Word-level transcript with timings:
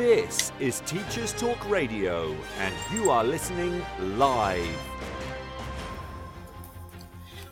This 0.00 0.50
is 0.58 0.80
Teachers 0.86 1.34
Talk 1.34 1.68
Radio, 1.68 2.34
and 2.58 2.74
you 2.90 3.10
are 3.10 3.22
listening 3.22 3.82
live. 3.98 4.80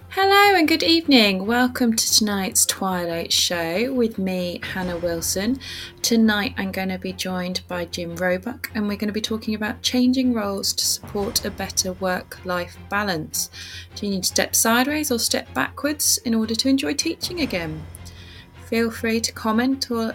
Hello 0.09 0.57
and 0.59 0.67
good 0.67 0.83
evening. 0.83 1.45
Welcome 1.45 1.95
to 1.95 2.15
tonight's 2.15 2.65
Twilight 2.65 3.35
Show 3.35 3.93
with 3.93 4.17
me, 4.17 4.63
Hannah 4.63 4.97
Wilson. 4.97 5.61
Tonight 6.01 6.55
I'm 6.57 6.73
going 6.73 6.89
to 6.89 6.99
be 6.99 7.13
joined 7.13 7.61
by 7.69 7.85
Jim 7.85 8.17
Roebuck 8.17 8.71
and 8.75 8.89
we're 8.89 8.97
going 8.97 9.09
to 9.09 9.13
be 9.13 9.21
talking 9.21 9.55
about 9.55 9.83
changing 9.83 10.33
roles 10.33 10.73
to 10.73 10.87
support 10.87 11.45
a 11.45 11.51
better 11.51 11.93
work 11.93 12.43
life 12.47 12.79
balance. 12.89 13.51
Do 13.95 14.07
you 14.07 14.13
need 14.13 14.23
to 14.23 14.29
step 14.31 14.57
sideways 14.57 15.13
or 15.13 15.19
step 15.19 15.53
backwards 15.53 16.17
in 16.25 16.35
order 16.35 16.55
to 16.55 16.69
enjoy 16.71 16.95
teaching 16.95 17.43
again? 17.43 17.85
Feel 18.65 18.91
free 18.91 19.21
to 19.21 19.33
comment 19.33 19.91
or 19.91 20.15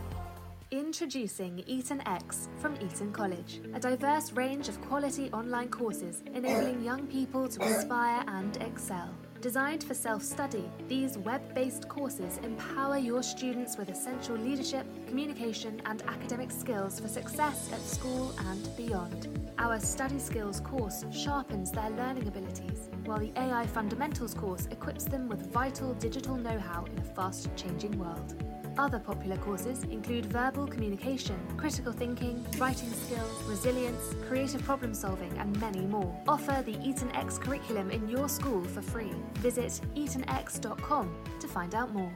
Introducing 0.70 1.62
Eton 1.66 2.00
X 2.06 2.48
from 2.58 2.76
Eton 2.80 3.12
College, 3.12 3.60
a 3.74 3.78
diverse 3.78 4.32
range 4.32 4.68
of 4.68 4.80
quality 4.80 5.30
online 5.30 5.68
courses 5.68 6.22
enabling 6.34 6.82
young 6.82 7.06
people 7.06 7.46
to 7.46 7.62
aspire 7.62 8.24
and 8.26 8.56
excel. 8.62 9.10
Designed 9.42 9.82
for 9.82 9.92
self 9.92 10.22
study, 10.22 10.70
these 10.88 11.18
web 11.18 11.42
based 11.52 11.88
courses 11.88 12.38
empower 12.44 12.96
your 12.96 13.22
students 13.22 13.76
with 13.76 13.90
essential 13.90 14.36
leadership, 14.36 14.86
communication, 15.08 15.82
and 15.84 16.00
academic 16.02 16.50
skills 16.50 17.00
for 17.00 17.08
success 17.08 17.68
at 17.72 17.80
school 17.80 18.32
and 18.48 18.76
beyond. 18.76 19.28
Our 19.58 19.78
Study 19.80 20.20
Skills 20.20 20.60
course 20.60 21.04
sharpens 21.12 21.72
their 21.72 21.90
learning 21.90 22.28
abilities, 22.28 22.88
while 23.06 23.18
the 23.18 23.32
AI 23.36 23.66
Fundamentals 23.66 24.34
course 24.34 24.66
equips 24.70 25.04
them 25.04 25.28
with 25.28 25.52
vital 25.52 25.94
digital 25.94 26.36
know 26.36 26.58
how 26.58 26.84
in 26.84 26.98
a 26.98 27.04
fast 27.04 27.48
changing 27.56 27.98
world. 27.98 28.34
Other 28.78 28.98
popular 28.98 29.36
courses 29.36 29.82
include 29.84 30.26
verbal 30.26 30.66
communication, 30.66 31.38
critical 31.56 31.92
thinking, 31.92 32.44
writing 32.58 32.90
skills, 32.92 33.42
resilience, 33.44 34.14
creative 34.26 34.62
problem 34.62 34.94
solving, 34.94 35.36
and 35.38 35.60
many 35.60 35.80
more. 35.80 36.18
Offer 36.26 36.62
the 36.64 36.78
Eton 36.82 37.14
X 37.14 37.38
curriculum 37.38 37.90
in 37.90 38.08
your 38.08 38.28
school 38.28 38.64
for 38.64 38.80
free. 38.80 39.12
Visit 39.34 39.80
etonx.com 39.94 41.14
to 41.40 41.48
find 41.48 41.74
out 41.74 41.92
more. 41.92 42.12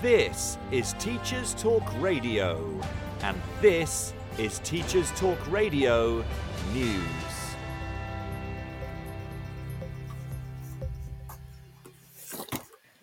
This 0.00 0.58
is 0.70 0.94
Teachers 0.98 1.54
Talk 1.54 1.82
Radio, 2.00 2.80
and 3.22 3.40
this 3.60 4.12
is 4.38 4.58
Teachers 4.60 5.10
Talk 5.12 5.38
Radio 5.50 6.24
News. 6.72 7.04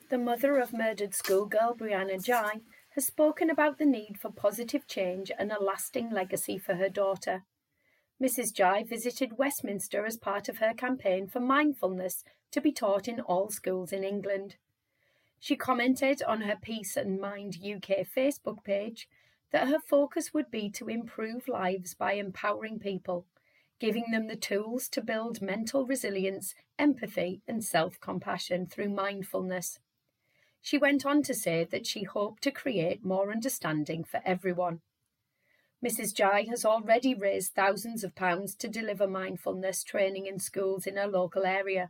The 0.10 0.18
mother 0.18 0.58
of 0.58 0.74
murdered 0.74 1.14
schoolgirl 1.14 1.76
Brianna 1.76 2.24
Ghey 2.24 2.62
has 2.96 3.06
spoken 3.06 3.50
about 3.50 3.78
the 3.78 3.86
need 3.86 4.18
for 4.20 4.30
positive 4.30 4.88
change 4.88 5.32
and 5.38 5.52
a 5.52 5.64
lasting 5.64 6.10
legacy 6.12 6.58
for 6.58 6.76
her 6.76 6.90
daughter. 6.90 7.44
Mrs. 8.22 8.54
Ghey 8.54 8.84
visited 8.84 9.38
Westminster 9.38 10.06
as 10.06 10.18
part 10.18 10.50
of 10.50 10.58
her 10.58 10.74
campaign 10.74 11.28
for 11.28 11.40
mindfulness 11.40 12.24
to 12.52 12.60
be 12.60 12.72
taught 12.72 13.08
in 13.08 13.22
all 13.22 13.50
schools 13.50 13.94
in 13.94 14.04
England. 14.04 14.58
She 15.40 15.56
commented 15.56 16.22
on 16.24 16.42
her 16.42 16.58
Peace 16.62 16.98
and 16.98 17.20
Mind 17.20 17.56
UK 17.56 18.06
Facebook 18.06 18.64
page 18.64 19.08
that 19.52 19.70
her 19.70 19.80
focus 19.80 20.34
would 20.34 20.52
be 20.52 20.70
to 20.72 20.88
improve 20.88 21.48
lives 21.48 21.94
by 21.94 22.14
empowering 22.14 22.80
people, 22.80 23.26
giving 23.82 24.12
them 24.12 24.28
the 24.28 24.36
tools 24.36 24.88
to 24.88 25.02
build 25.02 25.42
mental 25.42 25.88
resilience, 25.88 26.54
empathy, 26.78 27.42
and 27.48 27.64
self 27.64 28.00
compassion 28.00 28.68
through 28.68 28.88
mindfulness. 28.88 29.80
She 30.62 30.78
went 30.78 31.04
on 31.04 31.24
to 31.24 31.34
say 31.34 31.68
that 31.72 31.88
she 31.88 32.04
hoped 32.04 32.44
to 32.44 32.52
create 32.52 33.04
more 33.04 33.32
understanding 33.32 34.04
for 34.04 34.22
everyone. 34.24 34.82
Mrs. 35.84 36.16
Ghey 36.16 36.48
has 36.48 36.64
already 36.64 37.16
raised 37.16 37.56
thousands 37.56 38.04
of 38.04 38.14
pounds 38.14 38.54
to 38.58 38.68
deliver 38.68 39.08
mindfulness 39.08 39.84
training 39.84 40.28
in 40.28 40.38
schools 40.38 40.86
in 40.86 40.96
her 40.96 41.08
local 41.08 41.44
area. 41.44 41.90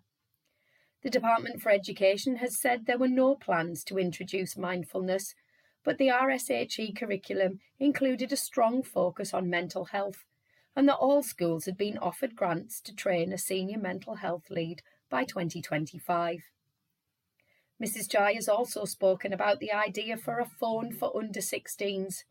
The 1.04 1.10
Department 1.10 1.62
for 1.62 1.72
Education 1.72 2.38
has 2.38 2.58
said 2.58 2.86
there 2.86 2.98
were 2.98 3.10
no 3.10 3.36
plans 3.36 3.84
to 3.86 4.00
introduce 4.00 4.56
mindfulness, 4.56 5.36
but 5.84 5.98
the 5.98 6.08
RSHE 6.08 6.96
curriculum 6.96 7.60
included 7.82 8.32
a 8.32 8.38
strong 8.38 8.82
focus 8.82 9.34
on 9.34 9.50
mental 9.50 9.86
health, 9.86 10.24
and 10.76 10.88
that 10.88 10.96
all 10.96 11.22
schools 11.22 11.66
had 11.66 11.78
been 11.78 11.98
offered 11.98 12.36
grants 12.36 12.80
to 12.82 12.96
train 12.96 13.34
a 13.34 13.38
senior 13.38 13.78
mental 13.78 14.16
health 14.16 14.50
lead 14.50 14.82
by 15.10 15.24
2025. 15.24 16.44
Mrs. 17.82 18.10
Ghey 18.10 18.36
has 18.36 18.48
also 18.48 18.86
spoken 18.86 19.34
about 19.34 19.60
the 19.60 19.72
idea 19.72 20.16
for 20.16 20.40
a 20.40 20.46
phone 20.46 20.94
for 20.94 21.16
under 21.18 21.40
16s 21.40 22.24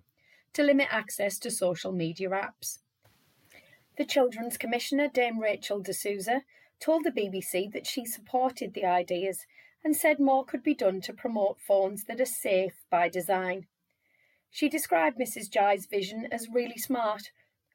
to 0.53 0.63
limit 0.63 0.89
access 0.91 1.39
to 1.39 1.51
social 1.51 1.93
media 1.93 2.31
apps. 2.31 2.79
The 3.99 4.05
Children's 4.05 4.57
Commissioner, 4.57 5.09
Dame 5.09 5.41
Rachel 5.41 5.81
de 5.81 5.93
Souza, 5.93 6.43
told 6.81 7.05
the 7.05 7.11
BBC 7.11 7.71
that 7.73 7.87
she 7.87 8.07
supported 8.07 8.73
the 8.75 8.87
ideas 8.87 9.45
and 9.85 9.97
said 9.97 10.19
more 10.19 10.45
could 10.45 10.63
be 10.63 10.75
done 10.75 11.01
to 11.03 11.13
promote 11.13 11.61
phones 11.61 12.05
that 12.05 12.21
are 12.21 12.27
safe 12.27 12.85
by 12.91 13.09
design. 13.09 13.67
She 14.51 14.69
described 14.69 15.19
Mrs. 15.19 15.51
Ghey's 15.51 15.87
vision 15.87 16.29
as 16.31 16.49
really 16.53 16.79
smart, 16.79 17.31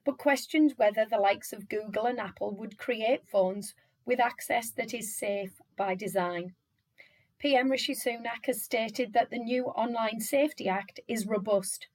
but 0.06 0.20
questions 0.20 0.78
whether 0.78 1.06
the 1.10 1.18
likes 1.18 1.52
of 1.52 1.68
Google 1.68 2.06
and 2.06 2.20
Apple 2.20 2.56
would 2.56 2.78
create 2.78 3.28
phones 3.28 3.74
with 4.06 4.20
access 4.20 4.70
that 4.72 4.94
is 4.94 5.18
safe 5.18 5.60
by 5.76 5.96
design. 5.96 6.54
PM 7.40 7.70
Rishi 7.70 7.94
Sunak 7.94 8.46
has 8.46 8.62
stated 8.62 9.14
that 9.14 9.32
the 9.32 9.40
new 9.40 9.66
Online 9.66 10.22
Safety 10.22 10.70
Act 10.70 11.00
is 11.08 11.26
robust, 11.26 11.88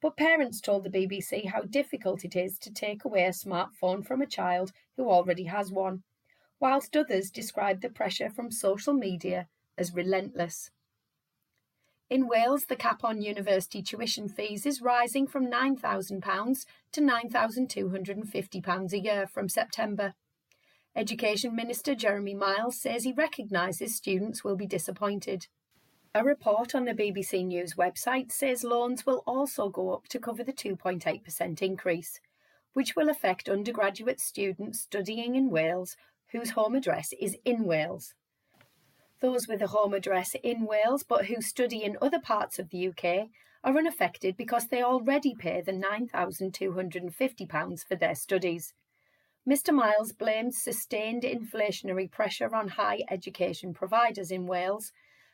but 0.00 0.16
parents 0.16 0.60
told 0.60 0.84
the 0.84 0.90
BBC 0.90 1.46
how 1.46 1.62
difficult 1.62 2.24
it 2.24 2.34
is 2.34 2.58
to 2.58 2.72
take 2.72 3.04
away 3.04 3.24
a 3.24 3.30
smartphone 3.30 4.04
from 4.04 4.20
a 4.20 4.26
child 4.26 4.72
who 4.96 5.08
already 5.08 5.44
has 5.44 5.70
one, 5.70 6.02
whilst 6.58 6.96
others 6.96 7.30
described 7.30 7.80
the 7.80 7.88
pressure 7.88 8.28
from 8.28 8.50
social 8.50 8.92
media 8.92 9.46
as 9.78 9.94
relentless. 9.94 10.70
In 12.12 12.28
Wales, 12.28 12.66
the 12.66 12.76
cap 12.76 13.04
on 13.04 13.22
university 13.22 13.80
tuition 13.80 14.28
fees 14.28 14.66
is 14.66 14.82
rising 14.82 15.26
from 15.26 15.50
£9,000 15.50 16.66
to 16.92 17.00
£9,250 17.00 18.92
a 18.92 18.98
year 18.98 19.26
from 19.26 19.48
September. 19.48 20.12
Education 20.94 21.56
Minister 21.56 21.94
Jeremy 21.94 22.34
Miles 22.34 22.78
says 22.78 23.04
he 23.04 23.14
recognises 23.14 23.96
students 23.96 24.44
will 24.44 24.56
be 24.56 24.66
disappointed. 24.66 25.46
A 26.14 26.22
report 26.22 26.74
on 26.74 26.84
the 26.84 26.92
BBC 26.92 27.46
News 27.46 27.76
website 27.76 28.30
says 28.30 28.62
loans 28.62 29.06
will 29.06 29.22
also 29.26 29.70
go 29.70 29.94
up 29.94 30.06
to 30.08 30.20
cover 30.20 30.44
the 30.44 30.52
2.8% 30.52 31.62
increase, 31.62 32.20
which 32.74 32.94
will 32.94 33.08
affect 33.08 33.48
undergraduate 33.48 34.20
students 34.20 34.80
studying 34.82 35.34
in 35.34 35.48
Wales 35.48 35.96
whose 36.32 36.50
home 36.50 36.74
address 36.74 37.14
is 37.18 37.38
in 37.46 37.64
Wales. 37.64 38.12
Those 39.22 39.46
with 39.46 39.62
a 39.62 39.68
home 39.68 39.94
address 39.94 40.34
in 40.42 40.66
Wales 40.66 41.04
but 41.04 41.26
who 41.26 41.40
study 41.40 41.84
in 41.84 41.96
other 42.02 42.18
parts 42.18 42.58
of 42.58 42.70
the 42.70 42.88
UK 42.88 43.28
are 43.62 43.78
unaffected 43.78 44.36
because 44.36 44.66
they 44.66 44.82
already 44.82 45.32
pay 45.32 45.60
the 45.60 45.70
£9,250 45.70 47.86
for 47.86 47.94
their 47.94 48.16
studies. 48.16 48.74
Mr 49.48 49.72
Miles 49.72 50.10
blamed 50.10 50.56
sustained 50.56 51.22
inflationary 51.22 52.10
pressure 52.10 52.52
on 52.52 52.66
high 52.66 53.04
education 53.08 53.72
providers 53.72 54.32
in 54.32 54.48
Wales 54.48 54.90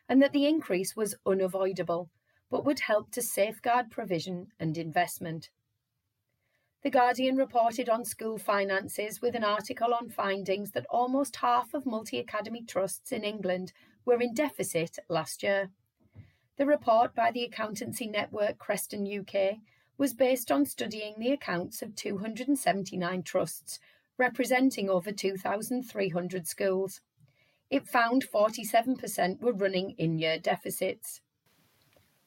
and 0.06 0.22
that 0.22 0.34
the 0.34 0.46
increase 0.46 0.94
was 0.94 1.14
unavoidable, 1.24 2.10
but 2.50 2.66
would 2.66 2.80
help 2.80 3.10
to 3.12 3.22
safeguard 3.22 3.90
provision 3.90 4.48
and 4.60 4.76
investment. 4.76 5.48
The 6.82 6.90
Guardian 6.90 7.36
reported 7.36 7.88
on 7.88 8.04
school 8.04 8.38
finances 8.38 9.20
with 9.20 9.34
an 9.34 9.42
article 9.42 9.92
on 9.92 10.10
findings 10.10 10.70
that 10.72 10.86
almost 10.88 11.36
half 11.36 11.74
of 11.74 11.84
multi 11.84 12.18
academy 12.18 12.62
trusts 12.62 13.10
in 13.10 13.24
England 13.24 13.72
were 14.04 14.20
in 14.20 14.32
deficit 14.32 14.98
last 15.08 15.42
year. 15.42 15.70
The 16.56 16.66
report 16.66 17.16
by 17.16 17.32
the 17.32 17.42
accountancy 17.42 18.06
network 18.06 18.58
Kreston 18.58 19.06
UK 19.06 19.58
was 19.96 20.14
based 20.14 20.52
on 20.52 20.66
studying 20.66 21.14
the 21.18 21.32
accounts 21.32 21.82
of 21.82 21.96
279 21.96 23.24
trusts 23.24 23.80
representing 24.16 24.88
over 24.88 25.10
2,300 25.10 26.46
schools. 26.46 27.00
It 27.70 27.88
found 27.88 28.24
47% 28.32 29.40
were 29.40 29.52
running 29.52 29.94
in 29.98 30.18
year 30.18 30.38
deficits. 30.38 31.20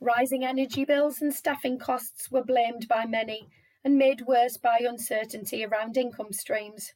Rising 0.02 0.44
energy 0.44 0.84
bills 0.84 1.22
and 1.22 1.34
staffing 1.34 1.80
costs 1.80 2.30
were 2.30 2.44
blamed 2.44 2.88
by 2.90 3.06
many 3.06 3.48
and 3.84 3.98
made 3.98 4.22
worse 4.28 4.58
by 4.58 4.80
uncertainty 4.80 5.66
around 5.66 5.98
income 5.98 6.32
streams. 6.32 6.94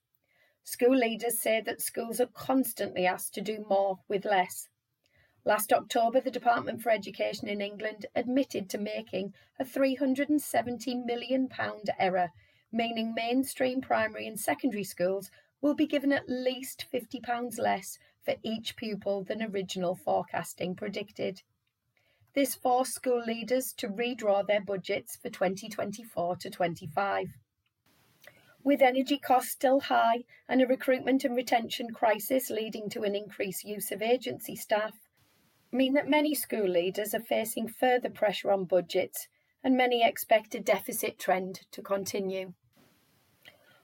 School 0.64 0.96
leaders 0.96 1.40
say 1.40 1.62
that 1.62 1.82
schools 1.82 2.20
are 2.20 2.28
constantly 2.28 3.06
asked 3.06 3.34
to 3.36 3.42
do 3.42 3.66
more 3.70 4.00
with 4.08 4.26
less. 4.26 4.68
Last 5.44 5.72
October, 5.72 6.22
the 6.22 6.32
Department 6.32 6.82
for 6.82 6.90
Education 6.90 7.48
in 7.48 7.62
England 7.62 8.08
admitted 8.16 8.70
to 8.70 8.78
making 8.78 9.34
a 9.60 9.64
£370 9.64 11.06
million 11.06 11.50
error 12.00 12.32
meaning 12.76 13.14
mainstream 13.14 13.80
primary 13.80 14.28
and 14.28 14.38
secondary 14.38 14.84
schools 14.84 15.32
will 15.62 15.74
be 15.74 15.88
given 15.88 16.12
at 16.12 16.28
least 16.28 16.86
£50 16.94 17.58
less 17.58 17.98
for 18.24 18.36
each 18.44 18.76
pupil 18.76 19.24
than 19.24 19.42
original 19.42 19.96
forecasting 19.96 20.76
predicted. 20.76 21.42
This 22.36 22.54
forced 22.54 22.94
school 22.94 23.24
leaders 23.26 23.72
to 23.78 23.88
redraw 23.88 24.46
their 24.46 24.60
budgets 24.60 25.16
for 25.16 25.30
2024 25.30 26.36
to 26.36 26.50
25. 26.50 27.30
With 28.62 28.82
energy 28.82 29.18
costs 29.18 29.54
still 29.54 29.80
high 29.80 30.26
and 30.50 30.62
a 30.62 30.68
recruitment 30.68 31.24
and 31.24 31.34
retention 31.34 31.94
crisis 31.94 32.50
leading 32.50 32.90
to 32.90 33.04
an 33.04 33.16
increased 33.16 33.64
use 33.64 33.90
of 33.94 34.02
agency 34.02 34.54
staff, 34.54 35.00
mean 35.72 35.94
that 35.94 36.10
many 36.10 36.36
school 36.36 36.68
leaders 36.68 37.14
are 37.14 37.22
facing 37.22 37.70
further 37.70 38.10
pressure 38.10 38.52
on 38.52 38.66
budgets 38.66 39.30
and 39.64 39.78
many 39.78 40.04
expect 40.04 40.54
a 40.56 40.60
deficit 40.60 41.18
trend 41.18 41.62
to 41.72 41.82
continue. 41.82 42.52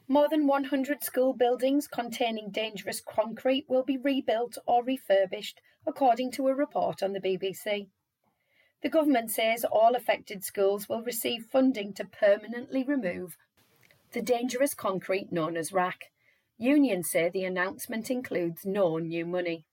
More 0.09 0.27
than 0.27 0.45
100 0.45 1.05
school 1.05 1.31
buildings 1.31 1.87
containing 1.87 2.49
dangerous 2.49 2.99
concrete 2.99 3.63
will 3.69 3.83
be 3.83 3.95
rebuilt 3.95 4.57
or 4.65 4.83
refurbished, 4.83 5.61
according 5.87 6.31
to 6.31 6.49
a 6.49 6.53
report 6.53 7.01
on 7.01 7.13
the 7.13 7.21
BBC. 7.21 7.87
The 8.81 8.89
government 8.89 9.31
says 9.31 9.63
all 9.63 9.95
affected 9.95 10.43
schools 10.43 10.89
will 10.89 11.03
receive 11.03 11.45
funding 11.45 11.93
to 11.93 12.05
permanently 12.05 12.83
remove 12.83 13.37
the 14.13 14.21
dangerous 14.21 14.73
concrete 14.73 15.31
known 15.31 15.55
as 15.55 15.71
RAAC. 15.71 16.09
Unions 16.57 17.09
say 17.09 17.29
the 17.29 17.43
announcement 17.43 18.11
includes 18.11 18.65
no 18.65 18.97
new 18.97 19.25
money. 19.25 19.65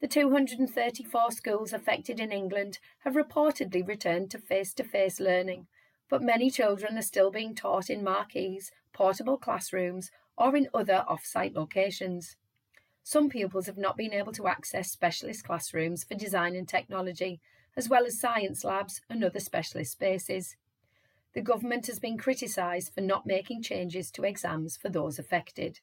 The 0.00 0.08
234 0.08 1.32
schools 1.32 1.72
affected 1.72 2.20
in 2.20 2.30
England 2.30 2.78
have 3.00 3.14
reportedly 3.14 3.86
returned 3.86 4.30
to 4.30 4.38
face 4.38 4.72
to 4.74 4.84
face 4.84 5.18
learning, 5.18 5.66
but 6.08 6.22
many 6.22 6.50
children 6.50 6.96
are 6.96 7.02
still 7.02 7.30
being 7.30 7.54
taught 7.54 7.90
in 7.90 8.04
marquees 8.04 8.70
portable 8.92 9.38
classrooms, 9.38 10.10
or 10.36 10.56
in 10.56 10.68
other 10.74 11.04
off 11.06 11.24
site 11.24 11.54
locations. 11.54 12.36
Some 13.04 13.28
pupils 13.28 13.66
have 13.66 13.78
not 13.78 13.96
been 13.96 14.12
able 14.12 14.32
to 14.32 14.48
access 14.48 14.90
specialist 14.90 15.44
classrooms 15.44 16.02
for 16.04 16.14
design 16.14 16.56
and 16.56 16.68
technology, 16.68 17.40
as 17.78 17.88
well 17.88 18.04
as 18.04 18.18
science 18.18 18.64
labs 18.64 19.00
and 19.08 19.22
other 19.22 19.38
specialist 19.38 19.92
spaces. 19.92 20.56
The 21.32 21.40
government 21.40 21.86
has 21.86 22.00
been 22.00 22.18
criticised 22.18 22.92
for 22.92 23.02
not 23.02 23.24
making 23.24 23.62
changes 23.62 24.10
to 24.10 24.24
exams 24.24 24.76
for 24.76 24.88
those 24.88 25.16
affected. 25.16 25.78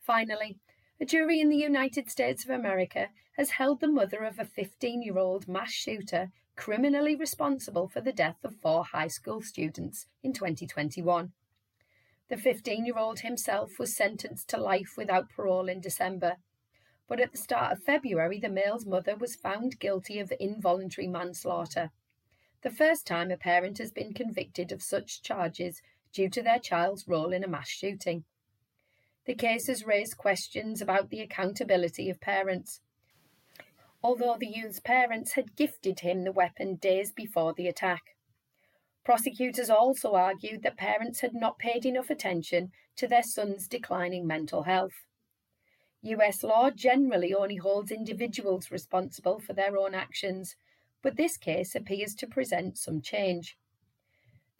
Finally, 0.00 0.58
a 1.00 1.04
jury 1.04 1.40
in 1.40 1.48
the 1.48 1.56
United 1.56 2.10
States 2.10 2.42
of 2.42 2.50
America 2.50 3.10
has 3.36 3.50
held 3.50 3.80
the 3.80 3.86
mother 3.86 4.24
of 4.24 4.40
a 4.40 4.44
15 4.44 5.00
year 5.00 5.16
old 5.16 5.46
mass 5.46 5.70
shooter 5.70 6.32
criminally 6.56 7.14
responsible 7.14 7.86
for 7.86 8.00
the 8.00 8.12
death 8.12 8.38
of 8.42 8.56
four 8.56 8.84
high 8.84 9.08
school 9.08 9.42
students 9.42 10.06
in 10.24 10.32
2021. 10.32 11.30
The 12.28 12.36
15 12.36 12.84
year 12.84 12.98
old 12.98 13.20
himself 13.20 13.78
was 13.78 13.96
sentenced 13.96 14.48
to 14.48 14.56
life 14.56 14.94
without 14.96 15.30
parole 15.30 15.68
in 15.68 15.80
December. 15.80 16.38
But 17.06 17.20
at 17.20 17.32
the 17.32 17.38
start 17.38 17.72
of 17.72 17.82
February, 17.82 18.40
the 18.40 18.48
male's 18.48 18.86
mother 18.86 19.16
was 19.16 19.36
found 19.36 19.78
guilty 19.78 20.18
of 20.18 20.32
involuntary 20.40 21.06
manslaughter. 21.06 21.90
The 22.62 22.70
first 22.70 23.06
time 23.06 23.30
a 23.30 23.36
parent 23.36 23.78
has 23.78 23.92
been 23.92 24.14
convicted 24.14 24.72
of 24.72 24.82
such 24.82 25.22
charges 25.22 25.82
due 26.12 26.30
to 26.30 26.42
their 26.42 26.58
child's 26.58 27.06
role 27.06 27.32
in 27.32 27.44
a 27.44 27.48
mass 27.48 27.68
shooting. 27.68 28.24
The 29.26 29.34
case 29.34 29.66
has 29.66 29.84
raised 29.84 30.16
questions 30.16 30.80
about 30.80 31.10
the 31.10 31.20
accountability 31.20 32.08
of 32.08 32.20
parents. 32.20 32.80
Although 34.02 34.36
the 34.38 34.46
youth's 34.46 34.80
parents 34.80 35.32
had 35.32 35.56
gifted 35.56 36.00
him 36.00 36.24
the 36.24 36.32
weapon 36.32 36.76
days 36.76 37.12
before 37.12 37.52
the 37.54 37.68
attack. 37.68 38.16
Prosecutors 39.04 39.68
also 39.68 40.14
argued 40.14 40.62
that 40.62 40.78
parents 40.78 41.20
had 41.20 41.34
not 41.34 41.58
paid 41.58 41.84
enough 41.84 42.08
attention 42.08 42.72
to 42.96 43.06
their 43.06 43.22
son's 43.22 43.68
declining 43.68 44.26
mental 44.26 44.62
health. 44.62 45.04
US 46.06 46.42
law 46.42 46.70
generally 46.70 47.32
only 47.32 47.56
holds 47.56 47.90
individuals 47.90 48.70
responsible 48.70 49.40
for 49.40 49.54
their 49.54 49.78
own 49.78 49.94
actions, 49.94 50.54
but 51.02 51.16
this 51.16 51.38
case 51.38 51.74
appears 51.74 52.14
to 52.16 52.26
present 52.26 52.76
some 52.76 53.00
change. 53.00 53.56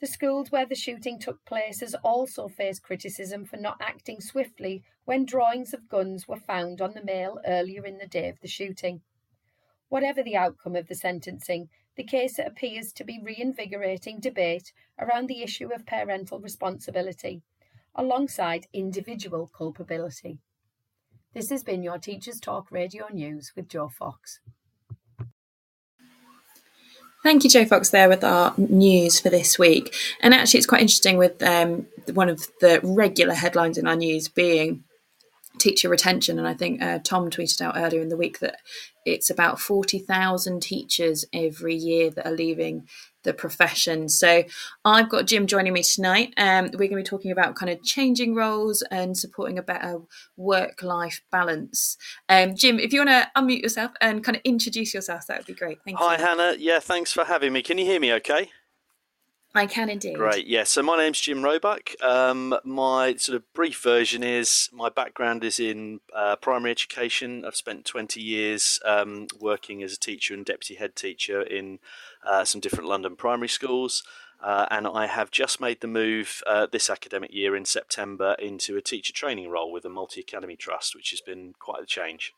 The 0.00 0.06
schools 0.06 0.50
where 0.50 0.64
the 0.64 0.74
shooting 0.74 1.18
took 1.18 1.44
place 1.44 1.80
has 1.80 1.94
also 1.96 2.48
faced 2.48 2.82
criticism 2.82 3.44
for 3.44 3.58
not 3.58 3.76
acting 3.78 4.22
swiftly 4.22 4.82
when 5.04 5.26
drawings 5.26 5.74
of 5.74 5.86
guns 5.88 6.26
were 6.26 6.40
found 6.40 6.80
on 6.80 6.94
the 6.94 7.04
male 7.04 7.38
earlier 7.46 7.84
in 7.84 7.98
the 7.98 8.06
day 8.06 8.30
of 8.30 8.40
the 8.40 8.48
shooting. 8.48 9.02
Whatever 9.90 10.22
the 10.22 10.36
outcome 10.36 10.76
of 10.76 10.88
the 10.88 10.94
sentencing, 10.94 11.68
the 11.96 12.04
case 12.04 12.38
appears 12.38 12.90
to 12.94 13.04
be 13.04 13.20
reinvigorating 13.22 14.18
debate 14.18 14.72
around 14.98 15.28
the 15.28 15.42
issue 15.42 15.70
of 15.72 15.84
parental 15.84 16.40
responsibility, 16.40 17.42
alongside 17.94 18.66
individual 18.72 19.46
culpability. 19.54 20.40
This 21.34 21.50
has 21.50 21.64
been 21.64 21.82
your 21.82 21.98
Teachers 21.98 22.38
Talk 22.38 22.70
Radio 22.70 23.06
News 23.12 23.50
with 23.56 23.68
Joe 23.68 23.88
Fox. 23.88 24.38
Thank 27.24 27.42
you, 27.42 27.50
Joe 27.50 27.64
Fox, 27.64 27.90
there 27.90 28.08
with 28.08 28.22
our 28.22 28.54
news 28.56 29.18
for 29.18 29.30
this 29.30 29.58
week. 29.58 29.92
And 30.20 30.32
actually, 30.32 30.58
it's 30.58 30.66
quite 30.68 30.82
interesting 30.82 31.16
with 31.16 31.42
um, 31.42 31.88
one 32.12 32.28
of 32.28 32.46
the 32.60 32.78
regular 32.84 33.34
headlines 33.34 33.78
in 33.78 33.88
our 33.88 33.96
news 33.96 34.28
being 34.28 34.84
teacher 35.58 35.88
retention. 35.88 36.38
And 36.38 36.46
I 36.46 36.54
think 36.54 36.80
uh, 36.80 37.00
Tom 37.02 37.30
tweeted 37.30 37.60
out 37.62 37.76
earlier 37.76 38.00
in 38.00 38.10
the 38.10 38.16
week 38.16 38.38
that 38.38 38.58
it's 39.04 39.28
about 39.28 39.58
40,000 39.58 40.62
teachers 40.62 41.24
every 41.32 41.74
year 41.74 42.10
that 42.10 42.26
are 42.26 42.32
leaving 42.32 42.86
the 43.24 43.34
profession. 43.34 44.08
So 44.08 44.44
I've 44.84 45.08
got 45.08 45.26
Jim 45.26 45.46
joining 45.46 45.72
me 45.72 45.82
tonight. 45.82 46.32
Um, 46.36 46.66
we're 46.72 46.88
going 46.88 46.90
to 46.90 46.96
be 46.96 47.02
talking 47.02 47.32
about 47.32 47.56
kind 47.56 47.70
of 47.70 47.82
changing 47.82 48.34
roles 48.34 48.82
and 48.90 49.16
supporting 49.16 49.58
a 49.58 49.62
better 49.62 50.00
work 50.36 50.82
life 50.82 51.22
balance. 51.32 51.96
Um, 52.28 52.54
Jim, 52.54 52.78
if 52.78 52.92
you 52.92 53.04
want 53.04 53.10
to 53.10 53.30
unmute 53.36 53.62
yourself 53.62 53.92
and 54.00 54.22
kind 54.22 54.36
of 54.36 54.42
introduce 54.44 54.94
yourself, 54.94 55.26
that 55.26 55.38
would 55.38 55.46
be 55.46 55.54
great. 55.54 55.78
Thank 55.84 55.98
Hi, 55.98 56.16
you. 56.16 56.22
Hi, 56.22 56.28
Hannah. 56.28 56.56
Yeah, 56.58 56.78
thanks 56.78 57.12
for 57.12 57.24
having 57.24 57.52
me. 57.52 57.62
Can 57.62 57.78
you 57.78 57.84
hear 57.84 58.00
me 58.00 58.12
okay? 58.14 58.50
I 59.56 59.66
can 59.66 59.88
indeed. 59.88 60.16
Great. 60.16 60.48
Yeah. 60.48 60.64
So 60.64 60.82
my 60.82 60.96
name's 60.96 61.20
Jim 61.20 61.44
Roebuck. 61.44 61.90
Um, 62.02 62.56
my 62.64 63.14
sort 63.14 63.36
of 63.36 63.52
brief 63.52 63.80
version 63.80 64.24
is 64.24 64.68
my 64.72 64.88
background 64.88 65.44
is 65.44 65.60
in 65.60 66.00
uh, 66.12 66.34
primary 66.36 66.72
education. 66.72 67.44
I've 67.44 67.54
spent 67.54 67.84
20 67.84 68.20
years 68.20 68.80
um, 68.84 69.28
working 69.38 69.80
as 69.84 69.92
a 69.92 69.98
teacher 69.98 70.34
and 70.34 70.44
deputy 70.44 70.74
head 70.74 70.96
teacher 70.96 71.40
in 71.40 71.78
uh, 72.26 72.44
some 72.44 72.60
different 72.60 72.88
London 72.88 73.16
primary 73.16 73.48
schools. 73.48 74.02
Uh, 74.42 74.66
and 74.70 74.86
I 74.86 75.06
have 75.06 75.30
just 75.30 75.60
made 75.60 75.80
the 75.80 75.86
move 75.86 76.42
uh, 76.46 76.66
this 76.70 76.90
academic 76.90 77.32
year 77.32 77.56
in 77.56 77.64
September 77.64 78.36
into 78.38 78.76
a 78.76 78.82
teacher 78.82 79.12
training 79.12 79.48
role 79.48 79.72
with 79.72 79.84
a 79.86 79.88
multi 79.88 80.20
academy 80.20 80.56
trust, 80.56 80.94
which 80.94 81.10
has 81.10 81.20
been 81.22 81.54
quite 81.58 81.82
a 81.82 81.86
change. 81.86 82.32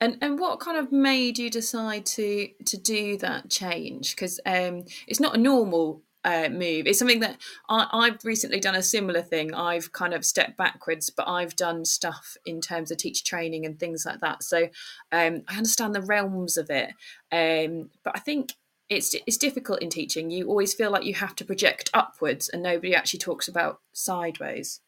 And 0.00 0.18
and 0.20 0.38
what 0.38 0.60
kind 0.60 0.76
of 0.76 0.92
made 0.92 1.38
you 1.38 1.50
decide 1.50 2.06
to 2.06 2.48
to 2.66 2.76
do 2.76 3.16
that 3.18 3.50
change? 3.50 4.14
Because 4.14 4.40
um, 4.44 4.84
it's 5.06 5.20
not 5.20 5.34
a 5.34 5.40
normal 5.40 6.02
uh, 6.24 6.48
move. 6.50 6.86
It's 6.86 6.98
something 6.98 7.20
that 7.20 7.40
I, 7.68 8.06
have 8.06 8.24
recently 8.24 8.60
done 8.60 8.74
a 8.74 8.82
similar 8.82 9.22
thing. 9.22 9.54
I've 9.54 9.92
kind 9.92 10.14
of 10.14 10.24
stepped 10.24 10.56
backwards, 10.56 11.10
but 11.10 11.28
I've 11.28 11.56
done 11.56 11.84
stuff 11.84 12.36
in 12.44 12.60
terms 12.60 12.90
of 12.90 12.98
teacher 12.98 13.24
training 13.24 13.64
and 13.64 13.78
things 13.78 14.04
like 14.04 14.20
that. 14.20 14.42
So 14.42 14.68
um, 15.12 15.42
I 15.48 15.56
understand 15.56 15.94
the 15.94 16.02
realms 16.02 16.56
of 16.56 16.70
it. 16.70 16.90
Um, 17.30 17.90
but 18.04 18.16
I 18.16 18.20
think 18.20 18.54
it's 18.88 19.14
it's 19.26 19.36
difficult 19.36 19.82
in 19.82 19.90
teaching. 19.90 20.30
You 20.30 20.48
always 20.48 20.74
feel 20.74 20.90
like 20.90 21.04
you 21.04 21.14
have 21.14 21.36
to 21.36 21.44
project 21.44 21.90
upwards, 21.92 22.48
and 22.48 22.62
nobody 22.62 22.94
actually 22.94 23.20
talks 23.20 23.46
about 23.46 23.80
sideways. 23.92 24.80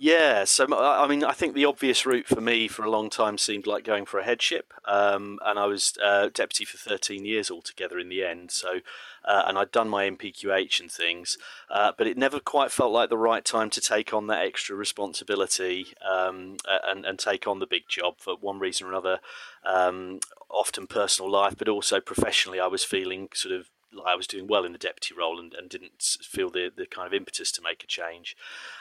Yeah, 0.00 0.44
so 0.44 0.64
I 0.78 1.08
mean, 1.08 1.24
I 1.24 1.32
think 1.32 1.54
the 1.54 1.64
obvious 1.64 2.06
route 2.06 2.28
for 2.28 2.40
me 2.40 2.68
for 2.68 2.84
a 2.84 2.90
long 2.90 3.10
time 3.10 3.36
seemed 3.36 3.66
like 3.66 3.82
going 3.82 4.06
for 4.06 4.20
a 4.20 4.24
headship, 4.24 4.72
um, 4.84 5.40
and 5.44 5.58
I 5.58 5.66
was 5.66 5.94
uh, 6.00 6.28
deputy 6.32 6.64
for 6.64 6.76
13 6.76 7.24
years 7.24 7.50
altogether 7.50 7.98
in 7.98 8.08
the 8.08 8.22
end. 8.24 8.52
So, 8.52 8.78
uh, 9.24 9.42
and 9.48 9.58
I'd 9.58 9.72
done 9.72 9.88
my 9.88 10.08
NPQH 10.08 10.78
and 10.78 10.88
things, 10.88 11.36
uh, 11.68 11.90
but 11.98 12.06
it 12.06 12.16
never 12.16 12.38
quite 12.38 12.70
felt 12.70 12.92
like 12.92 13.10
the 13.10 13.18
right 13.18 13.44
time 13.44 13.70
to 13.70 13.80
take 13.80 14.14
on 14.14 14.28
that 14.28 14.44
extra 14.46 14.76
responsibility 14.76 15.88
um, 16.08 16.58
and 16.86 17.04
and 17.04 17.18
take 17.18 17.48
on 17.48 17.58
the 17.58 17.66
big 17.66 17.88
job 17.88 18.20
for 18.20 18.36
one 18.40 18.60
reason 18.60 18.86
or 18.86 18.90
another. 18.90 19.18
Um, 19.64 20.20
often 20.48 20.86
personal 20.86 21.30
life, 21.30 21.56
but 21.58 21.68
also 21.68 22.00
professionally, 22.00 22.60
I 22.60 22.68
was 22.68 22.84
feeling 22.84 23.30
sort 23.34 23.52
of 23.52 23.68
I 24.06 24.14
was 24.14 24.26
doing 24.26 24.46
well 24.46 24.64
in 24.64 24.72
the 24.72 24.78
deputy 24.78 25.14
role 25.14 25.38
and, 25.38 25.54
and 25.54 25.68
didn't 25.68 26.02
feel 26.22 26.50
the, 26.50 26.70
the 26.74 26.86
kind 26.86 27.06
of 27.06 27.14
impetus 27.14 27.50
to 27.52 27.62
make 27.62 27.82
a 27.82 27.86
change. 27.86 28.36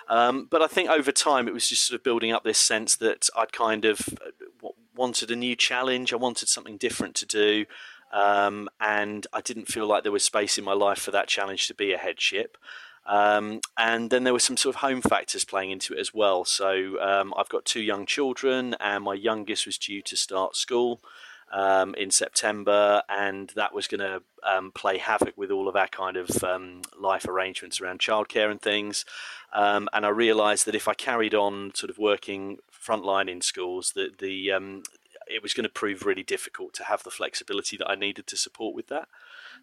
Um, 0.08 0.48
but 0.50 0.62
I 0.62 0.68
think 0.68 0.90
over 0.90 1.12
time 1.12 1.48
it 1.48 1.54
was 1.54 1.70
just 1.70 1.84
sort 1.84 2.00
of 2.00 2.04
building 2.04 2.32
up 2.32 2.44
this 2.44 2.58
sense 2.58 2.96
that 2.98 3.30
I'd 3.36 3.54
kind 3.54 3.86
of 3.86 4.02
uh, 4.22 4.70
wanted 4.96 5.32
a 5.32 5.36
new 5.36 5.56
challenge. 5.56 6.12
I 6.12 6.18
wanted 6.18 6.50
something 6.50 6.78
different 6.78 7.16
to 7.16 7.26
do. 7.26 7.66
Um, 8.12 8.70
and 8.80 9.28
I 9.34 9.42
didn't 9.42 9.68
feel 9.68 9.86
like 9.86 10.04
there 10.04 10.12
was 10.12 10.24
space 10.24 10.58
in 10.58 10.64
my 10.64 10.74
life 10.74 11.00
for 11.00 11.12
that 11.12 11.28
challenge 11.28 11.68
to 11.68 11.74
be 11.74 11.92
a 11.94 11.98
headship. 11.98 12.58
Um, 13.06 13.62
and 13.78 14.10
then 14.10 14.24
there 14.26 14.34
were 14.34 14.40
some 14.40 14.58
sort 14.58 14.76
of 14.76 14.82
home 14.82 15.02
factors 15.02 15.46
playing 15.46 15.72
into 15.72 15.94
it 15.94 16.00
as 16.00 16.14
well. 16.14 16.44
So 16.44 17.02
um, 17.02 17.34
I've 17.38 17.50
got 17.50 17.66
two 17.66 17.82
young 17.82 18.06
children, 18.06 18.76
and 18.80 19.04
my 19.04 19.14
youngest 19.14 19.66
was 19.66 19.78
due 19.78 20.02
to 20.02 20.18
start 20.18 20.56
school 20.56 21.02
um, 21.52 21.96
in 21.96 22.12
September, 22.12 23.02
and 23.10 23.52
that 23.56 23.74
was 23.74 23.88
going 23.88 24.00
to 24.00 24.22
um, 24.44 24.72
play 24.72 24.98
havoc 24.98 25.38
with 25.38 25.52
all 25.52 25.68
of 25.68 25.76
our 25.76 25.88
kind 25.88 26.18
of 26.18 26.44
um, 26.44 26.82
life 27.00 27.26
arrangements 27.26 27.80
around 27.80 28.00
childcare 28.00 28.52
and 28.52 28.62
things. 28.62 29.06
Um, 29.54 29.88
and 29.94 30.06
I 30.06 30.10
realised 30.10 30.66
that 30.66 30.76
if 30.76 30.88
I 30.88 30.94
carried 30.94 31.34
on 31.34 31.74
sort 31.74 31.90
of 31.90 31.98
working 31.98 32.58
frontline 32.72 33.30
in 33.30 33.42
schools, 33.42 33.94
that 33.96 34.20
the 34.20 34.52
um, 34.52 34.84
it 35.30 35.44
was 35.44 35.54
going 35.54 35.66
to 35.66 35.70
prove 35.70 36.06
really 36.06 36.24
difficult 36.24 36.74
to 36.76 36.86
have 36.86 37.04
the 37.04 37.12
flexibility 37.12 37.78
that 37.78 37.90
I 37.90 37.96
needed 37.96 38.28
to 38.28 38.38
support 38.38 38.76
with 38.76 38.88
that. 38.88 39.08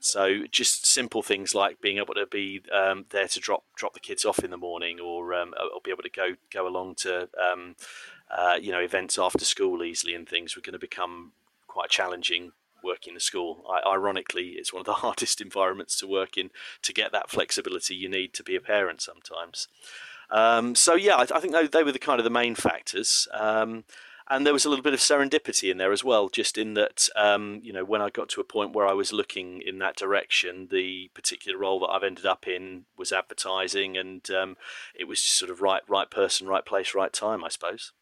So 0.00 0.46
just 0.50 0.86
simple 0.86 1.22
things 1.22 1.54
like 1.54 1.80
being 1.80 1.98
able 1.98 2.14
to 2.14 2.26
be 2.26 2.62
um, 2.72 3.06
there 3.10 3.28
to 3.28 3.40
drop 3.40 3.64
drop 3.76 3.94
the 3.94 4.00
kids 4.00 4.24
off 4.24 4.40
in 4.40 4.50
the 4.50 4.56
morning, 4.56 5.00
or 5.00 5.34
um, 5.34 5.54
or 5.72 5.80
be 5.82 5.90
able 5.90 6.02
to 6.02 6.10
go 6.10 6.34
go 6.52 6.66
along 6.66 6.96
to 6.96 7.28
um, 7.42 7.76
uh, 8.30 8.58
you 8.60 8.72
know 8.72 8.80
events 8.80 9.18
after 9.18 9.44
school 9.44 9.82
easily 9.84 10.14
and 10.14 10.28
things 10.28 10.56
were 10.56 10.62
going 10.62 10.72
to 10.72 10.78
become 10.78 11.32
quite 11.74 11.90
challenging 11.90 12.52
working 12.84 13.10
in 13.10 13.14
the 13.14 13.20
school. 13.20 13.64
I, 13.68 13.94
ironically, 13.94 14.50
it's 14.50 14.72
one 14.72 14.80
of 14.80 14.86
the 14.86 14.92
hardest 15.04 15.40
environments 15.40 15.98
to 15.98 16.06
work 16.06 16.36
in 16.38 16.50
to 16.82 16.92
get 16.92 17.10
that 17.12 17.30
flexibility 17.30 17.96
you 17.96 18.08
need 18.08 18.32
to 18.34 18.44
be 18.44 18.54
a 18.54 18.60
parent 18.60 19.02
sometimes. 19.02 19.66
Um, 20.30 20.74
so 20.76 20.94
yeah, 20.94 21.16
I, 21.16 21.22
I, 21.22 21.40
think 21.40 21.52
they, 21.52 21.66
they, 21.66 21.82
were 21.82 21.92
the 21.92 21.98
kind 21.98 22.20
of 22.20 22.24
the 22.24 22.30
main 22.30 22.54
factors. 22.54 23.26
Um, 23.32 23.84
and 24.30 24.46
there 24.46 24.54
was 24.54 24.64
a 24.64 24.70
little 24.70 24.82
bit 24.82 24.94
of 24.94 25.00
serendipity 25.00 25.70
in 25.70 25.76
there 25.76 25.92
as 25.92 26.02
well, 26.02 26.28
just 26.28 26.56
in 26.56 26.74
that 26.74 27.08
um, 27.14 27.60
you 27.62 27.72
know 27.74 27.84
when 27.84 28.00
I 28.00 28.08
got 28.08 28.30
to 28.30 28.40
a 28.40 28.44
point 28.44 28.72
where 28.72 28.86
I 28.86 28.94
was 28.94 29.12
looking 29.12 29.60
in 29.60 29.78
that 29.80 29.96
direction, 29.96 30.68
the 30.70 31.10
particular 31.14 31.58
role 31.58 31.80
that 31.80 31.88
I've 31.88 32.04
ended 32.04 32.24
up 32.24 32.48
in 32.48 32.86
was 32.96 33.12
advertising, 33.12 33.98
and 33.98 34.28
um, 34.30 34.56
it 34.94 35.04
was 35.04 35.20
just 35.20 35.36
sort 35.36 35.50
of 35.50 35.60
right, 35.60 35.82
right 35.88 36.10
person, 36.10 36.46
right 36.46 36.64
place, 36.64 36.94
right 36.94 37.12
time, 37.12 37.44
I 37.44 37.48
suppose. 37.48 37.92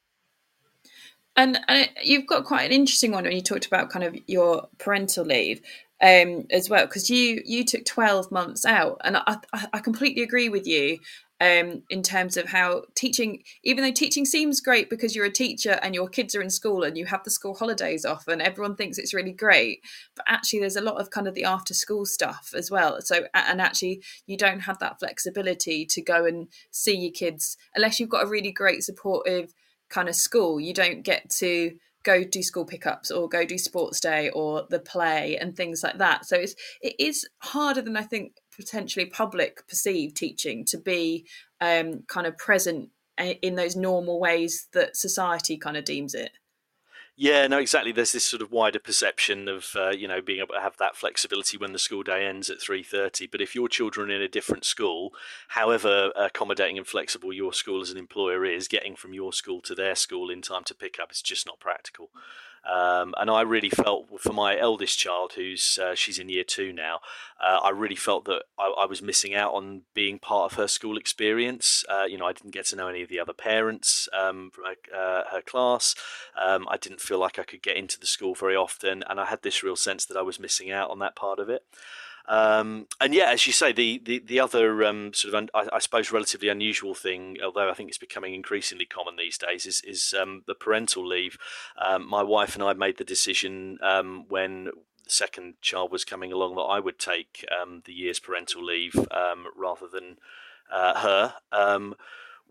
And, 1.37 1.59
you've 2.03 2.27
got 2.27 2.45
quite 2.45 2.65
an 2.65 2.73
interesting 2.73 3.13
one 3.13 3.25
when 3.25 3.33
you 3.33 3.41
talked 3.41 3.67
about 3.67 3.91
kind 3.91 4.05
of 4.05 4.17
your 4.27 4.69
parental 4.79 5.25
leave 5.25 5.61
um, 6.03 6.47
as 6.51 6.69
well, 6.69 6.87
because 6.87 7.09
you 7.09 7.41
you 7.45 7.65
took 7.65 7.85
twelve 7.85 8.31
months 8.31 8.67
out, 8.67 9.01
and 9.05 9.17
I, 9.17 9.39
I 9.73 9.79
completely 9.79 10.23
agree 10.23 10.49
with 10.49 10.67
you 10.67 10.99
um, 11.41 11.83
in 11.91 12.03
terms 12.03 12.37
of 12.37 12.47
how 12.47 12.83
teaching, 12.95 13.43
even 13.65 13.83
though 13.83 13.93
teaching 13.93 14.25
seems 14.25 14.61
great 14.61 14.89
because 14.89 15.17
you're 15.17 15.27
a 15.27 15.33
teacher 15.33 15.79
and 15.83 15.95
your 15.95 16.09
kids 16.09 16.35
are 16.35 16.43
in 16.43 16.51
school 16.51 16.85
and 16.85 16.97
you 16.97 17.07
have 17.07 17.25
the 17.25 17.31
school 17.31 17.55
holidays 17.55 18.05
off 18.05 18.29
and 18.29 18.41
everyone 18.41 18.77
thinks 18.77 18.97
it's 18.97 19.15
really 19.15 19.33
great, 19.33 19.81
but 20.15 20.25
actually 20.29 20.61
there's 20.61 20.77
a 20.77 20.81
lot 20.81 21.01
of 21.01 21.11
kind 21.11 21.27
of 21.27 21.35
the 21.35 21.45
after 21.45 21.75
school 21.75 22.07
stuff 22.07 22.53
as 22.57 22.71
well. 22.71 23.01
So, 23.01 23.27
and 23.35 23.61
actually 23.61 24.03
you 24.27 24.37
don't 24.37 24.61
have 24.61 24.79
that 24.79 25.01
flexibility 25.01 25.85
to 25.87 26.01
go 26.01 26.25
and 26.25 26.47
see 26.71 26.97
your 26.97 27.13
kids 27.13 27.57
unless 27.75 27.99
you've 27.99 28.09
got 28.09 28.25
a 28.25 28.29
really 28.29 28.53
great 28.53 28.85
supportive 28.85 29.53
kind 29.93 30.09
of 30.09 30.17
school. 30.17 30.59
You 30.59 30.75
don't 30.75 31.03
get 31.03 31.31
to 31.39 31.73
go 32.03 32.25
do 32.25 32.43
school 32.43 32.65
pickups 32.65 33.11
or 33.11 33.29
go 33.29 33.45
do 33.45 33.59
sports 33.59 34.01
day 34.01 34.31
or 34.31 34.67
the 34.71 34.81
play 34.81 35.37
and 35.37 35.57
things 35.57 35.83
like 35.83 35.99
that. 35.99 36.27
So 36.27 36.37
it's 36.37 36.55
it 36.81 36.95
is 36.99 37.29
harder 37.39 37.83
than 37.83 37.97
I 37.97 38.03
think 38.03 38.33
potentially 38.57 39.07
public 39.07 39.67
perceived 39.69 40.17
teaching 40.17 40.65
to 40.67 40.79
be 40.79 41.27
um, 41.61 42.03
kind 42.09 42.27
of 42.27 42.37
present 42.37 42.91
eh, 43.19 43.35
in 43.43 43.55
those 43.55 43.77
normal 43.77 44.19
ways 44.19 44.69
that 44.73 44.97
society 44.97 45.57
kind 45.57 45.77
of 45.77 45.85
deems 45.85 46.15
it. 46.15 46.33
Yeah, 47.15 47.47
no, 47.47 47.59
exactly. 47.59 47.93
There's 47.93 48.13
this 48.13 48.25
sort 48.25 48.41
of 48.43 48.51
wider 48.51 48.79
perception 48.79 49.47
of 49.47 49.67
uh, 49.77 49.91
you 49.91 50.09
know 50.09 50.23
being 50.23 50.41
able 50.41 50.55
to 50.55 50.61
have 50.61 50.77
that 50.79 50.97
flexibility 50.97 51.59
when 51.59 51.73
the 51.73 51.79
school 51.79 52.03
day 52.03 52.25
ends 52.27 52.49
at 52.49 52.61
three 52.61 52.83
thirty. 52.83 53.27
But 53.27 53.43
if 53.43 53.55
your 53.55 53.69
children 53.69 54.11
are 54.11 54.15
in 54.15 54.23
a 54.23 54.29
different 54.29 54.65
school, 54.65 55.13
however 55.49 56.11
accommodating 56.17 56.79
and 56.79 56.87
flexible 56.87 57.33
your 57.33 57.53
school 57.53 57.83
as 57.83 57.91
an 57.91 57.99
employer 57.99 58.45
is, 58.47 58.67
getting 58.67 58.97
from 58.97 59.13
your 59.13 59.33
school 59.33 59.61
to 59.63 59.75
their 59.75 59.95
school 59.95 60.31
in 60.31 60.41
time 60.41 60.65
to 60.65 60.75
pick 60.75 60.99
up 61.01 61.13
is 61.13 61.21
just 61.23 61.47
not 61.47 61.61
practical. 61.61 62.11
Um, 62.71 63.15
and 63.19 63.29
I 63.29 63.43
really 63.43 63.71
felt 63.71 64.21
for 64.21 64.33
my 64.33 64.57
eldest 64.57 64.97
child, 64.99 65.33
who's 65.35 65.79
uh, 65.83 65.97
she's 65.97 66.19
in 66.19 66.29
year 66.29 66.45
two 66.45 66.73
now, 66.73 67.01
uh, 67.43 67.59
I 67.63 67.71
really 67.71 67.97
felt 67.97 68.25
that 68.27 68.45
I, 68.57 68.73
I, 68.83 68.87
was 68.87 69.03
missing 69.03 69.35
out 69.35 69.53
on 69.53 69.83
being 69.95 70.21
part 70.21 70.53
of 70.53 70.59
her 70.59 70.69
school 70.69 70.97
experience. 70.97 71.85
Uh, 71.89 72.05
you 72.05 72.17
know, 72.17 72.27
I 72.27 72.33
didn't 72.33 72.53
get 72.53 72.67
to 72.67 72.77
know 72.77 72.87
any 72.87 73.03
of 73.03 73.09
the 73.09 73.19
other 73.19 73.33
parents 73.33 74.09
um, 74.13 74.51
from 74.53 74.65
her, 74.65 74.97
uh, 74.97 75.23
her 75.33 75.43
class. 75.43 75.97
Um, 76.41 76.69
I 76.71 76.77
didn't 76.77 77.01
feel 77.01 77.19
like 77.19 77.37
I 77.37 77.43
could 77.43 77.63
get 77.63 77.77
into 77.77 77.99
the 77.99 78.07
school 78.07 78.35
very 78.35 78.55
often, 78.55 79.03
and 79.11 79.19
I 79.19 79.25
had 79.25 79.43
this 79.43 79.65
real 79.65 79.77
sense 79.77 80.07
that 80.07 80.17
I 80.17 80.23
was 80.23 80.39
missing 80.39 80.71
out 80.71 80.91
on 80.91 81.01
that 81.01 81.17
part 81.17 81.41
of 81.41 81.49
it. 81.49 81.65
Um, 82.27 82.87
and 83.01 83.15
yeah, 83.15 83.31
as 83.31 83.47
you 83.47 83.53
say, 83.53 83.73
the 83.73 84.01
the 84.05 84.21
the 84.21 84.41
other 84.41 84.85
um, 84.85 85.13
sort 85.13 85.35
of 85.35 85.39
un, 85.39 85.49
I, 85.55 85.77
I, 85.77 85.79
suppose 85.81 86.13
relatively 86.13 86.49
unusual 86.49 86.95
thing, 86.95 87.37
although 87.45 87.69
I 87.69 87.75
think 87.75 87.89
it's 87.89 87.99
becoming 87.99 88.35
increasingly 88.35 88.85
common 88.85 89.17
these 89.17 89.39
days, 89.39 89.67
is 89.67 89.81
is 89.83 90.15
um, 90.19 90.43
the 90.47 90.55
parental 90.55 91.07
leave. 91.07 91.37
Um, 91.77 92.09
my 92.09 92.23
wife 92.23 92.55
and 92.55 92.63
I 92.63 92.75
made 92.75 92.99
the 92.99 93.05
decision 93.05 93.79
um, 93.83 94.27
when 94.29 94.65
the 94.65 95.11
second 95.11 95.55
child 95.61 95.91
was 95.91 96.05
coming 96.05 96.33
along 96.33 96.55
that 96.55 96.63
I 96.63 96.79
would 96.79 96.99
take 96.99 97.45
um, 97.61 97.83
the 97.85 97.93
year's 97.93 98.21
parental 98.21 98.65
leave 98.65 98.95
rather 99.57 99.89
than 99.89 100.19
uh, 100.71 101.01
her 101.01 101.35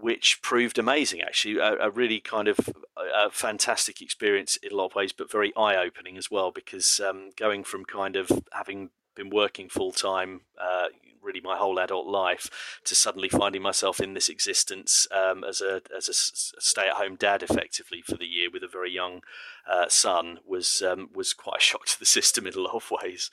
which 0.01 0.41
proved 0.41 0.77
amazing 0.77 1.21
actually 1.21 1.57
a, 1.57 1.77
a 1.77 1.89
really 1.89 2.19
kind 2.19 2.47
of 2.47 2.57
a, 2.97 3.29
fantastic 3.29 4.01
experience 4.01 4.57
in 4.57 4.71
a 4.71 4.75
lot 4.75 4.87
of 4.87 4.95
ways 4.95 5.13
but 5.13 5.31
very 5.31 5.55
eye-opening 5.55 6.17
as 6.17 6.29
well 6.29 6.51
because 6.51 6.99
um, 6.99 7.29
going 7.37 7.63
from 7.63 7.85
kind 7.85 8.15
of 8.15 8.29
having 8.51 8.89
been 9.15 9.29
working 9.29 9.69
full 9.69 9.91
time, 9.91 10.41
uh, 10.59 10.87
really 11.21 11.41
my 11.41 11.57
whole 11.57 11.79
adult 11.79 12.07
life, 12.07 12.79
to 12.85 12.95
suddenly 12.95 13.29
finding 13.29 13.61
myself 13.61 13.99
in 13.99 14.13
this 14.13 14.29
existence 14.29 15.07
um, 15.11 15.43
as 15.43 15.61
a 15.61 15.81
as 15.95 16.09
a 16.09 16.13
stay 16.13 16.87
at 16.87 16.95
home 16.95 17.15
dad, 17.15 17.43
effectively 17.43 18.01
for 18.01 18.15
the 18.15 18.25
year 18.25 18.49
with 18.51 18.63
a 18.63 18.67
very 18.67 18.91
young 18.91 19.21
uh, 19.69 19.87
son, 19.87 20.39
was 20.45 20.81
um, 20.81 21.09
was 21.13 21.33
quite 21.33 21.59
a 21.59 21.63
shock 21.63 21.85
to 21.87 21.99
the 21.99 22.05
system 22.05 22.47
in 22.47 22.53
a 22.53 22.59
lot 22.59 22.75
of 22.75 22.91
ways, 22.91 23.29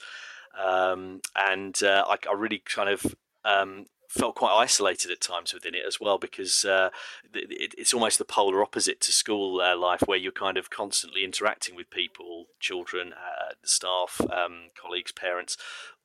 um, 0.59 1.21
and 1.37 1.83
uh, 1.83 2.05
I, 2.09 2.17
I, 2.29 2.35
really 2.35 2.63
kind 2.65 2.91
of 2.91 3.15
um, 3.45 3.87
felt 4.09 4.35
quite 4.35 4.57
isolated 4.57 5.11
at 5.11 5.21
times 5.21 5.53
within 5.53 5.75
it 5.75 5.85
as 5.87 6.01
well 6.01 6.19
because 6.19 6.65
uh, 6.65 6.89
it, 7.35 7.75
it's 7.77 7.93
almost 7.93 8.19
the 8.19 8.25
polar 8.25 8.63
opposite 8.63 9.01
to 9.03 9.13
school 9.13 9.61
uh, 9.61 9.77
life 9.77 10.03
where 10.07 10.19
you're 10.19 10.33
kind 10.33 10.57
of 10.57 10.71
constantly 10.71 11.23
interacting 11.23 11.77
with 11.77 11.91
people, 11.91 12.47
children, 12.59 13.13
uh, 13.13 13.53
staff, 13.63 14.21
um, 14.33 14.71
colleagues, 14.81 15.13
parents, 15.13 15.59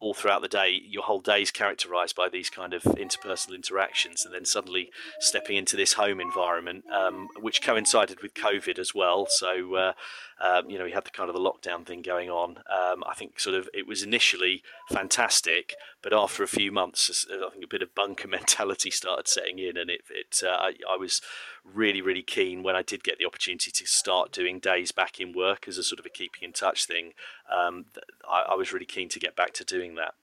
all 0.03 0.13
throughout 0.13 0.41
the 0.41 0.50
day, 0.50 0.81
your 0.86 1.03
whole 1.03 1.22
day 1.22 1.41
is 1.41 1.50
characterized 1.50 2.13
by 2.13 2.27
these 2.27 2.50
kind 2.50 2.74
of 2.74 2.83
interpersonal 2.83 3.55
interactions, 3.55 4.25
and 4.25 4.33
then 4.33 4.43
suddenly 4.43 4.91
stepping 5.19 5.55
into 5.55 5.77
this 5.77 5.93
home 5.93 6.19
environment, 6.19 6.83
um, 6.91 7.29
which 7.39 7.62
coincided 7.62 8.22
with 8.22 8.33
COVID 8.33 8.77
as 8.77 8.93
well. 8.93 9.27
So, 9.29 9.75
uh, 9.75 9.93
um, 10.41 10.69
you 10.69 10.77
know, 10.77 10.83
we 10.83 10.91
had 10.91 11.05
the 11.05 11.10
kind 11.10 11.29
of 11.29 11.36
the 11.36 11.41
lockdown 11.41 11.86
thing 11.86 12.01
going 12.01 12.29
on. 12.29 12.57
Um, 12.69 13.03
I 13.07 13.13
think 13.15 13.39
sort 13.39 13.55
of 13.55 13.69
it 13.74 13.88
was 13.88 14.03
initially 14.03 14.62
fantastic, 14.91 15.74
but 16.01 16.13
after 16.13 16.43
a 16.43 16.48
few 16.48 16.69
months, 16.69 17.25
I 17.31 17.50
think 17.50 17.63
a 17.63 17.67
bit 17.67 17.81
of 17.81 17.95
bunker 17.95 18.27
mentality 18.39 18.91
started 18.91 19.29
setting 19.29 19.57
in, 19.57 19.77
and 19.77 19.89
it, 19.89 20.01
it 20.10 20.41
uh, 20.43 20.50
I, 20.50 20.74
I 20.89 20.98
was 20.98 21.22
really, 21.63 22.01
really 22.01 22.22
keen 22.22 22.63
when 22.63 22.75
I 22.75 22.82
did 22.82 23.03
get 23.03 23.17
the 23.17 23.25
opportunity 23.25 23.72
to 23.72 23.86
start 23.86 24.32
doing 24.32 24.60
days 24.60 24.91
back 24.91 25.20
in 25.20 25.34
work 25.34 25.67
as 25.67 25.77
a 25.77 25.84
sort 25.84 26.00
of 26.00 26.05
a 26.05 26.10
keeping 26.10 26.43
in 26.43 26.53
touch 26.53 26.86
thing. 26.86 27.13
Um, 27.51 27.86
I, 28.29 28.46
I, 28.51 28.55
was 28.55 28.74
really 28.74 28.86
keen 28.86 29.10
to 29.10 29.20
get 29.20 29.36
back 29.36 29.53
to 29.53 29.63
doing 29.63 29.96
that. 29.96 30.13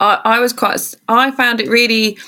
I, 0.00 0.20
I 0.24 0.40
was 0.40 0.52
quite. 0.52 0.80
I 1.08 1.30
found 1.30 1.60
it 1.60 1.68
really 1.68 2.18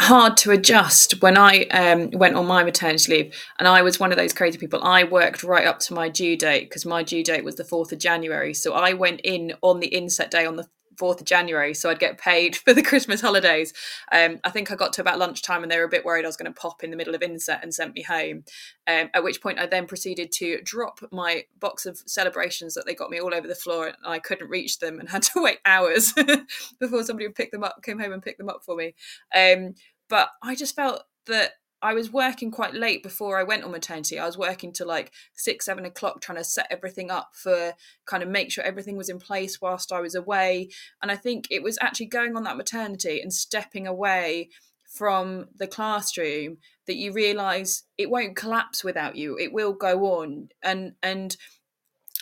hard 0.00 0.36
to 0.36 0.50
adjust 0.50 1.22
when 1.22 1.36
I 1.36 1.64
um, 1.66 2.10
went 2.10 2.34
on 2.34 2.46
my 2.46 2.64
maternity 2.64 3.12
leave, 3.12 3.34
and 3.58 3.68
I 3.68 3.82
was 3.82 4.00
one 4.00 4.10
of 4.10 4.18
those 4.18 4.32
crazy 4.32 4.58
people. 4.58 4.82
I 4.82 5.04
worked 5.04 5.42
right 5.42 5.66
up 5.66 5.78
to 5.80 5.94
my 5.94 6.08
due 6.08 6.36
date 6.36 6.68
because 6.68 6.84
my 6.84 7.02
due 7.02 7.22
date 7.22 7.44
was 7.44 7.56
the 7.56 7.64
fourth 7.64 7.92
of 7.92 7.98
January, 7.98 8.52
so 8.54 8.74
I 8.74 8.92
went 8.92 9.20
in 9.22 9.54
on 9.62 9.80
the 9.80 9.88
inset 9.88 10.30
day 10.30 10.44
on 10.44 10.56
the 10.56 10.68
4th 10.96 11.20
of 11.20 11.26
January, 11.26 11.74
so 11.74 11.90
I'd 11.90 11.98
get 11.98 12.18
paid 12.18 12.56
for 12.64 12.72
the 12.72 12.82
Christmas 12.82 13.20
holidays. 13.20 13.72
Um, 14.10 14.40
I 14.44 14.50
think 14.50 14.70
I 14.70 14.74
got 14.74 14.92
to 14.94 15.00
about 15.00 15.18
lunchtime 15.18 15.62
and 15.62 15.70
they 15.70 15.78
were 15.78 15.84
a 15.84 15.88
bit 15.88 16.04
worried 16.04 16.24
I 16.24 16.28
was 16.28 16.36
going 16.36 16.52
to 16.52 16.60
pop 16.60 16.84
in 16.84 16.90
the 16.90 16.96
middle 16.96 17.14
of 17.14 17.22
inset 17.22 17.60
and 17.62 17.74
sent 17.74 17.94
me 17.94 18.02
home. 18.02 18.44
Um, 18.86 19.10
at 19.14 19.24
which 19.24 19.40
point 19.40 19.58
I 19.58 19.66
then 19.66 19.86
proceeded 19.86 20.32
to 20.32 20.60
drop 20.62 21.00
my 21.12 21.44
box 21.60 21.86
of 21.86 21.98
celebrations 22.06 22.74
that 22.74 22.86
they 22.86 22.94
got 22.94 23.10
me 23.10 23.20
all 23.20 23.34
over 23.34 23.46
the 23.46 23.54
floor 23.54 23.86
and 23.86 23.96
I 24.04 24.18
couldn't 24.18 24.50
reach 24.50 24.78
them 24.78 24.98
and 24.98 25.08
had 25.08 25.22
to 25.22 25.42
wait 25.42 25.58
hours 25.64 26.12
before 26.80 27.04
somebody 27.04 27.26
would 27.26 27.36
pick 27.36 27.52
them 27.52 27.64
up, 27.64 27.82
came 27.82 27.98
home 27.98 28.12
and 28.12 28.22
picked 28.22 28.38
them 28.38 28.48
up 28.48 28.62
for 28.64 28.76
me. 28.76 28.94
Um, 29.34 29.74
but 30.08 30.28
I 30.42 30.54
just 30.54 30.76
felt 30.76 31.04
that 31.26 31.52
I 31.82 31.94
was 31.94 32.12
working 32.12 32.50
quite 32.50 32.74
late 32.74 33.02
before 33.02 33.38
I 33.38 33.42
went 33.42 33.64
on 33.64 33.72
maternity. 33.72 34.18
I 34.18 34.26
was 34.26 34.38
working 34.38 34.72
to 34.74 34.84
like 34.84 35.12
six, 35.34 35.64
seven 35.64 35.84
o'clock, 35.84 36.20
trying 36.20 36.38
to 36.38 36.44
set 36.44 36.68
everything 36.70 37.10
up 37.10 37.30
for 37.34 37.74
kind 38.06 38.22
of 38.22 38.28
make 38.28 38.52
sure 38.52 38.62
everything 38.62 38.96
was 38.96 39.08
in 39.08 39.18
place 39.18 39.60
whilst 39.60 39.92
I 39.92 40.00
was 40.00 40.14
away. 40.14 40.68
And 41.02 41.10
I 41.10 41.16
think 41.16 41.48
it 41.50 41.62
was 41.62 41.78
actually 41.80 42.06
going 42.06 42.36
on 42.36 42.44
that 42.44 42.56
maternity 42.56 43.20
and 43.20 43.32
stepping 43.32 43.86
away 43.86 44.50
from 44.86 45.46
the 45.56 45.66
classroom 45.66 46.58
that 46.86 46.96
you 46.96 47.12
realize 47.12 47.84
it 47.98 48.10
won't 48.10 48.36
collapse 48.36 48.84
without 48.84 49.16
you. 49.16 49.36
It 49.38 49.52
will 49.52 49.72
go 49.72 50.20
on. 50.20 50.48
And, 50.62 50.92
and, 51.02 51.36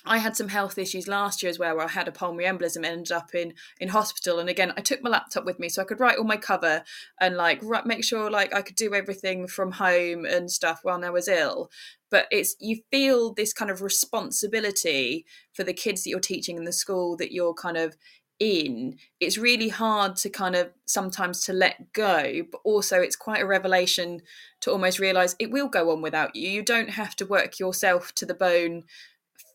I 0.05 0.19
had 0.19 0.37
some 0.37 0.49
health 0.49 0.79
issues 0.79 1.09
last 1.09 1.43
year 1.43 1.51
as 1.51 1.59
well, 1.59 1.77
where 1.77 1.85
I 1.85 1.91
had 1.91 2.09
a 2.09 2.13
pulmonary 2.13 2.51
embolism, 2.51 2.77
and 2.77 2.87
ended 2.87 3.13
up 3.13 3.35
in 3.35 3.55
in 3.79 3.89
hospital. 3.89 4.39
And 4.39 4.49
again, 4.49 4.73
I 4.77 4.81
took 4.81 5.03
my 5.03 5.11
laptop 5.11 5.45
with 5.45 5.59
me 5.59 5.69
so 5.69 5.83
I 5.83 5.85
could 5.85 6.01
write 6.01 6.19
all 6.19 6.25
my 6.25 6.37
cover 6.37 6.83
and 7.21 7.37
like 7.37 7.63
make 7.85 8.05
sure 8.05 8.31
like 8.31 8.55
I 8.55 8.63
could 8.63 8.77
do 8.77 8.95
everything 8.95 9.47
from 9.47 9.73
home 9.73 10.25
and 10.25 10.51
stuff 10.51 10.81
while 10.83 11.05
I 11.05 11.11
was 11.11 11.29
ill. 11.29 11.71
But 12.11 12.27
it's 12.31 12.57
you 12.61 12.81
feel 12.91 13.33
this 13.33 13.53
kind 13.53 13.71
of 13.71 13.83
responsibility 13.83 15.27
for 15.53 15.65
the 15.65 15.75
kids 15.75 16.05
that 16.05 16.11
you're 16.11 16.21
teaching 16.21 16.57
in 16.57 16.65
the 16.65 16.73
school 16.73 17.17
that 17.17 17.33
you're 17.33 17.55
kind 17.55 17.77
of 17.77 17.97
in 18.41 18.97
it's 19.21 19.37
really 19.37 19.69
hard 19.69 20.17
to 20.17 20.31
kind 20.31 20.57
of 20.57 20.71
sometimes 20.87 21.43
to 21.45 21.53
let 21.53 21.93
go 21.93 22.41
but 22.51 22.61
also 22.65 22.99
it's 22.99 23.15
quite 23.15 23.43
a 23.43 23.47
revelation 23.47 24.23
to 24.61 24.73
almost 24.73 24.99
realize 24.99 25.37
it 25.39 25.51
will 25.51 25.69
go 25.69 25.91
on 25.91 26.01
without 26.01 26.35
you 26.35 26.49
you 26.49 26.63
don't 26.63 26.89
have 26.89 27.15
to 27.15 27.27
work 27.27 27.59
yourself 27.59 28.15
to 28.15 28.25
the 28.25 28.35
bone 28.35 28.83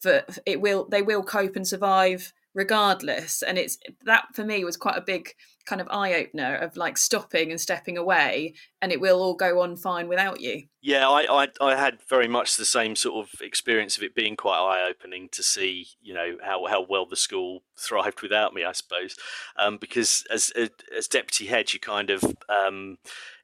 for 0.02 0.24
it 0.46 0.62
will 0.62 0.88
they 0.90 1.02
will 1.02 1.24
cope 1.24 1.56
and 1.56 1.68
survive 1.68 2.34
regardless. 2.54 3.42
And 3.42 3.58
it's 3.58 3.78
that 4.06 4.26
for 4.34 4.44
me 4.44 4.64
was 4.64 4.78
quite 4.78 4.98
a 4.98 5.02
big 5.02 5.34
kind 5.66 5.82
of 5.82 5.88
eye 5.90 6.14
opener 6.14 6.56
of 6.56 6.78
like 6.78 6.98
stopping 6.98 7.52
and 7.52 7.60
stepping 7.60 7.98
away 7.98 8.54
and 8.82 8.92
it 8.92 9.02
will 9.02 9.22
all 9.22 9.34
go 9.34 9.62
on 9.62 9.76
fine 9.76 10.08
without 10.08 10.40
you 10.40 10.64
yeah 10.82 11.08
I, 11.10 11.44
I 11.44 11.48
i 11.62 11.76
had 11.76 12.00
very 12.08 12.28
much 12.28 12.56
the 12.56 12.66
same 12.66 12.96
sort 12.96 13.26
of 13.26 13.42
experience 13.42 13.98
of 13.98 14.04
it 14.04 14.16
being 14.16 14.36
quite 14.36 14.60
eye 14.60 14.88
opening 14.88 15.30
to 15.32 15.44
see 15.44 15.88
you 16.02 16.14
know 16.14 16.38
how 16.44 16.66
how 16.68 16.86
well 16.88 17.06
the 17.06 17.16
school 17.16 17.64
thrived 17.78 18.22
without 18.22 18.54
me 18.54 18.64
i 18.64 18.72
suppose 18.72 19.16
um, 19.58 19.78
because 19.78 20.24
as 20.32 20.52
as 20.96 21.08
deputy 21.08 21.48
head 21.48 21.74
you 21.74 21.80
kind 21.80 22.10
of 22.10 22.24
um, 22.50 22.98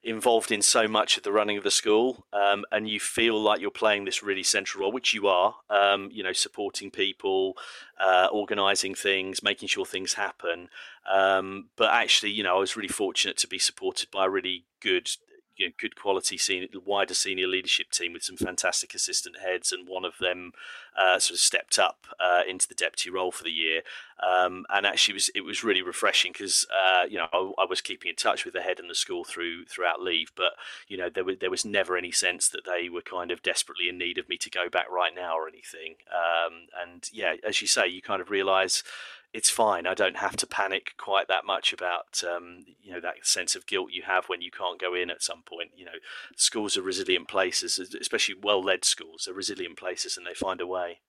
involved 0.04 0.52
in 0.52 0.62
so 0.62 0.88
much 0.88 1.16
of 1.18 1.24
the 1.24 1.32
running 1.32 1.58
of 1.58 1.64
the 1.64 1.72
school, 1.72 2.26
um, 2.34 2.66
and 2.72 2.90
you 2.90 3.00
feel 3.00 3.40
like 3.40 3.62
you're 3.62 3.70
playing 3.70 4.06
this 4.06 4.24
really 4.24 4.44
central 4.44 4.84
role, 4.84 4.92
which 4.92 5.14
you 5.14 5.28
are. 5.28 5.56
Um, 5.70 6.10
you 6.12 6.24
know, 6.24 6.34
supporting 6.34 6.90
people, 6.90 7.56
uh, 8.00 8.28
organising 8.32 8.96
things, 8.96 9.44
making 9.44 9.68
sure 9.68 9.86
things 9.86 10.14
happen. 10.14 10.70
Um, 11.10 11.70
but 11.76 11.92
actually, 11.92 12.32
you 12.32 12.44
know, 12.44 12.56
I 12.56 12.60
was 12.60 12.76
really 12.76 12.88
fortunate 12.88 13.38
to 13.38 13.48
be 13.48 13.60
supported 13.60 14.12
by 14.12 14.26
a 14.26 14.30
really 14.30 14.66
good 14.82 15.10
you 15.62 15.68
know, 15.68 15.74
good 15.78 15.96
quality 15.96 16.38
senior, 16.38 16.68
wider 16.84 17.14
senior 17.14 17.48
leadership 17.48 17.92
team 17.92 18.14
with 18.14 18.24
some 18.24 18.36
fantastic 18.38 18.96
assistant 18.96 19.38
heads, 19.40 19.72
and 19.72 19.88
one 19.88 20.06
of 20.06 20.18
them 20.20 20.54
uh, 20.98 21.20
sort 21.20 21.36
of 21.36 21.40
stepped 21.40 21.78
up 21.78 22.08
uh, 22.20 22.42
into 22.50 22.68
the 22.68 22.74
deputy 22.74 23.10
role 23.10 23.32
for 23.32 23.44
the 23.44 23.52
year. 23.52 23.82
Um, 24.22 24.66
and 24.70 24.86
actually, 24.86 25.14
it 25.14 25.16
was 25.16 25.30
it 25.36 25.42
was 25.42 25.64
really 25.64 25.82
refreshing 25.82 26.32
because 26.32 26.66
uh, 26.72 27.06
you 27.08 27.18
know 27.18 27.28
I, 27.32 27.52
I, 27.64 27.66
was 27.66 27.82
keeping 27.82 28.10
in 28.10 28.16
touch 28.16 28.44
with 28.44 28.54
the 28.54 28.62
head 28.62 28.80
and 28.80 28.90
the 28.90 28.96
school 28.96 29.24
through 29.24 29.66
throughout 29.66 30.02
leave, 30.02 30.32
but 30.36 30.54
you 30.88 30.98
know 30.98 31.10
there 31.10 31.24
was 31.24 31.38
there 31.40 31.52
was 31.52 31.66
never 31.66 31.96
any 31.96 32.12
sense 32.12 32.50
that 32.50 32.66
they 32.66 32.90
were 32.90 33.02
kind 33.02 33.30
of 33.30 33.44
desperately 33.44 33.88
in 33.88 33.98
need 33.98 34.18
of 34.18 34.30
me 34.30 34.38
to 34.38 34.50
go 34.50 34.70
back 34.70 34.90
right 34.92 35.14
now 35.16 35.38
or 35.38 35.48
anything. 35.48 35.96
Um, 36.12 36.68
and 36.82 37.08
yeah, 37.14 37.36
as 37.48 37.62
you 37.62 37.68
say, 37.68 37.88
you 37.88 38.02
kind 38.02 38.22
of 38.22 38.32
realise 38.32 38.84
it's 39.34 39.50
fine. 39.50 39.88
I 39.88 39.94
don't 39.94 40.18
have 40.18 40.36
to 40.38 40.48
panic 40.48 40.94
quite 40.98 41.28
that 41.28 41.46
much 41.46 41.72
about 41.72 42.24
um, 42.24 42.66
you 42.82 42.92
know 42.94 43.00
that 43.00 43.26
sense 43.26 43.56
of 43.56 43.66
guilt 43.66 43.92
you 43.92 44.04
have 44.04 44.26
when 44.26 44.42
you 44.42 44.52
can't 44.52 44.80
go 44.80 44.94
in 44.94 45.10
at 45.10 45.24
some 45.24 45.44
point. 45.44 45.72
You 45.76 45.86
know, 45.86 46.00
schools 46.36 46.78
are 46.78 46.82
resilient 46.82 47.28
places, 47.28 47.80
especially 47.80 48.36
well-led 48.42 48.84
schools 48.84 49.28
are 49.28 49.34
resilient 49.34 49.78
places, 49.78 50.18
and 50.18 50.26
they 50.26 50.34
find 50.34 50.60
a 50.60 50.68
way. 50.68 51.00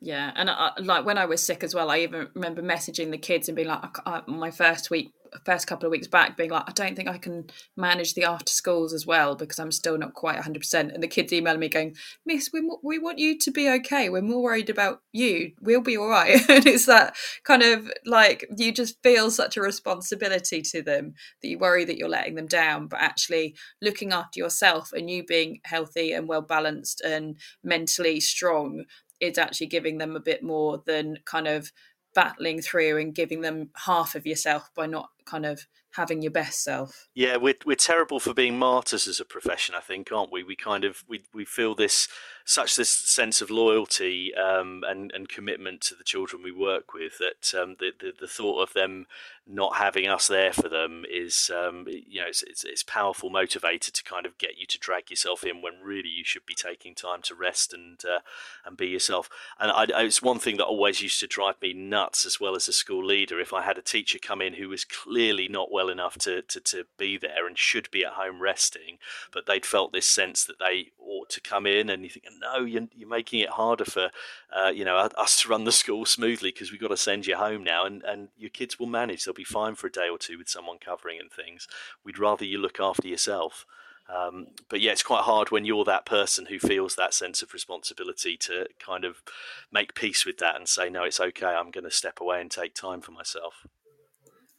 Yeah, 0.00 0.32
and 0.34 0.48
I, 0.48 0.70
like 0.78 1.04
when 1.04 1.18
I 1.18 1.26
was 1.26 1.42
sick 1.42 1.62
as 1.62 1.74
well, 1.74 1.90
I 1.90 1.98
even 1.98 2.28
remember 2.34 2.62
messaging 2.62 3.10
the 3.10 3.18
kids 3.18 3.48
and 3.48 3.56
being 3.56 3.68
like, 3.68 3.84
I, 4.06 4.22
my 4.26 4.50
first 4.50 4.90
week 4.90 5.12
first 5.44 5.66
couple 5.66 5.86
of 5.86 5.90
weeks 5.90 6.06
back 6.06 6.36
being 6.36 6.50
like, 6.50 6.64
I 6.66 6.72
don't 6.72 6.96
think 6.96 7.08
I 7.08 7.18
can 7.18 7.50
manage 7.76 8.14
the 8.14 8.24
after 8.24 8.52
schools 8.52 8.92
as 8.92 9.06
well 9.06 9.34
because 9.34 9.58
I'm 9.58 9.72
still 9.72 9.98
not 9.98 10.14
quite 10.14 10.38
100%. 10.38 10.94
And 10.94 11.02
the 11.02 11.08
kids 11.08 11.32
emailing 11.32 11.60
me 11.60 11.68
going, 11.68 11.96
Miss, 12.26 12.50
we, 12.52 12.68
we 12.82 12.98
want 12.98 13.18
you 13.18 13.38
to 13.38 13.50
be 13.50 13.68
okay. 13.70 14.08
We're 14.08 14.22
more 14.22 14.42
worried 14.42 14.70
about 14.70 15.02
you. 15.12 15.52
We'll 15.60 15.80
be 15.80 15.96
all 15.96 16.08
right. 16.08 16.40
and 16.48 16.66
it's 16.66 16.86
that 16.86 17.16
kind 17.44 17.62
of 17.62 17.90
like 18.04 18.46
you 18.56 18.72
just 18.72 19.02
feel 19.02 19.30
such 19.30 19.56
a 19.56 19.62
responsibility 19.62 20.62
to 20.62 20.82
them 20.82 21.14
that 21.42 21.48
you 21.48 21.58
worry 21.58 21.84
that 21.84 21.96
you're 21.96 22.08
letting 22.08 22.34
them 22.34 22.46
down, 22.46 22.86
but 22.86 23.00
actually 23.00 23.54
looking 23.80 24.12
after 24.12 24.38
yourself 24.40 24.92
and 24.92 25.10
you 25.10 25.24
being 25.24 25.60
healthy 25.64 26.12
and 26.12 26.28
well 26.28 26.42
balanced 26.42 27.00
and 27.02 27.38
mentally 27.62 28.20
strong 28.20 28.84
is 29.20 29.38
actually 29.38 29.66
giving 29.66 29.98
them 29.98 30.16
a 30.16 30.20
bit 30.20 30.42
more 30.42 30.82
than 30.86 31.18
kind 31.24 31.46
of 31.46 31.70
battling 32.14 32.60
through 32.60 32.98
and 32.98 33.14
giving 33.14 33.40
them 33.40 33.70
half 33.86 34.14
of 34.14 34.26
yourself 34.26 34.70
by 34.74 34.86
not 34.86 35.10
kind 35.24 35.46
of 35.46 35.66
having 35.92 36.22
your 36.22 36.30
best 36.30 36.62
self. 36.62 37.08
Yeah, 37.14 37.36
we're 37.36 37.54
we're 37.64 37.76
terrible 37.76 38.20
for 38.20 38.34
being 38.34 38.58
martyrs 38.58 39.08
as 39.08 39.20
a 39.20 39.24
profession, 39.24 39.74
I 39.74 39.80
think, 39.80 40.10
aren't 40.12 40.32
we? 40.32 40.42
We 40.42 40.56
kind 40.56 40.84
of 40.84 41.04
we 41.08 41.24
we 41.34 41.44
feel 41.44 41.74
this 41.74 42.08
such 42.50 42.74
this 42.74 42.90
sense 42.90 43.40
of 43.40 43.48
loyalty 43.48 44.34
um, 44.34 44.82
and 44.88 45.12
and 45.12 45.28
commitment 45.28 45.80
to 45.80 45.94
the 45.94 46.02
children 46.02 46.42
we 46.42 46.50
work 46.50 46.92
with 46.92 47.18
that 47.18 47.54
um, 47.56 47.76
the, 47.78 47.92
the, 48.00 48.12
the 48.18 48.26
thought 48.26 48.60
of 48.60 48.72
them 48.72 49.06
not 49.46 49.76
having 49.76 50.08
us 50.08 50.26
there 50.26 50.52
for 50.52 50.68
them 50.68 51.04
is 51.10 51.50
um, 51.56 51.86
you 51.88 52.20
know 52.20 52.26
it's, 52.26 52.42
it's, 52.42 52.64
it's 52.64 52.82
powerful 52.82 53.30
motivator 53.30 53.90
to 53.92 54.02
kind 54.02 54.26
of 54.26 54.36
get 54.38 54.58
you 54.58 54.66
to 54.66 54.78
drag 54.78 55.10
yourself 55.10 55.44
in 55.44 55.62
when 55.62 55.74
really 55.82 56.08
you 56.08 56.24
should 56.24 56.44
be 56.44 56.54
taking 56.54 56.94
time 56.94 57.22
to 57.22 57.34
rest 57.34 57.72
and 57.72 58.02
uh, 58.04 58.20
and 58.64 58.76
be 58.76 58.86
yourself. 58.86 59.28
And 59.58 59.70
I, 59.70 60.02
it's 60.02 60.22
one 60.22 60.38
thing 60.38 60.56
that 60.56 60.64
always 60.64 61.00
used 61.00 61.20
to 61.20 61.26
drive 61.26 61.56
me 61.62 61.72
nuts 61.72 62.26
as 62.26 62.40
well 62.40 62.54
as 62.54 62.68
a 62.68 62.72
school 62.72 63.04
leader 63.04 63.40
if 63.40 63.52
I 63.52 63.62
had 63.62 63.78
a 63.78 63.82
teacher 63.82 64.18
come 64.20 64.40
in 64.42 64.54
who 64.54 64.68
was 64.68 64.84
clearly 64.84 65.48
not 65.48 65.72
well 65.72 65.88
enough 65.88 66.16
to, 66.18 66.42
to, 66.42 66.60
to 66.60 66.84
be 66.98 67.16
there 67.16 67.46
and 67.46 67.58
should 67.58 67.90
be 67.90 68.04
at 68.04 68.12
home 68.12 68.40
resting, 68.40 68.98
but 69.32 69.46
they'd 69.46 69.66
felt 69.66 69.92
this 69.92 70.06
sense 70.06 70.44
that 70.44 70.58
they 70.58 70.90
ought 70.98 71.30
to 71.30 71.40
come 71.40 71.66
in 71.66 71.88
and 71.88 72.04
you 72.04 72.10
think 72.10 72.24
no, 72.40 72.64
you're, 72.64 72.88
you're 72.94 73.08
making 73.08 73.40
it 73.40 73.50
harder 73.50 73.84
for 73.84 74.10
uh, 74.54 74.68
you 74.68 74.84
know 74.84 74.96
us 74.96 75.42
to 75.42 75.48
run 75.48 75.64
the 75.64 75.72
school 75.72 76.04
smoothly 76.04 76.50
because 76.50 76.70
we've 76.70 76.80
got 76.80 76.88
to 76.88 76.96
send 76.96 77.26
you 77.26 77.36
home 77.36 77.62
now, 77.62 77.84
and, 77.84 78.02
and 78.02 78.28
your 78.38 78.50
kids 78.50 78.78
will 78.78 78.86
manage. 78.86 79.24
They'll 79.24 79.34
be 79.34 79.44
fine 79.44 79.74
for 79.74 79.86
a 79.86 79.92
day 79.92 80.08
or 80.08 80.18
two 80.18 80.38
with 80.38 80.48
someone 80.48 80.78
covering 80.78 81.20
and 81.20 81.30
things. 81.30 81.68
We'd 82.04 82.18
rather 82.18 82.44
you 82.44 82.58
look 82.58 82.80
after 82.80 83.08
yourself. 83.08 83.66
Um, 84.12 84.48
but 84.68 84.80
yeah, 84.80 84.90
it's 84.92 85.04
quite 85.04 85.22
hard 85.22 85.50
when 85.50 85.64
you're 85.64 85.84
that 85.84 86.04
person 86.04 86.46
who 86.46 86.58
feels 86.58 86.96
that 86.96 87.14
sense 87.14 87.42
of 87.42 87.52
responsibility 87.52 88.36
to 88.38 88.66
kind 88.84 89.04
of 89.04 89.22
make 89.70 89.94
peace 89.94 90.26
with 90.26 90.38
that 90.38 90.56
and 90.56 90.68
say, 90.68 90.90
no, 90.90 91.04
it's 91.04 91.20
okay. 91.20 91.46
I'm 91.46 91.70
going 91.70 91.84
to 91.84 91.92
step 91.92 92.20
away 92.20 92.40
and 92.40 92.50
take 92.50 92.74
time 92.74 93.02
for 93.02 93.12
myself. 93.12 93.66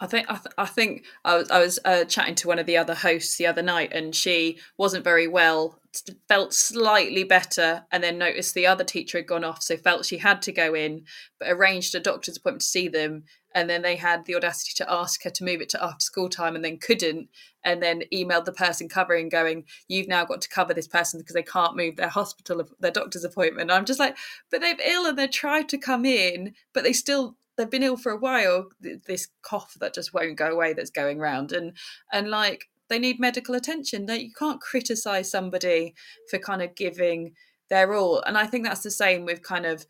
I 0.01 0.07
think 0.07 0.25
I, 0.29 0.33
th- 0.33 0.55
I 0.57 0.65
think 0.65 1.05
I 1.23 1.37
was 1.37 1.51
I 1.51 1.59
was 1.59 1.79
uh, 1.85 2.05
chatting 2.05 2.33
to 2.35 2.47
one 2.47 2.57
of 2.57 2.65
the 2.65 2.75
other 2.75 2.95
hosts 2.95 3.37
the 3.37 3.45
other 3.45 3.61
night, 3.61 3.93
and 3.93 4.15
she 4.15 4.57
wasn't 4.75 5.03
very 5.03 5.27
well. 5.27 5.79
Felt 6.27 6.53
slightly 6.53 7.23
better, 7.23 7.85
and 7.91 8.03
then 8.03 8.17
noticed 8.17 8.55
the 8.55 8.65
other 8.65 8.83
teacher 8.83 9.19
had 9.19 9.27
gone 9.27 9.43
off, 9.43 9.61
so 9.61 9.77
felt 9.77 10.05
she 10.05 10.17
had 10.17 10.41
to 10.41 10.51
go 10.51 10.73
in, 10.73 11.03
but 11.39 11.49
arranged 11.49 11.93
a 11.93 11.99
doctor's 11.99 12.37
appointment 12.37 12.61
to 12.61 12.67
see 12.67 12.87
them. 12.87 13.25
And 13.53 13.69
then 13.69 13.81
they 13.81 13.97
had 13.97 14.25
the 14.25 14.35
audacity 14.35 14.71
to 14.77 14.91
ask 14.91 15.23
her 15.23 15.29
to 15.29 15.43
move 15.43 15.61
it 15.61 15.69
to 15.69 15.83
after 15.83 16.01
school 16.03 16.29
time, 16.29 16.55
and 16.55 16.65
then 16.65 16.79
couldn't. 16.79 17.29
And 17.63 17.83
then 17.83 18.01
emailed 18.11 18.45
the 18.45 18.53
person 18.53 18.89
covering, 18.89 19.29
going, 19.29 19.65
"You've 19.87 20.07
now 20.07 20.25
got 20.25 20.41
to 20.41 20.49
cover 20.49 20.73
this 20.73 20.87
person 20.87 21.19
because 21.19 21.35
they 21.35 21.43
can't 21.43 21.77
move 21.77 21.97
their 21.97 22.09
hospital, 22.09 22.67
their 22.79 22.89
doctor's 22.89 23.23
appointment." 23.23 23.69
I'm 23.69 23.85
just 23.85 23.99
like, 23.99 24.17
but 24.49 24.61
they've 24.61 24.79
ill 24.83 25.05
and 25.05 25.19
they 25.19 25.27
tried 25.27 25.69
to 25.69 25.77
come 25.77 26.05
in, 26.05 26.55
but 26.73 26.83
they 26.83 26.93
still 26.93 27.37
they've 27.57 27.69
been 27.69 27.83
ill 27.83 27.97
for 27.97 28.11
a 28.11 28.17
while 28.17 28.67
this 28.79 29.27
cough 29.41 29.75
that 29.79 29.93
just 29.93 30.13
won't 30.13 30.37
go 30.37 30.51
away 30.51 30.73
that's 30.73 30.89
going 30.89 31.19
around 31.19 31.51
and 31.51 31.75
and 32.11 32.29
like 32.29 32.65
they 32.89 32.99
need 32.99 33.21
medical 33.21 33.55
attention. 33.55 34.05
That 34.05 34.21
you 34.21 34.31
can't 34.37 34.59
criticize 34.59 35.31
somebody 35.31 35.95
for 36.29 36.37
kind 36.39 36.61
of 36.61 36.75
giving 36.75 37.33
their 37.69 37.93
all 37.93 38.21
and 38.23 38.37
i 38.37 38.45
think 38.45 38.65
that's 38.65 38.83
the 38.83 38.91
same 38.91 39.23
with 39.23 39.41
kind 39.41 39.65
of 39.65 39.85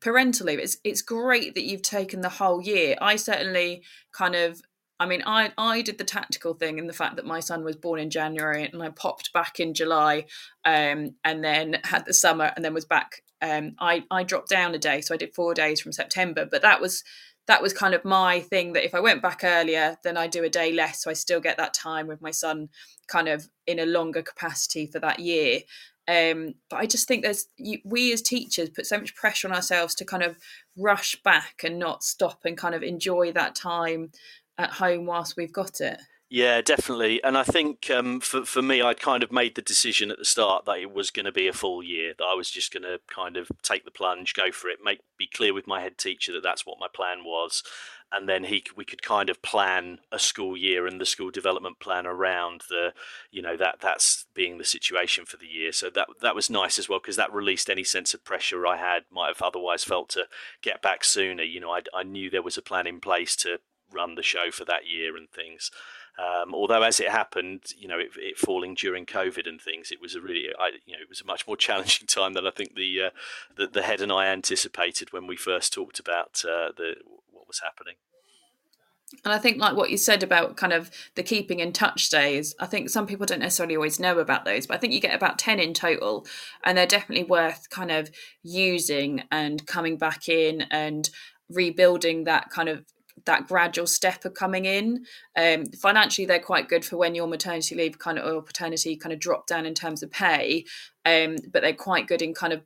parental 0.00 0.46
leave 0.46 0.58
it's 0.58 0.76
it's 0.84 1.02
great 1.02 1.54
that 1.54 1.64
you've 1.64 1.82
taken 1.82 2.20
the 2.20 2.28
whole 2.28 2.60
year. 2.60 2.96
I 3.00 3.16
certainly 3.16 3.82
kind 4.12 4.34
of 4.34 4.60
I 5.00 5.06
mean, 5.06 5.22
I 5.26 5.52
I 5.58 5.82
did 5.82 5.98
the 5.98 6.04
tactical 6.04 6.54
thing 6.54 6.78
in 6.78 6.86
the 6.86 6.92
fact 6.92 7.16
that 7.16 7.26
my 7.26 7.40
son 7.40 7.64
was 7.64 7.76
born 7.76 7.98
in 7.98 8.10
January 8.10 8.64
and 8.64 8.80
I 8.80 8.90
popped 8.90 9.32
back 9.32 9.58
in 9.58 9.74
July, 9.74 10.26
um, 10.64 11.16
and 11.24 11.42
then 11.42 11.78
had 11.82 12.04
the 12.04 12.14
summer 12.14 12.52
and 12.54 12.64
then 12.64 12.74
was 12.74 12.84
back 12.84 13.22
um, 13.42 13.74
I, 13.78 14.04
I 14.10 14.22
dropped 14.22 14.48
down 14.48 14.74
a 14.74 14.78
day, 14.78 15.00
so 15.00 15.14
I 15.14 15.18
did 15.18 15.34
four 15.34 15.52
days 15.52 15.80
from 15.80 15.92
September. 15.92 16.46
But 16.50 16.62
that 16.62 16.80
was 16.80 17.02
that 17.48 17.60
was 17.60 17.72
kind 17.72 17.92
of 17.92 18.04
my 18.04 18.38
thing 18.38 18.72
that 18.72 18.84
if 18.84 18.94
I 18.94 19.00
went 19.00 19.20
back 19.20 19.40
earlier, 19.42 19.96
then 20.04 20.16
I 20.16 20.28
do 20.28 20.44
a 20.44 20.48
day 20.48 20.72
less. 20.72 21.02
So 21.02 21.10
I 21.10 21.14
still 21.14 21.40
get 21.40 21.56
that 21.56 21.74
time 21.74 22.06
with 22.06 22.22
my 22.22 22.30
son 22.30 22.68
kind 23.08 23.26
of 23.26 23.48
in 23.66 23.80
a 23.80 23.86
longer 23.86 24.22
capacity 24.22 24.86
for 24.86 25.00
that 25.00 25.18
year. 25.18 25.60
Um, 26.06 26.54
but 26.70 26.76
I 26.76 26.86
just 26.86 27.08
think 27.08 27.22
there's 27.22 27.46
you, 27.56 27.78
we 27.84 28.12
as 28.12 28.22
teachers 28.22 28.70
put 28.70 28.86
so 28.86 28.98
much 28.98 29.14
pressure 29.16 29.48
on 29.48 29.54
ourselves 29.54 29.94
to 29.96 30.04
kind 30.04 30.22
of 30.22 30.36
rush 30.76 31.16
back 31.24 31.62
and 31.64 31.78
not 31.78 32.04
stop 32.04 32.40
and 32.44 32.56
kind 32.56 32.74
of 32.74 32.82
enjoy 32.82 33.32
that 33.32 33.54
time 33.54 34.10
at 34.58 34.70
home 34.70 35.06
whilst 35.06 35.36
we've 35.36 35.52
got 35.52 35.80
it. 35.80 36.00
Yeah, 36.34 36.62
definitely. 36.62 37.22
And 37.22 37.36
I 37.36 37.42
think 37.42 37.90
um, 37.90 38.18
for 38.20 38.46
for 38.46 38.62
me, 38.62 38.80
I'd 38.80 38.98
kind 39.00 39.22
of 39.22 39.30
made 39.30 39.54
the 39.54 39.60
decision 39.60 40.10
at 40.10 40.18
the 40.18 40.24
start 40.24 40.64
that 40.64 40.78
it 40.78 40.90
was 40.90 41.10
going 41.10 41.26
to 41.26 41.32
be 41.32 41.46
a 41.46 41.52
full 41.52 41.82
year. 41.82 42.14
That 42.16 42.24
I 42.24 42.34
was 42.34 42.48
just 42.50 42.72
going 42.72 42.84
to 42.84 43.00
kind 43.06 43.36
of 43.36 43.50
take 43.62 43.84
the 43.84 43.90
plunge, 43.90 44.32
go 44.32 44.50
for 44.50 44.70
it, 44.70 44.78
make 44.82 45.00
be 45.18 45.26
clear 45.26 45.52
with 45.52 45.66
my 45.66 45.82
head 45.82 45.98
teacher 45.98 46.32
that 46.32 46.42
that's 46.42 46.64
what 46.64 46.78
my 46.80 46.86
plan 46.88 47.24
was, 47.24 47.62
and 48.10 48.26
then 48.30 48.44
he 48.44 48.64
we 48.74 48.86
could 48.86 49.02
kind 49.02 49.28
of 49.28 49.42
plan 49.42 49.98
a 50.10 50.18
school 50.18 50.56
year 50.56 50.86
and 50.86 50.98
the 50.98 51.04
school 51.04 51.30
development 51.30 51.80
plan 51.80 52.06
around 52.06 52.62
the, 52.70 52.94
you 53.30 53.42
know, 53.42 53.58
that 53.58 53.80
that's 53.82 54.24
being 54.32 54.56
the 54.56 54.64
situation 54.64 55.26
for 55.26 55.36
the 55.36 55.46
year. 55.46 55.70
So 55.70 55.90
that 55.90 56.08
that 56.22 56.34
was 56.34 56.48
nice 56.48 56.78
as 56.78 56.88
well 56.88 56.98
because 56.98 57.16
that 57.16 57.30
released 57.30 57.68
any 57.68 57.84
sense 57.84 58.14
of 58.14 58.24
pressure 58.24 58.66
I 58.66 58.78
had 58.78 59.02
might 59.10 59.28
have 59.28 59.42
otherwise 59.42 59.84
felt 59.84 60.08
to 60.10 60.28
get 60.62 60.80
back 60.80 61.04
sooner. 61.04 61.42
You 61.42 61.60
know, 61.60 61.72
I 61.72 61.82
I 61.94 62.04
knew 62.04 62.30
there 62.30 62.40
was 62.40 62.56
a 62.56 62.62
plan 62.62 62.86
in 62.86 63.00
place 63.00 63.36
to 63.36 63.58
run 63.92 64.14
the 64.14 64.22
show 64.22 64.50
for 64.50 64.64
that 64.64 64.86
year 64.86 65.14
and 65.18 65.28
things. 65.30 65.70
Um, 66.22 66.54
although, 66.54 66.82
as 66.82 67.00
it 67.00 67.08
happened, 67.08 67.72
you 67.76 67.88
know, 67.88 67.98
it, 67.98 68.10
it, 68.16 68.38
falling 68.38 68.74
during 68.74 69.06
COVID 69.06 69.48
and 69.48 69.60
things, 69.60 69.90
it 69.90 70.00
was 70.00 70.14
a 70.14 70.20
really, 70.20 70.48
I, 70.58 70.72
you 70.86 70.92
know, 70.92 71.02
it 71.02 71.08
was 71.08 71.20
a 71.20 71.26
much 71.26 71.46
more 71.46 71.56
challenging 71.66 72.06
time 72.06 72.34
than 72.34 72.46
I 72.46 72.50
think 72.50 72.74
the 72.74 73.02
uh, 73.06 73.10
the, 73.56 73.66
the, 73.66 73.82
head 73.82 74.00
and 74.00 74.12
I 74.12 74.26
anticipated 74.26 75.12
when 75.12 75.26
we 75.26 75.36
first 75.36 75.72
talked 75.72 75.98
about 75.98 76.42
uh, 76.44 76.70
the 76.76 76.96
what 77.30 77.48
was 77.48 77.60
happening. 77.60 77.94
And 79.24 79.32
I 79.32 79.38
think, 79.38 79.58
like 79.58 79.76
what 79.76 79.90
you 79.90 79.96
said 79.96 80.22
about 80.22 80.56
kind 80.56 80.72
of 80.72 80.90
the 81.16 81.22
keeping 81.22 81.60
in 81.60 81.72
touch 81.72 82.08
days, 82.08 82.54
I 82.60 82.66
think 82.66 82.88
some 82.88 83.06
people 83.06 83.26
don't 83.26 83.40
necessarily 83.40 83.76
always 83.76 84.00
know 84.00 84.18
about 84.18 84.44
those, 84.44 84.66
but 84.66 84.76
I 84.76 84.78
think 84.78 84.92
you 84.92 85.00
get 85.00 85.14
about 85.14 85.38
10 85.38 85.60
in 85.60 85.74
total, 85.74 86.26
and 86.64 86.78
they're 86.78 86.86
definitely 86.86 87.24
worth 87.24 87.68
kind 87.68 87.90
of 87.90 88.10
using 88.42 89.24
and 89.30 89.66
coming 89.66 89.98
back 89.98 90.28
in 90.28 90.62
and 90.70 91.10
rebuilding 91.50 92.24
that 92.24 92.48
kind 92.50 92.68
of 92.68 92.84
that 93.24 93.46
gradual 93.48 93.86
step 93.86 94.24
of 94.24 94.34
coming 94.34 94.64
in. 94.64 95.04
Um, 95.36 95.66
financially, 95.66 96.26
they're 96.26 96.40
quite 96.40 96.68
good 96.68 96.84
for 96.84 96.96
when 96.96 97.14
your 97.14 97.26
maternity 97.26 97.74
leave 97.74 97.98
kind 97.98 98.18
of 98.18 98.32
or 98.32 98.42
paternity 98.42 98.96
kind 98.96 99.12
of 99.12 99.20
drop 99.20 99.46
down 99.46 99.66
in 99.66 99.74
terms 99.74 100.02
of 100.02 100.10
pay, 100.10 100.64
um, 101.04 101.36
but 101.52 101.62
they're 101.62 101.74
quite 101.74 102.06
good 102.06 102.22
in 102.22 102.34
kind 102.34 102.52
of 102.52 102.62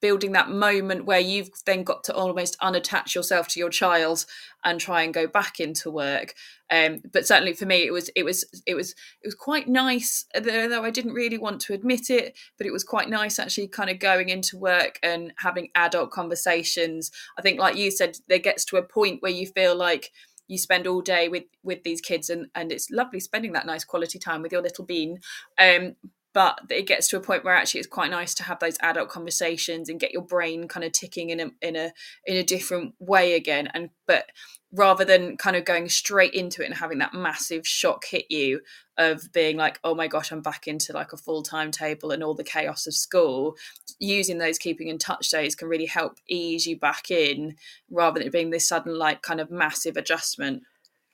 building 0.00 0.32
that 0.32 0.50
moment 0.50 1.04
where 1.04 1.20
you've 1.20 1.50
then 1.66 1.82
got 1.82 2.04
to 2.04 2.14
almost 2.14 2.58
unattach 2.60 3.14
yourself 3.14 3.48
to 3.48 3.60
your 3.60 3.70
child 3.70 4.26
and 4.64 4.80
try 4.80 5.02
and 5.02 5.14
go 5.14 5.26
back 5.26 5.60
into 5.60 5.90
work. 5.90 6.34
Um, 6.70 7.00
but 7.12 7.26
certainly 7.26 7.54
for 7.54 7.64
me 7.64 7.86
it 7.86 7.92
was 7.92 8.10
it 8.14 8.24
was 8.24 8.44
it 8.66 8.74
was 8.74 8.90
it 9.22 9.26
was 9.26 9.34
quite 9.34 9.68
nice 9.68 10.26
though 10.34 10.84
i 10.84 10.90
didn't 10.90 11.14
really 11.14 11.38
want 11.38 11.62
to 11.62 11.72
admit 11.72 12.10
it 12.10 12.36
but 12.58 12.66
it 12.66 12.74
was 12.74 12.84
quite 12.84 13.08
nice 13.08 13.38
actually 13.38 13.68
kind 13.68 13.88
of 13.88 13.98
going 13.98 14.28
into 14.28 14.58
work 14.58 14.98
and 15.02 15.32
having 15.38 15.68
adult 15.74 16.10
conversations. 16.10 17.10
I 17.38 17.42
think 17.42 17.58
like 17.58 17.76
you 17.76 17.90
said 17.90 18.18
there 18.28 18.38
gets 18.38 18.64
to 18.66 18.76
a 18.76 18.82
point 18.82 19.22
where 19.22 19.32
you 19.32 19.46
feel 19.46 19.76
like 19.76 20.12
you 20.46 20.58
spend 20.58 20.86
all 20.86 21.00
day 21.00 21.28
with 21.28 21.44
with 21.62 21.82
these 21.84 22.00
kids 22.00 22.30
and 22.30 22.46
and 22.54 22.72
it's 22.72 22.90
lovely 22.90 23.20
spending 23.20 23.52
that 23.52 23.66
nice 23.66 23.84
quality 23.84 24.18
time 24.18 24.42
with 24.42 24.52
your 24.52 24.62
little 24.62 24.84
bean. 24.84 25.20
Um, 25.58 25.96
but 26.34 26.60
it 26.70 26.86
gets 26.86 27.08
to 27.08 27.16
a 27.16 27.20
point 27.20 27.44
where 27.44 27.54
actually 27.54 27.80
it's 27.80 27.88
quite 27.88 28.10
nice 28.10 28.34
to 28.34 28.42
have 28.42 28.58
those 28.58 28.76
adult 28.80 29.08
conversations 29.08 29.88
and 29.88 30.00
get 30.00 30.12
your 30.12 30.22
brain 30.22 30.68
kind 30.68 30.84
of 30.84 30.92
ticking 30.92 31.30
in 31.30 31.40
a 31.40 31.50
in 31.62 31.76
a 31.76 31.92
in 32.26 32.36
a 32.36 32.42
different 32.42 32.94
way 32.98 33.34
again. 33.34 33.68
And 33.72 33.90
but 34.06 34.26
rather 34.72 35.04
than 35.04 35.36
kind 35.36 35.56
of 35.56 35.64
going 35.64 35.88
straight 35.88 36.34
into 36.34 36.62
it 36.62 36.66
and 36.66 36.74
having 36.74 36.98
that 36.98 37.14
massive 37.14 37.66
shock 37.66 38.04
hit 38.04 38.26
you 38.28 38.60
of 38.98 39.32
being 39.32 39.56
like 39.56 39.80
oh 39.82 39.94
my 39.94 40.06
gosh 40.06 40.30
i'm 40.30 40.42
back 40.42 40.66
into 40.66 40.92
like 40.92 41.12
a 41.12 41.16
full 41.16 41.42
timetable 41.42 42.10
and 42.10 42.22
all 42.22 42.34
the 42.34 42.44
chaos 42.44 42.86
of 42.86 42.92
school 42.92 43.56
using 43.98 44.36
those 44.36 44.58
keeping 44.58 44.88
in 44.88 44.98
touch 44.98 45.30
days 45.30 45.54
can 45.54 45.68
really 45.68 45.86
help 45.86 46.18
ease 46.28 46.66
you 46.66 46.78
back 46.78 47.10
in 47.10 47.54
rather 47.90 48.18
than 48.18 48.28
it 48.28 48.32
being 48.32 48.50
this 48.50 48.68
sudden 48.68 48.98
like 48.98 49.22
kind 49.22 49.40
of 49.40 49.50
massive 49.50 49.96
adjustment 49.96 50.62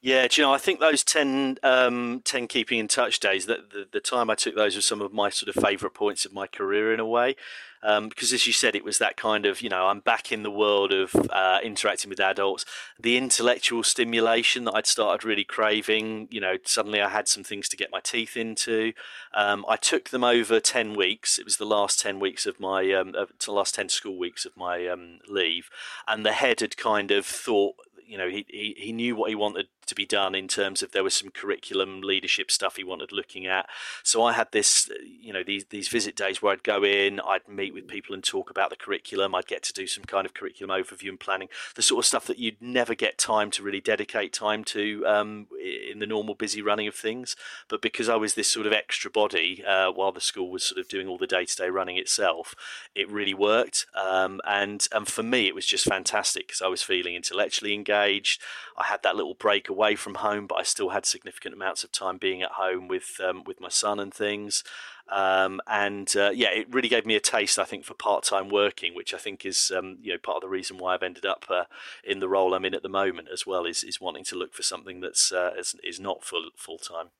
yeah, 0.05 0.29
do 0.29 0.39
you 0.39 0.47
know, 0.47 0.53
I 0.53 0.59
think 0.59 0.81
those 0.81 1.03
10, 1.03 1.61
um, 1.63 2.21
10 2.27 2.47
keeping 2.47 2.79
in 2.79 2.89
touch 2.89 3.21
days, 3.21 3.47
that 3.47 3.71
the, 3.71 3.87
the 3.91 4.01
time 4.01 4.29
I 4.29 4.35
took 4.35 4.55
those 4.55 4.77
were 4.77 4.83
some 4.83 5.01
of 5.01 5.15
my 5.15 5.31
sort 5.31 5.57
of 5.57 5.65
favourite 5.65 5.95
points 5.95 6.27
of 6.27 6.35
my 6.35 6.47
career 6.47 6.93
in 6.93 7.01
a 7.01 7.07
way. 7.07 7.37
Um, 7.83 8.11
because 8.11 8.31
as 8.35 8.47
you 8.47 8.53
said, 8.53 8.77
it 8.77 8.85
was 8.85 8.99
that 8.99 9.17
kind 9.17 9.47
of, 9.47 9.63
you 9.63 9.71
know, 9.71 9.87
I'm 9.87 10.01
back 10.01 10.31
in 10.31 10.43
the 10.43 10.51
world 10.51 10.93
of 10.93 11.15
uh, 11.31 11.59
interacting 11.65 12.11
with 12.11 12.21
adults. 12.21 12.67
The 13.01 13.17
intellectual 13.17 13.83
stimulation 13.83 14.65
that 14.65 14.75
I'd 14.75 14.87
started 14.87 15.27
really 15.27 15.43
craving, 15.43 16.29
you 16.31 16.41
know, 16.41 16.59
suddenly 16.67 17.01
I 17.01 17.09
had 17.09 17.27
some 17.27 17.43
things 17.43 17.71
to 17.71 17.77
get 17.77 17.91
my 17.91 18.01
teeth 18.01 18.37
into. 18.37 18.93
Um, 19.33 19.65
I 19.71 19.77
took 19.77 20.11
them 20.11 20.23
over 20.23 20.61
10 20.61 20.93
weeks. 20.93 21.39
It 21.39 21.47
was 21.47 21.57
the 21.57 21.65
last 21.65 21.99
10 22.01 22.21
weeks 22.21 22.45
of 22.45 22.61
my, 22.61 22.93
um, 22.93 23.13
the 23.13 23.53
last 23.53 23.75
10 23.75 23.89
school 23.89 24.19
weeks 24.19 24.45
of 24.45 24.55
my 24.55 24.87
um, 24.87 25.21
leave. 25.27 25.71
And 26.07 26.27
the 26.27 26.33
head 26.33 26.61
had 26.61 26.77
kind 26.77 27.11
of 27.11 27.25
thought, 27.25 27.77
you 28.07 28.19
know, 28.19 28.29
he, 28.29 28.45
he, 28.51 28.75
he 28.77 28.93
knew 28.93 29.17
what 29.17 29.31
he 29.31 29.35
wanted 29.35 29.69
to 29.87 29.95
be 29.95 30.07
done 30.07 30.35
in 30.35 30.49
terms 30.49 30.83
of 30.83 30.93
there 30.93 31.05
was 31.05 31.15
some 31.15 31.31
curriculum 31.31 32.01
leadership 32.01 32.51
stuff 32.51 32.77
he 32.77 32.85
wanted 32.85 33.13
looking 33.13 33.47
at. 33.47 33.69
So 34.03 34.23
I 34.23 34.33
had 34.33 34.53
this, 34.53 34.91
you 35.21 35.33
know, 35.33 35.43
these 35.45 35.65
these 35.67 35.89
visit 35.89 36.17
days 36.17 36.41
where 36.41 36.53
I'd 36.53 36.63
go 36.63 36.85
in, 36.85 37.21
I'd 37.21 37.49
meet 37.49 37.75
with 37.75 37.89
people 37.89 38.15
and 38.15 38.23
talk 38.23 38.51
about 38.51 38.71
the 38.71 38.77
curriculum. 38.77 39.35
I'd 39.35 39.47
get 39.47 39.63
to 39.65 39.73
do 39.73 39.87
some 39.87 40.05
kind 40.05 40.27
of 40.27 40.35
curriculum 40.35 40.77
overview 40.83 41.09
and 41.09 41.21
planning, 41.21 41.49
the 41.75 41.83
sort 41.83 42.05
of 42.05 42.07
stuff 42.07 42.27
that 42.27 42.39
you'd 42.39 42.61
never 42.61 42.95
get 42.95 43.19
time 43.19 43.51
to 43.53 43.63
really 43.63 43.81
dedicate 43.81 44.33
time 44.33 44.65
to 44.65 45.05
um, 45.07 45.47
in 45.93 45.99
the 45.99 46.07
normal 46.07 46.35
busy 46.35 46.63
running 46.63 46.89
of 46.89 46.95
things. 46.95 47.37
But 47.69 47.83
because 47.83 48.09
I 48.09 48.17
was 48.17 48.35
this 48.35 48.51
sort 48.51 48.67
of 48.67 48.73
extra 48.73 49.11
body 49.11 49.65
uh, 49.65 49.91
while 49.93 50.13
the 50.13 50.21
school 50.21 50.51
was 50.51 50.65
sort 50.65 50.81
of 50.81 50.89
doing 50.89 51.09
all 51.09 51.19
the 51.19 51.27
day 51.27 51.45
to 51.45 51.57
day 51.57 51.69
running 51.69 51.97
itself, 51.97 52.55
it 52.95 53.09
really 53.11 53.35
worked. 53.35 53.87
Um, 53.95 54.41
and 54.47 54.87
and 54.93 55.07
for 55.07 55.23
me, 55.23 55.47
it 55.47 55.55
was 55.55 55.67
just 55.67 55.85
fantastic 55.85 56.49
because 56.49 56.63
I 56.63 56.69
was 56.69 56.83
feeling 56.83 57.15
intellectually 57.15 57.75
engaged. 57.75 58.41
I 58.77 58.85
had 58.85 59.03
that 59.03 59.17
little 59.17 59.35
break 59.35 59.69
away 59.69 59.95
from 59.95 60.17
home, 60.17 60.47
but 60.47 60.57
I 60.57 60.63
still 60.63 60.91
had 60.91 61.07
significant 61.07 61.55
amounts 61.55 61.85
of 61.85 61.93
time 61.93 62.19
being 62.19 62.43
at 62.43 62.53
home 62.53 62.89
with 62.89 63.21
um, 63.25 63.45
with 63.45 63.61
my 63.61 63.69
son 63.69 64.01
and 64.01 64.13
things. 64.13 64.65
Um, 65.09 65.61
and 65.67 66.15
uh, 66.17 66.31
yeah, 66.35 66.49
it 66.49 66.73
really 66.73 66.89
gave 66.89 67.05
me 67.05 67.15
a 67.15 67.21
taste, 67.21 67.59
I 67.59 67.65
think, 67.65 67.85
for 67.85 67.95
part-time 67.95 68.49
working, 68.49 68.95
which 68.95 69.13
I 69.13 69.19
think 69.19 69.45
is 69.45 69.71
um, 69.77 69.99
you 70.01 70.13
know 70.13 70.19
part 70.19 70.37
of 70.37 70.43
the 70.43 70.49
reason 70.49 70.79
why 70.79 70.95
I've 70.95 71.03
ended 71.03 71.27
up 71.27 71.45
uh, 71.49 71.65
in 72.03 72.21
the 72.21 72.29
role 72.29 72.55
I'm 72.55 72.65
in 72.65 72.75
at 72.75 72.83
the 72.83 72.89
moment 72.89 73.29
as 73.33 73.47
well. 73.47 73.67
Is 73.67 73.85
is 73.85 74.01
wanting 74.01 74.25
to 74.25 74.37
look 74.37 74.55
for 74.55 74.63
something 74.63 75.01
that's 75.01 75.33
uh, 75.33 75.53
is, 75.59 75.77
is 75.85 76.01
not 76.01 76.25
full 76.25 76.51
full 76.57 76.79
time. 76.79 77.11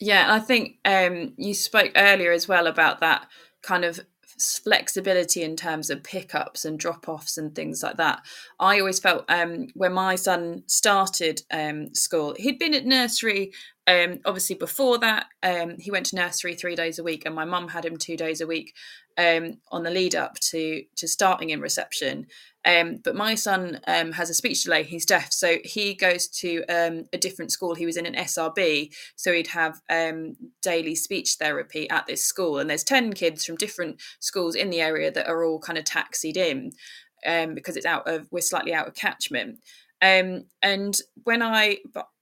Yeah, 0.00 0.32
I 0.32 0.38
think 0.38 0.76
um, 0.84 1.34
you 1.36 1.54
spoke 1.54 1.92
earlier 1.96 2.32
as 2.32 2.46
well 2.46 2.68
about 2.68 3.00
that 3.00 3.26
kind 3.62 3.84
of 3.84 4.00
flexibility 4.38 5.42
in 5.42 5.56
terms 5.56 5.90
of 5.90 6.02
pickups 6.02 6.64
and 6.64 6.78
drop 6.78 7.08
offs 7.08 7.38
and 7.38 7.54
things 7.54 7.82
like 7.82 7.96
that. 7.96 8.24
I 8.60 8.80
always 8.80 9.00
felt 9.00 9.24
um, 9.28 9.68
when 9.74 9.92
my 9.92 10.14
son 10.14 10.62
started 10.66 11.42
um, 11.50 11.94
school, 11.94 12.34
he'd 12.38 12.58
been 12.58 12.74
at 12.74 12.86
nursery 12.86 13.52
um, 13.88 14.20
obviously 14.26 14.54
before 14.54 14.98
that. 14.98 15.26
Um, 15.42 15.78
he 15.78 15.90
went 15.90 16.06
to 16.06 16.16
nursery 16.16 16.54
three 16.54 16.76
days 16.76 16.98
a 16.98 17.02
week, 17.02 17.24
and 17.24 17.34
my 17.34 17.46
mum 17.46 17.68
had 17.68 17.86
him 17.86 17.96
two 17.96 18.16
days 18.16 18.40
a 18.42 18.46
week 18.46 18.74
um, 19.16 19.54
on 19.72 19.82
the 19.82 19.90
lead 19.90 20.14
up 20.14 20.38
to 20.50 20.84
to 20.96 21.08
starting 21.08 21.50
in 21.50 21.60
reception. 21.60 22.26
Um, 22.66 22.98
but 23.02 23.16
my 23.16 23.34
son 23.34 23.80
um, 23.86 24.12
has 24.12 24.28
a 24.28 24.34
speech 24.34 24.62
delay; 24.62 24.82
he's 24.82 25.06
deaf, 25.06 25.32
so 25.32 25.56
he 25.64 25.94
goes 25.94 26.28
to 26.28 26.64
um, 26.66 27.06
a 27.14 27.18
different 27.18 27.50
school. 27.50 27.74
He 27.74 27.86
was 27.86 27.96
in 27.96 28.04
an 28.04 28.14
SRB, 28.14 28.94
so 29.16 29.32
he'd 29.32 29.48
have 29.48 29.80
daily 30.60 30.94
speech 30.94 31.36
therapy 31.40 31.88
at 31.88 32.06
this 32.06 32.22
school. 32.22 32.58
And 32.58 32.68
there's 32.68 32.84
ten 32.84 33.14
kids 33.14 33.46
from 33.46 33.56
different 33.56 34.02
schools 34.20 34.54
in 34.54 34.68
the 34.68 34.82
area 34.82 35.10
that 35.10 35.28
are 35.28 35.44
all 35.44 35.60
kind 35.60 35.78
of 35.78 35.84
taxied 35.84 36.36
in 36.36 36.72
because 37.54 37.76
it's 37.76 37.86
out 37.86 38.06
of 38.06 38.28
we're 38.30 38.42
slightly 38.42 38.74
out 38.74 38.86
of 38.86 38.94
catchment. 38.94 39.60
Um, 40.02 40.44
and 40.62 40.96
when 41.24 41.42
I 41.42 41.78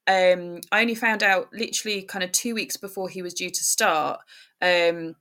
I 0.08 0.80
only 0.80 0.94
found 0.94 1.22
out 1.22 1.52
literally 1.52 2.02
kind 2.02 2.22
of 2.22 2.32
two 2.32 2.54
weeks 2.54 2.76
before 2.76 3.08
he 3.08 3.22
was 3.22 3.34
due 3.34 3.50
to 3.50 3.64
start. 3.64 4.20
Um, 4.60 5.16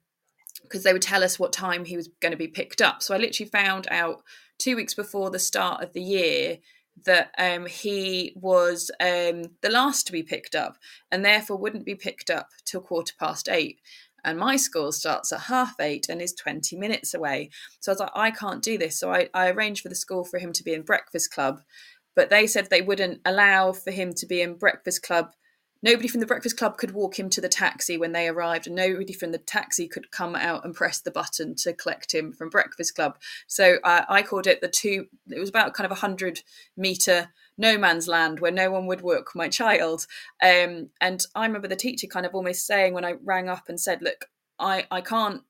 because 0.63 0.83
they 0.83 0.93
would 0.93 1.01
tell 1.01 1.23
us 1.23 1.37
what 1.37 1.53
time 1.53 1.85
he 1.85 1.95
was 1.95 2.09
going 2.21 2.31
to 2.31 2.37
be 2.37 2.47
picked 2.47 2.81
up. 2.81 3.03
So 3.03 3.13
I 3.13 3.17
literally 3.17 3.49
found 3.49 3.87
out 3.91 4.23
two 4.57 4.75
weeks 4.75 4.93
before 4.93 5.29
the 5.29 5.37
start 5.37 5.83
of 5.83 5.93
the 5.93 6.01
year 6.01 6.57
that 7.05 7.31
um, 7.37 7.65
he 7.65 8.33
was 8.35 8.89
um, 8.99 9.43
the 9.61 9.69
last 9.69 10.07
to 10.07 10.13
be 10.13 10.23
picked 10.23 10.55
up 10.55 10.77
and 11.11 11.23
therefore 11.23 11.57
wouldn't 11.57 11.85
be 11.85 11.95
picked 11.95 12.29
up 12.29 12.49
till 12.63 12.81
quarter 12.81 13.13
past 13.19 13.49
eight. 13.49 13.79
And 14.23 14.39
my 14.39 14.55
school 14.55 14.91
starts 14.91 15.31
at 15.31 15.41
half 15.41 15.75
eight 15.79 16.07
and 16.09 16.19
is 16.19 16.33
20 16.33 16.75
minutes 16.77 17.13
away. 17.13 17.51
So 17.79 17.91
I 17.91 17.93
was 17.93 17.99
like, 17.99 18.11
I 18.15 18.31
can't 18.31 18.63
do 18.63 18.77
this. 18.77 18.99
So 18.99 19.13
I, 19.13 19.29
I 19.35 19.51
arranged 19.51 19.83
for 19.83 19.89
the 19.89 19.95
school 19.95 20.23
for 20.23 20.39
him 20.39 20.51
to 20.53 20.63
be 20.63 20.73
in 20.73 20.81
breakfast 20.81 21.31
club. 21.31 21.61
But 22.15 22.30
they 22.30 22.47
said 22.47 22.69
they 22.69 22.82
wouldn't 22.82 23.21
allow 23.25 23.73
for 23.73 23.91
him 23.91 24.13
to 24.13 24.25
be 24.25 24.41
in 24.41 24.56
breakfast 24.56 25.04
club 25.04 25.34
nobody 25.86 26.08
from 26.08 26.19
the 26.19 26.25
breakfast 26.25 26.58
club 26.58 26.78
could 26.78 26.91
walk 26.91 27.19
him 27.19 27.30
to 27.30 27.39
the 27.39 27.47
taxi 27.47 27.95
when 27.95 28.12
they 28.12 28.28
arrived, 28.28 28.65
and 28.65 28.75
nobody 28.75 29.13
from 29.13 29.32
the 29.32 29.38
taxi 29.38 29.88
could 29.88 30.12
come 30.12 30.36
out 30.36 30.65
and 30.65 30.73
press 30.73 30.99
the 30.99 31.12
button 31.12 31.56
to 31.56 31.73
collect 31.73 32.13
him 32.13 32.34
from 32.34 32.49
breakfast 32.49 32.95
club. 32.95 33.17
So 33.47 33.78
uh, 33.84 34.04
I 34.10 34.23
called 34.23 34.47
it 34.47 34.62
the 34.62 34.67
two. 34.67 35.06
It 35.30 35.39
was 35.39 35.49
about 35.49 35.75
kind 35.75 35.86
of 35.86 35.91
a 35.91 36.01
hundred 36.01 36.41
meter 36.75 37.30
no 37.58 37.78
man's 37.78 38.06
land 38.06 38.41
where 38.41 38.51
no 38.51 38.69
one 38.69 38.86
would 38.86 38.99
work 38.99 39.34
my 39.34 39.47
child. 39.47 40.08
Um, 40.43 40.89
and 40.99 41.25
I 41.36 41.45
remember 41.45 41.69
the 41.69 41.78
teacher 41.78 42.06
kind 42.06 42.25
of 42.25 42.36
almost 42.36 42.67
saying 42.67 42.93
when 42.93 43.06
I 43.06 43.13
rang 43.23 43.47
up 43.47 43.69
and 43.69 43.80
said, 43.80 44.01
"Look, 44.01 44.25
I 44.60 44.86
I 44.91 44.99
can't 45.01 45.43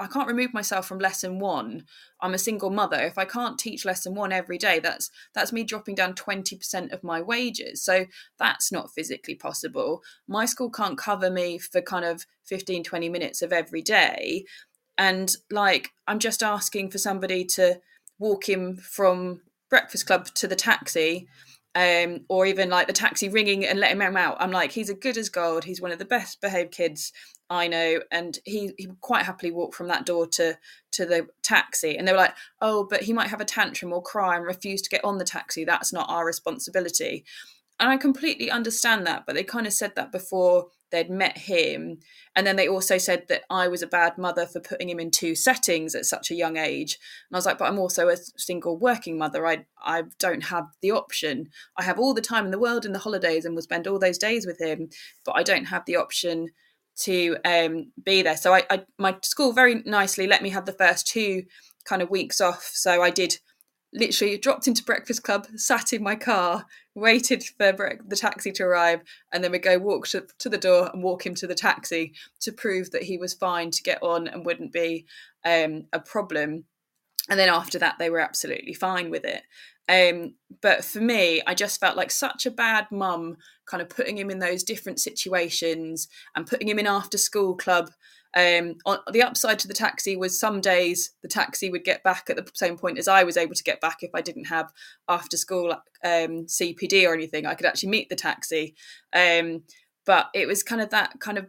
I 0.00 0.06
can't 0.06 0.26
remove 0.26 0.54
myself 0.54 0.86
from 0.86 0.98
lesson 0.98 1.38
one. 1.38 1.84
I'm 2.22 2.32
a 2.32 2.38
single 2.38 2.70
mother. 2.70 2.98
If 3.00 3.18
I 3.18 3.26
can't 3.26 3.58
teach 3.58 3.84
lesson 3.84 4.14
one 4.14 4.32
every 4.32 4.56
day, 4.56 4.78
that's 4.78 5.10
that's 5.34 5.52
me 5.52 5.62
dropping 5.62 5.94
down 5.94 6.14
20% 6.14 6.90
of 6.90 7.04
my 7.04 7.20
wages. 7.20 7.84
So 7.84 8.06
that's 8.38 8.72
not 8.72 8.90
physically 8.90 9.34
possible. 9.34 10.02
My 10.26 10.46
school 10.46 10.70
can't 10.70 10.96
cover 10.96 11.30
me 11.30 11.58
for 11.58 11.82
kind 11.82 12.06
of 12.06 12.24
15, 12.44 12.82
20 12.82 13.08
minutes 13.10 13.42
of 13.42 13.52
every 13.52 13.82
day. 13.82 14.46
And 14.96 15.36
like 15.50 15.90
I'm 16.06 16.18
just 16.18 16.42
asking 16.42 16.90
for 16.90 16.98
somebody 16.98 17.44
to 17.56 17.80
walk 18.18 18.48
him 18.48 18.76
from 18.76 19.42
breakfast 19.68 20.06
club 20.06 20.26
to 20.34 20.48
the 20.48 20.56
taxi 20.56 21.28
um, 21.74 22.20
or 22.28 22.46
even 22.46 22.68
like 22.68 22.86
the 22.86 22.92
taxi 22.92 23.28
ringing 23.28 23.64
and 23.64 23.78
letting 23.78 24.00
him 24.00 24.16
out. 24.16 24.36
I'm 24.40 24.50
like, 24.50 24.72
he's 24.72 24.90
as 24.90 24.96
good 24.96 25.16
as 25.16 25.28
gold. 25.28 25.64
He's 25.64 25.80
one 25.80 25.92
of 25.92 25.98
the 25.98 26.04
best 26.04 26.40
behaved 26.40 26.72
kids 26.72 27.12
I 27.48 27.66
know, 27.66 28.00
and 28.12 28.38
he 28.44 28.72
he 28.78 28.88
quite 29.00 29.24
happily 29.24 29.50
walk 29.50 29.74
from 29.74 29.88
that 29.88 30.06
door 30.06 30.26
to 30.28 30.56
to 30.92 31.06
the 31.06 31.26
taxi. 31.42 31.96
And 31.96 32.06
they 32.06 32.12
were 32.12 32.18
like, 32.18 32.34
oh, 32.60 32.86
but 32.88 33.02
he 33.02 33.12
might 33.12 33.28
have 33.28 33.40
a 33.40 33.44
tantrum 33.44 33.92
or 33.92 34.02
cry 34.02 34.36
and 34.36 34.44
refuse 34.44 34.82
to 34.82 34.90
get 34.90 35.04
on 35.04 35.18
the 35.18 35.24
taxi. 35.24 35.64
That's 35.64 35.92
not 35.92 36.08
our 36.08 36.24
responsibility. 36.24 37.24
And 37.80 37.88
I 37.88 37.96
completely 37.96 38.50
understand 38.50 39.06
that, 39.06 39.24
but 39.26 39.34
they 39.34 39.42
kind 39.42 39.66
of 39.66 39.72
said 39.72 39.94
that 39.96 40.12
before 40.12 40.66
they'd 40.90 41.08
met 41.08 41.38
him. 41.38 41.98
And 42.36 42.46
then 42.46 42.56
they 42.56 42.68
also 42.68 42.98
said 42.98 43.24
that 43.28 43.42
I 43.48 43.68
was 43.68 43.80
a 43.80 43.86
bad 43.86 44.18
mother 44.18 44.46
for 44.46 44.60
putting 44.60 44.90
him 44.90 45.00
in 45.00 45.10
two 45.10 45.34
settings 45.34 45.94
at 45.94 46.04
such 46.04 46.30
a 46.30 46.34
young 46.34 46.58
age. 46.58 46.98
And 47.28 47.36
I 47.36 47.38
was 47.38 47.46
like, 47.46 47.56
but 47.56 47.68
I'm 47.68 47.78
also 47.78 48.08
a 48.08 48.18
single 48.36 48.78
working 48.78 49.16
mother. 49.16 49.46
I 49.46 49.64
I 49.82 50.04
don't 50.18 50.44
have 50.44 50.66
the 50.82 50.90
option. 50.90 51.48
I 51.78 51.84
have 51.84 51.98
all 51.98 52.12
the 52.12 52.20
time 52.20 52.44
in 52.44 52.50
the 52.50 52.58
world 52.58 52.84
in 52.84 52.92
the 52.92 52.98
holidays 52.98 53.46
and 53.46 53.54
will 53.54 53.62
spend 53.62 53.86
all 53.86 53.98
those 53.98 54.18
days 54.18 54.46
with 54.46 54.60
him, 54.60 54.90
but 55.24 55.36
I 55.36 55.42
don't 55.42 55.66
have 55.66 55.84
the 55.86 55.96
option 55.96 56.48
to 57.00 57.38
um, 57.46 57.92
be 58.04 58.20
there. 58.20 58.36
So 58.36 58.52
I, 58.52 58.64
I 58.68 58.82
my 58.98 59.16
school 59.22 59.52
very 59.52 59.82
nicely 59.86 60.26
let 60.26 60.42
me 60.42 60.50
have 60.50 60.66
the 60.66 60.72
first 60.72 61.06
two 61.06 61.44
kind 61.84 62.02
of 62.02 62.10
weeks 62.10 62.42
off. 62.42 62.70
So 62.74 63.02
I 63.02 63.10
did 63.10 63.38
literally 63.92 64.38
dropped 64.38 64.68
into 64.68 64.84
breakfast 64.84 65.22
club 65.22 65.46
sat 65.56 65.92
in 65.92 66.02
my 66.02 66.14
car 66.14 66.64
waited 66.94 67.42
for 67.42 67.98
the 68.06 68.16
taxi 68.16 68.52
to 68.52 68.62
arrive 68.62 69.00
and 69.32 69.42
then 69.42 69.50
we 69.50 69.58
go 69.58 69.78
walk 69.78 70.06
to, 70.06 70.24
to, 70.38 70.48
the 70.48 70.58
door 70.58 70.90
and 70.92 71.02
walk 71.02 71.26
him 71.26 71.34
to 71.34 71.46
the 71.46 71.54
taxi 71.54 72.12
to 72.40 72.52
prove 72.52 72.90
that 72.90 73.02
he 73.02 73.18
was 73.18 73.34
fine 73.34 73.70
to 73.70 73.82
get 73.82 74.02
on 74.02 74.28
and 74.28 74.44
wouldn't 74.44 74.72
be 74.72 75.06
um, 75.44 75.84
a 75.92 75.98
problem. 75.98 76.64
And 77.28 77.38
then 77.38 77.48
after 77.48 77.78
that 77.78 77.96
they 77.98 78.10
were 78.10 78.20
absolutely 78.20 78.74
fine 78.74 79.10
with 79.10 79.24
it. 79.24 79.42
Um, 79.88 80.34
but 80.62 80.84
for 80.84 81.00
me 81.00 81.42
i 81.48 81.54
just 81.54 81.80
felt 81.80 81.96
like 81.96 82.12
such 82.12 82.46
a 82.46 82.50
bad 82.50 82.86
mum 82.92 83.36
kind 83.66 83.82
of 83.82 83.88
putting 83.88 84.16
him 84.16 84.30
in 84.30 84.38
those 84.38 84.62
different 84.62 85.00
situations 85.00 86.06
and 86.36 86.46
putting 86.46 86.68
him 86.68 86.78
in 86.78 86.86
after 86.86 87.18
school 87.18 87.56
club 87.56 87.90
um, 88.36 88.76
on 88.86 88.98
the 89.12 89.22
upside 89.22 89.58
to 89.60 89.68
the 89.68 89.74
taxi 89.74 90.16
was 90.16 90.38
some 90.38 90.60
days 90.60 91.12
the 91.22 91.28
taxi 91.28 91.70
would 91.70 91.84
get 91.84 92.02
back 92.04 92.30
at 92.30 92.36
the 92.36 92.48
same 92.54 92.76
point 92.76 92.98
as 92.98 93.08
I 93.08 93.24
was 93.24 93.36
able 93.36 93.54
to 93.54 93.64
get 93.64 93.80
back 93.80 93.98
if 94.02 94.10
I 94.14 94.20
didn't 94.20 94.44
have 94.44 94.72
after 95.08 95.36
school 95.36 95.72
um, 96.04 96.46
CPD 96.46 97.08
or 97.08 97.14
anything. 97.14 97.46
I 97.46 97.54
could 97.54 97.66
actually 97.66 97.90
meet 97.90 98.08
the 98.08 98.16
taxi, 98.16 98.74
um, 99.12 99.62
but 100.06 100.28
it 100.34 100.46
was 100.46 100.62
kind 100.62 100.80
of 100.80 100.90
that 100.90 101.18
kind 101.20 101.38
of 101.38 101.46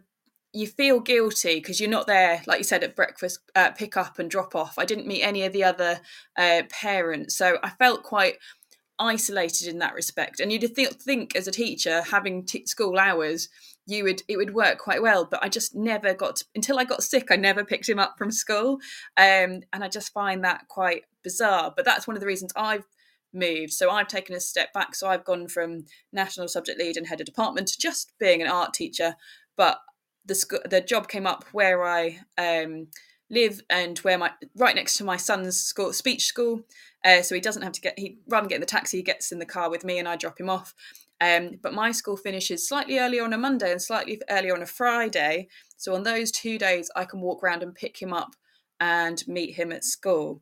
you 0.52 0.66
feel 0.66 1.00
guilty 1.00 1.54
because 1.56 1.80
you're 1.80 1.88
not 1.88 2.06
there, 2.06 2.42
like 2.46 2.58
you 2.58 2.64
said, 2.64 2.84
at 2.84 2.94
breakfast, 2.94 3.40
uh, 3.54 3.70
pick 3.70 3.96
up 3.96 4.18
and 4.18 4.30
drop 4.30 4.54
off. 4.54 4.74
I 4.78 4.84
didn't 4.84 5.06
meet 5.06 5.22
any 5.22 5.44
of 5.44 5.52
the 5.52 5.64
other 5.64 6.00
uh, 6.36 6.62
parents, 6.68 7.36
so 7.36 7.58
I 7.62 7.70
felt 7.70 8.02
quite 8.02 8.36
isolated 8.98 9.68
in 9.68 9.78
that 9.78 9.94
respect. 9.94 10.40
And 10.40 10.52
you'd 10.52 10.74
th- 10.74 10.92
think 10.92 11.34
as 11.34 11.48
a 11.48 11.52
teacher, 11.52 12.02
having 12.02 12.44
t- 12.44 12.66
school 12.66 12.98
hours, 12.98 13.48
you 13.86 14.04
would 14.04 14.22
it 14.28 14.36
would 14.36 14.54
work 14.54 14.78
quite 14.78 15.02
well 15.02 15.24
but 15.24 15.42
i 15.42 15.48
just 15.48 15.74
never 15.74 16.14
got 16.14 16.36
to, 16.36 16.44
until 16.54 16.78
i 16.78 16.84
got 16.84 17.02
sick 17.02 17.28
i 17.30 17.36
never 17.36 17.64
picked 17.64 17.88
him 17.88 17.98
up 17.98 18.16
from 18.16 18.30
school. 18.30 18.78
Um, 19.16 19.62
and 19.72 19.82
i 19.82 19.88
just 19.88 20.12
find 20.12 20.44
that 20.44 20.68
quite 20.68 21.02
bizarre 21.24 21.72
but 21.74 21.84
that's 21.84 22.06
one 22.06 22.16
of 22.16 22.20
the 22.20 22.26
reasons 22.26 22.52
i've 22.56 22.84
moved. 23.32 23.72
So 23.72 23.90
i've 23.90 24.08
taken 24.08 24.36
a 24.36 24.40
step 24.40 24.72
back 24.72 24.94
so 24.94 25.08
i've 25.08 25.24
gone 25.24 25.48
from 25.48 25.86
national 26.12 26.48
subject 26.48 26.78
lead 26.78 26.96
and 26.96 27.06
head 27.06 27.20
of 27.20 27.26
department 27.26 27.68
to 27.68 27.78
just 27.78 28.12
being 28.18 28.42
an 28.42 28.48
art 28.48 28.74
teacher. 28.74 29.16
But 29.56 29.78
the 30.24 30.34
sc- 30.34 30.68
the 30.68 30.80
job 30.80 31.08
came 31.08 31.26
up 31.26 31.44
where 31.52 31.84
i 31.84 32.18
um, 32.38 32.88
live 33.30 33.62
and 33.70 33.98
where 34.00 34.18
my 34.18 34.30
right 34.56 34.74
next 34.74 34.96
to 34.98 35.04
my 35.04 35.16
son's 35.16 35.56
school 35.56 35.92
speech 35.92 36.26
school. 36.26 36.62
Uh, 37.04 37.22
so 37.22 37.34
he 37.34 37.40
doesn't 37.40 37.62
have 37.62 37.72
to 37.72 37.80
get 37.80 37.98
he 37.98 38.18
rather 38.28 38.42
than 38.42 38.48
get 38.48 38.54
in 38.56 38.60
the 38.60 38.66
taxi 38.66 38.98
he 38.98 39.02
gets 39.02 39.32
in 39.32 39.38
the 39.38 39.46
car 39.46 39.68
with 39.68 39.82
me 39.84 39.98
and 39.98 40.06
i 40.06 40.14
drop 40.14 40.38
him 40.38 40.48
off 40.48 40.72
um, 41.22 41.52
but 41.62 41.72
my 41.72 41.92
school 41.92 42.16
finishes 42.16 42.68
slightly 42.68 42.98
earlier 42.98 43.22
on 43.22 43.32
a 43.32 43.38
Monday 43.38 43.70
and 43.70 43.80
slightly 43.80 44.20
earlier 44.28 44.56
on 44.56 44.62
a 44.62 44.66
Friday. 44.66 45.46
So 45.76 45.94
on 45.94 46.02
those 46.02 46.32
two 46.32 46.58
days, 46.58 46.90
I 46.96 47.04
can 47.04 47.20
walk 47.20 47.44
around 47.44 47.62
and 47.62 47.72
pick 47.72 48.02
him 48.02 48.12
up 48.12 48.34
and 48.80 49.22
meet 49.28 49.54
him 49.54 49.70
at 49.70 49.84
school. 49.84 50.40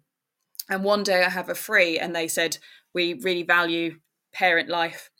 And 0.71 0.83
one 0.83 1.03
day 1.03 1.23
I 1.23 1.29
have 1.29 1.51
a 1.51 1.55
free, 1.55 1.99
and 1.99 2.16
they 2.16 2.29
said, 2.29 2.57
We 2.95 3.12
really 3.12 3.43
value 3.43 3.99
parent 4.33 4.71
life. 4.71 5.11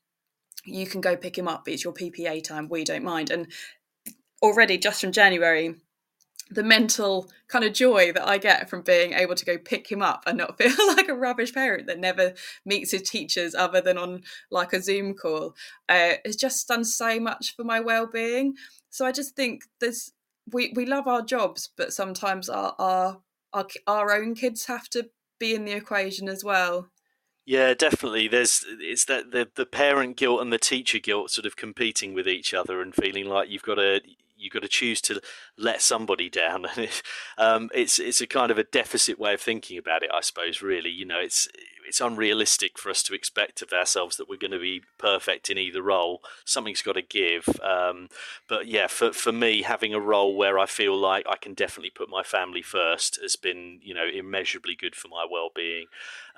You 0.65 0.87
can 0.87 1.03
go 1.03 1.15
pick 1.15 1.37
him 1.37 1.47
up. 1.47 1.69
It's 1.69 1.85
your 1.85 1.93
PPA 1.93 2.43
time. 2.43 2.71
We 2.71 2.83
don't 2.83 3.05
mind. 3.05 3.29
And 3.29 3.53
already, 4.43 4.79
just 4.79 5.03
from 5.03 5.13
January, 5.13 5.75
the 6.51 6.63
mental 6.65 7.31
kind 7.49 7.65
of 7.65 7.73
joy 7.73 8.13
that 8.13 8.27
I 8.27 8.39
get 8.39 8.69
from 8.69 8.83
being 8.83 9.13
able 9.13 9.37
to 9.37 9.45
go 9.45 9.57
pick 9.57 9.91
him 9.91 10.03
up 10.03 10.25
and 10.27 10.39
not 10.39 10.59
feel 10.59 10.75
like 10.89 11.09
a 11.09 11.15
rubbish 11.15 11.55
parent 11.55 11.87
that 11.87 11.99
never 11.99 12.35
meets 12.65 12.91
his 12.91 13.03
teachers 13.03 13.55
other 13.55 13.81
than 13.81 13.97
on 13.97 14.23
like 14.51 14.73
a 14.73 14.83
Zoom 14.83 15.15
call 15.15 15.55
uh, 15.89 16.15
has 16.25 16.37
just 16.37 16.67
done 16.69 16.85
so 16.85 17.21
much 17.21 17.55
for 17.57 17.65
my 17.65 17.81
well-being. 17.81 18.55
So 18.91 19.07
I 19.07 19.13
just 19.13 19.37
think 19.37 19.65
there's 19.81 20.13
we 20.53 20.73
we 20.75 20.85
love 20.85 21.07
our 21.07 21.23
jobs, 21.23 21.71
but 21.77 21.93
sometimes 21.93 22.49
our 22.49 22.75
our 22.79 23.21
our, 23.53 23.67
our 23.87 24.13
own 24.13 24.35
kids 24.35 24.67
have 24.67 24.89
to 24.91 25.11
be 25.39 25.55
in 25.55 25.65
the 25.65 25.73
equation 25.73 26.29
as 26.29 26.45
well. 26.45 26.91
Yeah, 27.47 27.75
definitely. 27.75 28.29
There's 28.29 28.65
it's 28.81 29.05
that 29.07 29.31
the 29.31 29.49
the 29.55 29.67
parent 29.67 30.17
guilt 30.17 30.41
and 30.41 30.53
the 30.53 30.59
teacher 30.59 30.99
guilt 30.99 31.31
sort 31.31 31.47
of 31.47 31.57
competing 31.57 32.15
with 32.15 32.29
each 32.29 32.53
other 32.53 32.81
and 32.81 32.95
feeling 32.95 33.27
like 33.27 33.49
you've 33.49 33.63
got 33.63 33.77
to 33.77 34.01
you've 34.41 34.53
got 34.53 34.63
to 34.63 34.69
choose 34.69 35.01
to 35.03 35.21
let 35.57 35.83
somebody 35.83 36.29
down, 36.29 36.67
and 36.77 36.89
um, 37.39 37.71
it's 37.75 37.99
it's 37.99 38.21
a 38.21 38.27
kind 38.27 38.51
of 38.51 38.59
a 38.59 38.65
deficit 38.65 39.19
way 39.19 39.35
of 39.35 39.41
thinking 39.41 39.79
about 39.79 40.03
it, 40.03 40.11
I 40.13 40.21
suppose. 40.21 40.63
Really, 40.63 40.91
you 40.91 41.05
know, 41.05 41.19
it's 41.19 41.49
it's 41.91 42.01
unrealistic 42.01 42.79
for 42.79 42.89
us 42.89 43.03
to 43.03 43.15
expect 43.15 43.63
of 43.63 43.73
ourselves 43.73 44.17
that 44.17 44.29
we're 44.29 44.37
going 44.37 44.53
to 44.53 44.61
be 44.61 44.83
perfect 44.97 45.51
in 45.51 45.59
either 45.59 45.83
role. 45.83 46.23
Something's 46.45 46.83
got 46.83 46.93
to 46.93 47.03
give. 47.03 47.49
Um, 47.61 48.09
but 48.49 48.69
yeah, 48.69 48.87
for 48.87 49.13
for 49.13 49.33
me, 49.33 49.63
having 49.63 49.93
a 49.93 49.99
role 49.99 50.37
where 50.37 50.57
I 50.57 50.67
feel 50.67 50.97
like 50.97 51.27
I 51.29 51.37
can 51.37 51.53
definitely 51.53 51.91
put 51.91 52.09
my 52.09 52.23
family 52.23 52.63
first 52.63 53.19
has 53.21 53.35
been 53.35 53.81
you 53.83 53.93
know 53.93 54.07
immeasurably 54.07 54.77
good 54.77 54.95
for 54.95 55.09
my 55.09 55.27
well 55.29 55.51
being. 55.53 55.87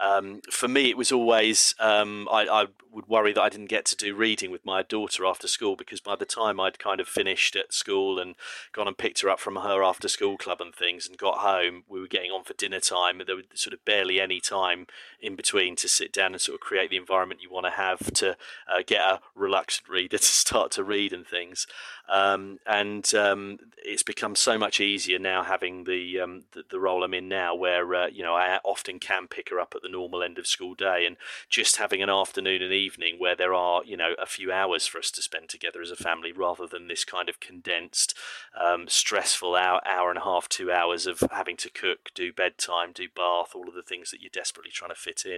Um, 0.01 0.41
for 0.51 0.69
me, 0.69 0.89
it 0.89 0.97
was 0.97 1.13
always 1.13 1.75
um, 1.79 2.29
I, 2.33 2.47
I, 2.47 2.67
would 2.91 3.09
worry 3.09 3.33
that 3.33 3.43
I 3.43 3.49
didn't 3.49 3.67
get 3.67 3.85
to 3.87 3.97
do 3.97 4.15
reading 4.15 4.51
with 4.51 4.67
my 4.67 4.83
daughter 4.83 5.25
after 5.25 5.47
school 5.47 5.77
because 5.77 6.01
by 6.01 6.17
the 6.17 6.25
time 6.27 6.61
I'd 6.61 6.79
kind 6.79 7.01
of 7.01 7.09
finished 7.09 7.57
at 7.57 7.73
school 7.73 8.19
and 8.19 8.35
gone 8.73 8.89
and 8.89 8.99
picked 8.99 9.21
her 9.21 9.31
up 9.31 9.41
from 9.41 9.57
her 9.57 9.83
after 9.83 10.09
school 10.09 10.37
club 10.37 10.61
and 10.61 10.75
things 10.75 11.07
and 11.07 11.17
got 11.17 11.39
home, 11.39 11.85
we 11.89 12.01
were 12.01 12.09
getting 12.09 12.31
on 12.31 12.45
for 12.45 12.55
dinner 12.55 12.81
time. 12.81 13.23
There 13.25 13.37
was 13.37 13.45
sort 13.55 13.75
of 13.75 13.85
barely 13.85 14.21
any 14.21 14.41
time 14.41 14.87
in 15.21 15.37
between 15.43 15.75
to 15.75 15.89
sit 15.89 16.13
down 16.13 16.33
and 16.33 16.41
sort 16.41 16.55
of 16.55 16.61
create 16.61 16.89
the 16.89 16.97
environment 16.97 17.43
you 17.43 17.51
want 17.51 17.67
to 17.67 17.73
have 17.73 18.13
to 18.13 18.37
uh, 18.69 18.83
get 18.87 19.01
a 19.01 19.21
reluctant 19.35 19.89
reader 19.89 20.17
to 20.19 20.25
start 20.25 20.71
to 20.71 20.85
read 20.85 21.13
and 21.13 21.27
things. 21.27 21.67
Um, 22.09 22.59
and 22.67 23.13
um, 23.15 23.59
it's 23.85 24.03
become 24.03 24.37
so 24.37 24.59
much 24.59 24.81
easier 24.81 25.19
now 25.19 25.43
having 25.43 25.85
the, 25.85 26.21
um, 26.21 26.45
the, 26.53 26.63
the 26.71 26.79
role 26.79 27.03
I'm 27.03 27.15
in 27.15 27.29
now, 27.29 27.55
where 27.55 27.95
uh, 27.95 28.07
you 28.09 28.23
know 28.23 28.35
I 28.35 28.59
often 28.65 28.99
can 28.99 29.29
pick 29.29 29.51
her 29.51 29.59
up 29.59 29.73
at 29.75 29.83
the 29.83 29.89
normal 29.89 30.23
end 30.23 30.39
of 30.39 30.47
school 30.47 30.75
day, 30.75 31.07
and 31.07 31.17
just 31.49 31.77
having 31.77 32.03
an 32.03 32.11
afternoon 32.11 32.61
and 32.61 32.73
evening 32.73 33.17
where 33.19 33.35
there 33.35 33.55
are 33.55 33.83
you 33.85 33.97
know 33.97 34.15
a 34.21 34.27
few 34.27 34.53
hours 34.53 34.87
for 34.87 34.99
us 34.99 35.11
to 35.13 35.23
spend 35.23 35.49
together 35.49 35.81
as 35.81 35.91
a 35.91 35.97
family, 35.97 36.33
rather 36.33 36.67
than 36.67 36.87
this 36.87 37.05
kind 37.05 37.29
of 37.29 37.41
condensed, 37.41 38.15
um, 38.61 38.89
stressful 38.89 39.55
hour 39.57 39.81
hour 39.87 40.11
and 40.11 40.19
a 40.19 40.25
half, 40.25 40.49
two 40.49 40.71
hours 40.71 41.07
of 41.07 41.23
having 41.31 41.57
to 41.59 41.71
cook, 41.71 42.11
do 42.15 42.33
bedtime, 42.33 42.93
do 42.93 43.09
bath, 43.09 43.53
all 43.55 43.69
of 43.69 43.75
the 43.75 43.83
things 43.83 44.11
that 44.11 44.21
you're 44.21 44.31
desperately 44.33 44.73
trying 44.73 44.91
to 44.91 44.95
fit 44.95 45.25
in. 45.25 45.32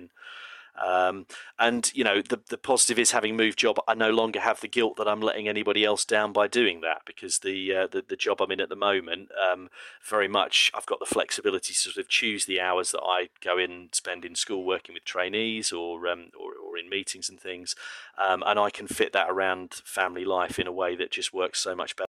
Um, 0.82 1.26
and 1.58 1.90
you 1.94 2.02
know, 2.02 2.20
the 2.20 2.40
the 2.48 2.58
positive 2.58 2.98
is 2.98 3.12
having 3.12 3.36
moved 3.36 3.58
job. 3.58 3.78
I 3.86 3.94
no 3.94 4.10
longer 4.10 4.40
have 4.40 4.60
the 4.60 4.68
guilt 4.68 4.96
that 4.96 5.06
I'm 5.06 5.20
letting 5.20 5.46
anybody 5.46 5.84
else 5.84 6.04
down 6.04 6.32
by 6.32 6.48
doing 6.48 6.80
that 6.80 7.02
because 7.06 7.38
the 7.38 7.74
uh, 7.74 7.86
the, 7.86 8.04
the 8.06 8.16
job 8.16 8.40
I'm 8.40 8.50
in 8.50 8.60
at 8.60 8.68
the 8.70 8.76
moment, 8.76 9.28
um, 9.40 9.68
very 10.04 10.26
much 10.26 10.72
I've 10.74 10.86
got 10.86 10.98
the 10.98 11.06
flexibility 11.06 11.72
to 11.72 11.78
sort 11.78 11.96
of 11.96 12.08
choose 12.08 12.46
the 12.46 12.60
hours 12.60 12.90
that 12.90 13.02
I 13.04 13.28
go 13.40 13.56
in 13.56 13.70
and 13.70 13.94
spend 13.94 14.24
in 14.24 14.34
school 14.34 14.64
working 14.64 14.94
with 14.94 15.04
trainees 15.04 15.72
or 15.72 16.08
um, 16.08 16.30
or 16.38 16.54
or 16.54 16.76
in 16.76 16.88
meetings 16.90 17.28
and 17.28 17.38
things, 17.38 17.76
um, 18.18 18.42
and 18.44 18.58
I 18.58 18.70
can 18.70 18.88
fit 18.88 19.12
that 19.12 19.30
around 19.30 19.74
family 19.84 20.24
life 20.24 20.58
in 20.58 20.66
a 20.66 20.72
way 20.72 20.96
that 20.96 21.12
just 21.12 21.32
works 21.32 21.60
so 21.60 21.76
much 21.76 21.94
better. 21.94 22.13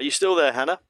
Are 0.00 0.02
you 0.02 0.10
still 0.10 0.34
there, 0.34 0.52
Hannah? 0.54 0.80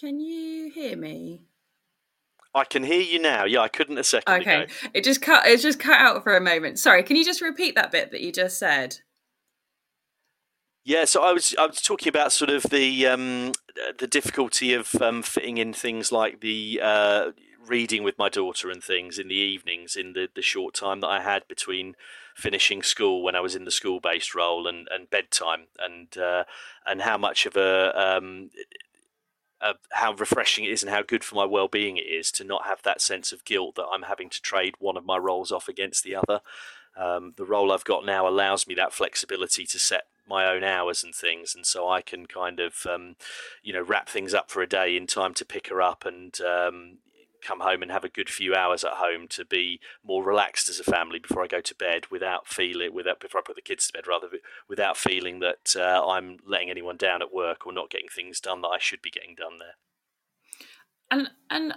Can 0.00 0.18
you 0.18 0.70
hear 0.70 0.96
me? 0.96 1.42
I 2.52 2.64
can 2.64 2.82
hear 2.82 3.00
you 3.00 3.20
now. 3.20 3.44
Yeah, 3.44 3.60
I 3.60 3.68
couldn't 3.68 3.96
a 3.96 4.02
second 4.04 4.40
okay. 4.40 4.64
ago. 4.64 4.72
It 4.92 5.04
just 5.04 5.22
cut. 5.22 5.46
It 5.46 5.60
just 5.60 5.78
cut 5.78 6.00
out 6.00 6.24
for 6.24 6.36
a 6.36 6.40
moment. 6.40 6.80
Sorry. 6.80 7.04
Can 7.04 7.14
you 7.14 7.24
just 7.24 7.40
repeat 7.40 7.76
that 7.76 7.92
bit 7.92 8.10
that 8.10 8.20
you 8.20 8.32
just 8.32 8.58
said? 8.58 8.98
Yeah, 10.84 11.04
so 11.04 11.22
I 11.22 11.32
was 11.32 11.54
I 11.58 11.66
was 11.66 11.80
talking 11.80 12.08
about 12.08 12.32
sort 12.32 12.50
of 12.50 12.64
the 12.64 13.06
um, 13.06 13.52
the 13.98 14.06
difficulty 14.08 14.74
of 14.74 14.94
um, 15.00 15.22
fitting 15.22 15.58
in 15.58 15.72
things 15.72 16.10
like 16.10 16.40
the 16.40 16.80
uh, 16.82 17.30
reading 17.66 18.02
with 18.02 18.18
my 18.18 18.28
daughter 18.28 18.70
and 18.70 18.82
things 18.82 19.18
in 19.18 19.28
the 19.28 19.34
evenings 19.34 19.96
in 19.96 20.12
the, 20.12 20.28
the 20.34 20.42
short 20.42 20.74
time 20.74 21.00
that 21.00 21.08
I 21.08 21.20
had 21.20 21.46
between 21.48 21.94
finishing 22.34 22.82
school 22.82 23.22
when 23.22 23.34
I 23.34 23.40
was 23.40 23.54
in 23.54 23.64
the 23.64 23.70
school 23.70 24.00
based 24.00 24.34
role 24.34 24.66
and, 24.66 24.88
and 24.90 25.10
bedtime 25.10 25.66
and 25.78 26.16
uh, 26.16 26.44
and 26.86 27.02
how 27.02 27.18
much 27.18 27.46
of 27.46 27.56
a 27.56 27.92
um, 27.98 28.50
how 29.92 30.12
refreshing 30.12 30.64
it 30.64 30.70
is 30.70 30.82
and 30.82 30.92
how 30.92 31.02
good 31.02 31.24
for 31.24 31.34
my 31.34 31.44
well-being 31.44 31.96
it 31.96 32.02
is 32.02 32.30
to 32.32 32.44
not 32.44 32.66
have 32.66 32.82
that 32.82 33.00
sense 33.00 33.32
of 33.32 33.44
guilt 33.44 33.74
that 33.76 33.86
I'm 33.92 34.02
having 34.02 34.28
to 34.30 34.42
trade 34.42 34.74
one 34.78 34.96
of 34.96 35.04
my 35.04 35.16
roles 35.16 35.50
off 35.50 35.68
against 35.68 36.04
the 36.04 36.14
other. 36.14 36.40
Um, 36.96 37.34
the 37.36 37.44
role 37.44 37.72
I've 37.72 37.84
got 37.84 38.06
now 38.06 38.28
allows 38.28 38.66
me 38.66 38.74
that 38.74 38.92
flexibility 38.92 39.66
to 39.66 39.78
set 39.78 40.04
my 40.28 40.46
own 40.46 40.64
hours 40.64 41.04
and 41.04 41.14
things, 41.14 41.54
and 41.54 41.64
so 41.64 41.88
I 41.88 42.02
can 42.02 42.26
kind 42.26 42.58
of, 42.58 42.86
um, 42.86 43.16
you 43.62 43.72
know, 43.72 43.82
wrap 43.82 44.08
things 44.08 44.34
up 44.34 44.50
for 44.50 44.60
a 44.62 44.66
day 44.66 44.96
in 44.96 45.06
time 45.06 45.34
to 45.34 45.44
pick 45.44 45.68
her 45.68 45.80
up 45.80 46.04
and 46.04 46.38
um, 46.40 46.98
come 47.46 47.60
home 47.60 47.82
and 47.82 47.90
have 47.90 48.04
a 48.04 48.08
good 48.08 48.28
few 48.28 48.54
hours 48.54 48.84
at 48.84 48.94
home 48.94 49.28
to 49.28 49.44
be 49.44 49.80
more 50.04 50.24
relaxed 50.24 50.68
as 50.68 50.80
a 50.80 50.84
family 50.84 51.18
before 51.18 51.44
I 51.44 51.46
go 51.46 51.60
to 51.60 51.74
bed 51.74 52.06
without 52.10 52.48
feeling 52.48 52.92
without 52.92 53.20
before 53.20 53.40
I 53.40 53.46
put 53.46 53.56
the 53.56 53.62
kids 53.62 53.86
to 53.86 53.92
bed 53.92 54.06
rather 54.06 54.28
without 54.68 54.96
feeling 54.96 55.40
that 55.40 55.74
uh, 55.76 56.06
I'm 56.06 56.38
letting 56.46 56.70
anyone 56.70 56.96
down 56.96 57.22
at 57.22 57.32
work 57.32 57.66
or 57.66 57.72
not 57.72 57.90
getting 57.90 58.08
things 58.08 58.40
done 58.40 58.62
that 58.62 58.68
I 58.68 58.78
should 58.78 59.02
be 59.02 59.10
getting 59.10 59.34
done 59.34 59.58
there. 59.58 59.76
And 61.10 61.30
and 61.50 61.74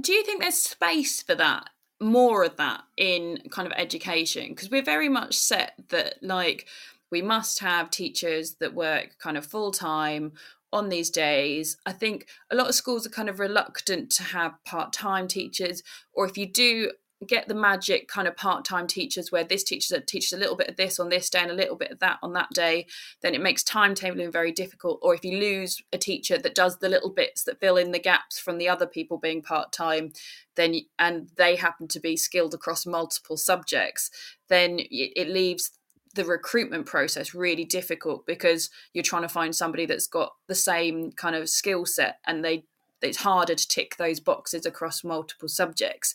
do 0.00 0.12
you 0.12 0.24
think 0.24 0.40
there's 0.40 0.54
space 0.54 1.22
for 1.22 1.34
that 1.34 1.70
more 2.00 2.44
of 2.44 2.56
that 2.56 2.82
in 2.96 3.38
kind 3.50 3.66
of 3.66 3.74
education 3.76 4.48
because 4.50 4.70
we're 4.70 4.82
very 4.82 5.08
much 5.08 5.34
set 5.34 5.74
that 5.90 6.14
like 6.22 6.66
we 7.10 7.20
must 7.20 7.58
have 7.58 7.90
teachers 7.90 8.54
that 8.60 8.74
work 8.74 9.18
kind 9.18 9.36
of 9.36 9.44
full 9.44 9.70
time 9.70 10.32
on 10.72 10.88
these 10.88 11.10
days. 11.10 11.76
I 11.86 11.92
think 11.92 12.28
a 12.50 12.54
lot 12.54 12.68
of 12.68 12.74
schools 12.74 13.06
are 13.06 13.10
kind 13.10 13.28
of 13.28 13.40
reluctant 13.40 14.10
to 14.12 14.22
have 14.22 14.52
part 14.64 14.92
time 14.92 15.28
teachers, 15.28 15.82
or 16.12 16.26
if 16.26 16.36
you 16.36 16.46
do 16.46 16.92
get 17.26 17.48
the 17.48 17.54
magic 17.54 18.08
kind 18.08 18.26
of 18.26 18.36
part-time 18.36 18.86
teachers 18.86 19.30
where 19.30 19.44
this 19.44 19.62
teacher 19.62 20.00
teaches 20.00 20.32
a 20.32 20.38
little 20.38 20.56
bit 20.56 20.68
of 20.68 20.76
this 20.76 20.98
on 20.98 21.10
this 21.10 21.28
day 21.28 21.40
and 21.40 21.50
a 21.50 21.54
little 21.54 21.76
bit 21.76 21.90
of 21.90 21.98
that 21.98 22.18
on 22.22 22.32
that 22.32 22.48
day 22.54 22.86
then 23.20 23.34
it 23.34 23.42
makes 23.42 23.62
timetabling 23.62 24.32
very 24.32 24.50
difficult 24.50 24.98
or 25.02 25.14
if 25.14 25.22
you 25.22 25.38
lose 25.38 25.82
a 25.92 25.98
teacher 25.98 26.38
that 26.38 26.54
does 26.54 26.78
the 26.78 26.88
little 26.88 27.10
bits 27.10 27.44
that 27.44 27.60
fill 27.60 27.76
in 27.76 27.92
the 27.92 27.98
gaps 27.98 28.38
from 28.38 28.56
the 28.56 28.68
other 28.68 28.86
people 28.86 29.18
being 29.18 29.42
part-time 29.42 30.10
then 30.56 30.74
and 30.98 31.28
they 31.36 31.56
happen 31.56 31.86
to 31.86 32.00
be 32.00 32.16
skilled 32.16 32.54
across 32.54 32.86
multiple 32.86 33.36
subjects 33.36 34.10
then 34.48 34.78
it 34.90 35.28
leaves 35.28 35.72
the 36.14 36.24
recruitment 36.24 36.86
process 36.86 37.34
really 37.34 37.64
difficult 37.64 38.26
because 38.26 38.70
you're 38.92 39.04
trying 39.04 39.22
to 39.22 39.28
find 39.28 39.54
somebody 39.54 39.86
that's 39.86 40.06
got 40.06 40.32
the 40.48 40.54
same 40.54 41.12
kind 41.12 41.36
of 41.36 41.48
skill 41.48 41.86
set 41.86 42.18
and 42.26 42.44
they 42.44 42.64
it's 43.02 43.18
harder 43.18 43.54
to 43.54 43.68
tick 43.68 43.96
those 43.96 44.20
boxes 44.20 44.66
across 44.66 45.02
multiple 45.02 45.48
subjects. 45.48 46.14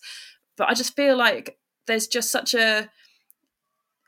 But 0.57 0.69
i 0.69 0.73
just 0.73 0.95
feel 0.95 1.17
like 1.17 1.57
there's 1.87 2.07
just 2.07 2.31
such 2.31 2.53
a 2.53 2.89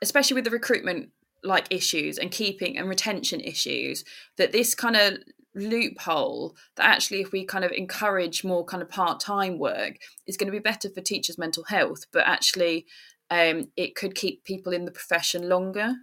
especially 0.00 0.34
with 0.34 0.44
the 0.44 0.50
recruitment 0.50 1.10
like 1.42 1.66
issues 1.70 2.18
and 2.18 2.30
keeping 2.30 2.76
and 2.76 2.88
retention 2.88 3.40
issues 3.40 4.04
that 4.36 4.52
this 4.52 4.74
kind 4.74 4.96
of 4.96 5.18
loophole 5.54 6.56
that 6.76 6.86
actually 6.86 7.20
if 7.20 7.32
we 7.32 7.44
kind 7.44 7.64
of 7.64 7.72
encourage 7.72 8.44
more 8.44 8.64
kind 8.64 8.82
of 8.82 8.88
part-time 8.88 9.58
work 9.58 9.98
is 10.26 10.36
going 10.36 10.46
to 10.46 10.52
be 10.52 10.58
better 10.58 10.88
for 10.90 11.00
teachers 11.00 11.38
mental 11.38 11.64
health. 11.64 12.06
But 12.12 12.26
actually 12.26 12.86
um, 13.30 13.70
it 13.76 13.94
could 13.94 14.14
keep 14.14 14.44
people 14.44 14.72
in 14.72 14.84
the 14.84 14.90
profession 14.90 15.48
longer? 15.48 15.94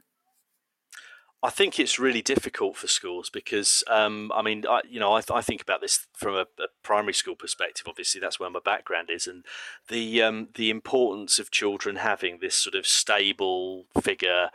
I 1.46 1.52
think 1.52 1.80
it's 1.80 2.00
really 2.00 2.24
difficult 2.24 2.76
for 2.76 2.88
schools 2.88 3.30
because, 3.30 3.84
um, 3.88 4.32
I 4.34 4.42
mean, 4.42 4.66
I, 4.68 4.82
you 4.90 5.00
know, 5.00 5.14
I, 5.14 5.22
I, 5.32 5.42
think 5.42 5.62
about 5.62 5.80
this 5.80 6.08
from 6.16 6.34
a, 6.34 6.48
a, 6.60 6.68
primary 6.82 7.14
school 7.14 7.36
perspective. 7.36 7.86
Obviously, 7.88 8.20
that's 8.20 8.40
where 8.40 8.50
my 8.50 8.62
background 8.66 9.10
is, 9.12 9.28
and 9.28 9.46
the 9.88 10.24
um, 10.24 10.48
the 10.56 10.72
importance 10.72 11.38
of 11.38 11.52
children 11.52 11.98
having 11.98 12.40
this 12.42 12.56
sort 12.56 12.74
of 12.74 12.88
stable 12.88 13.86
figure 14.02 14.50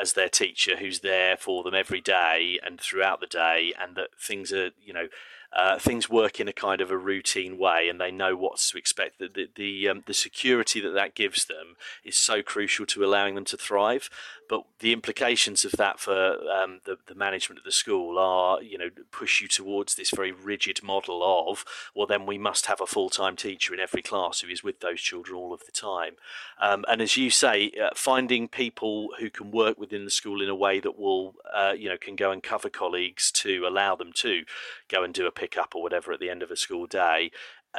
as 0.00 0.14
their 0.14 0.30
teacher 0.30 0.76
who's 0.78 1.00
there 1.00 1.36
for 1.36 1.62
them 1.62 1.74
every 1.74 2.00
day 2.00 2.58
and 2.64 2.80
throughout 2.80 3.20
the 3.20 3.26
day, 3.26 3.74
and 3.78 3.94
that 3.96 4.08
things 4.18 4.54
are, 4.54 4.70
you 4.80 4.94
know, 4.94 5.08
uh, 5.54 5.78
things 5.78 6.08
work 6.08 6.40
in 6.40 6.48
a 6.48 6.52
kind 6.52 6.80
of 6.80 6.90
a 6.90 6.96
routine 6.96 7.58
way, 7.58 7.88
and 7.88 8.00
they 8.00 8.10
know 8.10 8.34
what 8.34 8.58
to 8.58 8.78
expect. 8.78 9.18
The 9.18 9.28
the 9.28 9.48
the, 9.54 9.88
um, 9.88 10.02
the 10.06 10.14
security 10.14 10.80
that 10.80 10.92
that 10.92 11.14
gives 11.14 11.44
them 11.44 11.76
is 12.04 12.16
so 12.16 12.42
crucial 12.42 12.86
to 12.86 13.04
allowing 13.04 13.34
them 13.34 13.44
to 13.46 13.56
thrive. 13.56 14.08
But 14.52 14.64
the 14.80 14.92
implications 14.92 15.64
of 15.64 15.72
that 15.78 15.98
for 15.98 16.36
um, 16.50 16.82
the 16.84 16.98
the 17.06 17.14
management 17.14 17.58
of 17.58 17.64
the 17.64 17.72
school 17.72 18.18
are, 18.18 18.62
you 18.62 18.76
know, 18.76 18.90
push 19.10 19.40
you 19.40 19.48
towards 19.48 19.94
this 19.94 20.10
very 20.10 20.30
rigid 20.30 20.82
model 20.82 21.22
of, 21.48 21.64
well, 21.94 22.06
then 22.06 22.26
we 22.26 22.36
must 22.36 22.66
have 22.66 22.78
a 22.78 22.86
full 22.86 23.08
time 23.08 23.34
teacher 23.34 23.72
in 23.72 23.80
every 23.80 24.02
class 24.02 24.42
who 24.42 24.48
is 24.48 24.62
with 24.62 24.80
those 24.80 25.00
children 25.00 25.38
all 25.38 25.54
of 25.54 25.64
the 25.64 25.72
time. 25.72 26.16
Um, 26.60 26.84
and 26.86 27.00
as 27.00 27.16
you 27.16 27.30
say, 27.30 27.72
uh, 27.82 27.94
finding 27.94 28.46
people 28.46 29.08
who 29.18 29.30
can 29.30 29.52
work 29.52 29.78
within 29.78 30.04
the 30.04 30.10
school 30.10 30.42
in 30.42 30.50
a 30.50 30.54
way 30.54 30.80
that 30.80 30.98
will, 30.98 31.34
uh, 31.50 31.72
you 31.74 31.88
know, 31.88 31.96
can 31.96 32.14
go 32.14 32.30
and 32.30 32.42
cover 32.42 32.68
colleagues 32.68 33.32
to 33.32 33.66
allow 33.66 33.96
them 33.96 34.12
to 34.16 34.44
go 34.88 35.02
and 35.02 35.14
do 35.14 35.26
a 35.26 35.32
pick 35.32 35.56
up 35.56 35.74
or 35.74 35.82
whatever 35.82 36.12
at 36.12 36.20
the 36.20 36.28
end 36.28 36.42
of 36.42 36.50
a 36.50 36.56
school 36.56 36.86
day 36.86 37.30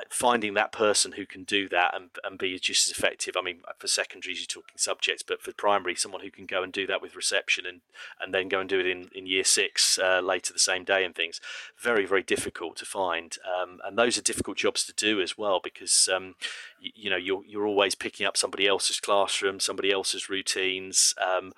finding 0.10 0.56
that 0.56 0.72
person 0.72 1.14
who 1.14 1.26
can 1.26 1.44
do 1.44 1.70
that 1.70 1.96
and, 1.96 2.10
and 2.24 2.40
be 2.40 2.58
just 2.58 2.90
as 2.90 2.98
effective. 2.98 3.36
I 3.38 3.44
mean, 3.44 3.60
for 3.78 3.88
secondaries, 3.88 4.40
you're 4.40 4.48
talking 4.48 4.76
subjects, 4.76 5.22
but 5.22 5.42
for 5.42 5.54
primary, 5.54 5.96
someone 5.96 6.22
who 6.22 6.32
can 6.32 6.48
go 6.48 6.64
and 6.64 6.74
do 6.74 6.88
that 6.88 7.02
with 7.02 7.16
reception 7.16 7.66
and, 7.66 7.82
and 8.20 8.34
then 8.34 8.48
go 8.50 8.60
and 8.60 8.68
do 8.68 8.80
it 8.80 8.88
in, 8.88 9.10
in 9.14 9.28
year 9.28 9.44
six 9.44 10.00
uh, 10.00 10.20
later 10.20 10.52
the 10.52 10.60
same 10.60 10.84
day 10.84 11.06
and 11.06 11.14
things, 11.14 11.40
very, 11.80 12.06
very 12.06 12.24
difficult 12.24 12.76
to 12.78 12.86
find. 12.86 13.38
Um, 13.46 13.80
and 13.86 13.98
those 13.98 14.18
are 14.18 14.24
difficult 14.24 14.58
jobs 14.58 14.84
to 14.86 14.94
do 14.94 15.22
as 15.22 15.38
well 15.38 15.60
because, 15.64 16.10
um, 16.12 16.36
you, 16.80 16.92
you, 16.96 17.10
know, 17.12 17.18
you're, 17.18 17.44
you're 17.46 17.68
always 17.68 17.94
picking 17.94 18.26
up 18.26 18.36
somebody 18.36 18.68
else's 18.68 19.00
classroom, 19.00 19.60
somebody 19.60 19.92
else's 19.92 20.28
routines. 20.28 21.14
Um, 21.22 21.54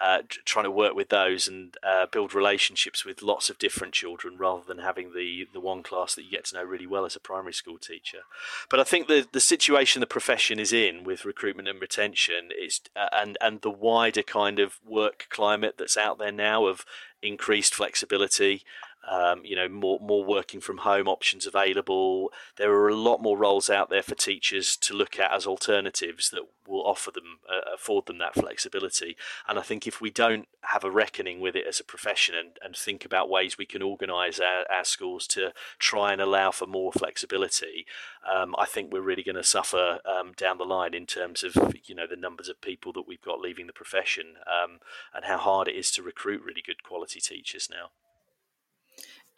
uh, 0.00 0.22
trying 0.44 0.64
to 0.64 0.70
work 0.70 0.94
with 0.94 1.10
those 1.10 1.46
and 1.46 1.76
uh, 1.82 2.06
build 2.10 2.34
relationships 2.34 3.04
with 3.04 3.22
lots 3.22 3.50
of 3.50 3.58
different 3.58 3.92
children 3.92 4.36
rather 4.38 4.62
than 4.66 4.78
having 4.78 5.12
the 5.14 5.46
the 5.52 5.60
one 5.60 5.82
class 5.82 6.14
that 6.14 6.24
you 6.24 6.30
get 6.30 6.46
to 6.46 6.56
know 6.56 6.64
really 6.64 6.86
well 6.86 7.04
as 7.04 7.14
a 7.14 7.20
primary 7.20 7.52
school 7.52 7.78
teacher. 7.78 8.20
But 8.68 8.80
I 8.80 8.84
think 8.84 9.08
the 9.08 9.26
the 9.30 9.40
situation 9.40 10.00
the 10.00 10.06
profession 10.06 10.58
is 10.58 10.72
in 10.72 11.04
with 11.04 11.24
recruitment 11.24 11.68
and 11.68 11.80
retention 11.80 12.48
is 12.58 12.80
uh, 12.96 13.08
and 13.12 13.36
and 13.40 13.60
the 13.60 13.70
wider 13.70 14.22
kind 14.22 14.58
of 14.58 14.78
work 14.86 15.26
climate 15.28 15.74
that's 15.78 15.96
out 15.96 16.18
there 16.18 16.32
now 16.32 16.66
of 16.66 16.84
increased 17.22 17.74
flexibility 17.74 18.62
um, 19.08 19.42
you 19.44 19.56
know, 19.56 19.68
more 19.68 19.98
more 20.00 20.24
working 20.24 20.60
from 20.60 20.78
home 20.78 21.08
options 21.08 21.46
available. 21.46 22.32
There 22.56 22.72
are 22.72 22.88
a 22.88 22.94
lot 22.94 23.22
more 23.22 23.38
roles 23.38 23.70
out 23.70 23.90
there 23.90 24.02
for 24.02 24.14
teachers 24.14 24.76
to 24.78 24.94
look 24.94 25.18
at 25.18 25.32
as 25.32 25.46
alternatives 25.46 26.30
that 26.30 26.42
will 26.66 26.86
offer 26.86 27.10
them, 27.10 27.38
uh, 27.48 27.74
afford 27.74 28.06
them 28.06 28.18
that 28.18 28.34
flexibility. 28.34 29.16
And 29.48 29.58
I 29.58 29.62
think 29.62 29.86
if 29.86 30.00
we 30.00 30.10
don't 30.10 30.46
have 30.62 30.84
a 30.84 30.90
reckoning 30.90 31.40
with 31.40 31.56
it 31.56 31.66
as 31.66 31.80
a 31.80 31.84
profession 31.84 32.34
and, 32.34 32.50
and 32.62 32.76
think 32.76 33.04
about 33.04 33.30
ways 33.30 33.58
we 33.58 33.66
can 33.66 33.82
organise 33.82 34.38
our, 34.38 34.64
our 34.70 34.84
schools 34.84 35.26
to 35.28 35.52
try 35.78 36.12
and 36.12 36.20
allow 36.20 36.50
for 36.50 36.66
more 36.66 36.92
flexibility, 36.92 37.86
um, 38.30 38.54
I 38.58 38.66
think 38.66 38.92
we're 38.92 39.00
really 39.00 39.24
going 39.24 39.36
to 39.36 39.42
suffer 39.42 39.98
um, 40.04 40.32
down 40.36 40.58
the 40.58 40.64
line 40.64 40.94
in 40.94 41.06
terms 41.06 41.42
of 41.42 41.74
you 41.84 41.94
know 41.94 42.06
the 42.06 42.16
numbers 42.16 42.48
of 42.48 42.60
people 42.60 42.92
that 42.92 43.08
we've 43.08 43.22
got 43.22 43.40
leaving 43.40 43.66
the 43.66 43.72
profession 43.72 44.34
um, 44.46 44.78
and 45.14 45.24
how 45.24 45.38
hard 45.38 45.68
it 45.68 45.74
is 45.74 45.90
to 45.92 46.02
recruit 46.02 46.42
really 46.44 46.62
good 46.64 46.82
quality 46.82 47.20
teachers 47.20 47.68
now. 47.70 47.90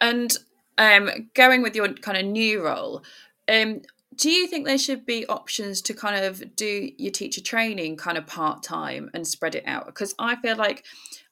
And 0.01 0.35
um, 0.77 1.29
going 1.33 1.61
with 1.61 1.75
your 1.75 1.93
kind 1.93 2.17
of 2.17 2.25
new 2.25 2.63
role, 2.63 3.03
um, 3.47 3.81
do 4.15 4.29
you 4.29 4.47
think 4.47 4.65
there 4.65 4.77
should 4.77 5.05
be 5.05 5.25
options 5.27 5.81
to 5.81 5.93
kind 5.93 6.23
of 6.23 6.55
do 6.55 6.89
your 6.97 7.11
teacher 7.11 7.41
training 7.41 7.97
kind 7.97 8.17
of 8.17 8.27
part 8.27 8.63
time 8.63 9.09
and 9.13 9.27
spread 9.27 9.55
it 9.55 9.63
out? 9.65 9.85
Because 9.85 10.13
I 10.19 10.35
feel 10.35 10.55
like 10.55 10.85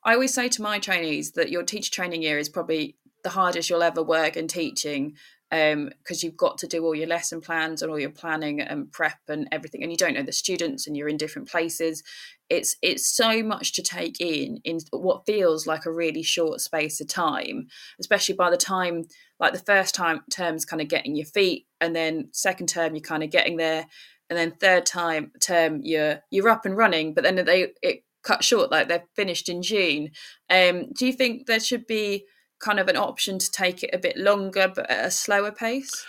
I 0.03 0.14
always 0.14 0.34
say 0.34 0.49
to 0.49 0.62
my 0.62 0.80
trainees 0.80 1.32
that 1.32 1.51
your 1.51 1.64
teacher 1.64 1.91
training 1.91 2.24
year 2.24 2.39
is 2.39 2.49
probably 2.49 2.95
the 3.24 3.30
hardest 3.30 3.70
you'll 3.70 3.84
ever 3.84 4.01
work 4.01 4.36
in 4.36 4.47
teaching 4.47 5.16
because 5.52 5.74
um, 5.74 6.20
you've 6.22 6.38
got 6.38 6.58
to 6.60 6.68
do 6.68 6.86
all 6.86 6.95
your 6.95 7.08
lesson 7.08 7.41
plans 7.41 7.82
and 7.82 7.91
all 7.91 7.99
your 7.99 8.10
planning 8.10 8.62
and 8.62 8.89
prep 8.89 9.20
and 9.28 9.49
everything, 9.52 9.84
and 9.84 9.91
you 9.91 9.97
don't 9.97 10.14
know 10.14 10.24
the 10.24 10.32
students, 10.32 10.88
and 10.88 10.95
you're 10.95 11.10
in 11.10 11.18
different 11.18 11.49
places. 11.49 12.04
It's 12.49 12.78
it's 12.82 13.06
so 13.06 13.43
much 13.43 13.74
to 13.74 13.84
take 13.84 14.22
in 14.22 14.62
in 14.64 14.80
what 14.91 15.26
feels 15.26 15.68
like 15.68 15.86
a 15.86 15.91
really 15.91 16.24
short 16.24 16.62
space 16.62 17.02
of 17.02 17.10
time, 17.10 17.68
especially 17.99 18.36
by 18.36 18.49
the 18.49 18.58
time 18.58 19.04
like 19.39 19.52
the 19.52 19.60
first 19.60 19.93
time 19.93 20.22
term's 20.32 20.64
kind 20.64 20.82
of 20.82 20.88
getting 20.88 21.18
your 21.18 21.26
feet, 21.26 21.68
and 21.82 21.93
then 21.93 22.30
second 22.32 22.68
term 22.68 22.95
you're 22.95 23.02
kind 23.02 23.24
of 23.24 23.30
getting 23.30 23.58
there, 23.58 23.88
and 24.30 24.39
then 24.39 24.52
third 24.52 24.86
time 24.86 25.32
term 25.41 25.82
you're 25.84 26.22
you're 26.32 26.49
up 26.49 26.66
and 26.66 26.78
running, 26.78 27.14
but 27.14 27.26
then 27.26 27.36
they 27.36 27.74
it 27.82 28.06
cut 28.24 28.43
short 28.43 28.72
like 28.72 28.88
they're 28.88 29.08
finished 29.18 29.49
in 29.49 29.62
June. 29.62 30.12
Um, 30.49 30.93
do 30.93 31.06
you 31.06 31.12
think 31.12 31.45
there 31.45 31.60
should 31.60 31.88
be 31.88 32.26
kind 32.64 32.80
of 32.80 32.88
an 32.88 32.97
option 32.97 33.39
to 33.39 33.51
take 33.51 33.84
it 33.84 33.89
a 33.93 33.97
bit 33.97 34.18
longer 34.18 34.72
but 34.74 34.89
at 34.89 35.05
a 35.05 35.12
slower 35.12 35.51
pace? 35.51 36.05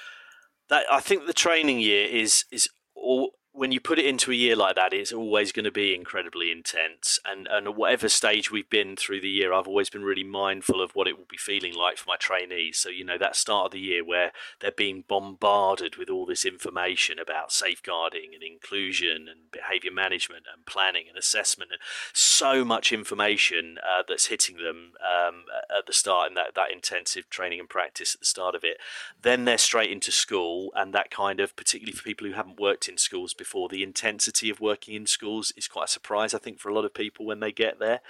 That 0.68 0.84
I 0.90 1.00
think 1.00 1.26
the 1.26 1.32
training 1.32 1.80
year 1.80 2.06
is 2.06 2.44
is 2.50 2.68
all 2.94 3.32
when 3.54 3.70
you 3.70 3.80
put 3.80 3.98
it 3.98 4.06
into 4.06 4.30
a 4.30 4.34
year 4.34 4.56
like 4.56 4.76
that, 4.76 4.94
it's 4.94 5.12
always 5.12 5.52
going 5.52 5.66
to 5.66 5.70
be 5.70 5.94
incredibly 5.94 6.50
intense. 6.50 7.18
And 7.24 7.46
and 7.50 7.76
whatever 7.76 8.08
stage 8.08 8.50
we've 8.50 8.68
been 8.70 8.96
through 8.96 9.20
the 9.20 9.28
year, 9.28 9.52
I've 9.52 9.68
always 9.68 9.90
been 9.90 10.04
really 10.04 10.24
mindful 10.24 10.80
of 10.80 10.92
what 10.92 11.06
it 11.06 11.18
will 11.18 11.26
be 11.28 11.36
feeling 11.36 11.74
like 11.74 11.98
for 11.98 12.08
my 12.08 12.16
trainees. 12.16 12.78
So 12.78 12.88
you 12.88 13.04
know 13.04 13.18
that 13.18 13.36
start 13.36 13.66
of 13.66 13.72
the 13.72 13.80
year 13.80 14.04
where 14.04 14.32
they're 14.60 14.72
being 14.72 15.04
bombarded 15.06 15.96
with 15.96 16.08
all 16.08 16.24
this 16.24 16.46
information 16.46 17.18
about 17.18 17.52
safeguarding 17.52 18.30
and 18.32 18.42
inclusion 18.42 19.28
and 19.28 19.50
behaviour 19.52 19.92
management 19.92 20.44
and 20.52 20.64
planning 20.64 21.04
and 21.08 21.18
assessment 21.18 21.72
and 21.72 21.80
so 22.14 22.64
much 22.64 22.90
information 22.90 23.76
uh, 23.86 24.02
that's 24.08 24.26
hitting 24.26 24.56
them 24.56 24.92
um, 25.02 25.44
at 25.76 25.86
the 25.86 25.92
start 25.92 26.28
and 26.28 26.36
that 26.38 26.54
that 26.54 26.72
intensive 26.72 27.28
training 27.28 27.60
and 27.60 27.68
practice 27.68 28.14
at 28.14 28.20
the 28.20 28.26
start 28.26 28.54
of 28.54 28.64
it. 28.64 28.78
Then 29.20 29.44
they're 29.44 29.58
straight 29.58 29.90
into 29.90 30.10
school, 30.10 30.72
and 30.74 30.94
that 30.94 31.10
kind 31.10 31.38
of 31.38 31.54
particularly 31.54 31.92
for 31.92 32.02
people 32.02 32.26
who 32.26 32.32
haven't 32.32 32.58
worked 32.58 32.88
in 32.88 32.96
schools 32.96 33.34
before. 33.42 33.68
The 33.68 33.82
intensity 33.82 34.50
of 34.50 34.60
working 34.60 34.94
in 34.94 35.06
schools 35.06 35.52
is 35.56 35.66
quite 35.66 35.88
a 35.88 35.92
surprise, 35.92 36.32
I 36.32 36.38
think, 36.38 36.60
for 36.60 36.68
a 36.68 36.74
lot 36.74 36.84
of 36.84 36.94
people 36.94 37.26
when 37.26 37.40
they 37.40 37.50
get 37.50 37.80
there. 37.80 38.00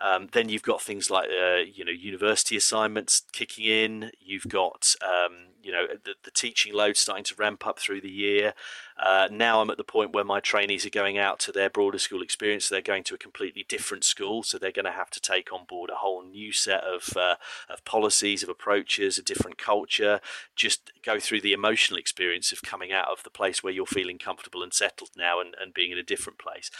Um, 0.00 0.28
then 0.32 0.48
you've 0.48 0.62
got 0.62 0.80
things 0.80 1.10
like 1.10 1.28
uh, 1.28 1.56
you 1.56 1.84
know 1.84 1.92
university 1.92 2.56
assignments 2.56 3.22
kicking 3.32 3.66
in. 3.66 4.10
You've 4.18 4.48
got 4.48 4.94
um, 5.02 5.48
you 5.62 5.72
know 5.72 5.86
the, 6.04 6.14
the 6.22 6.30
teaching 6.30 6.72
load 6.72 6.96
starting 6.96 7.24
to 7.24 7.34
ramp 7.36 7.66
up 7.66 7.78
through 7.78 8.00
the 8.00 8.10
year. 8.10 8.54
Uh, 9.00 9.28
now 9.30 9.62
I'm 9.62 9.70
at 9.70 9.78
the 9.78 9.84
point 9.84 10.12
where 10.12 10.24
my 10.24 10.40
trainees 10.40 10.84
are 10.84 10.90
going 10.90 11.16
out 11.16 11.38
to 11.40 11.52
their 11.52 11.70
broader 11.70 11.98
school 11.98 12.20
experience. 12.20 12.68
They're 12.68 12.82
going 12.82 13.04
to 13.04 13.14
a 13.14 13.18
completely 13.18 13.64
different 13.66 14.04
school, 14.04 14.42
so 14.42 14.58
they're 14.58 14.70
going 14.70 14.84
to 14.84 14.90
have 14.90 15.08
to 15.10 15.20
take 15.20 15.52
on 15.52 15.64
board 15.66 15.88
a 15.88 15.96
whole 15.96 16.22
new 16.22 16.52
set 16.52 16.84
of 16.84 17.16
uh, 17.16 17.36
of 17.70 17.82
policies, 17.86 18.42
of 18.42 18.50
approaches, 18.50 19.16
a 19.16 19.22
different 19.22 19.56
culture. 19.56 20.20
Just 20.54 20.92
go 21.02 21.18
through 21.18 21.40
the 21.40 21.54
emotional 21.54 21.98
experience 21.98 22.52
of 22.52 22.60
coming 22.60 22.92
out 22.92 23.08
of 23.08 23.22
the 23.22 23.30
place 23.30 23.62
where 23.62 23.72
you're 23.72 23.86
feeling 23.86 24.18
comfortable 24.18 24.62
and 24.62 24.74
settled 24.74 25.10
now, 25.16 25.40
and, 25.40 25.54
and 25.58 25.72
being 25.72 25.92
in 25.92 25.98
a 25.98 26.02
different 26.02 26.38
place. 26.38 26.70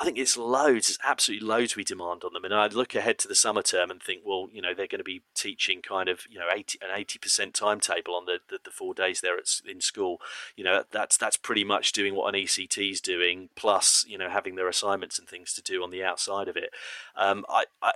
I 0.00 0.04
think 0.04 0.18
it's 0.18 0.36
loads. 0.36 0.88
It's 0.88 0.98
absolutely 1.04 1.46
loads 1.46 1.76
we 1.76 1.84
demand 1.84 2.24
on 2.24 2.32
them, 2.32 2.44
and 2.44 2.54
I 2.54 2.66
look 2.66 2.96
ahead 2.96 3.20
to 3.20 3.28
the 3.28 3.36
summer 3.36 3.62
term 3.62 3.92
and 3.92 4.02
think, 4.02 4.22
well, 4.24 4.48
you 4.52 4.60
know, 4.60 4.74
they're 4.74 4.88
going 4.88 4.98
to 4.98 5.04
be 5.04 5.22
teaching 5.36 5.80
kind 5.80 6.08
of 6.08 6.22
you 6.28 6.40
know 6.40 6.48
80, 6.52 6.80
an 6.82 6.88
eighty 6.98 7.20
percent 7.20 7.54
timetable 7.54 8.16
on 8.16 8.24
the, 8.24 8.40
the, 8.48 8.58
the 8.64 8.72
four 8.72 8.94
days 8.94 9.20
they're 9.20 9.38
at, 9.38 9.60
in 9.64 9.80
school. 9.80 10.20
You 10.56 10.64
know, 10.64 10.82
that's 10.90 11.16
that's 11.16 11.36
pretty 11.36 11.67
much 11.68 11.92
doing 11.92 12.14
what 12.14 12.34
an 12.34 12.40
ECT 12.40 12.90
is 12.90 13.00
doing, 13.00 13.50
plus 13.54 14.04
you 14.08 14.18
know 14.18 14.28
having 14.28 14.56
their 14.56 14.68
assignments 14.68 15.18
and 15.18 15.28
things 15.28 15.52
to 15.54 15.62
do 15.62 15.82
on 15.82 15.90
the 15.90 16.02
outside 16.02 16.48
of 16.48 16.56
it. 16.56 16.70
Um, 17.16 17.44
I 17.48 17.64
I, 17.82 17.92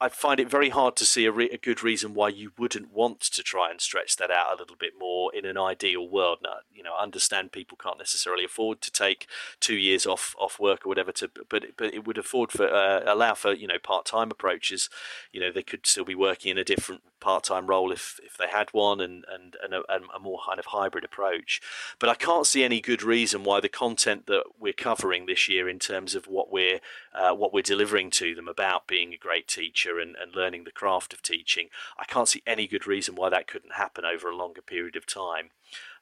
I, 0.00 0.08
find 0.08 0.40
it 0.40 0.50
very 0.50 0.70
hard 0.70 0.96
to 0.96 1.04
see 1.04 1.24
a, 1.26 1.32
re- 1.32 1.50
a, 1.50 1.58
good 1.58 1.82
reason 1.82 2.14
why 2.14 2.28
you 2.28 2.52
wouldn't 2.58 2.92
want 2.92 3.20
to 3.20 3.42
try 3.42 3.70
and 3.70 3.80
stretch 3.80 4.16
that 4.16 4.30
out 4.30 4.54
a 4.54 4.58
little 4.58 4.76
bit 4.76 4.92
more 4.98 5.34
in 5.34 5.44
an 5.44 5.58
ideal 5.58 6.08
world. 6.08 6.38
Now, 6.42 6.56
you 6.72 6.82
know, 6.82 6.94
I 6.94 7.02
understand 7.02 7.52
people 7.52 7.78
can't 7.82 7.98
necessarily 7.98 8.44
afford 8.44 8.80
to 8.82 8.90
take 8.90 9.26
two 9.60 9.76
years 9.76 10.06
off 10.06 10.34
off 10.38 10.58
work 10.60 10.86
or 10.86 10.88
whatever 10.88 11.12
to, 11.12 11.30
but 11.48 11.64
but 11.76 11.94
it 11.94 12.06
would 12.06 12.18
afford 12.18 12.52
for 12.52 12.68
uh, 12.68 13.02
allow 13.06 13.34
for 13.34 13.52
you 13.52 13.66
know 13.66 13.78
part 13.82 14.06
time 14.06 14.30
approaches. 14.30 14.88
You 15.32 15.40
know, 15.40 15.52
they 15.52 15.62
could 15.62 15.86
still 15.86 16.04
be 16.04 16.14
working 16.14 16.50
in 16.50 16.58
a 16.58 16.64
different 16.64 17.02
part 17.20 17.44
time 17.44 17.66
role 17.66 17.92
if 17.92 18.20
if 18.24 18.36
they 18.36 18.48
had 18.48 18.68
one, 18.72 19.00
and 19.00 19.24
and 19.32 19.56
and 19.62 19.74
a, 19.74 19.82
a 20.14 20.20
more 20.20 20.38
kind 20.46 20.58
of 20.58 20.66
hybrid 20.66 21.04
approach. 21.04 21.60
But 21.98 22.08
I 22.08 22.14
can't 22.14 22.46
see 22.46 22.64
any 22.64 22.80
good 22.80 23.02
reason 23.06 23.44
why 23.44 23.60
the 23.60 23.68
content 23.68 24.26
that 24.26 24.44
we're 24.58 24.72
covering 24.72 25.26
this 25.26 25.48
year 25.48 25.68
in 25.68 25.78
terms 25.78 26.14
of 26.14 26.26
what 26.26 26.50
we're 26.50 26.80
uh, 27.14 27.32
what 27.32 27.52
we're 27.52 27.62
delivering 27.62 28.10
to 28.10 28.34
them 28.34 28.48
about 28.48 28.86
being 28.86 29.14
a 29.14 29.18
great 29.18 29.48
teacher 29.48 29.98
and, 29.98 30.16
and 30.20 30.34
learning 30.34 30.64
the 30.64 30.70
craft 30.70 31.12
of 31.12 31.22
teaching, 31.22 31.68
I 31.98 32.04
can't 32.04 32.28
see 32.28 32.42
any 32.46 32.66
good 32.66 32.86
reason 32.86 33.14
why 33.14 33.30
that 33.30 33.46
couldn't 33.46 33.74
happen 33.74 34.04
over 34.04 34.28
a 34.28 34.36
longer 34.36 34.62
period 34.62 34.96
of 34.96 35.06
time. 35.06 35.50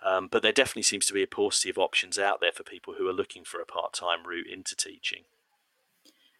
Um, 0.04 0.28
but 0.30 0.42
there 0.42 0.52
definitely 0.52 0.82
seems 0.82 1.06
to 1.06 1.14
be 1.14 1.22
a 1.22 1.26
paucity 1.26 1.70
of 1.70 1.78
options 1.78 2.18
out 2.18 2.40
there 2.40 2.52
for 2.52 2.62
people 2.62 2.94
who 2.98 3.08
are 3.08 3.12
looking 3.12 3.44
for 3.44 3.60
a 3.60 3.66
part 3.66 3.92
time 3.92 4.26
route 4.26 4.46
into 4.46 4.74
teaching. 4.74 5.24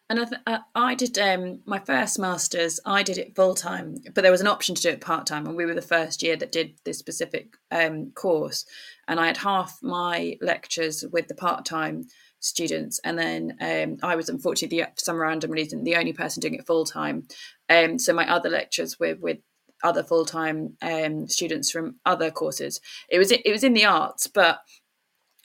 And 0.07 0.19
I, 0.19 0.25
th- 0.25 0.41
uh, 0.45 0.59
I 0.75 0.93
did 0.93 1.17
um, 1.17 1.61
my 1.65 1.79
first 1.79 2.19
masters. 2.19 2.79
I 2.85 3.01
did 3.01 3.17
it 3.17 3.35
full 3.35 3.55
time, 3.55 3.97
but 4.13 4.21
there 4.21 4.31
was 4.31 4.41
an 4.41 4.47
option 4.47 4.75
to 4.75 4.81
do 4.81 4.89
it 4.89 5.01
part 5.01 5.25
time, 5.25 5.47
and 5.47 5.55
we 5.55 5.65
were 5.65 5.73
the 5.73 5.81
first 5.81 6.21
year 6.21 6.35
that 6.35 6.51
did 6.51 6.75
this 6.83 6.99
specific 6.99 7.55
um, 7.71 8.11
course. 8.11 8.65
And 9.07 9.19
I 9.19 9.25
had 9.25 9.37
half 9.37 9.79
my 9.81 10.37
lectures 10.41 11.03
with 11.11 11.27
the 11.27 11.33
part 11.33 11.65
time 11.65 12.03
students, 12.39 12.99
and 13.03 13.17
then 13.17 13.57
um, 13.59 13.97
I 14.07 14.15
was 14.15 14.29
unfortunately 14.29 14.77
the, 14.77 14.85
for 14.95 14.99
some 14.99 15.17
random 15.17 15.49
reason 15.49 15.83
the 15.83 15.95
only 15.95 16.13
person 16.13 16.39
doing 16.39 16.53
it 16.53 16.67
full 16.67 16.85
time. 16.85 17.27
Um, 17.67 17.97
so 17.97 18.13
my 18.13 18.29
other 18.31 18.49
lectures 18.49 18.99
were 18.99 19.15
with 19.19 19.39
other 19.83 20.03
full 20.03 20.25
time 20.25 20.77
um, 20.83 21.27
students 21.27 21.71
from 21.71 21.95
other 22.05 22.29
courses. 22.29 22.79
It 23.09 23.17
was 23.17 23.31
it 23.31 23.51
was 23.51 23.63
in 23.63 23.73
the 23.73 23.85
arts, 23.85 24.27
but 24.27 24.59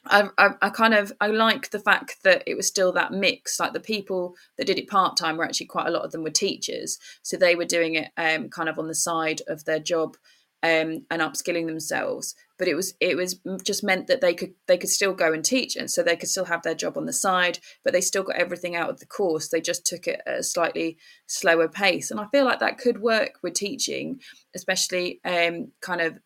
I, 0.07 0.29
I, 0.63 0.71
kind 0.71 0.95
of 0.95 1.13
I 1.21 1.27
like 1.27 1.71
the 1.71 1.79
fact 1.79 2.23
that 2.25 2.43
it 2.47 2.57
was 2.57 2.67
still 2.67 2.93
that 2.93 3.13
mix. 3.13 3.61
Like 3.61 3.73
the 3.73 3.81
people 3.81 4.35
that 4.57 4.67
did 4.67 4.79
it 4.79 4.89
part 4.89 5.17
time 5.17 5.37
were 5.37 5.45
actually 5.45 5.67
quite 5.67 5.87
a 5.87 5.91
lot 5.91 6.05
of 6.05 6.13
them 6.13 6.23
were 6.23 6.31
teachers, 6.31 6.99
so 7.23 7.37
they 7.37 7.55
were 7.55 7.65
doing 7.65 7.95
it 7.97 8.11
um, 8.17 8.49
kind 8.49 8.69
of 8.69 8.79
on 8.79 8.89
the 8.89 8.95
side 8.95 9.43
of 9.47 9.65
their 9.65 9.79
job 9.79 10.17
um, 10.63 11.07
and 11.11 11.23
upskilling 11.23 11.67
themselves. 11.67 12.35
But 12.59 12.69
it 12.69 12.75
was 12.75 12.95
it 13.01 13.17
was 13.17 13.41
just 13.65 13.83
meant 13.83 14.07
that 14.07 14.21
they 14.21 14.35
could 14.35 14.53
they 14.67 14.77
could 14.77 14.91
still 14.91 15.15
go 15.15 15.33
and 15.33 15.45
teach, 15.45 15.77
and 15.77 15.91
so 15.91 16.03
they 16.03 16.17
could 16.17 16.29
still 16.29 16.45
have 16.45 16.63
their 16.63 16.75
job 16.75 16.97
on 16.97 17.07
the 17.07 17.13
side, 17.13 17.59
but 17.85 17.93
they 17.93 18.03
still 18.03 18.23
got 18.23 18.37
everything 18.37 18.77
out 18.77 18.91
of 18.91 19.01
the 19.01 19.07
course. 19.07 19.49
They 19.49 19.61
just 19.61 19.87
took 19.87 20.07
it 20.07 20.21
at 20.27 20.39
a 20.39 20.43
slightly 20.43 20.99
slower 21.27 21.69
pace, 21.69 22.11
and 22.11 22.21
I 22.21 22.27
feel 22.33 22.45
like 22.45 22.61
that 22.61 22.79
could 22.79 23.01
work 23.01 23.39
with 23.43 23.55
teaching, 23.55 24.21
especially 24.55 25.21
um, 25.25 25.73
kind 25.81 26.03
of 26.03 26.19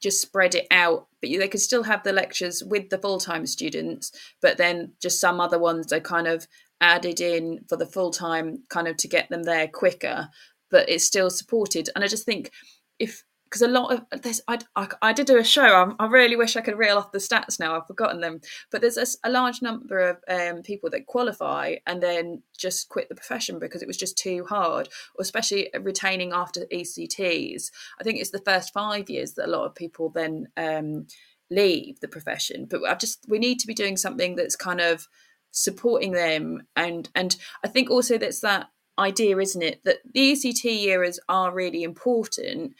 just 0.00 0.20
spread 0.20 0.54
it 0.54 0.66
out 0.70 1.06
but 1.20 1.30
they 1.30 1.48
could 1.48 1.60
still 1.60 1.82
have 1.82 2.02
the 2.02 2.12
lectures 2.12 2.62
with 2.64 2.88
the 2.90 2.98
full-time 2.98 3.46
students 3.46 4.12
but 4.40 4.56
then 4.56 4.92
just 5.00 5.20
some 5.20 5.40
other 5.40 5.58
ones 5.58 5.92
are 5.92 6.00
kind 6.00 6.26
of 6.26 6.46
added 6.80 7.20
in 7.20 7.60
for 7.68 7.76
the 7.76 7.86
full-time 7.86 8.62
kind 8.68 8.86
of 8.86 8.96
to 8.96 9.08
get 9.08 9.28
them 9.28 9.42
there 9.42 9.68
quicker 9.68 10.28
but 10.70 10.88
it's 10.88 11.04
still 11.04 11.30
supported. 11.30 11.88
And 11.94 12.04
i 12.04 12.06
just 12.06 12.24
think 12.24 12.50
if 12.98 13.24
because 13.48 13.62
a 13.62 13.68
lot 13.68 13.92
of 13.92 14.22
this 14.22 14.40
I, 14.46 14.58
I, 14.76 14.88
I, 15.00 15.12
did 15.12 15.26
do 15.26 15.38
a 15.38 15.44
show 15.44 15.62
I, 15.98 16.04
I, 16.04 16.06
really 16.06 16.36
wish 16.36 16.56
i 16.56 16.60
could 16.60 16.78
reel 16.78 16.98
off 16.98 17.12
the 17.12 17.18
stats 17.18 17.58
now 17.58 17.76
i've 17.76 17.86
forgotten 17.86 18.20
them. 18.20 18.40
But 18.70 18.80
there's 18.80 18.98
a, 18.98 19.06
a 19.28 19.30
large 19.30 19.62
number 19.62 19.98
of 19.98 20.18
um, 20.28 20.62
people 20.62 20.90
that 20.90 21.06
qualify 21.06 21.76
and 21.86 22.02
then 22.02 22.42
just 22.56 22.88
quit 22.88 23.08
the 23.08 23.14
profession 23.14 23.58
because 23.58 23.82
it 23.82 23.88
was 23.88 23.96
just 23.96 24.18
too 24.18 24.44
hard 24.48 24.88
or 25.16 25.22
especially 25.22 25.70
retaining 25.80 26.32
after 26.32 26.66
ects 26.72 27.70
i 28.00 28.04
think 28.04 28.18
it's 28.18 28.30
the 28.30 28.42
first 28.44 28.72
five 28.72 29.08
years 29.08 29.32
that 29.34 29.46
a 29.46 29.50
lot 29.50 29.64
of 29.64 29.74
people 29.74 30.10
then 30.10 30.48
um, 30.56 31.06
leave 31.50 32.00
the 32.00 32.08
profession 32.08 32.66
but 32.68 32.82
i 32.84 32.94
just 32.94 33.24
we 33.28 33.38
need 33.38 33.58
to 33.58 33.66
be 33.66 33.74
doing 33.74 33.96
something 33.96 34.36
that's 34.36 34.56
kind 34.56 34.80
of 34.80 35.08
supporting 35.50 36.12
them 36.12 36.62
and 36.76 37.08
and 37.14 37.36
i 37.64 37.68
think 37.68 37.90
also 37.90 38.18
that's 38.18 38.40
that 38.40 38.68
idea 38.98 39.38
isn't 39.38 39.62
it 39.62 39.82
that 39.84 39.98
the 40.12 40.32
ect 40.32 40.64
years 40.64 41.18
are 41.28 41.54
really 41.54 41.82
important 41.82 42.74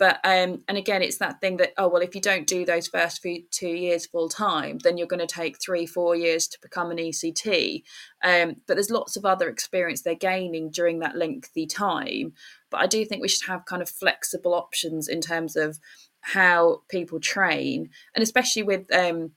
but 0.00 0.18
um, 0.24 0.64
and 0.66 0.76
again 0.76 1.02
it's 1.02 1.18
that 1.18 1.40
thing 1.40 1.58
that 1.58 1.72
oh 1.78 1.86
well 1.86 2.02
if 2.02 2.16
you 2.16 2.20
don't 2.20 2.48
do 2.48 2.64
those 2.64 2.88
first 2.88 3.22
few 3.22 3.44
two 3.52 3.68
years 3.68 4.06
full 4.06 4.28
time 4.28 4.78
then 4.78 4.98
you're 4.98 5.06
going 5.06 5.20
to 5.20 5.32
take 5.32 5.60
three 5.60 5.86
four 5.86 6.16
years 6.16 6.48
to 6.48 6.58
become 6.60 6.90
an 6.90 6.98
ect 6.98 7.46
um, 8.24 8.56
but 8.66 8.74
there's 8.74 8.90
lots 8.90 9.16
of 9.16 9.24
other 9.24 9.48
experience 9.48 10.02
they're 10.02 10.14
gaining 10.16 10.70
during 10.70 10.98
that 10.98 11.16
lengthy 11.16 11.66
time. 11.66 12.32
But 12.70 12.80
i 12.80 12.86
do 12.86 13.04
think 13.04 13.22
we 13.22 13.28
should 13.28 13.48
have 13.48 13.66
kind 13.66 13.82
of 13.82 13.88
flexible 13.90 14.54
options 14.54 15.06
in 15.06 15.20
terms 15.20 15.54
of 15.54 15.78
how 16.22 16.82
people 16.88 17.20
train 17.20 17.90
and 18.14 18.22
especially 18.22 18.62
with 18.62 18.92
um, 18.92 19.32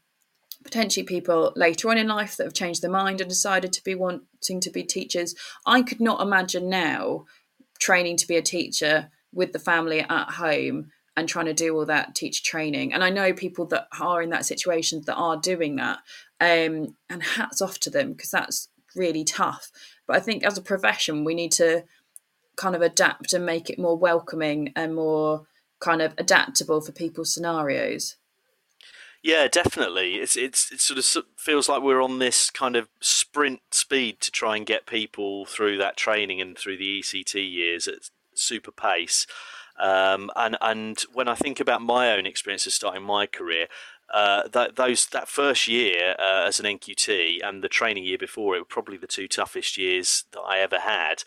potentially 0.64 1.04
people 1.06 1.52
later 1.56 1.90
on 1.90 1.98
in 1.98 2.08
life 2.08 2.38
that 2.38 2.46
have 2.46 2.54
changed 2.54 2.82
their 2.82 2.92
mind 2.92 3.20
and 3.20 3.30
decided 3.30 3.74
to 3.74 3.84
be 3.84 3.96
wanting 3.96 4.62
to 4.62 4.70
be 4.70 4.84
teachers. 4.84 5.36
I 5.66 5.82
could 5.82 6.00
not 6.00 6.22
imagine 6.22 6.70
now 6.70 7.26
training 7.80 8.18
to 8.18 8.28
be 8.28 8.38
a 8.38 8.42
teacher 8.42 9.10
with 9.34 9.54
the 9.54 9.60
family 9.60 10.00
at 10.02 10.32
home 10.32 10.92
and 11.16 11.30
trying 11.30 11.46
to 11.46 11.54
do 11.54 11.76
all 11.76 11.86
that 11.86 12.16
teacher 12.16 12.44
training. 12.44 12.94
And 12.94 13.04
I 13.04 13.10
know 13.10 13.34
people 13.34 13.66
that 13.68 13.88
are 14.00 14.22
in 14.22 14.32
that 14.32 14.46
situation 14.46 15.02
that 15.06 15.16
are 15.16 15.38
doing 15.38 15.76
that. 15.76 16.00
Um, 16.42 16.98
and 17.10 17.24
hats 17.24 17.62
off 17.62 17.80
to 17.80 17.90
them 17.90 18.12
because 18.12 18.30
that's 18.30 18.68
really 18.96 19.24
tough. 19.24 19.72
But 20.08 20.18
I 20.18 20.20
think 20.20 20.44
as 20.44 20.58
a 20.58 20.62
profession, 20.62 21.24
we 21.24 21.36
need 21.36 21.52
to 21.54 21.84
kind 22.56 22.76
of 22.76 22.82
adapt 22.82 23.34
and 23.34 23.46
make 23.46 23.70
it 23.70 23.80
more 23.80 23.98
welcoming 23.98 24.72
and 24.76 24.96
more 24.96 25.48
kind 25.80 26.02
of 26.02 26.14
adaptable 26.18 26.82
for 26.82 26.92
people's 26.92 27.34
scenarios. 27.34 28.16
Yeah, 29.22 29.48
definitely. 29.48 30.16
It's 30.16 30.36
it's 30.36 30.70
it 30.70 30.82
sort 30.82 30.98
of 30.98 31.24
feels 31.38 31.70
like 31.70 31.82
we're 31.82 32.02
on 32.02 32.20
this 32.20 32.50
kind 32.50 32.76
of 32.76 32.90
sprint 33.00 33.62
speed 33.72 34.20
to 34.20 34.32
try 34.32 34.58
and 34.58 34.66
get 34.66 34.86
people 34.86 35.46
through 35.46 35.78
that 35.78 35.96
training 35.96 36.42
and 36.42 36.58
through 36.58 36.78
the 36.78 37.00
ECT 37.00 37.50
years 37.50 37.88
at 37.88 38.10
super 38.38 38.72
pace. 38.72 39.28
Um, 39.80 40.30
and 40.36 40.58
and 40.62 41.02
when 41.14 41.28
I 41.28 41.36
think 41.36 41.60
about 41.60 41.82
my 41.82 42.12
own 42.12 42.26
experience 42.26 42.68
of 42.68 42.74
starting 42.74 43.04
my 43.04 43.26
career, 43.26 43.68
uh, 44.14 44.48
that 44.50 44.76
those 44.76 45.08
that 45.08 45.28
first 45.28 45.68
year 45.68 46.16
uh, 46.20 46.46
as 46.46 46.60
an 46.60 46.66
NQT 46.66 47.40
and 47.44 47.64
the 47.64 47.70
training 47.70 48.04
year 48.04 48.18
before 48.18 48.56
it 48.56 48.60
were 48.60 48.66
probably 48.66 48.98
the 48.98 49.08
two 49.08 49.28
toughest 49.28 49.78
years 49.78 50.26
that 50.34 50.42
I 50.42 50.60
ever 50.60 50.80
had 50.80 51.24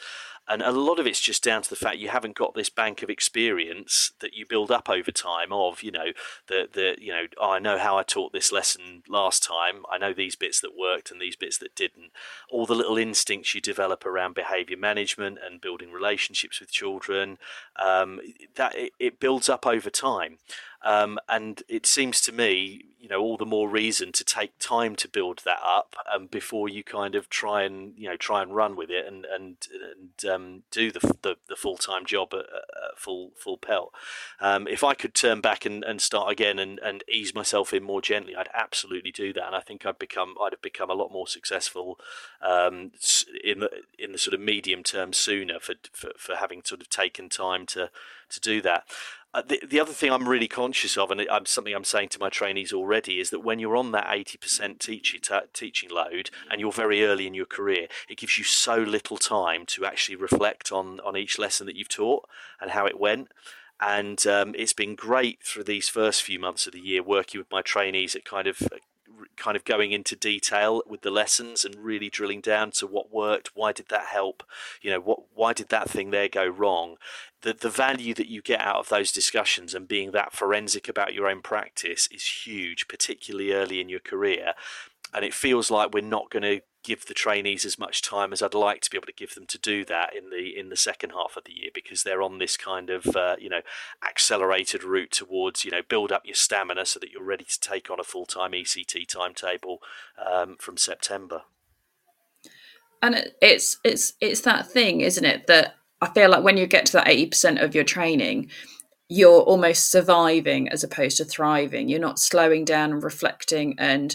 and 0.49 0.63
a 0.63 0.71
lot 0.71 0.99
of 0.99 1.07
it's 1.07 1.21
just 1.21 1.43
down 1.43 1.63
to 1.63 1.71
the 1.71 1.77
fact 1.77 1.99
you 1.99 2.09
haven't 2.09 2.37
got 2.37 2.55
this 2.55 2.71
bank 2.71 3.03
of 3.03 3.11
experience 3.11 4.13
that 4.21 4.35
you 4.35 4.47
build 4.47 4.71
up 4.71 4.89
over 4.89 5.11
time 5.11 5.53
of 5.53 5.83
you 5.83 5.91
know 5.91 6.13
the 6.47 6.69
the 6.73 6.97
you 7.01 7.13
know 7.13 7.27
oh, 7.41 7.51
I 7.51 7.59
know 7.59 7.79
how 7.79 7.99
I 7.99 8.03
taught 8.03 8.33
this 8.33 8.53
lesson 8.53 9.03
last 9.09 9.43
time. 9.43 9.85
I 9.91 9.99
know 9.99 10.13
these 10.13 10.37
bits 10.37 10.61
that 10.61 10.77
worked 10.79 11.11
and 11.11 11.21
these 11.21 11.37
bits 11.37 11.59
that 11.59 11.75
didn't. 11.75 12.13
All 12.51 12.67
the 12.67 12.75
little 12.75 12.97
instincts 12.97 13.55
you 13.55 13.61
develop 13.61 14.07
around 14.07 14.35
behavior 14.35 14.77
management 14.77 15.39
and 15.45 15.61
building 15.61 15.93
relationships 15.93 16.61
with 16.61 16.71
children 16.71 17.39
um, 17.77 18.21
that 18.55 18.77
it, 18.77 18.93
it 18.99 19.21
builds 19.21 19.49
up 19.49 19.67
over 19.67 19.91
time 19.91 20.39
um, 20.85 21.19
and 21.29 21.63
it 21.69 21.87
seems 21.87 22.21
to 22.23 22.33
me, 22.33 22.85
you 22.99 23.09
know, 23.09 23.21
all 23.21 23.37
the 23.37 23.47
more 23.47 23.69
reason 23.69 24.11
to 24.13 24.25
take 24.25 24.59
time 24.59 24.97
to 24.97 25.09
build 25.09 25.43
that 25.45 25.61
up 25.65 25.95
um, 26.13 26.27
before 26.27 26.69
you 26.69 26.83
kind 26.83 27.15
of 27.15 27.29
try 27.29 27.63
and 27.63 27.93
you 27.97 28.09
know 28.09 28.17
try 28.17 28.43
and 28.43 28.55
run 28.55 28.75
with 28.75 28.91
it 28.91 29.07
and 29.07 29.25
and 29.27 29.57
and 29.93 30.31
um, 30.31 30.63
do 30.71 30.91
the 30.91 31.01
the, 31.23 31.37
the 31.49 31.57
full 31.57 31.77
time 31.77 32.05
job 32.05 32.31
at, 32.33 32.41
at, 32.41 32.99
full 32.99 33.31
full 33.37 33.59
pelt. 33.59 33.93
Um, 34.41 34.67
if 34.67 34.83
I 34.83 34.95
could 34.95 35.15
turn 35.15 35.41
back 35.41 35.65
and, 35.65 35.85
and 35.85 36.01
start 36.01 36.33
again 36.33 36.59
and, 36.59 36.81
and 36.81 37.05
ease 37.09 37.35
myself 37.35 37.73
in 37.73 37.85
more 37.85 38.03
gently, 38.03 38.35
I'd 38.35 38.49
absolutely 38.53 39.13
do 39.13 39.33
that, 39.35 39.47
and 39.47 39.55
I 39.55 39.61
think 39.61 39.87
I'd 39.87 39.99
become 39.99 40.35
I'd 40.43 40.53
have 40.53 40.63
become 40.63 40.91
a 40.91 40.95
lot 40.95 41.13
more 41.13 41.29
successful 41.29 41.99
um, 42.43 42.93
in 43.45 43.61
the 43.61 43.71
in 43.99 44.13
the 44.13 44.19
sort 44.19 44.35
of 44.35 44.41
medium 44.41 44.83
term 44.83 45.13
sooner 45.13 45.61
for, 45.61 45.75
for 45.93 46.11
for 46.19 46.37
having 46.37 46.63
sort 46.65 46.81
of 46.81 46.89
taken 46.89 47.29
time 47.29 47.67
to 47.67 47.91
to 48.31 48.41
do 48.41 48.61
that. 48.63 48.85
Uh, 49.37 49.43
the, 49.47 49.61
the 49.69 49.79
other 49.79 49.93
thing 49.93 50.11
I'm 50.11 50.27
really 50.27 50.49
conscious 50.49 50.97
of, 50.97 51.11
and 51.11 51.21
I'm 51.31 51.45
something 51.45 51.75
I'm 51.75 51.85
saying 51.85 52.09
to 52.11 52.19
my 52.19 52.31
trainees 52.31 52.73
already, 52.73 53.21
is 53.21 53.29
that 53.29 53.41
when 53.41 53.59
you're 53.59 53.77
on 53.77 53.93
that 53.93 54.07
80% 54.07 54.79
teaching 54.79 55.21
t- 55.21 55.39
teaching 55.53 55.91
load 55.91 56.31
and 56.51 56.59
you're 56.59 56.73
very 56.73 57.05
early 57.05 57.27
in 57.27 57.35
your 57.35 57.45
career, 57.45 57.87
it 58.09 58.17
gives 58.17 58.39
you 58.39 58.45
so 58.45 58.77
little 58.77 59.19
time 59.19 59.67
to 59.67 59.85
actually 59.85 60.17
reflect 60.17 60.73
on 60.73 61.01
on 61.01 61.19
each 61.19 61.39
lesson 61.39 61.67
that 61.67 61.77
you've 61.77 61.91
taught 61.91 62.27
and 62.63 62.71
how 62.71 62.87
it 62.87 62.99
went. 62.99 63.29
And 63.79 64.27
um, 64.27 64.55
it's 64.57 64.73
been 64.73 64.95
great 64.95 65.43
through 65.43 65.65
these 65.65 65.91
first 65.91 66.23
few 66.23 66.39
months 66.39 66.67
of 66.67 66.73
the 66.73 66.81
year 66.81 67.03
working 67.03 67.39
with 67.39 67.51
my 67.51 67.61
trainees 67.61 68.17
at 68.17 68.25
kind 68.25 68.47
of 68.47 68.67
kind 69.37 69.57
of 69.57 69.65
going 69.65 69.93
into 69.93 70.17
detail 70.17 70.83
with 70.87 71.03
the 71.03 71.11
lessons 71.11 71.65
and 71.65 71.77
really 71.77 72.09
drilling 72.09 72.41
down 72.41 72.71
to 72.71 72.87
what 72.87 73.13
worked 73.13 73.51
why 73.55 73.73
did 73.73 73.89
that 73.89 74.07
help 74.07 74.43
you 74.81 74.91
know 74.91 75.01
what 75.01 75.21
why 75.35 75.53
did 75.53 75.69
that 75.69 75.89
thing 75.89 76.11
there 76.11 76.29
go 76.29 76.47
wrong? 76.47 76.97
The 77.43 77.53
the 77.53 77.71
value 77.71 78.15
that 78.15 78.29
you 78.29 78.43
get 78.43 78.61
out 78.61 78.77
of 78.77 78.89
those 78.89 79.13
discussions 79.13 79.75
and 79.75 79.87
being 79.87 80.13
that 80.13 80.33
forensic 80.33 80.89
about 80.89 81.15
your 81.15 81.29
own 81.29 81.43
practice 81.43 82.09
is 82.11 82.45
huge 82.47 82.89
particularly 82.89 83.53
early 83.53 83.81
in 83.81 83.89
your 83.89 84.01
career 84.01 84.55
and 85.17 85.25
it 85.25 85.33
feels 85.33 85.71
like 85.71 85.95
we're 85.95 86.03
not 86.05 86.31
going 86.31 86.43
to 86.43 86.61
give 86.85 87.07
the 87.07 87.15
trainees 87.15 87.65
as 87.65 87.79
much 87.79 88.03
time 88.03 88.33
as 88.33 88.43
I'd 88.43 88.55
like 88.55 88.83
to 88.83 88.91
be 88.91 88.99
able 88.99 89.07
to 89.07 89.13
give 89.13 89.35
them 89.35 89.47
to 89.47 89.59
do 89.59 89.85
that 89.87 90.15
in 90.15 90.31
the 90.31 90.57
in 90.57 90.69
the 90.69 90.77
second 90.77 91.11
half 91.11 91.37
of 91.37 91.45
the 91.45 91.53
year 91.53 91.71
because 91.75 92.03
they're 92.03 92.23
on 92.23 92.39
this 92.39 92.57
kind 92.57 92.91
of 92.91 93.17
uh, 93.17 93.37
you 93.41 93.49
know 93.49 93.63
accelerated 94.07 94.85
route 94.85 95.11
towards 95.11 95.65
you 95.65 95.71
know 95.71 95.81
build 95.89 96.13
up 96.13 96.23
your 96.27 96.35
stamina 96.35 96.85
so 96.85 97.01
that 97.01 97.11
you're 97.11 97.25
ready 97.25 97.45
to 97.45 97.59
take 97.59 97.91
on 97.91 97.99
a 97.99 98.05
full 98.05 98.27
time 98.27 98.53
ECT 98.53 99.09
timetable 99.09 99.79
um, 100.25 100.57
from 100.61 100.77
September. 100.77 101.43
And 103.03 103.33
it's 103.41 103.79
it's 103.83 104.13
it's 104.21 104.43
that 104.43 104.71
thing, 104.71 105.01
isn't 105.01 105.25
it? 105.25 105.47
That 105.47 105.77
I 106.03 106.11
feel 106.11 106.29
like 106.29 106.45
when 106.45 106.59
you 106.59 106.67
get 106.67 106.87
to 106.87 106.93
that 106.93 107.09
eighty 107.09 107.27
percent 107.27 107.59
of 107.59 107.75
your 107.75 107.85
training, 107.85 108.51
you're 109.09 109.41
almost 109.41 109.91
surviving 109.91 110.69
as 110.69 110.85
opposed 110.85 111.17
to 111.17 111.25
thriving. 111.25 111.89
You're 111.89 112.01
not 112.01 112.19
slowing 112.19 112.67
down 112.67 112.93
and 112.93 113.03
reflecting 113.03 113.75
and 113.79 114.15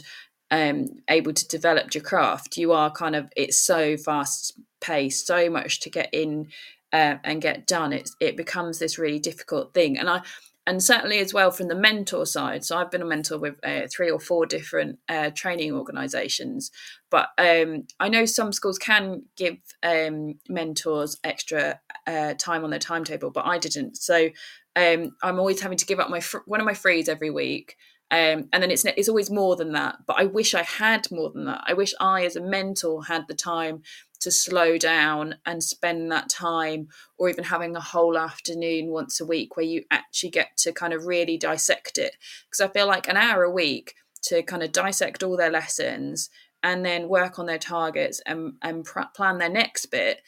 um, 0.51 1.01
able 1.07 1.33
to 1.33 1.47
develop 1.47 1.95
your 1.95 2.03
craft, 2.03 2.57
you 2.57 2.73
are 2.73 2.91
kind 2.91 3.15
of 3.15 3.31
it's 3.35 3.57
so 3.57 3.97
fast 3.97 4.59
paced, 4.81 5.25
so 5.25 5.49
much 5.49 5.79
to 5.81 5.89
get 5.89 6.09
in 6.13 6.49
uh, 6.91 7.15
and 7.23 7.41
get 7.41 7.65
done. 7.65 7.93
It 7.93 8.11
it 8.19 8.37
becomes 8.37 8.77
this 8.77 8.99
really 8.99 9.19
difficult 9.19 9.73
thing, 9.73 9.97
and 9.97 10.09
I 10.09 10.21
and 10.67 10.83
certainly 10.83 11.19
as 11.19 11.33
well 11.33 11.49
from 11.49 11.69
the 11.69 11.75
mentor 11.75 12.25
side. 12.25 12.63
So 12.63 12.77
I've 12.77 12.91
been 12.91 13.01
a 13.01 13.05
mentor 13.05 13.39
with 13.39 13.55
uh, 13.63 13.87
three 13.91 14.11
or 14.11 14.19
four 14.19 14.45
different 14.45 14.99
uh, 15.09 15.31
training 15.33 15.73
organisations, 15.73 16.69
but 17.09 17.29
um, 17.37 17.87
I 17.99 18.09
know 18.09 18.25
some 18.25 18.51
schools 18.51 18.77
can 18.77 19.23
give 19.37 19.57
um, 19.81 20.35
mentors 20.49 21.17
extra 21.23 21.79
uh, 22.05 22.35
time 22.35 22.63
on 22.63 22.69
their 22.69 22.79
timetable, 22.79 23.31
but 23.31 23.45
I 23.45 23.57
didn't. 23.57 23.97
So 23.97 24.29
um, 24.75 25.15
I'm 25.23 25.39
always 25.39 25.61
having 25.61 25.77
to 25.77 25.85
give 25.85 25.99
up 25.99 26.09
my 26.09 26.19
fr- 26.19 26.45
one 26.45 26.59
of 26.59 26.65
my 26.65 26.73
frees 26.73 27.09
every 27.09 27.29
week 27.29 27.75
um, 28.11 28.49
and 28.51 28.61
then 28.61 28.71
it's 28.71 28.85
it's 28.85 29.09
always 29.09 29.31
more 29.31 29.55
than 29.55 29.71
that. 29.71 29.99
But 30.05 30.17
I 30.19 30.25
wish 30.25 30.53
I 30.53 30.63
had 30.63 31.09
more 31.11 31.31
than 31.31 31.45
that. 31.45 31.63
I 31.65 31.73
wish 31.73 31.93
I, 31.99 32.25
as 32.25 32.35
a 32.35 32.41
mentor, 32.41 33.05
had 33.05 33.27
the 33.27 33.33
time 33.33 33.83
to 34.19 34.29
slow 34.29 34.77
down 34.77 35.35
and 35.45 35.63
spend 35.63 36.11
that 36.11 36.29
time, 36.29 36.89
or 37.17 37.29
even 37.29 37.45
having 37.45 37.75
a 37.75 37.81
whole 37.81 38.17
afternoon 38.17 38.91
once 38.91 39.19
a 39.19 39.25
week 39.25 39.55
where 39.55 39.65
you 39.65 39.83
actually 39.89 40.29
get 40.29 40.57
to 40.57 40.71
kind 40.71 40.93
of 40.93 41.05
really 41.05 41.37
dissect 41.37 41.97
it. 41.97 42.17
Because 42.45 42.61
I 42.61 42.71
feel 42.71 42.85
like 42.85 43.07
an 43.07 43.17
hour 43.17 43.43
a 43.43 43.49
week 43.51 43.95
to 44.23 44.43
kind 44.43 44.61
of 44.61 44.71
dissect 44.71 45.23
all 45.23 45.37
their 45.37 45.49
lessons 45.49 46.29
and 46.61 46.85
then 46.85 47.09
work 47.09 47.39
on 47.39 47.47
their 47.47 47.57
targets 47.57 48.21
and 48.25 48.53
and 48.61 48.85
plan 49.15 49.37
their 49.39 49.49
next 49.49 49.87
bit 49.87 50.21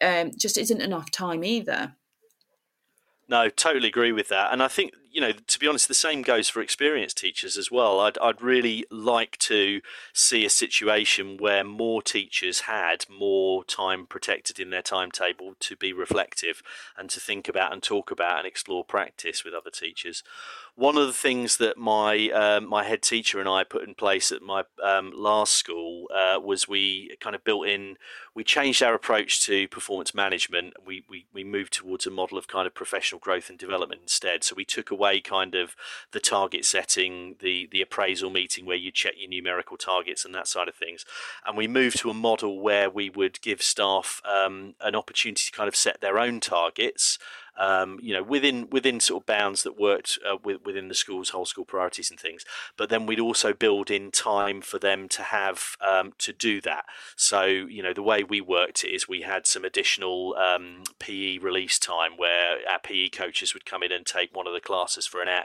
um, 0.00 0.30
just 0.36 0.58
isn't 0.58 0.80
enough 0.80 1.10
time 1.10 1.44
either. 1.44 1.94
No, 3.28 3.48
totally 3.48 3.88
agree 3.88 4.12
with 4.12 4.28
that. 4.28 4.52
And 4.52 4.62
I 4.62 4.68
think, 4.68 4.92
you 5.16 5.22
know, 5.22 5.32
to 5.32 5.58
be 5.58 5.66
honest, 5.66 5.88
the 5.88 5.94
same 5.94 6.20
goes 6.20 6.50
for 6.50 6.60
experienced 6.60 7.16
teachers 7.16 7.56
as 7.56 7.70
well. 7.70 8.00
I'd, 8.00 8.18
I'd 8.18 8.42
really 8.42 8.84
like 8.90 9.38
to 9.38 9.80
see 10.12 10.44
a 10.44 10.50
situation 10.50 11.38
where 11.38 11.64
more 11.64 12.02
teachers 12.02 12.60
had 12.60 13.06
more 13.08 13.64
time 13.64 14.04
protected 14.04 14.60
in 14.60 14.68
their 14.68 14.82
timetable 14.82 15.54
to 15.58 15.74
be 15.74 15.94
reflective 15.94 16.62
and 16.98 17.08
to 17.08 17.18
think 17.18 17.48
about 17.48 17.72
and 17.72 17.82
talk 17.82 18.10
about 18.10 18.40
and 18.40 18.46
explore 18.46 18.84
practice 18.84 19.42
with 19.42 19.54
other 19.54 19.70
teachers 19.70 20.22
one 20.76 20.98
of 20.98 21.06
the 21.06 21.12
things 21.12 21.56
that 21.56 21.78
my 21.78 22.28
um, 22.28 22.68
my 22.68 22.84
head 22.84 23.02
teacher 23.02 23.40
and 23.40 23.48
I 23.48 23.64
put 23.64 23.88
in 23.88 23.94
place 23.94 24.30
at 24.30 24.42
my 24.42 24.64
um, 24.82 25.10
last 25.14 25.52
school 25.52 26.06
uh, 26.14 26.38
was 26.38 26.68
we 26.68 27.16
kind 27.18 27.34
of 27.34 27.42
built 27.42 27.66
in 27.66 27.96
we 28.34 28.44
changed 28.44 28.82
our 28.82 28.92
approach 28.92 29.44
to 29.46 29.66
performance 29.68 30.14
management. 30.14 30.74
We, 30.84 31.02
we 31.08 31.24
we 31.32 31.44
moved 31.44 31.72
towards 31.72 32.06
a 32.06 32.10
model 32.10 32.36
of 32.36 32.46
kind 32.46 32.66
of 32.66 32.74
professional 32.74 33.18
growth 33.18 33.48
and 33.48 33.58
development 33.58 34.02
instead. 34.02 34.44
So 34.44 34.54
we 34.54 34.66
took 34.66 34.90
away 34.90 35.05
kind 35.20 35.54
of 35.54 35.74
the 36.12 36.20
target 36.20 36.64
setting, 36.64 37.36
the 37.40 37.68
the 37.70 37.82
appraisal 37.82 38.30
meeting 38.30 38.66
where 38.66 38.76
you 38.76 38.90
check 38.90 39.14
your 39.16 39.28
numerical 39.28 39.76
targets 39.76 40.24
and 40.24 40.34
that 40.34 40.48
side 40.48 40.68
of 40.68 40.74
things, 40.74 41.04
and 41.46 41.56
we 41.56 41.66
moved 41.66 41.98
to 41.98 42.10
a 42.10 42.14
model 42.14 42.60
where 42.60 42.90
we 42.90 43.10
would 43.10 43.40
give 43.40 43.62
staff 43.62 44.20
um, 44.24 44.74
an 44.80 44.94
opportunity 44.94 45.50
to 45.50 45.56
kind 45.56 45.68
of 45.68 45.76
set 45.76 46.00
their 46.00 46.18
own 46.18 46.40
targets 46.40 47.18
um, 47.58 47.98
you 48.02 48.14
know, 48.14 48.22
within 48.22 48.68
within 48.70 49.00
sort 49.00 49.22
of 49.22 49.26
bounds 49.26 49.62
that 49.62 49.78
worked 49.78 50.18
uh, 50.28 50.36
with, 50.42 50.64
within 50.64 50.88
the 50.88 50.94
school's 50.94 51.30
whole 51.30 51.46
school 51.46 51.64
priorities 51.64 52.10
and 52.10 52.18
things. 52.18 52.44
But 52.76 52.88
then 52.88 53.06
we'd 53.06 53.20
also 53.20 53.52
build 53.52 53.90
in 53.90 54.10
time 54.10 54.60
for 54.60 54.78
them 54.78 55.08
to 55.10 55.22
have 55.22 55.76
um, 55.80 56.12
to 56.18 56.32
do 56.32 56.60
that. 56.62 56.84
So 57.16 57.44
you 57.44 57.82
know, 57.82 57.92
the 57.92 58.02
way 58.02 58.22
we 58.22 58.40
worked 58.40 58.84
is 58.84 59.08
we 59.08 59.22
had 59.22 59.46
some 59.46 59.64
additional 59.64 60.34
um, 60.36 60.84
PE 60.98 61.38
release 61.38 61.78
time 61.78 62.12
where 62.16 62.58
our 62.70 62.78
PE 62.78 63.08
coaches 63.08 63.54
would 63.54 63.66
come 63.66 63.82
in 63.82 63.92
and 63.92 64.04
take 64.04 64.34
one 64.34 64.46
of 64.46 64.52
the 64.52 64.60
classes 64.60 65.06
for 65.06 65.22
an 65.22 65.28
hour, 65.28 65.44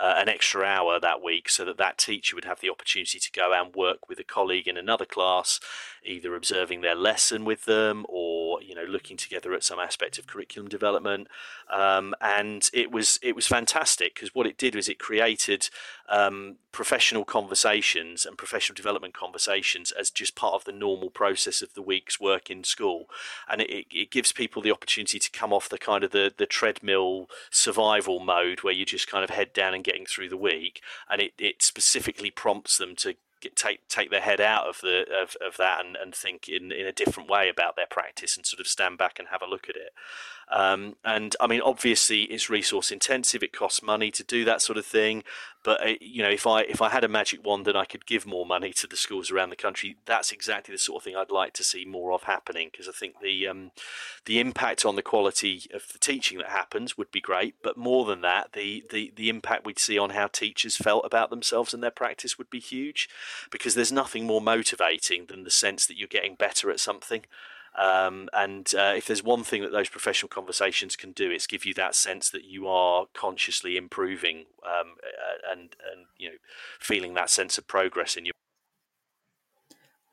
uh, 0.00 0.14
an 0.16 0.28
extra 0.28 0.64
hour 0.64 0.98
that 1.00 1.22
week, 1.22 1.48
so 1.48 1.64
that 1.64 1.78
that 1.78 1.98
teacher 1.98 2.36
would 2.36 2.44
have 2.44 2.60
the 2.60 2.70
opportunity 2.70 3.18
to 3.18 3.32
go 3.32 3.52
and 3.52 3.74
work 3.74 4.08
with 4.08 4.18
a 4.18 4.24
colleague 4.24 4.68
in 4.68 4.76
another 4.76 5.04
class, 5.04 5.60
either 6.04 6.34
observing 6.34 6.80
their 6.80 6.94
lesson 6.94 7.44
with 7.44 7.64
them 7.64 8.04
or 8.08 8.62
you 8.62 8.74
know 8.74 8.84
looking 8.84 9.16
together 9.16 9.52
at 9.54 9.64
some 9.64 9.78
aspect 9.78 10.18
of 10.18 10.26
curriculum 10.26 10.68
development. 10.68 11.28
Um, 11.72 12.14
and 12.20 12.68
it 12.72 12.90
was 12.90 13.18
it 13.22 13.34
was 13.36 13.46
fantastic 13.46 14.14
because 14.14 14.34
what 14.34 14.46
it 14.46 14.58
did 14.58 14.74
was 14.74 14.88
it 14.88 14.98
created 14.98 15.68
um, 16.08 16.56
professional 16.72 17.24
conversations 17.24 18.26
and 18.26 18.36
professional 18.36 18.74
development 18.74 19.14
conversations 19.14 19.92
as 19.92 20.10
just 20.10 20.34
part 20.34 20.54
of 20.54 20.64
the 20.64 20.72
normal 20.72 21.10
process 21.10 21.62
of 21.62 21.74
the 21.74 21.82
week's 21.82 22.20
work 22.20 22.50
in 22.50 22.64
school, 22.64 23.06
and 23.48 23.60
it, 23.60 23.86
it 23.90 24.10
gives 24.10 24.32
people 24.32 24.62
the 24.62 24.72
opportunity 24.72 25.18
to 25.18 25.30
come 25.30 25.52
off 25.52 25.68
the 25.68 25.78
kind 25.78 26.04
of 26.04 26.10
the, 26.10 26.32
the 26.36 26.46
treadmill 26.46 27.28
survival 27.50 28.20
mode 28.20 28.60
where 28.60 28.74
you 28.74 28.84
just 28.84 29.08
kind 29.08 29.24
of 29.24 29.30
head 29.30 29.52
down 29.52 29.74
and 29.74 29.84
getting 29.84 30.06
through 30.06 30.28
the 30.28 30.36
week, 30.36 30.80
and 31.08 31.20
it, 31.20 31.32
it 31.38 31.62
specifically 31.62 32.30
prompts 32.30 32.78
them 32.78 32.94
to 32.96 33.14
get, 33.40 33.56
take 33.56 33.88
take 33.88 34.10
their 34.10 34.20
head 34.20 34.40
out 34.40 34.66
of 34.66 34.80
the 34.80 35.04
of, 35.22 35.36
of 35.44 35.56
that 35.56 35.84
and, 35.84 35.96
and 35.96 36.14
think 36.14 36.48
in, 36.48 36.72
in 36.72 36.86
a 36.86 36.92
different 36.92 37.28
way 37.28 37.48
about 37.48 37.76
their 37.76 37.86
practice 37.86 38.36
and 38.36 38.46
sort 38.46 38.60
of 38.60 38.66
stand 38.66 38.98
back 38.98 39.18
and 39.18 39.28
have 39.28 39.42
a 39.42 39.46
look 39.46 39.68
at 39.68 39.76
it. 39.76 39.92
Um, 40.50 40.96
and 41.04 41.36
I 41.40 41.46
mean, 41.46 41.60
obviously, 41.60 42.22
it's 42.22 42.50
resource 42.50 42.90
intensive. 42.90 43.42
It 43.42 43.52
costs 43.52 43.82
money 43.82 44.10
to 44.10 44.24
do 44.24 44.44
that 44.44 44.60
sort 44.60 44.78
of 44.78 44.84
thing. 44.84 45.22
But 45.62 45.86
uh, 45.86 45.92
you 46.00 46.22
know, 46.22 46.30
if 46.30 46.46
I 46.46 46.62
if 46.62 46.82
I 46.82 46.88
had 46.88 47.04
a 47.04 47.08
magic 47.08 47.44
wand 47.44 47.68
and 47.68 47.78
I 47.78 47.84
could 47.84 48.06
give 48.06 48.26
more 48.26 48.44
money 48.44 48.72
to 48.72 48.86
the 48.86 48.96
schools 48.96 49.30
around 49.30 49.50
the 49.50 49.56
country, 49.56 49.96
that's 50.06 50.32
exactly 50.32 50.72
the 50.72 50.78
sort 50.78 51.00
of 51.00 51.04
thing 51.04 51.14
I'd 51.14 51.30
like 51.30 51.52
to 51.54 51.64
see 51.64 51.84
more 51.84 52.12
of 52.12 52.24
happening. 52.24 52.70
Because 52.72 52.88
I 52.88 52.92
think 52.92 53.20
the 53.20 53.46
um, 53.46 53.70
the 54.24 54.40
impact 54.40 54.84
on 54.84 54.96
the 54.96 55.02
quality 55.02 55.62
of 55.72 55.84
the 55.92 55.98
teaching 55.98 56.38
that 56.38 56.48
happens 56.48 56.98
would 56.98 57.12
be 57.12 57.20
great. 57.20 57.54
But 57.62 57.76
more 57.76 58.04
than 58.04 58.20
that, 58.22 58.52
the 58.52 58.84
the 58.90 59.12
the 59.14 59.28
impact 59.28 59.64
we'd 59.64 59.78
see 59.78 59.98
on 59.98 60.10
how 60.10 60.26
teachers 60.26 60.76
felt 60.76 61.06
about 61.06 61.30
themselves 61.30 61.72
and 61.72 61.82
their 61.82 61.90
practice 61.92 62.38
would 62.38 62.50
be 62.50 62.60
huge. 62.60 63.08
Because 63.50 63.74
there's 63.74 63.92
nothing 63.92 64.26
more 64.26 64.40
motivating 64.40 65.26
than 65.26 65.44
the 65.44 65.50
sense 65.50 65.86
that 65.86 65.96
you're 65.96 66.08
getting 66.08 66.34
better 66.34 66.70
at 66.70 66.80
something. 66.80 67.24
Um, 67.78 68.28
and 68.32 68.72
uh, 68.74 68.94
if 68.96 69.06
there's 69.06 69.22
one 69.22 69.44
thing 69.44 69.62
that 69.62 69.72
those 69.72 69.88
professional 69.88 70.28
conversations 70.28 70.96
can 70.96 71.12
do, 71.12 71.30
it's 71.30 71.46
give 71.46 71.64
you 71.64 71.74
that 71.74 71.94
sense 71.94 72.28
that 72.30 72.44
you 72.44 72.66
are 72.66 73.06
consciously 73.14 73.76
improving 73.76 74.46
um, 74.66 74.94
and 75.50 75.76
and 75.90 76.06
you 76.18 76.30
know 76.30 76.36
feeling 76.80 77.14
that 77.14 77.30
sense 77.30 77.58
of 77.58 77.66
progress 77.66 78.16
in 78.16 78.26
your. 78.26 78.32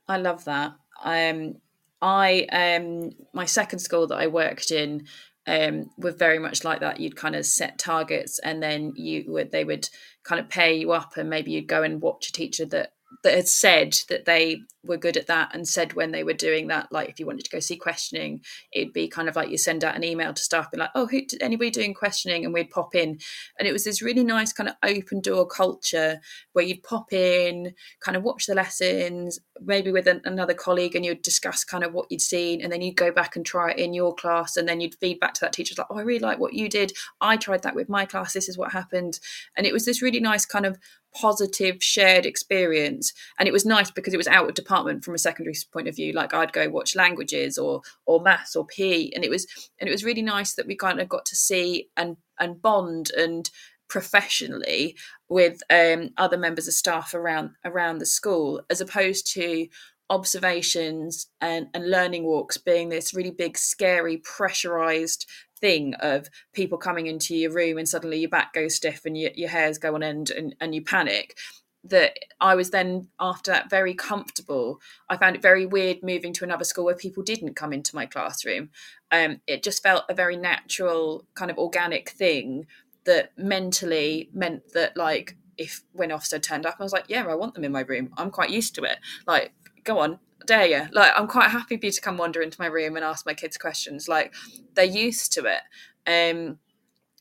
I 0.08 0.18
love 0.18 0.46
that. 0.46 0.76
Um, 1.04 1.56
I 2.02 2.44
um, 2.52 3.12
my 3.34 3.46
second 3.46 3.80
school 3.80 4.06
that 4.08 4.18
I 4.18 4.28
worked 4.28 4.70
in 4.70 5.08
um, 5.48 5.90
were 5.98 6.12
very 6.12 6.40
much 6.40 6.64
like 6.64 6.82
that. 6.82 7.00
You'd 7.00 7.16
kind 7.16 7.36
of 7.36 7.46
set 7.46 7.80
targets, 7.80 8.38
and 8.40 8.62
then 8.62 8.94
you 8.96 9.26
would 9.28 9.52
they 9.52 9.64
would 9.64 9.90
kind 10.24 10.40
of 10.40 10.48
pay 10.48 10.76
you 10.76 10.92
up, 10.92 11.18
and 11.18 11.30
maybe 11.30 11.52
you'd 11.52 11.68
go 11.68 11.82
and 11.82 12.02
watch 12.02 12.30
a 12.30 12.34
teacher 12.34 12.66
that 12.66 12.94
that 13.24 13.34
had 13.34 13.48
said 13.48 13.98
that 14.10 14.26
they 14.26 14.62
were 14.84 14.98
good 14.98 15.18
at 15.18 15.28
that 15.28 15.54
and 15.54 15.68
said 15.68 15.94
when 15.94 16.12
they 16.12 16.24
were 16.24 16.34
doing 16.34 16.68
that, 16.68 16.92
like 16.92 17.10
if 17.10 17.20
you 17.20 17.26
wanted 17.26 17.44
to 17.44 17.50
go 17.50 17.60
see 17.60 17.76
questioning, 17.76 18.42
it'd 18.74 18.94
be 18.94 19.08
kind 19.08 19.28
of 19.28 19.36
like 19.36 19.50
you 19.50 19.58
send 19.58 19.84
out 19.84 19.96
an 19.96 20.04
email 20.04 20.34
to 20.34 20.42
staff, 20.42 20.70
and 20.72 20.80
like, 20.80 20.90
oh, 20.96 21.08
who, 21.08 21.22
anybody 21.42 21.70
doing 21.70 21.94
questioning? 21.94 22.46
And 22.46 22.54
we'd 22.54 22.70
pop 22.70 22.96
in. 22.96 23.20
And 23.60 23.68
it 23.68 23.74
was 23.74 23.84
this 23.84 24.02
really 24.02 24.24
nice 24.24 24.54
kind 24.54 24.70
of 24.70 24.76
open 24.84 25.22
door 25.22 25.48
culture 25.48 26.20
where 26.54 26.66
you'd 26.66 26.84
pop 26.84 27.12
in, 27.12 27.74
kind 28.02 28.16
of 28.16 28.24
watch 28.24 28.46
the 28.46 28.56
lessons, 28.56 29.40
maybe 29.62 29.92
with 29.92 30.08
an, 30.08 30.22
another 30.26 30.54
colleague, 30.54 30.96
and 30.96 31.04
you'd 31.06 31.22
discuss 31.22 31.64
kind 31.64 31.84
of 31.84 31.94
what 31.94 32.08
you'd 32.10 32.22
seen. 32.22 32.62
And 32.62 32.72
then 32.72 32.82
you'd 32.82 32.96
go 32.96 33.12
back 33.12 33.36
and 33.36 33.46
try 33.46 33.72
it 33.72 33.80
in 33.80 33.94
your 33.94 34.16
class. 34.16 34.58
And 34.58 34.68
then 34.68 34.80
you'd 34.80 34.96
feed 34.96 35.20
back 35.20 35.34
to 35.36 35.42
that 35.42 35.54
teacher, 35.54 35.76
like, 35.78 35.88
oh, 35.90 35.98
I 35.98 36.02
really 36.02 36.20
like 36.20 36.40
what 36.40 36.54
you 36.54 36.70
did. 36.70 36.94
I 37.20 37.38
tried 37.38 37.64
that 37.64 37.76
with 37.76 37.90
my 37.90 38.06
class. 38.06 38.34
This 38.34 38.50
is 38.50 38.58
what 38.58 38.72
happened. 38.72 39.20
And 39.56 39.66
it 39.66 39.74
was 39.74 39.86
this 39.86 40.02
really 40.02 40.20
nice 40.20 40.46
kind 40.46 40.66
of 40.66 40.78
positive 41.20 41.84
shared 41.84 42.26
experience. 42.26 43.14
And 43.40 43.48
it 43.48 43.52
was 43.52 43.66
nice 43.66 43.92
because 43.92 44.14
it 44.14 44.18
was 44.18 44.28
out 44.28 44.48
of 44.48 44.56
department 44.56 45.04
from 45.04 45.16
a 45.16 45.20
secondary 45.20 45.56
point 45.72 45.88
of 45.88 45.96
view. 45.96 46.14
Like 46.14 46.34
i'd 46.34 46.54
go 46.54 46.70
watch 46.70 46.96
languages 46.96 47.58
or 47.58 47.82
or 48.06 48.22
maths 48.22 48.56
or 48.56 48.66
pe 48.66 49.10
and 49.16 49.24
it 49.24 49.30
was 49.30 49.48
and 49.80 49.88
it 49.88 49.92
was 49.92 50.04
really 50.04 50.22
nice 50.22 50.54
that 50.56 50.68
we 50.68 50.76
kind 50.76 51.00
of 51.00 51.10
got 51.10 51.26
to 51.26 51.36
see 51.36 51.90
and 51.98 52.18
and 52.40 52.62
bond 52.62 53.12
and 53.18 53.50
professionally 53.90 54.96
with 55.30 55.62
um, 55.70 56.10
other 56.18 56.38
members 56.38 56.68
of 56.68 56.74
staff 56.74 57.14
around 57.14 57.52
around 57.66 58.00
the 58.00 58.06
school 58.06 58.62
as 58.70 58.82
opposed 58.82 59.32
to 59.34 59.68
observations 60.10 61.28
and, 61.42 61.68
and 61.74 61.90
learning 61.90 62.24
walks 62.24 62.58
being 62.58 62.90
this 62.90 63.14
really 63.14 63.32
big 63.32 63.58
scary 63.58 64.18
pressurized 64.18 65.26
thing 65.60 65.94
of 65.96 66.30
people 66.54 66.78
coming 66.78 67.08
into 67.08 67.36
your 67.36 67.52
room 67.52 67.78
and 67.78 67.88
suddenly 67.88 68.20
your 68.20 68.30
back 68.30 68.54
goes 68.54 68.76
stiff 68.76 69.06
and 69.06 69.18
your, 69.18 69.32
your 69.36 69.50
hairs 69.50 69.78
go 69.78 69.96
on 69.96 70.04
end 70.04 70.30
and, 70.30 70.56
and 70.60 70.74
you 70.74 70.84
panic 70.84 71.38
that 71.84 72.18
I 72.42 72.56
was 72.56 72.72
then 72.72 73.08
after 73.20 73.52
that 73.52 73.70
very 73.70 73.94
comfortable. 73.94 74.82
I 75.10 75.18
found 75.18 75.36
it 75.36 75.42
very 75.42 75.66
weird 75.66 76.04
moving 76.04 76.34
to 76.34 76.44
another 76.44 76.66
school 76.66 76.86
where 76.86 76.96
people 76.96 77.24
didn't 77.24 77.56
come 77.56 77.72
into 77.72 77.96
my 77.96 78.06
classroom. 78.06 78.70
Um, 79.12 79.42
it 79.48 79.64
just 79.64 79.84
felt 79.84 80.04
a 80.10 80.14
very 80.14 80.36
natural, 80.36 81.26
kind 81.36 81.50
of 81.50 81.58
organic 81.58 82.10
thing 82.10 82.66
that 83.06 83.32
mentally 83.38 84.30
meant 84.34 84.74
that 84.74 84.98
like 84.98 85.38
if 85.58 85.84
when 85.94 86.10
Ofsted 86.10 86.44
turned 86.44 86.66
up, 86.66 86.76
I 86.80 86.84
was 86.84 86.94
like, 86.94 87.06
yeah, 87.08 87.26
I 87.26 87.36
want 87.36 87.56
them 87.56 87.64
in 87.64 87.72
my 87.72 87.82
room. 87.82 88.12
I'm 88.18 88.32
quite 88.32 88.50
used 88.50 88.76
to 88.76 88.84
it. 88.84 89.00
Like, 89.26 89.54
go 89.88 90.00
on, 90.00 90.20
dare 90.46 90.68
you? 90.68 90.88
Like, 90.92 91.14
I'm 91.18 91.28
quite 91.28 91.50
happy 91.50 91.78
for 91.78 91.86
you 91.88 91.92
to 91.92 92.02
come 92.02 92.18
wander 92.18 92.42
into 92.42 92.62
my 92.62 92.68
room 92.68 92.96
and 92.96 93.06
ask 93.06 93.26
my 93.26 93.34
kids 93.34 93.58
questions. 93.58 94.08
Like, 94.08 94.34
they're 94.76 94.86
used 94.86 95.34
to 95.34 95.46
it. 95.46 95.62
Um, 96.06 96.60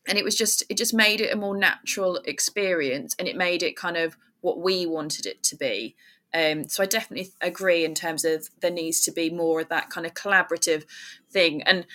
and 0.09 0.19
it 0.19 0.25
was 0.25 0.37
just, 0.37 0.65
it 0.69 0.77
just 0.77 0.93
made 0.93 1.21
it 1.21 1.33
a 1.33 1.37
more 1.37 1.57
natural 1.57 2.21
experience, 2.25 3.17
and 3.19 3.27
it 3.27 3.37
made 3.37 3.63
it 3.63 3.77
kind 3.77 3.97
of 3.97 4.17
what 4.41 4.61
we 4.61 4.87
wanted 4.87 5.27
it 5.27 5.43
to 5.45 5.57
be. 5.57 5.97
Um, 6.35 6.69
so 6.69 6.83
I 6.83 6.87
definitely 6.87 7.33
agree 7.41 7.85
in 7.85 7.95
terms 7.95 8.25
of 8.25 8.51
there 8.61 8.71
needs 8.71 9.01
to 9.05 9.13
be 9.13 9.31
more 9.31 9.61
of 9.61 9.69
that 9.69 9.91
kind 9.91 10.07
of 10.07 10.15
collaborative 10.15 10.85
thing. 11.31 11.63
And 11.63 11.87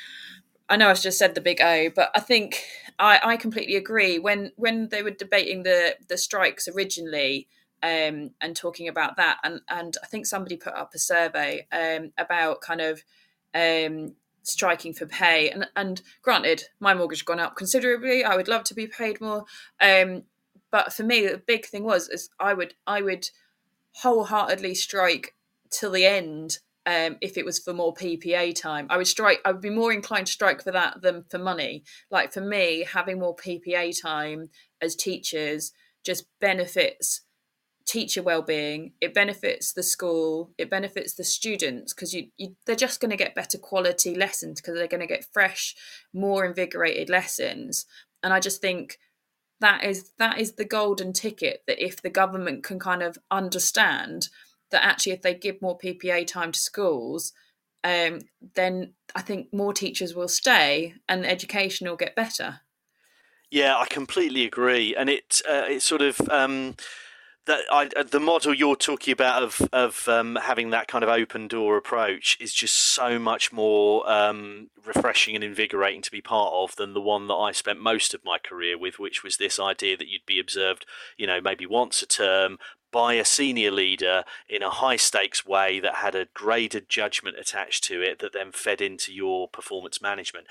I 0.68 0.78
know 0.78 0.90
I've 0.90 1.02
just 1.02 1.20
said 1.20 1.36
the 1.36 1.42
big 1.42 1.62
O, 1.62 1.90
but 1.94 2.10
I 2.16 2.22
think 2.22 2.64
I, 2.98 3.20
I 3.24 3.38
completely 3.38 3.76
agree. 3.76 4.18
When 4.20 4.52
when 4.56 4.90
they 4.90 5.04
were 5.04 5.12
debating 5.12 5.64
the 5.64 5.98
the 6.08 6.18
strikes 6.18 6.68
originally, 6.68 7.48
um, 7.84 8.32
and 8.42 8.56
talking 8.56 8.88
about 8.88 9.18
that. 9.18 9.38
And 9.44 9.62
and 9.70 9.98
I 10.04 10.08
think 10.08 10.26
somebody 10.26 10.58
put 10.58 10.74
up 10.74 10.94
a 10.94 11.00
survey 11.00 11.68
um, 11.72 12.12
about 12.18 12.62
kind 12.62 12.82
of 12.82 13.04
um, 13.54 14.16
striking 14.44 14.94
for 14.94 15.06
pay. 15.06 15.50
And 15.50 15.68
and 15.76 16.02
granted, 16.22 16.64
my 16.80 16.94
mortgage 16.94 17.20
has 17.20 17.26
gone 17.26 17.40
up 17.40 17.56
considerably. 17.56 18.24
I 18.24 18.36
would 18.36 18.48
love 18.48 18.64
to 18.66 18.74
be 18.74 18.88
paid 18.88 19.22
more. 19.22 19.46
Um, 19.80 20.24
but 20.72 20.94
for 20.94 21.04
me, 21.04 21.28
the 21.28 21.38
big 21.38 21.66
thing 21.66 21.84
was 21.84 22.08
is 22.10 22.30
I 22.40 22.54
would 22.54 22.76
I 22.88 23.02
would 23.02 23.30
wholeheartedly 24.02 24.76
strike 24.76 25.36
till 25.70 25.92
the 25.92 26.06
end 26.06 26.60
um, 26.86 27.18
if 27.22 27.38
it 27.38 27.46
was 27.46 27.60
for 27.60 27.74
more 27.74 27.94
PPA 27.94 28.60
time. 28.60 28.88
I 28.90 28.98
would 28.98 29.08
strike. 29.08 29.40
I 29.46 29.52
would 29.52 29.62
be 29.62 29.70
more 29.70 29.92
inclined 29.92 30.28
to 30.28 30.34
strike 30.34 30.64
for 30.64 30.72
that 30.72 31.02
than 31.02 31.26
for 31.30 31.38
money. 31.38 31.84
Like 32.10 32.34
for 32.34 32.42
me, 32.42 32.86
having 32.92 33.20
more 33.20 33.36
PPA 33.36 33.94
time 34.02 34.50
as 34.82 34.96
teachers 34.96 35.74
just 36.04 36.26
benefits 36.40 37.22
teacher 37.92 38.24
well-being 38.24 38.94
it 39.02 39.14
benefits 39.14 39.74
the 39.74 39.84
school 39.84 40.50
it 40.58 40.70
benefits 40.70 41.14
the 41.14 41.26
students 41.26 41.94
because 41.94 42.14
you, 42.14 42.28
you 42.38 42.56
they're 42.66 42.74
just 42.74 43.02
going 43.02 43.12
to 43.12 43.18
get 43.18 43.36
better 43.36 43.58
quality 43.58 44.16
lessons 44.16 44.62
because 44.62 44.76
they're 44.76 44.88
going 44.88 45.02
to 45.02 45.06
get 45.06 45.28
fresh 45.34 45.76
more 46.14 46.46
invigorated 46.46 47.10
lessons. 47.10 47.86
And 48.24 48.32
i 48.32 48.40
just 48.40 48.62
think 48.62 48.98
that 49.60 49.84
is 49.84 50.14
that 50.20 50.40
is 50.40 50.54
the 50.54 50.64
golden 50.64 51.12
ticket 51.12 51.64
that 51.68 51.84
if 51.84 52.02
the 52.02 52.10
government 52.10 52.64
can 52.64 52.80
kind 52.80 53.04
of 53.04 53.18
understand 53.30 54.30
that 54.70 54.86
actually 54.86 55.12
if 55.12 55.22
they 55.22 55.34
give 55.34 55.62
more 55.62 55.78
ppa 55.78 56.26
time 56.26 56.54
to 56.54 56.60
schools 56.60 57.34
um, 57.84 58.20
then 58.56 58.94
i 59.16 59.22
think 59.22 59.54
more 59.54 59.74
teachers 59.74 60.16
will 60.16 60.30
stay 60.30 60.94
and 61.10 61.26
education 61.26 61.90
will 61.90 61.98
get 61.98 62.16
better. 62.16 62.62
Yeah 63.50 63.76
i 63.76 63.86
completely 63.86 64.46
agree. 64.46 64.96
And 64.96 65.10
it 65.10 65.42
uh, 65.46 65.66
it 65.68 65.82
sort 65.82 66.02
of 66.02 66.22
um, 66.30 66.76
that 67.52 67.66
I, 67.70 67.90
uh, 68.00 68.04
the 68.04 68.20
model 68.20 68.54
you're 68.54 68.78
talking 68.78 69.12
about 69.12 69.44
of 69.44 69.70
of 69.74 70.08
um, 70.08 70.38
having 70.42 70.70
that 70.70 70.88
kind 70.88 71.04
of 71.04 71.10
open 71.10 71.48
door 71.48 71.76
approach 71.76 72.38
is 72.40 72.54
just 72.54 72.78
so 72.78 73.20
much 73.20 73.52
more 73.52 74.10
um, 74.10 74.70
refreshing 74.86 75.36
and 75.36 75.44
invigorating 75.44 76.02
to 76.04 76.12
be 76.12 76.22
part 76.22 76.54
of 76.54 76.76
than 76.78 76.94
the 76.94 77.02
one 77.02 77.28
that 77.28 77.36
I 77.36 77.52
spent 77.52 77.82
most 77.82 78.14
of 78.14 78.24
my 78.24 78.38
career 78.38 78.78
with, 78.78 79.00
which 79.00 79.22
was 79.24 79.36
this 79.38 79.60
idea 79.60 79.98
that 79.98 80.08
you'd 80.08 80.26
be 80.26 80.40
observed, 80.40 80.86
you 81.18 81.28
know, 81.28 81.42
maybe 81.42 81.66
once 81.66 82.02
a 82.02 82.06
term, 82.06 82.58
by 82.92 83.14
a 83.14 83.26
senior 83.26 83.72
leader 83.72 84.24
in 84.50 84.62
a 84.64 84.70
high 84.70 84.98
stakes 84.98 85.46
way 85.46 85.80
that 85.80 85.96
had 85.96 86.16
a 86.16 86.28
graded 86.34 86.90
judgment 86.90 87.38
attached 87.40 87.84
to 87.86 88.02
it 88.02 88.20
that 88.20 88.34
then 88.34 88.52
fed 88.52 88.82
into 88.82 89.14
your 89.14 89.48
performance 89.48 90.02
management 90.02 90.48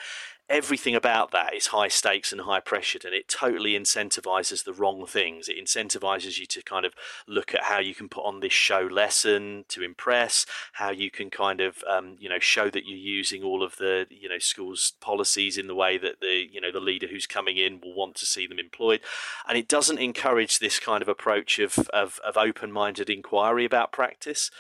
everything 0.51 0.96
about 0.96 1.30
that 1.30 1.55
is 1.55 1.68
high 1.68 1.88
stakes 1.88 2.32
and 2.32 2.42
high 2.42 2.59
pressured 2.59 3.05
and 3.05 3.14
it 3.14 3.28
totally 3.28 3.78
incentivizes 3.78 4.64
the 4.64 4.72
wrong 4.72 5.07
things. 5.07 5.48
It 5.48 5.57
incentivizes 5.57 6.38
you 6.38 6.46
to 6.46 6.62
kind 6.62 6.84
of 6.84 6.92
look 7.26 7.55
at 7.55 7.64
how 7.64 7.78
you 7.78 7.94
can 7.94 8.09
put 8.09 8.24
on 8.24 8.40
this 8.40 8.53
show 8.53 8.80
lesson 8.80 9.64
to 9.68 9.82
impress 9.82 10.44
how 10.72 10.90
you 10.90 11.11
can 11.11 11.30
kind 11.30 11.61
of 11.61 11.84
um, 11.88 12.16
you 12.18 12.28
know 12.28 12.40
show 12.40 12.68
that 12.68 12.84
you're 12.84 12.98
using 12.98 13.44
all 13.44 13.62
of 13.62 13.76
the 13.76 14.07
you 14.11 14.28
know 14.28 14.38
schools 14.38 14.94
policies 15.01 15.57
in 15.57 15.68
the 15.68 15.74
way 15.74 15.96
that 15.96 16.20
the 16.20 16.48
you 16.51 16.61
know 16.61 16.72
the 16.72 16.80
leader 16.80 17.07
who's 17.07 17.26
coming 17.26 17.57
in 17.57 17.80
will 17.80 17.94
want 17.94 18.16
to 18.16 18.26
see 18.26 18.46
them 18.46 18.59
employed. 18.59 19.01
And 19.48 19.57
it 19.57 19.68
doesn't 19.68 19.98
encourage 19.98 20.59
this 20.59 20.80
kind 20.80 21.01
of 21.01 21.09
approach 21.09 21.61
of 21.61 21.78
of, 21.90 22.18
of 22.26 22.36
open-minded 22.36 23.09
inquiry 23.09 23.64
about 23.64 23.92
practice 23.92 24.51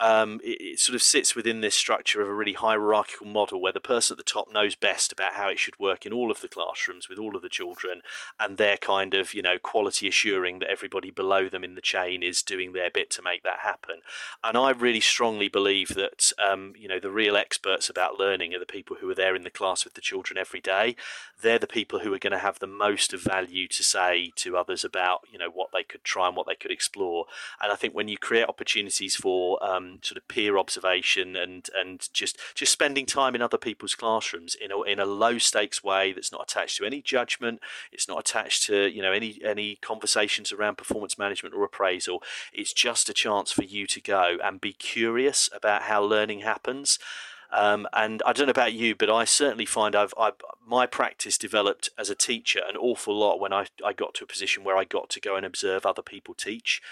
um, 0.00 0.40
it, 0.42 0.60
it, 0.60 0.80
sort 0.80 0.96
of 0.96 1.02
sits 1.02 1.36
within 1.36 1.60
this 1.60 1.74
structure 1.74 2.20
of 2.20 2.28
a 2.28 2.34
really 2.34 2.54
hierarchical 2.54 3.26
model 3.26 3.60
where 3.60 3.72
the 3.72 3.80
person 3.80 4.14
at 4.14 4.18
the 4.18 4.30
top 4.30 4.52
knows 4.52 4.74
best 4.74 5.12
about 5.12 5.34
how 5.34 5.48
it 5.48 5.58
should 5.58 5.78
work 5.78 6.04
in 6.04 6.12
all 6.12 6.30
of 6.30 6.40
the 6.40 6.48
classrooms 6.48 7.08
with 7.08 7.18
all 7.18 7.36
of 7.36 7.42
the 7.42 7.48
children, 7.48 8.02
and 8.40 8.56
they're 8.56 8.76
kind 8.76 9.14
of 9.14 9.34
you 9.34 9.42
know 9.42 9.56
quality 9.58 10.08
assuring 10.08 10.58
that 10.58 10.70
everybody 10.70 11.10
below 11.10 11.48
them 11.48 11.62
in 11.62 11.76
the 11.76 11.80
chain 11.80 12.22
is 12.22 12.42
doing 12.42 12.72
their 12.72 12.90
bit 12.90 13.08
to 13.10 13.22
make 13.22 13.42
that 13.44 13.60
happen. 13.60 14.00
And 14.42 14.56
I 14.56 14.70
really 14.70 15.00
strongly 15.00 15.48
believe 15.48 15.88
that 15.88 16.32
um, 16.44 16.72
you 16.76 16.88
know 16.88 16.98
the 16.98 17.10
real 17.10 17.36
experts 17.36 17.88
about 17.88 18.18
learning 18.18 18.54
are 18.54 18.58
the 18.58 18.66
people 18.66 18.96
who 19.00 19.08
are 19.10 19.14
there 19.14 19.36
in 19.36 19.44
the 19.44 19.50
class 19.50 19.84
with 19.84 19.94
the 19.94 20.00
children 20.00 20.38
every 20.38 20.60
day. 20.60 20.96
They're 21.40 21.58
the 21.58 21.66
people 21.66 22.00
who 22.00 22.12
are 22.14 22.18
going 22.18 22.32
to 22.32 22.38
have 22.38 22.58
the 22.58 22.66
most 22.66 23.12
of 23.12 23.22
value 23.22 23.68
to 23.68 23.82
say 23.82 24.32
to 24.36 24.56
others 24.56 24.84
about 24.84 25.20
you 25.30 25.38
know 25.38 25.50
what 25.50 25.70
they 25.72 25.84
could 25.84 26.02
try 26.02 26.26
and 26.26 26.36
what 26.36 26.48
they 26.48 26.56
could 26.56 26.72
explore. 26.72 27.26
And 27.62 27.70
I 27.70 27.76
think 27.76 27.94
when 27.94 28.08
you 28.08 28.18
create 28.18 28.48
opportunities 28.48 29.14
for 29.14 29.64
um, 29.64 29.83
sort 30.02 30.16
of 30.16 30.28
peer 30.28 30.56
observation 30.58 31.36
and 31.36 31.68
and 31.76 32.08
just 32.12 32.38
just 32.54 32.72
spending 32.72 33.06
time 33.06 33.34
in 33.34 33.42
other 33.42 33.58
people's 33.58 33.94
classrooms 33.94 34.54
in 34.54 34.70
a 34.70 34.82
in 34.82 34.98
a 34.98 35.06
low 35.06 35.38
stakes 35.38 35.82
way 35.82 36.12
that's 36.12 36.32
not 36.32 36.42
attached 36.42 36.76
to 36.78 36.84
any 36.84 37.00
judgment, 37.00 37.60
it's 37.92 38.08
not 38.08 38.20
attached 38.20 38.64
to 38.66 38.88
you 38.88 39.02
know 39.02 39.12
any 39.12 39.38
any 39.44 39.76
conversations 39.76 40.52
around 40.52 40.76
performance 40.76 41.18
management 41.18 41.54
or 41.54 41.64
appraisal. 41.64 42.22
It's 42.52 42.72
just 42.72 43.08
a 43.08 43.14
chance 43.14 43.52
for 43.52 43.64
you 43.64 43.86
to 43.86 44.00
go 44.00 44.38
and 44.42 44.60
be 44.60 44.72
curious 44.72 45.48
about 45.52 45.82
how 45.82 46.02
learning 46.02 46.40
happens. 46.40 46.98
Um, 47.54 47.86
and 47.92 48.20
I 48.26 48.32
don't 48.32 48.46
know 48.46 48.50
about 48.50 48.72
you, 48.72 48.96
but 48.96 49.08
I 49.08 49.24
certainly 49.24 49.64
find 49.64 49.94
I've, 49.94 50.12
I've, 50.18 50.34
my 50.66 50.86
practice 50.86 51.38
developed 51.38 51.88
as 51.96 52.10
a 52.10 52.14
teacher 52.16 52.60
an 52.68 52.76
awful 52.76 53.16
lot 53.16 53.38
when 53.38 53.52
I, 53.52 53.66
I 53.84 53.92
got 53.92 54.14
to 54.14 54.24
a 54.24 54.26
position 54.26 54.64
where 54.64 54.76
I 54.76 54.82
got 54.82 55.08
to 55.10 55.20
go 55.20 55.36
and 55.36 55.46
observe 55.46 55.86
other 55.86 56.02
people 56.02 56.34
teach, 56.34 56.82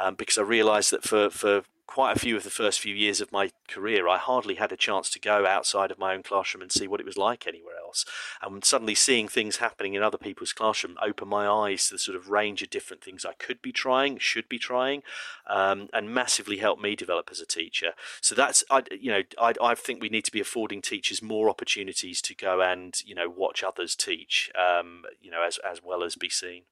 um, 0.00 0.16
because 0.16 0.36
I 0.36 0.42
realised 0.42 0.90
that 0.90 1.04
for 1.04 1.30
for 1.30 1.62
quite 1.88 2.14
a 2.14 2.20
few 2.20 2.36
of 2.36 2.44
the 2.44 2.50
first 2.50 2.80
few 2.80 2.94
years 2.94 3.20
of 3.20 3.32
my 3.32 3.50
career, 3.66 4.06
I 4.06 4.18
hardly 4.18 4.56
had 4.56 4.70
a 4.70 4.76
chance 4.76 5.08
to 5.10 5.18
go 5.18 5.46
outside 5.46 5.90
of 5.90 5.98
my 5.98 6.14
own 6.14 6.22
classroom 6.22 6.60
and 6.60 6.70
see 6.70 6.86
what 6.86 7.00
it 7.00 7.06
was 7.06 7.16
like 7.16 7.46
anywhere 7.46 7.76
else. 7.82 8.04
And 8.42 8.62
suddenly 8.62 8.94
seeing 8.94 9.26
things 9.26 9.56
happening 9.56 9.94
in 9.94 10.02
other 10.02 10.18
people's 10.18 10.52
classroom 10.52 10.98
opened 11.02 11.30
my 11.30 11.48
eyes 11.48 11.88
to 11.88 11.94
the 11.94 11.98
sort 11.98 12.14
of 12.14 12.28
range 12.28 12.62
of 12.62 12.68
different 12.68 13.02
things 13.02 13.24
I 13.24 13.32
could 13.32 13.62
be 13.62 13.72
trying, 13.72 14.18
should 14.18 14.50
be 14.50 14.58
trying, 14.58 15.02
um, 15.46 15.88
and 15.94 16.14
massively 16.14 16.58
helped 16.58 16.82
me 16.82 16.94
develop 16.94 17.30
as 17.30 17.40
a 17.40 17.46
teacher. 17.46 17.92
So 18.20 18.34
that's, 18.34 18.62
I, 18.70 18.82
you 18.90 19.10
know, 19.10 19.22
I, 19.40 19.54
I 19.60 19.74
think 19.74 20.02
we 20.02 20.10
need 20.10 20.26
to 20.26 20.32
be 20.32 20.40
affording 20.40 20.82
teachers 20.82 21.22
more 21.22 21.48
opportunities 21.48 22.20
to 22.22 22.34
go 22.34 22.60
and, 22.60 23.00
you 23.04 23.14
know, 23.14 23.30
watch 23.30 23.64
others 23.64 23.96
teach, 23.96 24.52
um, 24.54 25.04
you 25.22 25.30
know, 25.30 25.42
as, 25.42 25.58
as 25.66 25.82
well 25.82 26.04
as 26.04 26.16
be 26.16 26.28
seen. 26.28 26.64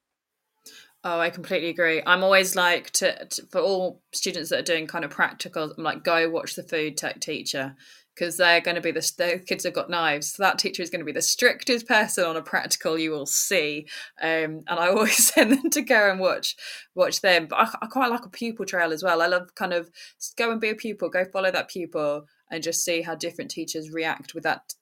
Oh, 1.03 1.19
I 1.19 1.29
completely 1.29 1.69
agree. 1.69 2.01
I'm 2.05 2.23
always 2.23 2.55
like 2.55 2.89
to, 2.91 3.25
to, 3.25 3.45
for 3.51 3.61
all 3.61 4.01
students 4.13 4.49
that 4.49 4.59
are 4.59 4.63
doing 4.63 4.87
kind 4.87 5.05
of 5.05 5.11
practical. 5.11 5.73
I'm 5.77 5.83
like, 5.83 6.03
go 6.03 6.29
watch 6.29 6.55
the 6.55 6.63
food 6.63 6.97
tech 6.97 7.19
teacher 7.21 7.75
because 8.17 8.37
they're 8.37 8.61
going 8.61 8.75
to 8.75 8.81
be 8.81 8.91
the 8.91 9.41
kids 9.45 9.63
have 9.63 9.73
got 9.73 9.89
knives. 9.89 10.33
So 10.33 10.43
that 10.43 10.57
teacher 10.57 10.81
is 10.81 10.89
going 10.89 10.99
to 10.99 11.05
be 11.05 11.11
the 11.11 11.21
strictest 11.21 11.87
person 11.87 12.25
on 12.25 12.35
a 12.35 12.41
practical 12.41 12.97
you 12.97 13.11
will 13.11 13.27
see. 13.27 13.87
Um, 14.21 14.63
and 14.67 14.79
I 14.79 14.87
always 14.89 15.33
send 15.33 15.51
them 15.51 15.69
to 15.69 15.81
go 15.81 16.09
and 16.09 16.19
watch 16.19 16.55
watch 16.95 17.21
them. 17.21 17.45
But 17.47 17.59
I, 17.59 17.69
I 17.83 17.87
quite 17.87 18.09
like 18.09 18.25
a 18.25 18.29
pupil 18.29 18.65
trail 18.65 18.91
as 18.91 19.03
well. 19.03 19.21
I 19.21 19.27
love 19.27 19.53
kind 19.55 19.73
of 19.73 19.89
go 20.35 20.51
and 20.51 20.59
be 20.59 20.69
a 20.69 20.75
pupil, 20.75 21.09
go 21.09 21.25
follow 21.25 21.51
that 21.51 21.69
pupil, 21.69 22.25
and 22.49 22.63
just 22.63 22.83
see 22.83 23.01
how 23.01 23.13
different 23.13 23.51
teachers 23.51 23.91
react 23.91 24.33
with 24.33 24.43
that 24.43 24.73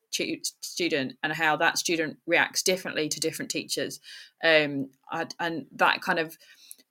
student 0.61 1.13
and 1.23 1.33
how 1.33 1.55
that 1.55 1.77
student 1.77 2.17
reacts 2.25 2.63
differently 2.63 3.09
to 3.09 3.19
different 3.19 3.51
teachers 3.51 3.99
um, 4.43 4.89
I, 5.11 5.27
and 5.39 5.65
that 5.75 6.01
kind 6.01 6.19
of 6.19 6.37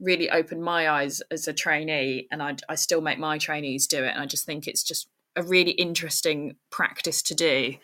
really 0.00 0.30
opened 0.30 0.62
my 0.62 0.88
eyes 0.88 1.22
as 1.30 1.46
a 1.46 1.52
trainee 1.52 2.26
and 2.30 2.42
I, 2.42 2.56
I 2.68 2.74
still 2.74 3.00
make 3.00 3.18
my 3.18 3.38
trainees 3.38 3.86
do 3.86 4.02
it 4.04 4.10
and 4.10 4.20
i 4.20 4.26
just 4.26 4.44
think 4.44 4.66
it's 4.66 4.82
just 4.82 5.08
a 5.36 5.42
really 5.42 5.72
interesting 5.72 6.56
practice 6.70 7.22
to 7.22 7.34
do 7.34 7.76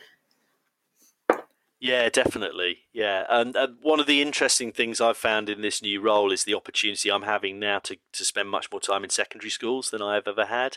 yeah, 1.81 2.11
definitely. 2.11 2.77
Yeah, 2.93 3.25
and 3.29 3.57
one 3.83 4.01
of 4.01 4.09
the 4.09 4.21
interesting 4.21 4.73
things 4.73 5.01
I've 5.01 5.17
found 5.17 5.49
in 5.49 5.61
this 5.61 5.81
new 5.81 6.01
role 6.01 6.33
is 6.33 6.43
the 6.43 6.55
opportunity 6.55 7.09
I'm 7.09 7.23
having 7.23 7.61
now 7.61 7.79
to, 7.81 7.97
to 8.13 8.25
spend 8.25 8.51
much 8.51 8.69
more 8.73 8.81
time 8.81 9.05
in 9.05 9.11
secondary 9.11 9.51
schools 9.51 9.91
than 9.91 10.03
I 10.03 10.17
have 10.17 10.27
ever 10.27 10.47
had, 10.47 10.77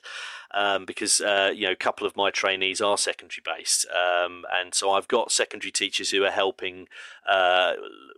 um, 0.53 0.85
because 0.85 1.21
uh, 1.21 1.51
you 1.55 1.65
know 1.65 1.71
a 1.71 1.75
couple 1.75 2.05
of 2.05 2.15
my 2.15 2.29
trainees 2.29 2.81
are 2.81 2.99
secondary 2.99 3.41
based, 3.43 3.87
um, 3.89 4.45
and 4.53 4.75
so 4.75 4.91
I've 4.91 5.07
got 5.07 5.31
secondary 5.31 5.71
teachers 5.71 6.11
who 6.11 6.23
are 6.23 6.29
helping 6.29 6.87
uh, 7.27 7.73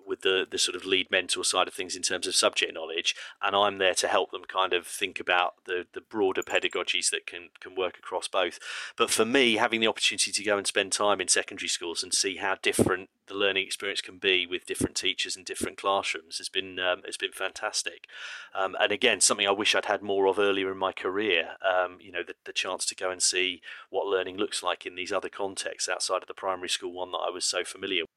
with 0.05 0.21
the 0.21 0.45
the 0.49 0.57
sort 0.57 0.75
of 0.75 0.83
lead 0.85 1.09
mentor 1.09 1.45
side 1.45 1.69
of 1.69 1.73
things 1.73 1.95
in 1.95 2.01
terms 2.01 2.27
of 2.27 2.35
subject 2.35 2.73
knowledge, 2.73 3.15
and 3.41 3.55
I'm 3.55 3.77
there 3.77 3.95
to 3.95 4.09
help 4.09 4.31
them 4.31 4.43
kind 4.43 4.73
of 4.73 4.85
think 4.87 5.21
about 5.21 5.53
the 5.67 5.85
the 5.93 6.01
broader 6.01 6.43
pedagogies 6.43 7.11
that 7.11 7.25
can 7.25 7.47
can 7.61 7.75
work 7.75 7.97
across 7.97 8.27
both. 8.27 8.59
But 8.97 9.09
for 9.09 9.23
me, 9.23 9.55
having 9.55 9.79
the 9.79 9.87
opportunity 9.87 10.33
to 10.33 10.43
go 10.43 10.57
and 10.57 10.67
spend 10.67 10.91
time 10.91 11.21
in 11.21 11.29
secondary 11.29 11.69
schools 11.69 12.03
and 12.03 12.13
see 12.13 12.35
how 12.35 12.57
different 12.61 13.09
the 13.28 13.34
learning 13.34 13.65
experience 13.65 14.01
can 14.01 14.17
be 14.17 14.45
with 14.45 14.65
different 14.65 14.95
teachers 14.95 15.36
and 15.36 15.45
different 15.45 15.78
classrooms 15.78 16.38
has 16.38 16.49
been 16.49 16.80
um, 16.80 17.01
has 17.05 17.17
been 17.17 17.32
fantastic. 17.32 18.07
Um, 18.53 18.76
and 18.80 18.91
again, 18.91 19.21
something 19.21 19.47
I 19.47 19.51
wish 19.51 19.76
I'd 19.76 19.86
had 19.86 20.01
more 20.01 20.28
of 20.28 20.39
earlier 20.39 20.71
in 20.71 20.78
my 20.78 20.91
career. 20.91 21.51
Um, 21.65 21.97
you 21.99 22.11
know, 22.11 22.23
the, 22.26 22.36
the 22.45 22.53
chance 22.53 22.86
to 22.88 22.95
go 22.95 23.09
and 23.09 23.21
see 23.21 23.61
what 23.89 24.07
learning 24.07 24.38
looks 24.38 24.63
like 24.63 24.86
in 24.86 24.95
these 24.95 25.11
other 25.11 25.30
contexts 25.30 25.89
outside 25.89 26.21
of 26.21 26.28
the 26.28 26.34
primary 26.34 26.69
school 26.69 26.93
one 26.93 27.11
that 27.11 27.26
I 27.26 27.30
was 27.30 27.45
so 27.45 27.63
familiar 27.63 28.03
with. 28.03 28.09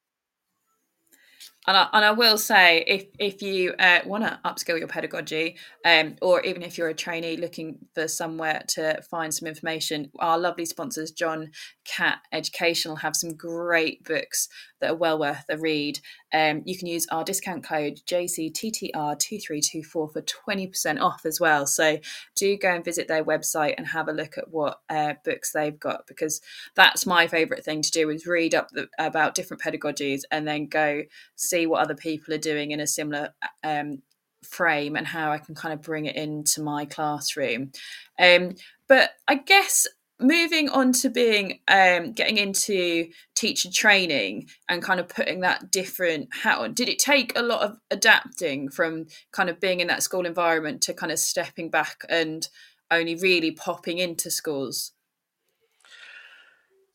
And 1.68 1.76
I, 1.76 1.88
and 1.92 2.02
I 2.02 2.12
will 2.12 2.38
say, 2.38 2.82
if 2.86 3.04
if 3.18 3.42
you 3.42 3.74
uh, 3.78 4.00
want 4.06 4.24
to 4.24 4.40
upskill 4.42 4.78
your 4.78 4.88
pedagogy, 4.88 5.56
um, 5.84 6.16
or 6.22 6.40
even 6.40 6.62
if 6.62 6.78
you're 6.78 6.88
a 6.88 6.94
trainee 6.94 7.36
looking 7.36 7.76
for 7.94 8.08
somewhere 8.08 8.62
to 8.68 9.02
find 9.02 9.34
some 9.34 9.46
information, 9.46 10.10
our 10.18 10.38
lovely 10.38 10.64
sponsors, 10.64 11.10
John 11.10 11.50
Catt 11.84 12.20
Educational, 12.32 12.96
have 12.96 13.14
some 13.14 13.36
great 13.36 14.02
books 14.02 14.48
that 14.80 14.90
are 14.92 14.96
well 14.96 15.18
worth 15.18 15.44
a 15.50 15.58
read. 15.58 16.00
Um, 16.32 16.62
you 16.64 16.76
can 16.78 16.86
use 16.86 17.06
our 17.10 17.24
discount 17.24 17.64
code 17.64 18.00
JCTTR2324 18.06 19.84
for 19.90 20.10
20% 20.12 21.00
off 21.00 21.24
as 21.24 21.40
well. 21.40 21.66
So 21.66 21.98
do 22.34 22.56
go 22.56 22.70
and 22.70 22.84
visit 22.84 23.08
their 23.08 23.24
website 23.24 23.74
and 23.76 23.86
have 23.88 24.08
a 24.08 24.12
look 24.12 24.38
at 24.38 24.50
what 24.50 24.80
uh, 24.88 25.14
books 25.24 25.52
they've 25.52 25.78
got 25.78 26.06
because 26.06 26.40
that's 26.74 27.06
my 27.06 27.26
favourite 27.26 27.64
thing 27.64 27.82
to 27.82 27.90
do 27.90 28.10
is 28.10 28.26
read 28.26 28.54
up 28.54 28.68
the, 28.70 28.88
about 28.98 29.34
different 29.34 29.62
pedagogies 29.62 30.22
and 30.30 30.46
then 30.46 30.66
go 30.66 31.02
see 31.36 31.57
what 31.66 31.80
other 31.80 31.94
people 31.94 32.34
are 32.34 32.38
doing 32.38 32.70
in 32.70 32.80
a 32.80 32.86
similar 32.86 33.34
um, 33.64 34.02
frame 34.44 34.96
and 34.96 35.06
how 35.06 35.32
I 35.32 35.38
can 35.38 35.54
kind 35.54 35.74
of 35.74 35.82
bring 35.82 36.06
it 36.06 36.16
into 36.16 36.62
my 36.62 36.84
classroom. 36.84 37.72
Um, 38.18 38.54
but 38.88 39.10
I 39.26 39.36
guess 39.36 39.86
moving 40.20 40.68
on 40.68 40.92
to 40.92 41.10
being 41.10 41.60
um, 41.68 42.12
getting 42.12 42.38
into 42.38 43.08
teacher 43.34 43.70
training 43.70 44.48
and 44.68 44.82
kind 44.82 44.98
of 44.98 45.08
putting 45.08 45.40
that 45.40 45.70
different 45.70 46.28
hat 46.34 46.58
on 46.58 46.74
did 46.74 46.88
it 46.88 46.98
take 46.98 47.38
a 47.38 47.42
lot 47.42 47.62
of 47.62 47.78
adapting 47.90 48.68
from 48.68 49.06
kind 49.32 49.48
of 49.48 49.60
being 49.60 49.78
in 49.78 49.86
that 49.86 50.02
school 50.02 50.26
environment 50.26 50.82
to 50.82 50.92
kind 50.92 51.12
of 51.12 51.18
stepping 51.20 51.70
back 51.70 52.04
and 52.08 52.48
only 52.90 53.14
really 53.14 53.52
popping 53.52 53.98
into 53.98 54.30
schools 54.30 54.92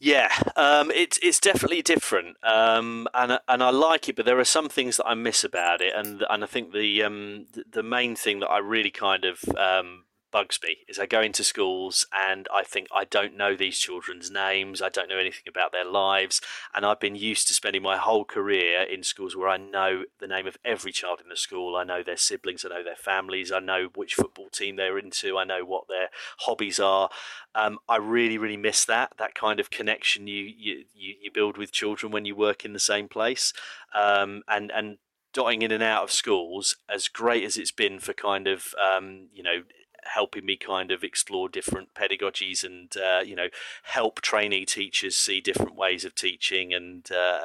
yeah, 0.04 0.28
um, 0.58 0.91
it's 0.91 1.18
it's 1.24 1.39
definitely 1.39 1.82
different, 1.82 2.36
um, 2.43 3.08
and 3.14 3.39
and 3.47 3.64
I 3.64 3.70
like 3.70 4.10
it, 4.10 4.18
but 4.18 4.26
there 4.26 4.38
are 4.38 4.43
some 4.43 4.68
things 4.68 4.97
that 4.97 5.08
I 5.08 5.14
miss 5.14 5.45
about 5.45 5.80
it, 5.80 5.93
and 5.95 6.26
and 6.30 6.43
I 6.43 6.45
think 6.45 6.74
the 6.74 7.04
um, 7.04 7.45
the 7.72 7.84
main 7.84 8.18
thing 8.18 8.41
that 8.41 8.49
I 8.49 8.58
really 8.58 8.91
kind 8.91 9.24
of 9.24 9.39
um, 9.58 10.04
bugs 10.34 10.59
me 10.63 10.79
is 10.88 10.97
I 10.99 11.05
go 11.05 11.21
into 11.21 11.43
schools 11.43 12.07
and 12.11 12.47
I 12.53 12.63
think 12.63 12.88
I 12.93 13.05
don't 13.05 13.38
know 13.38 13.55
these 13.55 13.77
children's 13.77 14.31
names, 14.31 14.81
I 14.81 14.89
don't 14.89 15.07
know 15.07 15.19
anything 15.19 15.45
about 15.47 15.71
their 15.71 15.86
lives, 15.86 16.41
and 16.75 16.86
I've 16.86 16.99
been 16.99 17.15
used 17.15 17.47
to 17.47 17.53
spending 17.53 17.84
my 17.84 17.97
whole 17.97 18.25
career 18.25 18.81
in 18.81 19.03
schools 19.03 19.36
where 19.36 19.47
I 19.47 19.57
know 19.57 20.03
the 20.19 20.27
name 20.27 20.47
of 20.47 20.57
every 20.65 20.91
child 20.91 21.21
in 21.21 21.29
the 21.29 21.38
school, 21.38 21.75
I 21.75 21.84
know 21.84 22.01
their 22.03 22.17
siblings, 22.17 22.65
I 22.65 22.69
know 22.69 22.84
their 22.84 22.95
families, 22.95 23.51
I 23.51 23.59
know 23.59 23.89
which 23.95 24.15
football 24.15 24.49
team 24.49 24.75
they're 24.75 24.97
into, 24.97 25.38
I 25.38 25.43
know 25.45 25.63
what 25.63 25.88
their 25.88 26.09
hobbies 26.39 26.79
are. 26.79 27.09
Um, 27.53 27.77
I 27.88 27.97
really, 27.97 28.39
really 28.39 28.57
miss 28.57 28.84
that 28.86 29.13
that 29.19 29.36
kind 29.36 29.59
of 29.59 29.69
connection 29.69 30.25
you, 30.25 30.51
you 30.57 30.86
you 30.95 31.31
build 31.31 31.57
with 31.57 31.71
children 31.71 32.11
when 32.11 32.25
you 32.25 32.36
work 32.36 32.65
in 32.65 32.73
the 32.73 32.79
same 32.79 33.07
place, 33.07 33.53
um, 33.93 34.41
and 34.47 34.71
and 34.71 34.97
dotting 35.34 35.61
in 35.61 35.71
and 35.71 35.84
out 35.84 36.03
of 36.03 36.11
schools, 36.11 36.77
as 36.89 37.07
great 37.07 37.43
as 37.43 37.57
it's 37.57 37.71
been 37.71 37.99
for 37.99 38.13
kind 38.13 38.47
of 38.47 38.73
um, 38.81 39.27
you 39.34 39.43
know 39.43 39.63
helping 40.06 40.45
me 40.45 40.56
kind 40.56 40.91
of 40.91 41.04
explore 41.04 41.49
different 41.49 41.93
pedagogies 41.93 42.64
and 42.64 42.95
uh, 42.97 43.22
you 43.24 43.36
know 43.36 43.47
help 43.84 44.22
trainee 44.22 44.66
teachers 44.66 45.16
see 45.16 45.41
different 45.41 45.76
ways 45.76 46.06
of 46.06 46.16
teaching 46.16 46.74
and, 46.74 47.10
uh, 47.12 47.39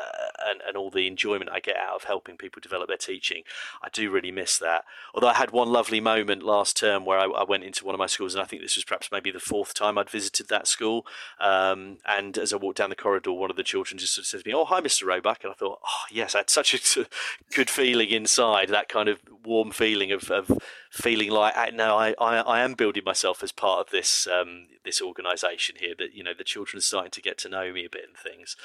and 0.46 0.60
and 0.66 0.76
all 0.76 0.90
the 0.90 1.06
enjoyment 1.06 1.50
I 1.50 1.60
get 1.60 1.76
out 1.76 1.96
of 1.96 2.04
helping 2.04 2.36
people 2.36 2.60
develop 2.60 2.88
their 2.88 2.96
teaching. 2.96 3.42
I 3.82 3.88
do 3.92 4.10
really 4.10 4.32
miss 4.32 4.58
that. 4.58 4.84
Although 5.14 5.28
I 5.28 5.34
had 5.34 5.50
one 5.50 5.68
lovely 5.68 6.00
moment 6.00 6.42
last 6.42 6.76
term 6.76 7.04
where 7.04 7.18
I, 7.18 7.24
I 7.24 7.44
went 7.44 7.64
into 7.64 7.84
one 7.84 7.94
of 7.94 7.98
my 7.98 8.06
schools 8.06 8.34
and 8.34 8.42
I 8.42 8.46
think 8.46 8.62
this 8.62 8.76
was 8.76 8.84
perhaps 8.84 9.10
maybe 9.10 9.30
the 9.30 9.40
fourth 9.40 9.74
time 9.74 9.98
I'd 9.98 10.10
visited 10.10 10.48
that 10.48 10.66
school. 10.66 11.06
Um, 11.40 11.98
and 12.06 12.36
as 12.38 12.52
I 12.52 12.56
walked 12.56 12.78
down 12.78 12.90
the 12.90 12.96
corridor, 12.96 13.32
one 13.32 13.50
of 13.50 13.56
the 13.56 13.62
children 13.62 13.98
just 13.98 14.14
sort 14.14 14.24
of 14.24 14.28
said 14.28 14.42
to 14.42 14.48
me, 14.48 14.54
"Oh, 14.54 14.64
hi, 14.64 14.80
Mr. 14.80 15.06
Roebuck," 15.06 15.44
and 15.44 15.52
I 15.52 15.54
thought, 15.54 15.80
"Oh, 15.84 16.04
yes, 16.10 16.34
I 16.34 16.38
had 16.38 16.50
such 16.50 16.74
a 16.74 17.06
good 17.54 17.70
feeling 17.70 18.10
inside. 18.10 18.68
That 18.68 18.88
kind 18.88 19.08
of 19.08 19.20
warm 19.44 19.70
feeling 19.70 20.12
of, 20.12 20.30
of 20.30 20.50
feeling 20.90 21.30
like 21.30 21.74
no, 21.74 21.96
I, 21.96 22.14
I, 22.20 22.38
I 22.38 22.60
am 22.60 22.74
building 22.74 23.04
myself 23.04 23.42
as 23.42 23.52
part 23.52 23.80
of 23.80 23.90
this 23.90 24.26
um, 24.26 24.68
this 24.84 25.00
organisation 25.02 25.76
here. 25.78 25.94
That 25.98 26.14
you 26.14 26.22
know 26.22 26.34
the 26.36 26.44
children 26.44 26.78
are 26.78 26.82
starting 26.82 27.10
to 27.12 27.22
get 27.22 27.38
to 27.38 27.48
know 27.48 27.72
me 27.72 27.84
a 27.84 27.90
bit 27.90 28.04
and 28.08 28.16
things. 28.16 28.56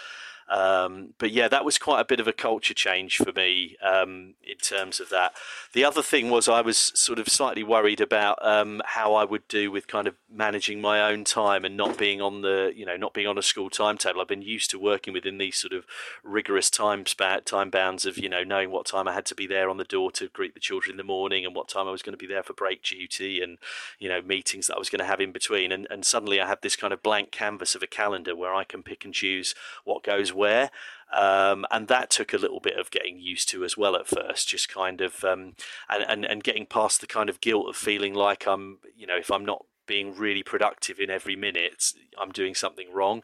Um, 0.50 1.14
but 1.18 1.32
yeah, 1.32 1.48
that 1.48 1.66
was 1.66 1.78
quite 1.78 2.00
a 2.00 2.06
bit 2.06 2.20
of 2.20 2.28
a 2.28 2.34
culture 2.34 2.74
change 2.74 3.18
for 3.18 3.32
me 3.32 3.78
um, 3.82 4.36
in 4.44 4.58
terms 4.58 5.00
of 5.00 5.10
that. 5.10 5.34
The 5.74 5.86
other 5.86 6.02
thing 6.02 6.30
was 6.30 6.48
I 6.48 6.62
was 6.62 6.78
sort 6.78 7.20
of 7.20 7.28
slightly 7.28 7.64
worried 7.64 8.02
about 8.02 8.38
um, 8.46 8.82
how 8.86 9.16
I 9.16 9.24
would 9.24 9.48
do 9.48 9.72
with 9.72 9.88
kind 9.88 10.08
of 10.08 10.16
managing 10.32 10.82
my 10.82 11.02
own 11.02 11.24
time 11.24 11.66
and 11.66 11.78
not 11.78 11.98
being 11.98 12.22
on 12.22 12.42
the, 12.42 12.74
you 12.76 12.86
know, 12.86 12.98
not 12.98 13.14
being 13.14 13.28
on 13.28 13.38
a 13.38 13.42
school 13.42 13.70
timetable. 13.70 14.22
I've 14.22 14.28
been 14.28 14.42
used 14.42 14.70
to 14.72 14.80
working 14.80 15.14
within 15.14 15.38
these 15.38 15.58
sort 15.58 15.74
of 15.74 15.86
rigorous 16.24 16.70
time 16.70 17.06
span, 17.06 17.44
time 17.44 17.70
bounds 17.70 18.06
of, 18.06 18.18
you 18.18 18.30
know, 18.30 18.44
knowing 18.44 18.72
what 18.72 18.86
time 18.86 19.08
I 19.08 19.14
had 19.14 19.26
to 19.28 19.36
be 19.36 19.48
there 19.48 19.70
on 19.70 19.78
the 19.78 19.84
door 19.84 20.12
to 20.14 20.28
greet 20.28 20.54
the 20.54 20.60
children 20.60 20.94
in 20.94 20.98
the 20.98 21.04
morning 21.04 21.46
and 21.46 21.56
what 21.56 21.68
time 21.70 21.88
I 21.88 21.92
was 21.92 22.02
going 22.02 22.18
to 22.18 22.18
be 22.18 22.32
there 22.32 22.44
for 22.44 22.54
break 22.54 22.84
duty 22.84 23.42
and, 23.42 23.58
you 24.00 24.10
know, 24.10 24.22
meetings 24.22 24.68
that 24.68 24.76
I 24.76 24.80
was 24.80 24.90
going 24.90 25.00
to 25.00 25.06
have 25.06 25.22
in 25.22 25.32
between. 25.32 25.72
And, 25.72 25.88
and 25.90 26.06
suddenly 26.06 26.42
I 26.42 26.48
had 26.48 26.62
this 26.62 26.76
kind 26.76 26.94
of 26.94 27.04
blank 27.04 27.32
canvas 27.32 27.76
of 27.76 27.84
a 27.84 27.88
calendar 27.88 28.36
where 28.36 28.54
I 28.54 28.64
can 28.64 28.84
pick 28.84 29.06
and 29.06 29.14
choose 29.14 29.56
what 29.84 30.04
goes 30.04 30.33
where. 30.34 30.72
Um, 31.16 31.66
and 31.70 31.88
that 31.90 32.10
took 32.10 32.34
a 32.34 32.38
little 32.38 32.60
bit 32.60 32.78
of 32.80 32.90
getting 32.90 33.20
used 33.20 33.48
to 33.50 33.64
as 33.64 33.78
well 33.78 33.96
at 33.96 34.08
first, 34.08 34.48
just 34.48 34.68
kind 34.68 35.00
of 35.00 35.24
um, 35.24 35.54
and, 35.88 36.04
and 36.08 36.26
and 36.26 36.44
getting 36.44 36.66
past 36.66 37.02
the 37.02 37.08
kind 37.08 37.30
of 37.30 37.40
guilt 37.40 37.70
of 37.70 37.76
feeling 37.76 38.16
like 38.16 38.48
I'm, 38.48 38.80
you 38.98 39.06
know, 39.06 39.18
if 39.18 39.30
I'm 39.30 39.46
not 39.46 39.64
being 39.86 40.16
really 40.16 40.44
productive 40.44 41.00
in 41.00 41.10
every 41.10 41.36
minute, 41.36 41.94
I'm 42.22 42.32
doing 42.32 42.56
something 42.56 42.92
wrong. 42.94 43.24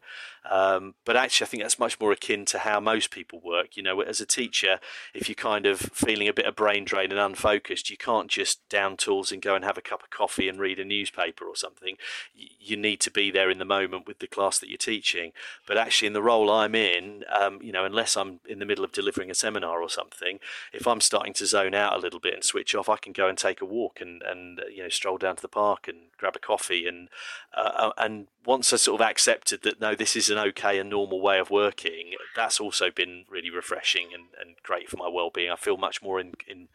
Um, 0.50 0.96
but 1.06 1.16
actually, 1.16 1.46
I 1.46 1.50
think 1.50 1.64
that's 1.64 1.80
much 1.80 2.00
more 2.00 2.12
akin 2.12 2.46
to 2.46 2.60
how 2.60 2.80
most 2.80 3.12
people 3.12 3.40
work. 3.44 3.76
You 3.76 3.84
know, 3.84 4.02
as 4.02 4.22
a 4.22 4.26
teacher, 4.26 4.80
if 5.14 5.28
you're 5.28 5.36
kind 5.36 5.66
of 5.66 5.80
feeling 5.80 6.28
a 6.28 6.34
bit 6.34 6.46
of 6.46 6.56
brain 6.56 6.86
drain 6.86 7.12
and 7.12 7.20
unfocused, 7.20 7.90
you 7.90 7.98
can't 7.98 8.30
just 8.30 8.68
down 8.70 8.98
tools 8.98 9.32
and 9.32 9.42
go 9.42 9.56
and 9.56 9.66
have 9.66 9.78
a 9.78 9.82
cup 9.82 10.02
of 10.02 10.10
coffee 10.10 10.48
and 10.48 10.60
read 10.60 10.80
a 10.80 10.86
newspaper 10.86 11.46
or 11.46 11.56
something. 11.56 11.98
You 12.34 12.78
need 12.78 13.00
to 13.02 13.12
be 13.12 13.32
there 13.32 13.50
in 13.50 13.60
the 13.60 13.66
moment 13.66 14.08
with 14.08 14.20
the 14.20 14.28
class 14.28 14.60
that 14.60 14.70
you're 14.70 14.78
teaching. 14.78 15.34
But 15.68 15.78
actually, 15.78 16.08
in 16.08 16.14
the 16.14 16.22
role 16.22 16.50
I'm 16.50 16.76
in, 16.76 17.24
um, 17.38 17.60
you 17.62 17.72
know, 17.72 17.86
unless 17.86 18.16
I'm 18.16 18.40
in 18.48 18.60
the 18.60 18.66
middle 18.66 18.86
of 18.86 18.92
delivering 18.92 19.30
a 19.30 19.36
seminar 19.36 19.82
or 19.82 19.90
something, 19.90 20.40
if 20.74 20.88
I'm 20.88 21.02
starting 21.02 21.34
to 21.34 21.46
zone 21.46 21.74
out 21.74 21.96
a 21.96 22.00
little 22.00 22.20
bit 22.20 22.34
and 22.34 22.44
switch 22.44 22.74
off, 22.74 22.90
I 22.90 22.98
can 22.98 23.14
go 23.14 23.28
and 23.28 23.38
take 23.38 23.62
a 23.62 23.66
walk 23.66 24.00
and 24.02 24.22
and 24.24 24.62
you 24.74 24.84
know 24.84 24.90
stroll 24.90 25.18
down 25.18 25.36
to 25.36 25.42
the 25.42 25.48
park 25.48 25.88
and 25.88 25.98
grab 26.18 26.36
a 26.36 26.40
coffee 26.50 26.88
and 26.88 27.10
uh, 27.56 27.72
uh 27.76 27.92
and 27.98 28.28
once 28.44 28.74
I 28.74 28.78
sort 28.78 29.00
of 29.00 29.08
accepted 29.08 29.62
that 29.62 29.80
no, 29.80 29.94
this 29.94 30.16
is 30.16 30.32
an 30.32 30.40
okay 30.40 30.80
and 30.80 30.90
normal 30.90 31.22
way 31.22 31.38
of 31.38 31.52
working, 31.52 32.16
that's 32.36 32.60
also 32.60 32.90
been 32.90 33.26
really 33.30 33.52
refreshing 33.52 34.08
and, 34.14 34.24
and 34.42 34.56
great 34.64 34.90
for 34.90 34.98
my 34.98 35.08
well-being. 35.08 35.52
I 35.52 35.56
feel 35.56 35.78
much 35.78 36.02
more 36.02 36.20
in 36.20 36.34
in 36.48 36.70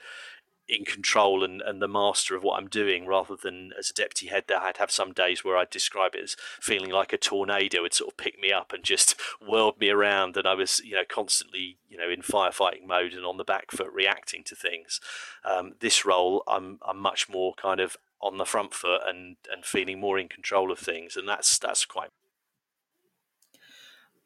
in 0.67 0.85
control 0.85 1.45
and, 1.45 1.61
and 1.61 1.83
the 1.83 1.89
master 1.89 2.35
of 2.35 2.43
what 2.43 2.59
I'm 2.59 2.69
doing 2.69 3.07
rather 3.07 3.37
than 3.37 3.73
as 3.79 3.91
a 3.91 3.95
deputy 3.95 4.29
head 4.29 4.45
that 4.49 4.63
I'd 4.63 4.79
have 4.79 4.91
some 4.91 5.13
days 5.13 5.45
where 5.45 5.59
I'd 5.59 5.69
describe 5.69 6.15
it 6.15 6.23
as 6.23 6.37
feeling 6.59 6.91
like 6.91 7.13
a 7.13 7.19
tornado 7.19 7.83
would 7.83 7.93
sort 7.93 8.13
of 8.13 8.17
pick 8.17 8.41
me 8.41 8.51
up 8.51 8.73
and 8.73 8.83
just 8.83 9.21
whirled 9.47 9.79
me 9.79 9.91
around 9.91 10.37
and 10.37 10.47
I 10.47 10.55
was 10.55 10.81
you 10.83 10.93
know 10.93 11.05
constantly 11.07 11.77
you 11.89 11.99
know 11.99 12.09
in 12.09 12.23
firefighting 12.23 12.87
mode 12.87 13.13
and 13.13 13.27
on 13.27 13.37
the 13.37 13.45
back 13.45 13.73
foot 13.73 13.93
reacting 13.93 14.43
to 14.45 14.55
things 14.55 15.01
um, 15.45 15.75
this 15.81 16.07
role 16.07 16.43
I'm 16.49 16.79
I'm 16.87 16.99
much 16.99 17.29
more 17.29 17.53
kind 17.55 17.81
of 17.81 17.99
on 18.25 18.39
the 18.39 18.47
front 18.47 18.73
foot 18.73 19.03
and 19.07 19.37
and 19.53 19.65
feeling 19.65 20.01
more 20.01 20.19
in 20.19 20.29
control 20.29 20.73
of 20.73 20.79
things 20.79 21.15
and 21.15 21.29
that's 21.29 21.59
that's 21.59 21.85
quite 21.85 22.09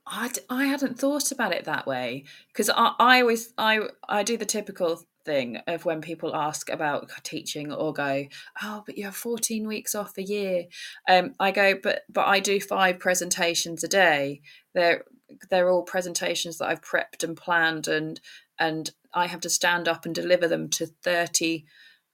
I, 0.06 0.30
I 0.48 0.64
hadn't 0.64 0.98
thought 0.98 1.30
about 1.32 1.52
it 1.52 1.64
that 1.64 1.86
way 1.86 2.24
because 2.48 2.70
I, 2.70 2.94
I 2.98 3.20
always 3.20 3.52
I 3.58 3.80
I 4.08 4.22
do 4.22 4.36
the 4.36 4.46
typical 4.46 5.02
thing 5.24 5.58
of 5.66 5.84
when 5.84 6.00
people 6.00 6.34
ask 6.34 6.70
about 6.70 7.10
teaching 7.22 7.70
or 7.72 7.92
go 7.92 8.26
oh 8.62 8.82
but 8.86 8.96
you 8.96 9.04
have 9.04 9.16
14 9.16 9.66
weeks 9.66 9.94
off 9.94 10.16
a 10.16 10.22
year. 10.22 10.64
Um 11.08 11.34
I 11.38 11.50
go 11.50 11.74
but 11.82 12.02
but 12.08 12.26
I 12.26 12.40
do 12.40 12.60
five 12.60 12.98
presentations 13.00 13.84
a 13.84 13.88
day. 13.88 14.40
They're 14.74 15.04
they're 15.50 15.68
all 15.68 15.82
presentations 15.82 16.56
that 16.58 16.68
I've 16.68 16.80
prepped 16.80 17.22
and 17.22 17.36
planned 17.36 17.88
and 17.88 18.20
and 18.58 18.90
I 19.12 19.26
have 19.26 19.40
to 19.40 19.50
stand 19.50 19.88
up 19.88 20.06
and 20.06 20.14
deliver 20.14 20.48
them 20.48 20.68
to 20.70 20.86
30 20.86 21.66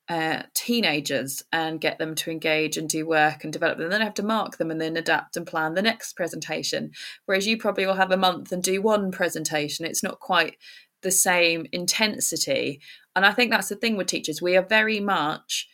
uh, 0.09 0.43
teenagers 0.53 1.43
and 1.53 1.81
get 1.81 1.99
them 1.99 2.15
to 2.15 2.31
engage 2.31 2.77
and 2.77 2.89
do 2.89 3.07
work 3.07 3.43
and 3.43 3.53
develop 3.53 3.79
them. 3.79 3.85
And 3.85 3.93
then 3.93 4.03
I 4.03 4.05
have 4.05 4.15
to 4.15 4.23
mark 4.23 4.59
them 4.59 4.71
and 4.71 4.81
then 4.81 4.97
adapt 4.97 5.37
and 5.37 5.47
plan 5.47 5.75
the 5.75 5.83
next 5.83 6.15
presentation. 6.15 6.91
Whereas 7.25 7.47
you 7.47 7.57
probably 7.57 7.87
will 7.87 7.95
have 7.95 8.11
a 8.11 8.17
month 8.17 8.53
and 8.53 8.63
do 8.63 8.83
one 8.83 9.11
presentation. 9.11 9.87
It's 9.87 10.03
not 10.03 10.21
quite 10.21 10.57
the 11.03 11.11
same 11.11 11.67
intensity. 11.73 12.81
And 13.17 13.25
I 13.25 13.33
think 13.33 13.51
that's 13.51 13.69
the 13.69 13.77
thing 13.77 13.97
with 13.97 14.07
teachers. 14.07 14.43
We 14.43 14.57
are 14.57 14.67
very 14.67 15.01
much 15.01 15.69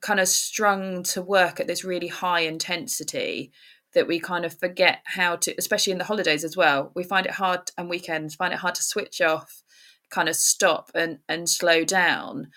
kind 0.00 0.20
of 0.20 0.28
strung 0.28 1.02
to 1.02 1.22
work 1.22 1.60
at 1.60 1.66
this 1.66 1.84
really 1.84 2.08
high 2.08 2.40
intensity 2.40 3.52
that 3.94 4.06
we 4.06 4.18
kind 4.20 4.44
of 4.44 4.58
forget 4.58 5.00
how 5.04 5.36
to, 5.36 5.54
especially 5.56 5.92
in 5.92 5.98
the 5.98 6.04
holidays 6.04 6.44
as 6.44 6.56
well. 6.56 6.92
We 6.94 7.04
find 7.04 7.26
it 7.26 7.32
hard 7.32 7.70
and 7.78 7.88
weekends, 7.88 8.34
find 8.34 8.52
it 8.52 8.58
hard 8.58 8.74
to 8.76 8.82
switch 8.82 9.20
off, 9.20 9.62
kind 10.10 10.28
of 10.28 10.36
stop 10.36 10.90
and, 10.94 11.18
and 11.28 11.48
slow 11.48 11.84
down 11.84 12.48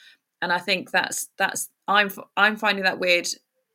and 0.41 0.51
I 0.51 0.59
think 0.59 0.91
that's 0.91 1.29
that's 1.37 1.69
I'm 1.87 2.11
I'm 2.35 2.57
finding 2.57 2.83
that 2.83 2.99
weird 2.99 3.27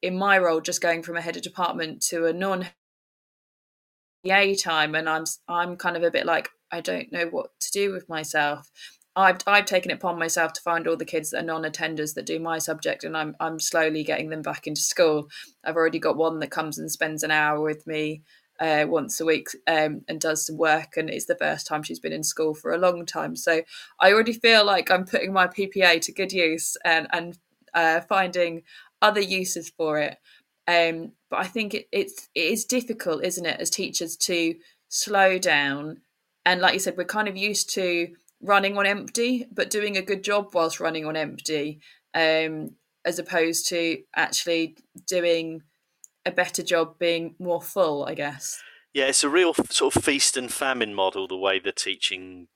in 0.02 0.16
my 0.18 0.38
role, 0.38 0.60
just 0.60 0.80
going 0.80 1.02
from 1.02 1.16
a 1.16 1.20
head 1.20 1.36
of 1.36 1.42
department 1.42 2.02
to 2.02 2.26
a 2.26 2.32
non 2.32 2.66
EA 4.24 4.56
time, 4.56 4.94
and 4.94 5.08
I'm 5.08 5.24
I'm 5.48 5.76
kind 5.76 5.96
of 5.96 6.02
a 6.02 6.10
bit 6.10 6.26
like 6.26 6.50
I 6.70 6.80
don't 6.80 7.12
know 7.12 7.26
what 7.26 7.50
to 7.60 7.70
do 7.72 7.92
with 7.92 8.08
myself. 8.08 8.70
I've 9.14 9.38
I've 9.46 9.66
taken 9.66 9.90
it 9.90 9.94
upon 9.94 10.18
myself 10.18 10.52
to 10.54 10.62
find 10.62 10.86
all 10.86 10.96
the 10.96 11.04
kids 11.04 11.30
that 11.30 11.42
are 11.42 11.46
non-attenders 11.46 12.14
that 12.14 12.26
do 12.26 12.38
my 12.38 12.58
subject, 12.58 13.04
and 13.04 13.16
I'm 13.16 13.36
I'm 13.40 13.60
slowly 13.60 14.04
getting 14.04 14.30
them 14.30 14.42
back 14.42 14.66
into 14.66 14.80
school. 14.80 15.28
I've 15.64 15.76
already 15.76 15.98
got 15.98 16.16
one 16.16 16.38
that 16.40 16.50
comes 16.50 16.78
and 16.78 16.90
spends 16.90 17.22
an 17.22 17.30
hour 17.30 17.60
with 17.60 17.86
me 17.86 18.22
uh, 18.60 18.86
once 18.88 19.20
a 19.20 19.24
week 19.24 19.48
um, 19.66 20.02
and 20.08 20.20
does 20.20 20.46
some 20.46 20.56
work. 20.56 20.96
And 20.96 21.10
it's 21.10 21.26
the 21.26 21.36
first 21.36 21.66
time 21.66 21.82
she's 21.82 22.00
been 22.00 22.12
in 22.12 22.24
school 22.24 22.54
for 22.54 22.72
a 22.72 22.78
long 22.78 23.06
time. 23.06 23.36
So 23.36 23.62
I 24.00 24.12
already 24.12 24.32
feel 24.32 24.64
like 24.64 24.90
I'm 24.90 25.04
putting 25.04 25.32
my 25.32 25.46
PPA 25.46 26.00
to 26.02 26.12
good 26.12 26.32
use 26.32 26.76
and, 26.84 27.06
and 27.12 27.38
uh, 27.74 28.00
finding 28.02 28.62
other 29.00 29.20
uses 29.20 29.70
for 29.70 29.98
it. 29.98 30.18
Um, 30.68 31.12
but 31.28 31.40
I 31.40 31.44
think 31.44 31.74
it, 31.74 31.88
it's 31.90 32.28
it 32.34 32.52
is 32.52 32.64
difficult, 32.64 33.24
isn't 33.24 33.44
it, 33.44 33.60
as 33.60 33.68
teachers 33.70 34.16
to 34.18 34.54
slow 34.88 35.38
down. 35.38 36.02
And 36.44 36.60
like 36.60 36.74
you 36.74 36.80
said, 36.80 36.96
we're 36.96 37.04
kind 37.04 37.28
of 37.28 37.36
used 37.36 37.70
to 37.74 38.08
running 38.40 38.76
on 38.76 38.86
empty, 38.86 39.46
but 39.52 39.70
doing 39.70 39.96
a 39.96 40.02
good 40.02 40.22
job 40.22 40.54
whilst 40.54 40.80
running 40.80 41.04
on 41.06 41.16
empty, 41.16 41.80
um, 42.14 42.70
as 43.04 43.18
opposed 43.18 43.68
to 43.68 43.98
actually 44.14 44.76
doing 45.06 45.62
a 46.24 46.30
better 46.30 46.62
job 46.62 46.98
being 46.98 47.34
more 47.38 47.62
full, 47.62 48.04
I 48.04 48.14
guess. 48.14 48.62
Yeah, 48.92 49.06
it's 49.06 49.24
a 49.24 49.28
real 49.28 49.54
sort 49.54 49.96
of 49.96 50.04
feast 50.04 50.36
and 50.36 50.52
famine 50.52 50.94
model, 50.94 51.26
the 51.26 51.36
way 51.36 51.58
the 51.58 51.72
teaching 51.72 52.48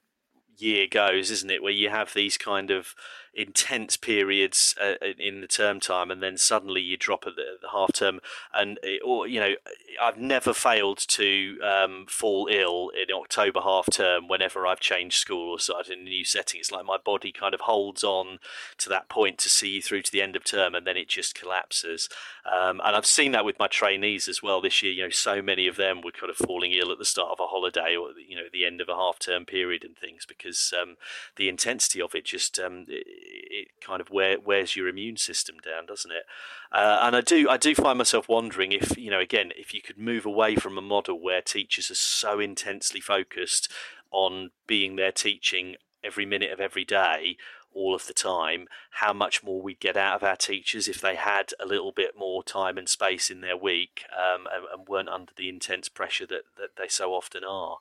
year 0.58 0.86
goes, 0.90 1.30
isn't 1.30 1.50
it? 1.50 1.62
Where 1.62 1.72
you 1.72 1.90
have 1.90 2.12
these 2.14 2.36
kind 2.36 2.70
of 2.70 2.94
intense 3.36 3.96
periods 3.96 4.74
uh, 4.82 4.94
in 5.18 5.42
the 5.42 5.46
term 5.46 5.78
time, 5.78 6.10
and 6.10 6.22
then 6.22 6.38
suddenly 6.38 6.80
you 6.80 6.96
drop 6.96 7.24
at 7.26 7.36
the, 7.36 7.58
the 7.60 7.68
half 7.68 7.92
term. 7.92 8.20
And 8.54 8.78
it, 8.82 9.02
or 9.04 9.28
you 9.28 9.38
know, 9.38 9.54
I've 10.00 10.16
never 10.16 10.54
failed 10.54 10.98
to 11.08 11.58
um, 11.62 12.06
fall 12.08 12.48
ill 12.50 12.90
in 12.90 13.14
October 13.14 13.60
half 13.60 13.86
term 13.90 14.26
whenever 14.26 14.66
I've 14.66 14.80
changed 14.80 15.18
school 15.18 15.50
or 15.52 15.60
started 15.60 15.92
in 15.92 16.06
a 16.06 16.10
new 16.10 16.24
setting. 16.24 16.60
It's 16.60 16.72
like 16.72 16.86
my 16.86 16.96
body 16.96 17.30
kind 17.30 17.54
of 17.54 17.60
holds 17.60 18.02
on 18.02 18.38
to 18.78 18.88
that 18.88 19.08
point 19.08 19.38
to 19.38 19.48
see 19.48 19.68
you 19.68 19.82
through 19.82 20.02
to 20.02 20.12
the 20.12 20.22
end 20.22 20.34
of 20.34 20.44
term, 20.44 20.74
and 20.74 20.86
then 20.86 20.96
it 20.96 21.08
just 21.08 21.34
collapses. 21.34 22.08
Um, 22.50 22.80
and 22.84 22.96
I've 22.96 23.06
seen 23.06 23.32
that 23.32 23.44
with 23.44 23.58
my 23.58 23.68
trainees 23.68 24.28
as 24.28 24.42
well 24.42 24.62
this 24.62 24.82
year. 24.82 24.92
You 24.92 25.04
know, 25.04 25.10
so 25.10 25.42
many 25.42 25.66
of 25.66 25.76
them 25.76 26.00
were 26.00 26.12
kind 26.12 26.30
of 26.30 26.36
falling 26.36 26.72
ill 26.72 26.90
at 26.90 26.98
the 26.98 27.04
start 27.04 27.30
of 27.32 27.40
a 27.40 27.48
holiday 27.48 27.96
or 27.96 28.10
you 28.26 28.36
know 28.36 28.44
the 28.50 28.64
end 28.64 28.80
of 28.80 28.88
a 28.88 28.94
half 28.94 29.18
term 29.18 29.44
period 29.44 29.84
and 29.84 29.96
things 29.96 30.24
because 30.24 30.72
um, 30.80 30.96
the 31.36 31.48
intensity 31.48 32.00
of 32.00 32.14
it 32.14 32.24
just 32.24 32.58
um, 32.58 32.86
it 33.28 33.68
kind 33.80 34.00
of 34.00 34.10
wear, 34.10 34.38
wears 34.38 34.76
your 34.76 34.88
immune 34.88 35.16
system 35.16 35.56
down, 35.64 35.86
doesn't 35.86 36.10
it? 36.10 36.24
Uh, 36.72 36.98
and 37.02 37.16
I 37.16 37.20
do 37.20 37.48
I 37.48 37.56
do 37.56 37.74
find 37.74 37.98
myself 37.98 38.28
wondering 38.28 38.72
if 38.72 38.96
you 38.96 39.10
know 39.10 39.20
again 39.20 39.52
if 39.56 39.74
you 39.74 39.82
could 39.82 39.98
move 39.98 40.26
away 40.26 40.56
from 40.56 40.78
a 40.78 40.82
model 40.82 41.20
where 41.20 41.42
teachers 41.42 41.90
are 41.90 41.94
so 41.94 42.40
intensely 42.40 43.00
focused 43.00 43.70
on 44.10 44.50
being 44.66 44.96
there 44.96 45.12
teaching 45.12 45.76
every 46.02 46.26
minute 46.26 46.52
of 46.52 46.60
every 46.60 46.84
day 46.84 47.36
all 47.76 47.94
of 47.94 48.06
the 48.06 48.14
time, 48.14 48.66
how 48.90 49.12
much 49.12 49.44
more 49.44 49.60
we'd 49.60 49.78
get 49.78 49.98
out 49.98 50.16
of 50.16 50.22
our 50.22 50.34
teachers 50.34 50.88
if 50.88 50.98
they 50.98 51.14
had 51.14 51.52
a 51.60 51.66
little 51.66 51.92
bit 51.92 52.16
more 52.18 52.42
time 52.42 52.78
and 52.78 52.88
space 52.88 53.30
in 53.30 53.42
their 53.42 53.56
week 53.56 54.04
um, 54.16 54.46
and, 54.52 54.64
and, 54.72 54.88
weren't 54.88 55.10
under 55.10 55.32
the 55.36 55.50
intense 55.50 55.90
pressure 55.90 56.24
that, 56.26 56.44
that 56.56 56.70
they 56.78 56.88
so 56.88 57.12
often 57.12 57.44
are. 57.44 57.76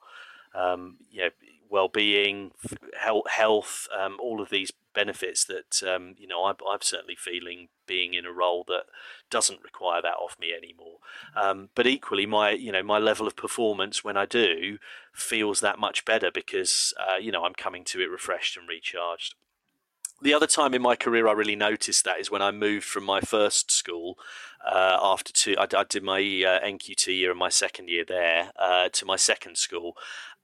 Um, 0.54 0.98
well-being, 1.70 2.52
health, 3.28 3.88
um, 3.98 4.18
all 4.22 4.42
of 4.42 4.50
these 4.50 4.72
benefits 4.96 5.44
that 5.46 5.84
um, 5.88 6.16
you 6.18 6.26
know 6.26 6.46
I'm, 6.46 6.56
I'm, 6.68 6.82
certainly 6.82 7.16
feeling 7.16 7.68
being 7.86 8.16
in 8.16 8.26
a 8.26 8.32
role 8.32 8.64
that 8.68 8.86
doesn't 9.30 9.62
require 9.62 10.02
that 10.02 10.16
of 10.24 10.40
me 10.40 10.54
anymore. 10.58 10.98
Um, 11.36 11.70
but 11.76 11.86
equally, 11.86 12.26
my 12.26 12.52
you 12.52 12.72
know 12.72 12.82
my 12.82 12.98
level 12.98 13.28
of 13.28 13.36
performance 13.36 14.04
when 14.04 14.18
I 14.18 14.26
do 14.26 14.80
feels 15.14 15.60
that 15.60 15.78
much 15.78 16.06
better 16.06 16.32
because 16.34 16.94
uh, 16.98 17.18
you 17.18 17.32
know 17.32 17.44
I'm 17.44 17.54
coming 17.54 17.84
to 17.86 18.02
it 18.02 18.10
refreshed 18.10 18.58
and 18.58 18.68
recharged. 18.68 19.36
the 20.22 20.34
other 20.34 20.48
time 20.48 20.74
in 20.74 20.82
my 20.82 20.96
career 20.96 21.28
I 21.28 21.34
really 21.34 21.58
noticed 21.58 22.06
that 22.06 22.20
is 22.20 22.32
when 22.32 22.42
I 22.42 22.52
moved 22.52 22.86
from 22.86 23.04
my 23.04 23.20
first 23.20 23.70
school 23.70 24.18
uh, 24.66 24.98
after 25.02 25.32
two. 25.32 25.56
I, 25.60 25.68
I 25.78 25.84
did 25.84 26.04
my 26.04 26.20
uh, 26.20 26.66
NQT 26.66 27.08
year 27.08 27.30
and 27.30 27.40
my 27.40 27.50
second 27.50 27.90
year 27.90 28.06
there 28.08 28.52
uh, 28.58 28.90
to 28.94 29.06
my 29.06 29.18
second 29.18 29.58
school, 29.58 29.96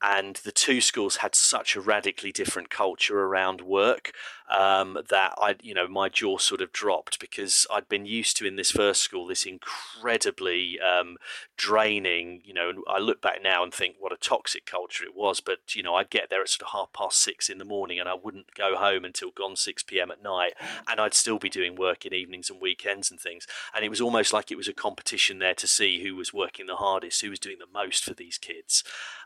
and 0.01 0.37
the 0.37 0.51
two 0.51 0.81
schools 0.81 1.17
had 1.17 1.35
such 1.35 1.75
a 1.75 1.81
radically 1.81 2.31
different 2.31 2.69
culture 2.69 3.19
around 3.19 3.61
work 3.61 4.11
um, 4.51 4.99
that 5.09 5.33
I, 5.37 5.55
you 5.61 5.73
know, 5.73 5.87
my 5.87 6.09
jaw 6.09 6.37
sort 6.37 6.61
of 6.61 6.71
dropped 6.73 7.19
because 7.19 7.65
I'd 7.71 7.87
been 7.87 8.05
used 8.05 8.37
to 8.37 8.45
in 8.45 8.57
this 8.57 8.71
first 8.71 9.01
school 9.01 9.27
this 9.27 9.45
incredibly 9.45 10.79
um, 10.79 11.17
draining. 11.57 12.41
You 12.43 12.53
know, 12.53 12.69
and 12.69 12.79
I 12.87 12.99
look 12.99 13.21
back 13.21 13.39
now 13.41 13.63
and 13.63 13.73
think 13.73 13.95
what 13.99 14.11
a 14.11 14.17
toxic 14.17 14.65
culture 14.65 15.05
it 15.05 15.15
was. 15.15 15.39
But 15.39 15.75
you 15.75 15.83
know, 15.83 15.95
I'd 15.95 16.09
get 16.09 16.29
there 16.29 16.41
at 16.41 16.49
sort 16.49 16.67
of 16.67 16.73
half 16.73 16.93
past 16.93 17.19
six 17.21 17.49
in 17.49 17.57
the 17.57 17.65
morning, 17.65 17.99
and 17.99 18.09
I 18.09 18.13
wouldn't 18.13 18.53
go 18.53 18.75
home 18.75 19.05
until 19.05 19.31
gone 19.31 19.55
six 19.55 19.83
p.m. 19.83 20.11
at 20.11 20.21
night, 20.21 20.53
and 20.87 20.99
I'd 20.99 21.13
still 21.13 21.39
be 21.39 21.49
doing 21.49 21.75
work 21.75 22.05
in 22.05 22.13
evenings 22.13 22.49
and 22.49 22.59
weekends 22.61 23.09
and 23.09 23.19
things. 23.19 23.47
And 23.73 23.85
it 23.85 23.89
was 23.89 24.01
almost 24.01 24.33
like 24.33 24.51
it 24.51 24.57
was 24.57 24.67
a 24.67 24.73
competition 24.73 25.39
there 25.39 25.55
to 25.55 25.67
see 25.67 26.03
who 26.03 26.15
was 26.15 26.33
working 26.33 26.65
the 26.65 26.75
hardest, 26.75 27.21
who 27.21 27.29
was 27.29 27.39
doing 27.39 27.57
the 27.59 27.65
most 27.73 28.03
for 28.03 28.13
these 28.13 28.37
kids. 28.37 28.83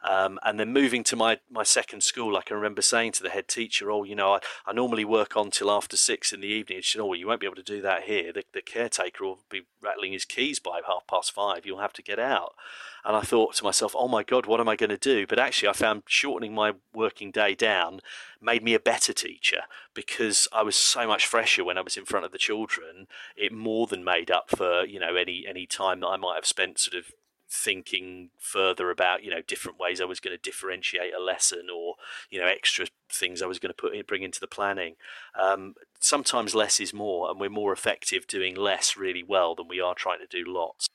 Um, 0.08 0.38
and 0.44 0.60
then 0.60 0.72
moving 0.72 1.04
to 1.06 1.16
my 1.16 1.40
my 1.50 1.64
second 1.64 2.04
school, 2.04 2.38
I 2.38 2.42
can 2.44 2.56
remember 2.56 2.84
saying 2.84 3.14
to 3.14 3.24
the 3.24 3.30
head 3.30 3.48
teacher, 3.48 3.92
"Oh, 3.92 4.04
you 4.04 4.16
know, 4.16 4.34
I, 4.34 4.40
I 4.68 4.74
normally 4.74 5.04
work." 5.04 5.15
Work 5.16 5.38
on 5.38 5.50
till 5.50 5.72
after 5.72 5.96
six 5.96 6.34
in 6.34 6.42
the 6.42 6.48
evening. 6.48 6.82
She 6.82 6.94
said, 6.94 7.02
"Oh, 7.02 7.08
well, 7.08 7.20
you 7.20 7.28
won't 7.28 7.40
be 7.40 7.48
able 7.48 7.56
to 7.56 7.64
do 7.64 7.82
that 7.82 8.04
here. 8.04 8.34
The, 8.34 8.44
the 8.54 8.62
caretaker 8.62 9.24
will 9.24 9.40
be 9.50 9.62
rattling 9.82 10.12
his 10.12 10.26
keys 10.26 10.60
by 10.60 10.82
half 10.86 11.08
past 11.08 11.32
five. 11.32 11.66
You'll 11.66 11.80
have 11.80 11.94
to 11.94 12.02
get 12.02 12.20
out." 12.20 12.56
And 13.04 13.16
I 13.16 13.22
thought 13.22 13.56
to 13.56 13.64
myself, 13.64 13.96
"Oh 13.98 14.08
my 14.08 14.24
God, 14.24 14.46
what 14.46 14.60
am 14.60 14.68
I 14.68 14.76
going 14.76 14.90
to 14.90 14.98
do?" 14.98 15.26
But 15.26 15.40
actually, 15.40 15.70
I 15.70 15.74
found 15.74 16.04
shortening 16.08 16.54
my 16.54 16.74
working 16.94 17.32
day 17.32 17.56
down 17.56 18.02
made 18.42 18.64
me 18.64 18.74
a 18.74 18.80
better 18.80 19.14
teacher 19.14 19.62
because 19.94 20.48
I 20.52 20.64
was 20.64 20.76
so 20.76 21.08
much 21.08 21.26
fresher 21.26 21.64
when 21.64 21.78
I 21.78 21.82
was 21.82 21.98
in 21.98 22.06
front 22.06 22.26
of 22.26 22.32
the 22.32 22.38
children. 22.38 23.08
It 23.36 23.52
more 23.52 23.88
than 23.88 24.04
made 24.04 24.30
up 24.30 24.50
for 24.50 24.86
you 24.86 25.00
know 25.00 25.16
any 25.16 25.46
any 25.48 25.66
time 25.66 26.02
that 26.02 26.08
I 26.08 26.18
might 26.18 26.36
have 26.36 26.46
spent 26.46 26.80
sort 26.80 26.98
of 26.98 27.12
thinking 27.56 28.30
further 28.38 28.92
about 28.92 29.24
you 29.24 29.32
know 29.32 29.42
different 29.46 29.80
ways 29.80 30.02
I 30.02 30.06
was 30.06 30.20
going 30.20 30.36
to 30.36 30.42
differentiate 30.42 31.14
a 31.14 31.22
lesson 31.22 31.68
or 31.74 31.96
you 32.30 32.40
know 32.40 32.48
extra 32.48 32.88
things 33.10 33.42
I 33.42 33.48
was 33.48 33.60
going 33.60 33.74
to 33.74 33.82
put 33.82 33.96
in, 33.96 34.04
bring 34.06 34.24
into 34.24 34.40
the 34.40 34.48
planning. 34.48 34.96
Um, 35.40 35.76
sometimes 36.00 36.54
less 36.54 36.80
is 36.80 36.94
more, 36.94 37.30
and 37.30 37.40
we're 37.40 37.50
more 37.50 37.74
effective 37.74 38.28
doing 38.28 38.56
less 38.56 38.98
really 38.98 39.24
well 39.24 39.56
than 39.56 39.68
we 39.68 39.80
are 39.80 39.96
trying 39.96 40.20
to 40.20 40.28
do 40.28 40.52
lots. 40.52 40.88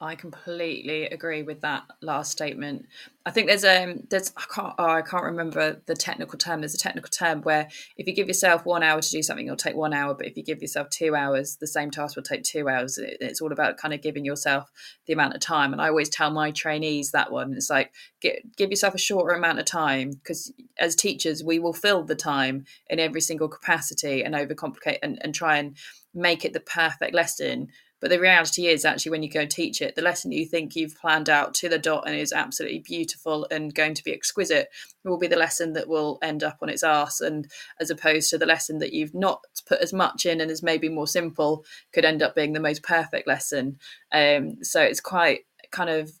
I 0.00 0.16
completely 0.16 1.04
agree 1.06 1.44
with 1.44 1.60
that 1.60 1.84
last 2.02 2.32
statement. 2.32 2.86
I 3.24 3.30
think 3.30 3.46
there's 3.46 3.64
um 3.64 4.02
there's 4.10 4.32
I 4.36 4.42
can't 4.52 4.74
oh, 4.76 4.90
I 4.90 5.02
can't 5.02 5.22
remember 5.22 5.80
the 5.86 5.94
technical 5.94 6.36
term. 6.36 6.60
There's 6.60 6.74
a 6.74 6.78
technical 6.78 7.08
term 7.08 7.42
where 7.42 7.68
if 7.96 8.06
you 8.08 8.12
give 8.12 8.26
yourself 8.26 8.66
one 8.66 8.82
hour 8.82 9.00
to 9.00 9.10
do 9.10 9.22
something, 9.22 9.46
it'll 9.46 9.56
take 9.56 9.76
one 9.76 9.94
hour. 9.94 10.12
But 10.12 10.26
if 10.26 10.36
you 10.36 10.42
give 10.42 10.60
yourself 10.60 10.90
two 10.90 11.14
hours, 11.14 11.56
the 11.56 11.68
same 11.68 11.92
task 11.92 12.16
will 12.16 12.24
take 12.24 12.42
two 12.42 12.68
hours. 12.68 12.98
It's 12.98 13.40
all 13.40 13.52
about 13.52 13.76
kind 13.76 13.94
of 13.94 14.02
giving 14.02 14.24
yourself 14.24 14.68
the 15.06 15.12
amount 15.12 15.34
of 15.34 15.40
time. 15.40 15.72
And 15.72 15.80
I 15.80 15.88
always 15.88 16.08
tell 16.08 16.30
my 16.30 16.50
trainees 16.50 17.12
that 17.12 17.30
one. 17.30 17.54
It's 17.54 17.70
like 17.70 17.92
get, 18.20 18.56
give 18.56 18.70
yourself 18.70 18.94
a 18.96 18.98
shorter 18.98 19.34
amount 19.34 19.60
of 19.60 19.64
time 19.64 20.10
because 20.10 20.52
as 20.78 20.96
teachers 20.96 21.44
we 21.44 21.60
will 21.60 21.72
fill 21.72 22.02
the 22.02 22.16
time 22.16 22.64
in 22.90 22.98
every 22.98 23.20
single 23.20 23.48
capacity 23.48 24.24
and 24.24 24.34
overcomplicate 24.34 24.98
and, 25.04 25.18
and 25.22 25.34
try 25.34 25.56
and 25.56 25.76
make 26.14 26.44
it 26.44 26.52
the 26.52 26.60
perfect 26.60 27.14
lesson 27.14 27.68
but 28.04 28.10
the 28.10 28.20
reality 28.20 28.66
is, 28.66 28.84
actually, 28.84 29.12
when 29.12 29.22
you 29.22 29.30
go 29.30 29.40
and 29.40 29.50
teach 29.50 29.80
it, 29.80 29.94
the 29.94 30.02
lesson 30.02 30.30
you 30.30 30.44
think 30.44 30.76
you've 30.76 30.94
planned 30.94 31.30
out 31.30 31.54
to 31.54 31.70
the 31.70 31.78
dot 31.78 32.04
and 32.06 32.14
is 32.14 32.34
absolutely 32.34 32.80
beautiful 32.80 33.46
and 33.50 33.74
going 33.74 33.94
to 33.94 34.04
be 34.04 34.12
exquisite 34.12 34.68
will 35.04 35.16
be 35.16 35.26
the 35.26 35.38
lesson 35.38 35.72
that 35.72 35.88
will 35.88 36.18
end 36.20 36.44
up 36.44 36.58
on 36.60 36.68
its 36.68 36.82
arse. 36.82 37.22
And 37.22 37.50
as 37.80 37.88
opposed 37.88 38.28
to 38.28 38.36
the 38.36 38.44
lesson 38.44 38.76
that 38.80 38.92
you've 38.92 39.14
not 39.14 39.40
put 39.66 39.80
as 39.80 39.94
much 39.94 40.26
in 40.26 40.42
and 40.42 40.50
is 40.50 40.62
maybe 40.62 40.90
more 40.90 41.06
simple, 41.06 41.64
could 41.94 42.04
end 42.04 42.22
up 42.22 42.34
being 42.34 42.52
the 42.52 42.60
most 42.60 42.82
perfect 42.82 43.26
lesson. 43.26 43.78
Um, 44.12 44.62
so 44.62 44.82
it's 44.82 45.00
quite 45.00 45.46
kind 45.70 45.88
of 45.88 46.12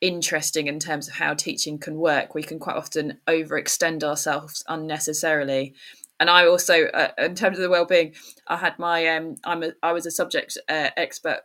interesting 0.00 0.66
in 0.66 0.80
terms 0.80 1.06
of 1.06 1.14
how 1.14 1.34
teaching 1.34 1.78
can 1.78 1.98
work. 1.98 2.34
We 2.34 2.42
can 2.42 2.58
quite 2.58 2.74
often 2.74 3.20
overextend 3.28 4.02
ourselves 4.02 4.64
unnecessarily 4.66 5.74
and 6.22 6.30
I 6.30 6.46
also, 6.46 6.84
uh, 6.84 7.08
in 7.18 7.34
terms 7.34 7.58
of 7.58 7.62
the 7.62 7.68
well-being, 7.68 8.14
I 8.46 8.56
had 8.56 8.78
my 8.78 9.08
um, 9.08 9.34
I'm 9.42 9.64
a, 9.64 9.72
I 9.82 9.92
was 9.92 10.06
a 10.06 10.10
subject 10.12 10.56
uh, 10.68 10.90
expert 10.96 11.40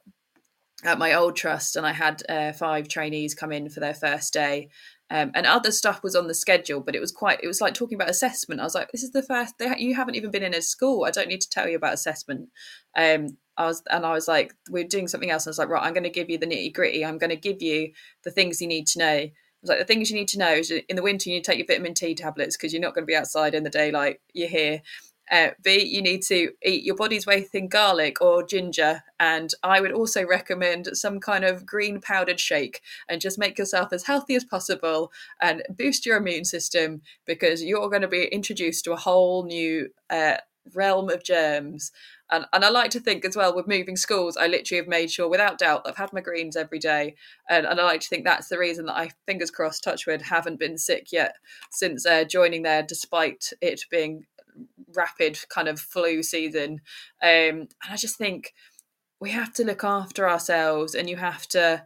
at 0.84 0.99
my 0.99 1.13
old 1.13 1.36
trust, 1.36 1.75
and 1.75 1.84
I 1.84 1.93
had 1.93 2.21
uh, 2.30 2.51
five 2.53 2.88
trainees 2.88 3.34
come 3.34 3.51
in 3.51 3.71
for 3.71 3.80
their 3.80 3.95
first 3.95 4.34
day. 4.34 4.69
Um, 5.09 5.32
and 5.34 5.47
other 5.47 5.71
stuff 5.71 6.03
was 6.03 6.15
on 6.15 6.28
the 6.28 6.36
schedule, 6.36 6.80
but 6.80 6.95
it 6.95 6.99
was 6.99 7.11
quite. 7.11 7.39
It 7.41 7.47
was 7.47 7.59
like 7.59 7.73
talking 7.73 7.95
about 7.95 8.11
assessment. 8.11 8.61
I 8.61 8.65
was 8.65 8.75
like, 8.75 8.91
"This 8.91 9.01
is 9.01 9.13
the 9.13 9.23
first. 9.23 9.55
They, 9.57 9.73
you 9.80 9.95
haven't 9.95 10.13
even 10.13 10.30
been 10.30 10.43
in 10.43 10.53
a 10.53 10.61
school. 10.61 11.05
I 11.05 11.11
don't 11.11 11.28
need 11.28 11.41
to 11.41 11.49
tell 11.49 11.67
you 11.67 11.75
about 11.75 11.95
assessment." 11.95 12.49
Um, 12.95 13.30
I 13.57 13.65
was, 13.65 13.82
and 13.89 14.05
I 14.05 14.11
was 14.11 14.28
like, 14.28 14.53
"We're 14.69 14.84
doing 14.84 15.07
something 15.07 15.32
else." 15.32 15.47
I 15.47 15.49
was 15.49 15.57
like, 15.57 15.69
"Right, 15.69 15.82
I'm 15.82 15.93
going 15.93 16.03
to 16.03 16.11
give 16.11 16.30
you 16.30 16.38
the 16.38 16.45
nitty 16.45 16.71
gritty. 16.75 17.03
I'm 17.03 17.17
going 17.17 17.32
to 17.32 17.36
give 17.36 17.63
you 17.63 17.93
the 18.23 18.30
things 18.30 18.61
you 18.61 18.67
need 18.67 18.86
to 18.89 18.99
know." 18.99 19.28
Was 19.61 19.69
like 19.69 19.79
the 19.79 19.85
things 19.85 20.11
you 20.11 20.17
need 20.17 20.27
to 20.29 20.39
know 20.39 20.53
is 20.53 20.71
in 20.71 20.95
the 20.95 21.01
winter 21.01 21.29
you 21.29 21.35
need 21.35 21.43
to 21.43 21.51
take 21.51 21.57
your 21.57 21.67
vitamin 21.67 21.93
D 21.93 22.13
tablets 22.13 22.55
because 22.55 22.73
you're 22.73 22.81
not 22.81 22.93
going 22.93 23.03
to 23.03 23.07
be 23.07 23.15
outside 23.15 23.55
in 23.55 23.63
the 23.63 23.69
daylight. 23.69 24.19
You're 24.33 24.49
here. 24.49 24.81
Uh, 25.29 25.49
B, 25.61 25.83
you 25.83 26.01
need 26.01 26.21
to 26.23 26.51
eat 26.63 26.83
your 26.83 26.95
body's 26.95 27.25
weight 27.25 27.49
in 27.53 27.67
garlic 27.67 28.21
or 28.21 28.45
ginger. 28.45 29.03
And 29.19 29.53
I 29.61 29.81
would 29.81 29.91
also 29.91 30.25
recommend 30.25 30.89
some 30.93 31.19
kind 31.19 31.43
of 31.43 31.65
green 31.65 31.99
powdered 31.99 32.39
shake 32.39 32.81
and 33.09 33.19
just 33.19 33.37
make 33.37 33.57
yourself 33.57 33.91
as 33.91 34.05
healthy 34.05 34.35
as 34.35 34.45
possible 34.45 35.11
and 35.41 35.63
boost 35.69 36.05
your 36.05 36.17
immune 36.17 36.45
system 36.45 37.01
because 37.25 37.61
you're 37.61 37.89
going 37.89 38.03
to 38.03 38.07
be 38.07 38.25
introduced 38.25 38.85
to 38.85 38.93
a 38.93 38.97
whole 38.97 39.43
new 39.43 39.89
uh, 40.09 40.37
realm 40.73 41.09
of 41.09 41.23
germs. 41.23 41.91
And, 42.32 42.45
and 42.53 42.65
I 42.65 42.69
like 42.69 42.91
to 42.91 42.99
think 42.99 43.25
as 43.25 43.36
well 43.36 43.55
with 43.55 43.67
moving 43.67 43.95
schools, 43.95 44.38
I 44.38 44.47
literally 44.47 44.80
have 44.80 44.88
made 44.88 45.11
sure 45.11 45.30
without 45.30 45.57
doubt 45.57 45.84
I've 45.86 45.97
had 45.97 46.13
my 46.13 46.21
greens 46.21 46.55
every 46.55 46.80
day. 46.80 47.15
And, 47.49 47.65
and 47.65 47.80
I 47.80 47.84
like 47.84 48.01
to 48.01 48.07
think 48.07 48.25
that's 48.25 48.49
the 48.49 48.57
reason 48.57 48.86
that 48.88 48.97
I, 48.97 49.09
fingers 49.25 49.51
crossed, 49.51 49.84
touchwood, 49.84 50.21
haven't 50.23 50.59
been 50.59 50.78
sick 50.78 51.11
yet 51.11 51.36
since 51.71 52.05
uh, 52.05 52.23
joining 52.25 52.63
there, 52.63 52.84
despite 52.84 53.51
it 53.61 53.82
being 53.89 54.25
rapid 54.95 55.39
kind 55.49 55.67
of 55.67 55.80
flu 55.80 56.23
season. 56.23 56.82
Um, 57.21 57.67
and 57.69 57.69
I 57.89 57.95
just 57.95 58.17
think 58.17 58.53
we 59.19 59.32
have 59.32 59.53
to 59.53 59.63
look 59.63 59.84
after 59.84 60.30
ourselves 60.30 60.95
and 60.95 61.09
you 61.09 61.17
have 61.17 61.47
to 61.49 61.84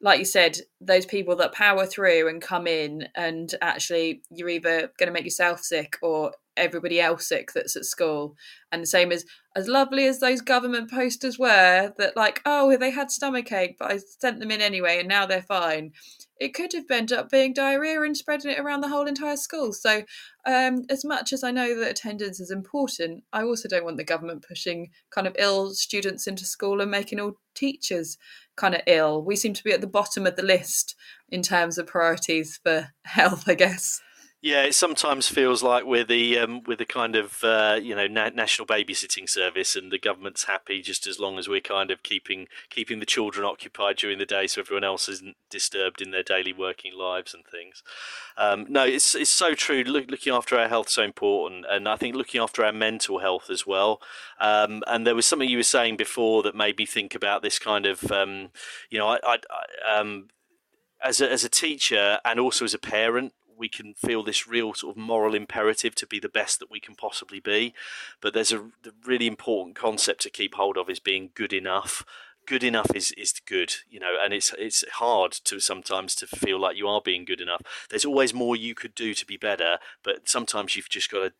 like 0.00 0.18
you 0.18 0.24
said, 0.24 0.58
those 0.80 1.06
people 1.06 1.36
that 1.36 1.52
power 1.52 1.84
through 1.84 2.28
and 2.28 2.40
come 2.40 2.66
in 2.66 3.08
and 3.14 3.54
actually 3.60 4.22
you're 4.30 4.48
either 4.48 4.92
going 4.98 5.06
to 5.08 5.12
make 5.12 5.24
yourself 5.24 5.60
sick 5.60 5.96
or 6.02 6.32
everybody 6.58 7.00
else 7.00 7.28
sick 7.28 7.52
that's 7.54 7.76
at 7.76 7.84
school. 7.84 8.36
And 8.70 8.82
the 8.82 8.86
same 8.86 9.12
as 9.12 9.24
as 9.56 9.66
lovely 9.66 10.06
as 10.06 10.20
those 10.20 10.40
government 10.40 10.88
posters 10.88 11.36
were 11.36 11.92
that 11.98 12.16
like, 12.16 12.40
oh, 12.46 12.76
they 12.76 12.90
had 12.90 13.10
stomach 13.10 13.50
ache, 13.50 13.76
but 13.76 13.90
I 13.90 13.98
sent 14.20 14.38
them 14.38 14.52
in 14.52 14.60
anyway 14.60 15.00
and 15.00 15.08
now 15.08 15.26
they're 15.26 15.42
fine. 15.42 15.92
It 16.38 16.54
could 16.54 16.72
have 16.74 16.84
ended 16.90 17.18
up 17.18 17.28
being 17.28 17.54
diarrhea 17.54 18.00
and 18.02 18.16
spreading 18.16 18.52
it 18.52 18.60
around 18.60 18.82
the 18.82 18.88
whole 18.88 19.06
entire 19.06 19.36
school. 19.36 19.72
So 19.72 20.04
um, 20.46 20.84
as 20.88 21.04
much 21.04 21.32
as 21.32 21.42
I 21.42 21.50
know 21.50 21.76
that 21.76 21.90
attendance 21.90 22.38
is 22.38 22.52
important, 22.52 23.24
I 23.32 23.42
also 23.42 23.68
don't 23.68 23.84
want 23.84 23.96
the 23.96 24.04
government 24.04 24.44
pushing 24.46 24.90
kind 25.10 25.26
of 25.26 25.34
ill 25.38 25.70
students 25.70 26.28
into 26.28 26.44
school 26.44 26.80
and 26.80 26.90
making 26.90 27.18
all 27.18 27.32
teachers 27.56 28.16
kind 28.56 28.76
of 28.76 28.82
ill. 28.86 29.24
We 29.24 29.34
seem 29.34 29.54
to 29.54 29.64
be 29.64 29.72
at 29.72 29.80
the 29.80 29.88
bottom 29.88 30.24
of 30.24 30.36
the 30.36 30.42
list 30.42 30.94
in 31.30 31.42
terms 31.42 31.78
of 31.78 31.88
priorities 31.88 32.60
for 32.62 32.90
health, 33.04 33.48
I 33.48 33.54
guess. 33.54 34.00
Yeah, 34.40 34.62
it 34.62 34.76
sometimes 34.76 35.26
feels 35.26 35.64
like 35.64 35.84
we're 35.84 36.04
the 36.04 36.38
um, 36.38 36.62
we're 36.64 36.76
the 36.76 36.84
kind 36.84 37.16
of 37.16 37.42
uh, 37.42 37.80
you 37.82 37.92
know 37.96 38.06
na- 38.06 38.28
national 38.28 38.68
babysitting 38.68 39.28
service, 39.28 39.74
and 39.74 39.90
the 39.90 39.98
government's 39.98 40.44
happy 40.44 40.80
just 40.80 41.08
as 41.08 41.18
long 41.18 41.40
as 41.40 41.48
we're 41.48 41.60
kind 41.60 41.90
of 41.90 42.04
keeping 42.04 42.46
keeping 42.70 43.00
the 43.00 43.06
children 43.06 43.44
occupied 43.44 43.96
during 43.96 44.18
the 44.18 44.24
day, 44.24 44.46
so 44.46 44.60
everyone 44.60 44.84
else 44.84 45.08
isn't 45.08 45.36
disturbed 45.50 46.00
in 46.00 46.12
their 46.12 46.22
daily 46.22 46.52
working 46.52 46.96
lives 46.96 47.34
and 47.34 47.44
things. 47.46 47.82
Um, 48.36 48.64
no, 48.68 48.84
it's 48.84 49.16
it's 49.16 49.28
so 49.28 49.54
true. 49.54 49.82
Look, 49.82 50.08
looking 50.08 50.32
after 50.32 50.56
our 50.56 50.68
health 50.68 50.86
is 50.86 50.92
so 50.92 51.02
important, 51.02 51.66
and 51.68 51.88
I 51.88 51.96
think 51.96 52.14
looking 52.14 52.40
after 52.40 52.64
our 52.64 52.72
mental 52.72 53.18
health 53.18 53.50
as 53.50 53.66
well. 53.66 54.00
Um, 54.40 54.84
and 54.86 55.04
there 55.04 55.16
was 55.16 55.26
something 55.26 55.48
you 55.48 55.56
were 55.56 55.62
saying 55.64 55.96
before 55.96 56.44
that 56.44 56.54
made 56.54 56.78
me 56.78 56.86
think 56.86 57.16
about 57.16 57.42
this 57.42 57.58
kind 57.58 57.86
of 57.86 58.12
um, 58.12 58.50
you 58.88 59.00
know 59.00 59.08
I, 59.08 59.18
I, 59.24 59.38
I 59.50 59.98
um, 59.98 60.28
as 61.02 61.20
a, 61.20 61.28
as 61.28 61.42
a 61.42 61.48
teacher 61.48 62.20
and 62.24 62.38
also 62.38 62.64
as 62.64 62.74
a 62.74 62.78
parent 62.78 63.32
we 63.58 63.68
can 63.68 63.94
feel 63.94 64.22
this 64.22 64.46
real 64.46 64.74
sort 64.74 64.96
of 64.96 65.02
moral 65.02 65.34
imperative 65.34 65.94
to 65.96 66.06
be 66.06 66.20
the 66.20 66.28
best 66.28 66.58
that 66.60 66.70
we 66.70 66.80
can 66.80 66.94
possibly 66.94 67.40
be. 67.40 67.74
But 68.20 68.34
there's 68.34 68.52
a 68.52 68.66
really 69.04 69.26
important 69.26 69.76
concept 69.76 70.22
to 70.22 70.30
keep 70.30 70.54
hold 70.54 70.76
of 70.76 70.88
is 70.88 71.00
being 71.00 71.30
good 71.34 71.52
enough. 71.52 72.04
Good 72.46 72.64
enough 72.64 72.90
is, 72.94 73.12
is 73.12 73.34
good, 73.44 73.74
you 73.90 74.00
know, 74.00 74.14
and 74.22 74.32
it's 74.32 74.54
it's 74.58 74.82
hard 74.92 75.32
to 75.44 75.60
sometimes 75.60 76.14
to 76.14 76.26
feel 76.26 76.58
like 76.58 76.78
you 76.78 76.88
are 76.88 77.02
being 77.04 77.26
good 77.26 77.42
enough. 77.42 77.60
There's 77.90 78.06
always 78.06 78.32
more 78.32 78.56
you 78.56 78.74
could 78.74 78.94
do 78.94 79.12
to 79.12 79.26
be 79.26 79.36
better, 79.36 79.78
but 80.02 80.30
sometimes 80.30 80.74
you've 80.74 80.88
just 80.88 81.10
got 81.10 81.18
to 81.24 81.32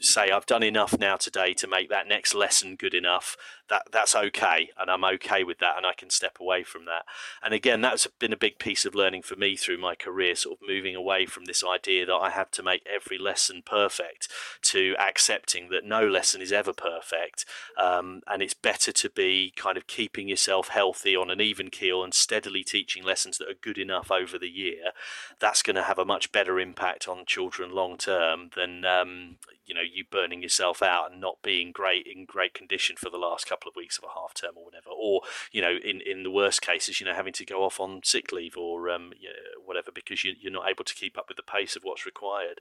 say 0.00 0.30
I've 0.30 0.46
done 0.46 0.62
enough 0.62 0.98
now 0.98 1.16
today 1.16 1.54
to 1.54 1.66
make 1.66 1.88
that 1.90 2.08
next 2.08 2.34
lesson 2.34 2.76
good 2.76 2.94
enough. 2.94 3.36
that 3.68 3.82
that's 3.90 4.14
okay, 4.14 4.70
and 4.78 4.90
I'm 4.90 5.04
okay 5.04 5.42
with 5.42 5.58
that, 5.58 5.76
and 5.76 5.86
I 5.86 5.94
can 5.94 6.10
step 6.10 6.36
away 6.38 6.64
from 6.64 6.84
that. 6.84 7.04
And 7.42 7.54
again, 7.54 7.80
that's 7.80 8.06
been 8.18 8.32
a 8.32 8.36
big 8.36 8.58
piece 8.58 8.84
of 8.84 8.94
learning 8.94 9.22
for 9.22 9.36
me 9.36 9.56
through 9.56 9.78
my 9.78 9.94
career, 9.94 10.34
sort 10.34 10.58
of 10.60 10.68
moving 10.68 10.94
away 10.94 11.24
from 11.26 11.46
this 11.46 11.64
idea 11.64 12.04
that 12.06 12.12
I 12.14 12.30
have 12.30 12.50
to 12.52 12.62
make 12.62 12.86
every 12.92 13.16
lesson 13.18 13.62
perfect 13.64 14.28
to 14.62 14.94
accepting 14.98 15.70
that 15.70 15.84
no 15.84 16.06
lesson 16.06 16.42
is 16.42 16.52
ever 16.52 16.72
perfect, 16.74 17.46
um, 17.78 18.20
and 18.26 18.42
it's 18.42 18.54
better 18.54 18.92
to 18.92 19.08
be 19.08 19.52
kind 19.56 19.76
of 19.78 19.86
keeping 19.86 20.28
yourself 20.28 20.68
healthy 20.68 21.16
on 21.16 21.30
an 21.30 21.40
even 21.40 21.70
keel 21.70 22.04
and 22.04 22.12
steadily 22.12 22.64
teaching 22.64 23.02
lessons 23.02 23.38
that 23.38 23.48
are 23.48 23.54
good 23.60 23.78
enough 23.78 24.10
over 24.10 24.38
the 24.38 24.48
year. 24.48 24.92
That's 25.40 25.62
going 25.62 25.76
to 25.76 25.82
have 25.84 25.98
a 25.98 26.04
much 26.04 26.32
better 26.32 26.60
impact 26.60 27.08
on 27.08 27.24
children 27.24 27.70
long 27.70 27.96
term 27.96 28.50
than 28.54 28.84
um, 28.84 29.36
you 29.66 29.74
know 29.74 29.80
you 29.80 30.04
burning 30.10 30.42
yourself 30.42 30.82
out 30.82 31.10
and 31.10 31.20
not 31.20 31.42
being 31.42 31.72
great 31.72 32.06
in 32.06 32.24
great 32.24 32.54
condition 32.54 32.96
for 32.96 33.10
the 33.10 33.18
last 33.18 33.48
couple 33.48 33.68
of 33.68 33.76
weeks 33.76 33.98
of 33.98 34.04
a 34.04 34.18
half 34.18 34.34
term 34.34 34.52
or 34.56 34.64
whatever. 34.64 34.90
Or 34.90 35.22
you 35.52 35.60
know 35.60 35.76
in 35.84 36.00
in 36.00 36.22
the 36.22 36.30
worst 36.30 36.62
cases 36.62 37.00
you 37.00 37.06
know 37.06 37.14
having 37.14 37.32
to 37.34 37.44
go 37.44 37.64
off 37.64 37.80
on 37.80 38.00
sick 38.04 38.32
leave 38.32 38.56
or 38.56 38.90
um, 38.90 39.12
you 39.18 39.28
know, 39.28 39.62
whatever 39.64 39.90
because 39.92 40.24
you, 40.24 40.34
you're 40.40 40.52
not 40.52 40.68
able 40.68 40.84
to 40.84 40.94
keep 40.94 41.18
up 41.18 41.26
with 41.28 41.36
the 41.36 41.42
pace 41.42 41.76
of 41.76 41.82
what's 41.82 42.06
required. 42.06 42.60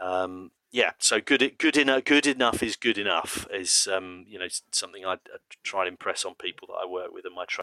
Um, 0.00 0.50
yeah 0.72 0.90
so 0.98 1.20
good 1.20 1.56
good 1.58 1.76
enough 1.76 2.04
good 2.04 2.26
enough 2.26 2.60
is 2.60 2.74
good 2.74 2.98
enough 2.98 3.46
is 3.52 3.86
um, 3.86 4.24
you 4.28 4.40
know 4.40 4.48
something 4.72 5.06
I, 5.06 5.12
I 5.12 5.36
try 5.62 5.82
and 5.82 5.90
impress 5.90 6.24
on 6.24 6.34
people 6.34 6.66
that 6.68 6.80
I 6.82 6.90
work 6.90 7.12
with 7.12 7.24
in 7.24 7.32
my 7.32 7.44
training 7.44 7.62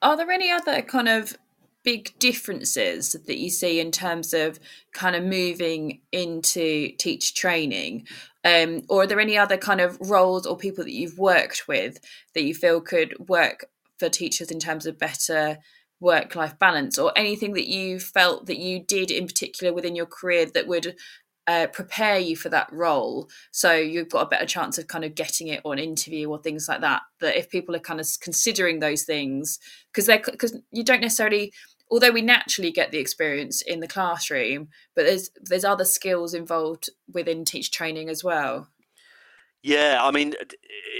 are 0.00 0.16
there 0.16 0.30
any 0.30 0.50
other 0.50 0.80
kind 0.82 1.08
of 1.08 1.36
big 1.82 2.18
differences 2.18 3.12
that 3.12 3.38
you 3.38 3.50
see 3.50 3.80
in 3.80 3.90
terms 3.90 4.32
of 4.34 4.58
kind 4.92 5.16
of 5.16 5.24
moving 5.24 6.00
into 6.12 6.92
teacher 6.98 7.34
training? 7.34 8.06
Um, 8.44 8.82
or 8.88 9.02
are 9.02 9.06
there 9.06 9.20
any 9.20 9.36
other 9.36 9.56
kind 9.56 9.80
of 9.80 9.98
roles 10.00 10.46
or 10.46 10.56
people 10.56 10.84
that 10.84 10.92
you've 10.92 11.18
worked 11.18 11.68
with 11.68 11.98
that 12.34 12.42
you 12.42 12.54
feel 12.54 12.80
could 12.80 13.14
work 13.28 13.66
for 13.98 14.08
teachers 14.08 14.50
in 14.50 14.58
terms 14.58 14.86
of 14.86 14.98
better 14.98 15.58
work 16.00 16.34
life 16.34 16.58
balance 16.58 16.98
or 16.98 17.12
anything 17.14 17.52
that 17.52 17.68
you 17.68 18.00
felt 18.00 18.46
that 18.46 18.58
you 18.58 18.82
did 18.82 19.10
in 19.10 19.26
particular 19.26 19.72
within 19.72 19.94
your 19.94 20.06
career 20.06 20.46
that 20.46 20.66
would 20.66 20.96
uh, 21.46 21.66
prepare 21.66 22.18
you 22.18 22.36
for 22.36 22.48
that 22.48 22.68
role 22.72 23.28
so 23.50 23.74
you've 23.74 24.08
got 24.08 24.22
a 24.22 24.28
better 24.28 24.46
chance 24.46 24.78
of 24.78 24.86
kind 24.86 25.04
of 25.04 25.14
getting 25.14 25.48
it 25.48 25.60
on 25.64 25.78
interview 25.78 26.28
or 26.28 26.38
things 26.38 26.68
like 26.68 26.80
that 26.80 27.02
that 27.20 27.36
if 27.36 27.50
people 27.50 27.74
are 27.74 27.80
kind 27.80 28.00
of 28.00 28.06
considering 28.20 28.78
those 28.78 29.02
things 29.02 29.58
because 29.92 30.06
they're 30.06 30.22
because 30.24 30.56
you 30.70 30.84
don't 30.84 31.00
necessarily 31.00 31.52
although 31.90 32.12
we 32.12 32.22
naturally 32.22 32.70
get 32.70 32.90
the 32.90 32.98
experience 32.98 33.62
in 33.62 33.80
the 33.80 33.88
classroom 33.88 34.68
but 34.94 35.04
there's 35.04 35.30
there's 35.40 35.64
other 35.64 35.84
skills 35.84 36.34
involved 36.34 36.90
within 37.12 37.44
teach 37.44 37.70
training 37.70 38.08
as 38.08 38.22
well 38.24 38.68
yeah, 39.62 39.98
I 40.00 40.10
mean, 40.10 40.32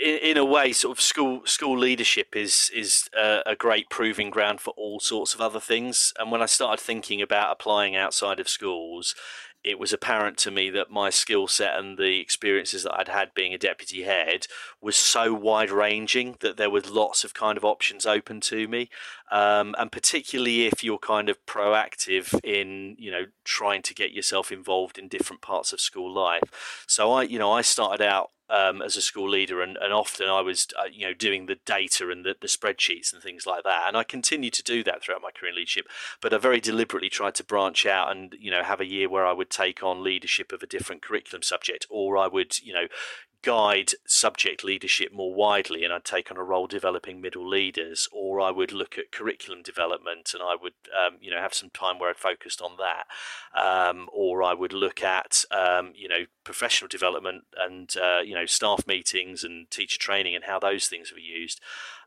in, 0.05 0.19
in, 0.19 0.37
a 0.37 0.45
way, 0.45 0.73
sort 0.73 0.97
of 0.97 1.01
school 1.01 1.41
school 1.47 1.79
leadership 1.79 2.37
is 2.37 2.71
is 2.75 3.09
a, 3.17 3.41
a, 3.47 3.57
great 3.57 3.89
proving 3.89 4.29
ground 4.29 4.61
for 4.61 4.75
all 4.77 5.01
sorts 5.01 5.35
of 5.35 5.41
other 5.41 5.61
things. 5.61 6.13
And 6.19 6.31
when 6.31 6.43
I 6.43 6.47
started 6.47 6.83
thinking 6.83 7.23
about 7.23 7.53
applying 7.53 7.97
outside 7.97 8.39
of 8.39 8.51
schools, 8.51 9.15
it 9.63 9.79
was 9.79 9.93
apparent 9.93 10.39
to 10.39 10.51
me 10.51 10.71
that 10.71 10.91
my 10.91 11.11
skill 11.11 11.47
set 11.47 11.79
and 11.79 11.99
the 11.99 12.19
experiences 12.21 12.83
that 12.85 12.99
I'd 12.99 13.09
had 13.09 13.35
being 13.35 13.53
a 13.53 13.59
deputy 13.59 14.03
head 14.03 14.47
was 14.81 14.97
so 14.97 15.35
wide 15.35 15.71
ranging 15.71 16.37
that 16.41 16.57
there 16.57 16.71
was 16.71 16.91
lots 16.91 17.25
of 17.25 17.35
kind 17.35 17.59
of 17.59 17.65
options 17.65 18.07
open 18.07 18.41
to 18.43 18.67
me. 18.69 18.89
Um, 19.31 19.75
and 19.79 19.93
particularly 19.93 20.67
if 20.67 20.83
you're 20.83 20.99
kind 20.99 21.29
of 21.29 21.45
proactive 21.47 22.39
in, 22.43 22.97
you 22.99 23.11
know, 23.11 23.27
trying 23.45 23.83
to 23.83 23.95
get 23.95 24.13
yourself 24.13 24.51
involved 24.51 24.99
in 24.99 25.09
different 25.09 25.43
parts 25.43 25.73
of 25.73 25.81
school 25.81 26.13
life. 26.13 26.85
So 26.87 27.13
I, 27.13 27.23
you 27.25 27.39
know, 27.39 27.53
I 27.53 27.61
started 27.61 28.03
out 28.03 28.31
um, 28.51 28.83
as 28.83 28.97
a 28.97 29.01
school 29.01 29.29
leader, 29.29 29.63
and, 29.63 29.77
and 29.77 29.93
often 29.93 30.29
I 30.29 30.41
was, 30.41 30.67
uh, 30.79 30.89
you 30.93 31.07
know, 31.07 31.15
doing 31.15 31.47
the 31.47 31.59
data 31.65 32.11
and 32.11 32.25
the, 32.25 32.35
the 32.41 32.49
spreadsheets 32.49 33.13
and 33.13 33.23
things 33.23 33.47
like 33.47 33.65
that. 33.65 33.85
And 33.87 33.97
I 33.97 34.03
continued 34.03 34.55
to 34.55 34.63
do 34.63 34.83
that 34.85 35.03
throughout 35.03 35.23
my 35.23 35.31
career 35.31 35.51
in 35.51 35.57
leadership, 35.57 35.87
but 36.21 36.35
I 36.35 36.39
very 36.39 36.61
deliberately 36.61 37.09
tried 37.09 37.35
to 37.37 37.45
branch 37.45 37.87
out 37.87 38.11
and, 38.11 38.35
you 38.39 38.51
know, 38.51 38.63
have 38.63 38.81
a 38.81 38.87
year 38.87 39.09
where 39.09 39.27
I 39.27 39.33
would 39.33 39.51
take 39.51 39.83
on 39.83 40.05
leadership 40.05 40.53
of 40.53 40.63
a 40.63 40.67
different 40.67 41.03
curriculum 41.03 41.43
subject, 41.43 41.87
or 41.89 42.19
I 42.19 42.27
would, 42.27 42.59
you 42.61 42.73
know, 42.73 42.87
guide 43.43 43.93
subject 44.07 44.63
leadership 44.65 45.13
more 45.13 45.33
widely 45.33 45.85
and 45.85 45.93
I'd 45.93 46.05
take 46.05 46.31
on 46.31 46.37
a 46.37 46.43
role 46.43 46.67
developing 46.67 47.21
middle 47.21 47.49
leaders 47.49 48.09
or 48.13 48.41
I 48.41 48.51
would 48.51 48.73
look 48.73 48.99
at 48.99 49.13
curriculum 49.13 49.63
development 49.63 50.33
and 50.35 50.43
I 50.43 50.57
would 50.61 50.75
um, 50.95 51.17
you 51.21 51.31
know 51.31 51.41
have 51.41 51.55
some 51.55 51.71
time 51.71 51.99
where 51.99 52.11
I'd 52.11 52.17
focused 52.17 52.61
on 52.61 52.73
that. 52.79 53.07
Um, 53.59 54.09
or 54.13 54.43
I 54.43 54.55
would 54.55 54.73
look 54.73 55.03
at 55.03 55.45
um, 55.51 55.93
you 55.95 56.09
know 56.09 56.27
professional 56.45 56.89
development 56.89 57.45
and 57.59 57.95
uh, 57.97 58.21
you 58.21 58.35
know 58.35 58.47
staff 58.47 58.87
meetings 58.87 59.45
and 59.45 59.71
teacher 59.71 59.99
training 59.99 60.35
and 60.35 60.45
how 60.45 60.59
those 60.59 60.89
things 60.89 61.13
were 61.13 61.19
used. 61.19 61.61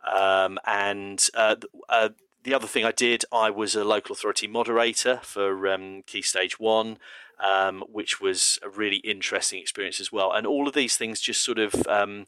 Um, 0.06 0.60
and 0.66 1.28
uh, 1.34 1.56
uh, 1.90 2.10
the 2.44 2.54
other 2.54 2.68
thing 2.68 2.84
I 2.84 2.92
did, 2.92 3.24
I 3.32 3.50
was 3.50 3.76
a 3.76 3.84
local 3.84 4.14
authority 4.14 4.48
moderator 4.48 5.22
for 5.24 5.68
um, 5.68 6.04
Key 6.06 6.22
Stage 6.22 6.60
One, 6.60 6.98
um, 7.40 7.84
which 7.92 8.22
was 8.22 8.60
a 8.64 8.70
really 8.70 8.98
interesting 8.98 9.60
experience 9.60 10.00
as 10.00 10.12
well. 10.12 10.32
And 10.32 10.46
all 10.48 10.68
of 10.68 10.74
these 10.74 10.98
things 10.98 11.20
just 11.20 11.44
sort 11.44 11.60
of 11.60 11.88
um, 11.88 12.26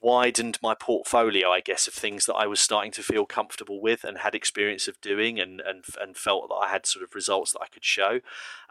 widened 0.00 0.58
my 0.62 0.74
portfolio, 0.74 1.50
I 1.50 1.60
guess, 1.60 1.86
of 1.86 1.94
things 1.94 2.26
that 2.26 2.34
I 2.34 2.46
was 2.46 2.60
starting 2.60 2.92
to 2.92 3.02
feel 3.02 3.26
comfortable 3.26 3.80
with 3.80 4.04
and 4.04 4.18
had 4.18 4.34
experience 4.34 4.88
of 4.88 5.00
doing, 5.00 5.38
and 5.38 5.60
and 5.60 5.84
and 6.00 6.16
felt 6.16 6.48
that 6.48 6.54
I 6.54 6.68
had 6.68 6.86
sort 6.86 7.04
of 7.04 7.14
results 7.14 7.52
that 7.52 7.60
I 7.60 7.68
could 7.68 7.84
show. 7.84 8.20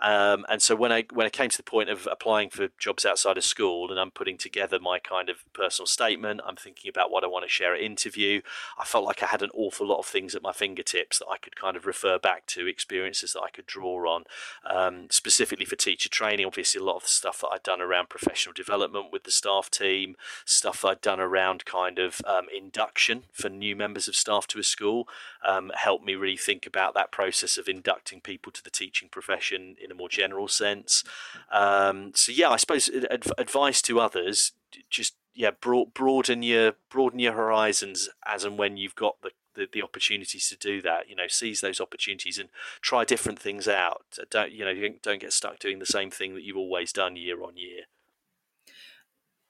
Um, 0.02 0.46
and 0.48 0.62
so 0.62 0.76
when 0.76 0.92
I 0.92 1.06
when 1.14 1.26
I 1.28 1.30
came 1.30 1.50
to 1.50 1.58
the 1.58 1.64
point 1.64 1.90
of 1.90 2.08
applying 2.10 2.50
for 2.50 2.70
jobs 2.78 3.06
outside 3.06 3.38
of 3.38 3.44
school, 3.44 3.92
and 3.92 4.00
I'm 4.00 4.12
putting 4.12 4.38
together 4.38 4.80
my 4.80 5.00
kind 5.00 5.30
of 5.30 5.44
personal 5.54 5.88
statement, 5.88 6.42
I'm 6.46 6.56
thinking 6.56 6.90
about 6.90 7.12
what 7.12 7.24
I 7.24 7.28
want 7.28 7.46
to 7.46 7.50
share 7.50 7.76
at 7.76 7.82
interview. 7.82 8.42
I 8.78 8.86
felt 8.86 9.06
like 9.06 9.22
I 9.22 9.28
had 9.28 9.42
an 9.42 9.52
awful 9.54 9.88
lot 9.88 10.00
of 10.00 10.06
things 10.06 10.36
at 10.36 10.42
my 10.42 10.54
fingertips 10.54 11.20
that 11.20 11.28
I 11.28 11.38
could 11.38 11.56
kind 11.56 11.76
of 11.76 11.86
refer 11.86 12.18
back 12.18 12.46
to, 12.48 12.68
experiences 12.68 13.34
that 13.34 13.42
I 13.42 13.50
could 13.50 13.66
draw 13.66 14.10
on, 14.10 14.24
um, 14.70 15.08
specifically 15.10 15.66
for 15.66 15.76
teacher 15.76 16.10
training. 16.10 16.46
Obviously, 16.46 16.80
a 16.80 16.84
lot 16.84 16.96
of 16.96 17.04
the 17.04 17.10
stuff 17.10 17.42
that 17.42 17.50
I'd 17.54 17.64
done 17.64 17.82
around 17.82 18.10
professional 18.10 18.54
development 18.54 19.08
with 19.12 19.24
the 19.24 19.32
staff 19.32 19.70
team, 19.70 20.16
stuff 20.46 20.86
I'd 20.86 21.02
done 21.02 21.19
around 21.22 21.66
kind 21.66 22.00
of 22.00 22.22
um, 22.26 22.46
induction 22.56 23.24
for 23.32 23.50
new 23.50 23.76
members 23.76 24.08
of 24.08 24.16
staff 24.16 24.48
to 24.48 24.60
a 24.60 24.64
school, 24.64 25.08
um, 25.46 25.72
helped 25.76 26.06
me 26.06 26.16
really 26.16 26.38
think 26.38 26.66
about 26.66 26.94
that 26.94 27.12
process 27.12 27.58
of 27.58 27.68
inducting 27.68 28.22
people 28.22 28.52
to 28.52 28.64
the 28.64 28.70
teaching 28.70 29.10
profession 29.10 29.76
in 29.84 29.92
a 29.92 29.96
more 29.96 30.10
general 30.10 30.48
sense. 30.48 31.04
Um, 31.52 32.12
so 32.16 32.32
yeah, 32.32 32.50
I 32.50 32.58
suppose 32.58 32.90
adv- 32.90 33.34
advice 33.38 33.82
to 33.84 34.00
others: 34.00 34.54
just 34.90 35.16
yeah, 35.34 35.52
broad, 35.52 35.94
broaden 35.94 36.44
your 36.44 36.74
broaden 36.90 37.20
your 37.20 37.34
horizons 37.34 38.10
as 38.26 38.44
and 38.44 38.58
when 38.58 38.78
you've 38.78 38.96
got 38.96 39.22
the 39.22 39.32
the, 39.56 39.68
the 39.72 39.84
opportunities 39.84 40.50
to 40.50 40.58
do 40.58 40.82
that. 40.82 41.10
You 41.10 41.16
know, 41.16 41.28
seize 41.28 41.62
those 41.62 41.82
opportunities 41.82 42.38
and 42.38 42.50
try 42.82 43.04
different 43.06 43.40
things 43.40 43.68
out. 43.68 44.04
Don't 44.30 44.52
you 44.52 44.66
know? 44.66 44.90
Don't 45.02 45.22
get 45.22 45.34
stuck 45.34 45.60
doing 45.60 45.80
the 45.80 45.86
same 45.86 46.10
thing 46.10 46.34
that 46.36 46.44
you've 46.44 46.58
always 46.58 46.92
done 46.92 47.16
year 47.16 47.44
on 47.44 47.58
year. 47.58 47.84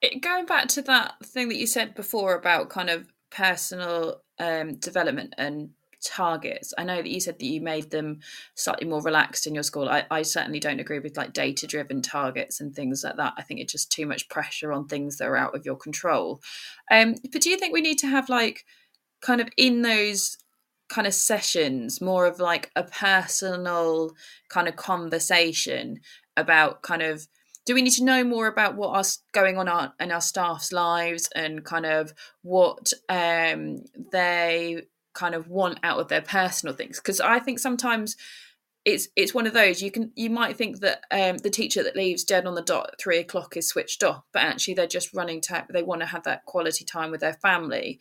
It, 0.02 0.22
going 0.22 0.45
back 0.45 0.68
to 0.70 0.82
that 0.84 1.16
thing 1.26 1.50
that 1.50 1.58
you 1.58 1.68
said 1.68 1.95
before 1.95 2.36
about 2.36 2.70
kind 2.70 2.89
of 2.89 3.12
personal 3.30 4.22
um, 4.39 4.76
development 4.76 5.34
and 5.38 5.72
targets 6.02 6.74
i 6.78 6.84
know 6.86 6.95
that 6.95 7.10
you 7.10 7.20
said 7.20 7.38
that 7.38 7.45
you 7.45 7.60
made 7.60 7.91
them 7.91 8.22
slightly 8.56 8.88
more 8.88 9.02
relaxed 9.02 9.47
in 9.47 9.54
your 9.54 9.64
school. 9.64 9.89
I, 9.89 10.06
I 10.10 10.22
certainly 10.22 10.60
don't 10.60 10.80
agree 10.80 11.00
with 11.00 11.18
like 11.18 11.34
data 11.34 11.68
driven 11.68 12.02
targets 12.02 12.60
and 12.60 12.74
things 12.74 13.04
like 13.04 13.18
that. 13.18 13.34
I 13.38 13.41
think 13.41 13.60
it's 13.60 13.74
just 13.74 13.91
too 13.91 14.06
much 14.06 14.30
pressure 14.30 14.72
on 14.72 14.88
things 14.88 15.18
that 15.18 15.28
are 15.28 15.38
out 15.38 15.56
of 15.56 15.66
your 15.66 15.76
control. 15.76 16.41
Um, 16.91 17.16
but 17.32 17.41
do 17.41 17.50
you 17.50 17.58
think 17.58 17.74
we 17.74 17.82
need 17.82 18.00
to 18.00 18.08
have 18.08 18.30
like 18.30 18.66
kind 19.22 19.41
of 19.41 19.50
in 19.58 19.82
those 19.82 20.38
kind 20.89 21.06
of 21.06 21.14
sessions 21.14 22.02
more 22.02 22.26
of 22.26 22.39
like 22.39 22.72
a 22.76 22.84
personal 22.84 24.14
kind 24.50 24.68
of 24.68 24.76
conversation 24.76 26.00
about 26.36 26.82
kind 26.82 27.02
of 27.02 27.28
do 27.70 27.76
we 27.76 27.84
need 27.84 27.91
to 27.91 28.03
know 28.03 28.24
more 28.24 28.47
about 28.47 28.74
what's 28.74 29.22
going 29.32 29.59
on 29.59 29.67
our, 29.67 29.93
in 29.99 30.11
our 30.11 30.22
staff's 30.22 30.72
lives 30.72 31.30
and 31.36 31.63
kind 31.63 31.86
of 31.86 32.15
what 32.41 32.91
um, 33.09 33.84
they 34.11 34.82
kind 35.13 35.36
of 35.36 35.47
want 35.47 35.78
out 35.84 35.99
of 35.99 36.07
their 36.07 36.24
personal 36.24 36.74
things? 36.74 36.99
Because 36.99 37.22
i 37.22 37.38
think 37.38 37.59
sometimes 37.59 38.17
it's 38.86 39.09
it's 39.15 39.36
one 39.36 39.45
of 39.45 39.53
those 39.53 39.84
you 39.84 39.91
can 39.91 40.11
you 40.15 40.32
might 40.32 40.57
think 40.57 40.80
that 40.80 41.03
um, 41.11 41.38
the 41.38 41.51
teacher 41.51 41.84
that 41.84 41.95
leaves 41.95 42.24
dead 42.24 42.47
on 42.47 42.55
the 42.55 42.63
dot 42.63 42.89
at 42.91 42.99
three 42.99 43.20
o'clock 43.20 43.55
is 43.55 43.70
switched 43.70 44.03
off 44.03 44.24
but 44.34 44.41
actually 44.41 44.74
they're 44.74 44.88
just 44.88 45.13
running 45.13 45.39
to 45.39 45.63
they 45.72 45.84
want 45.84 46.01
to 46.01 46.07
have 46.07 46.24
that 46.24 46.45
quality 46.45 46.84
time 46.84 47.11
with 47.11 47.22
their 47.22 47.36
family 47.36 47.99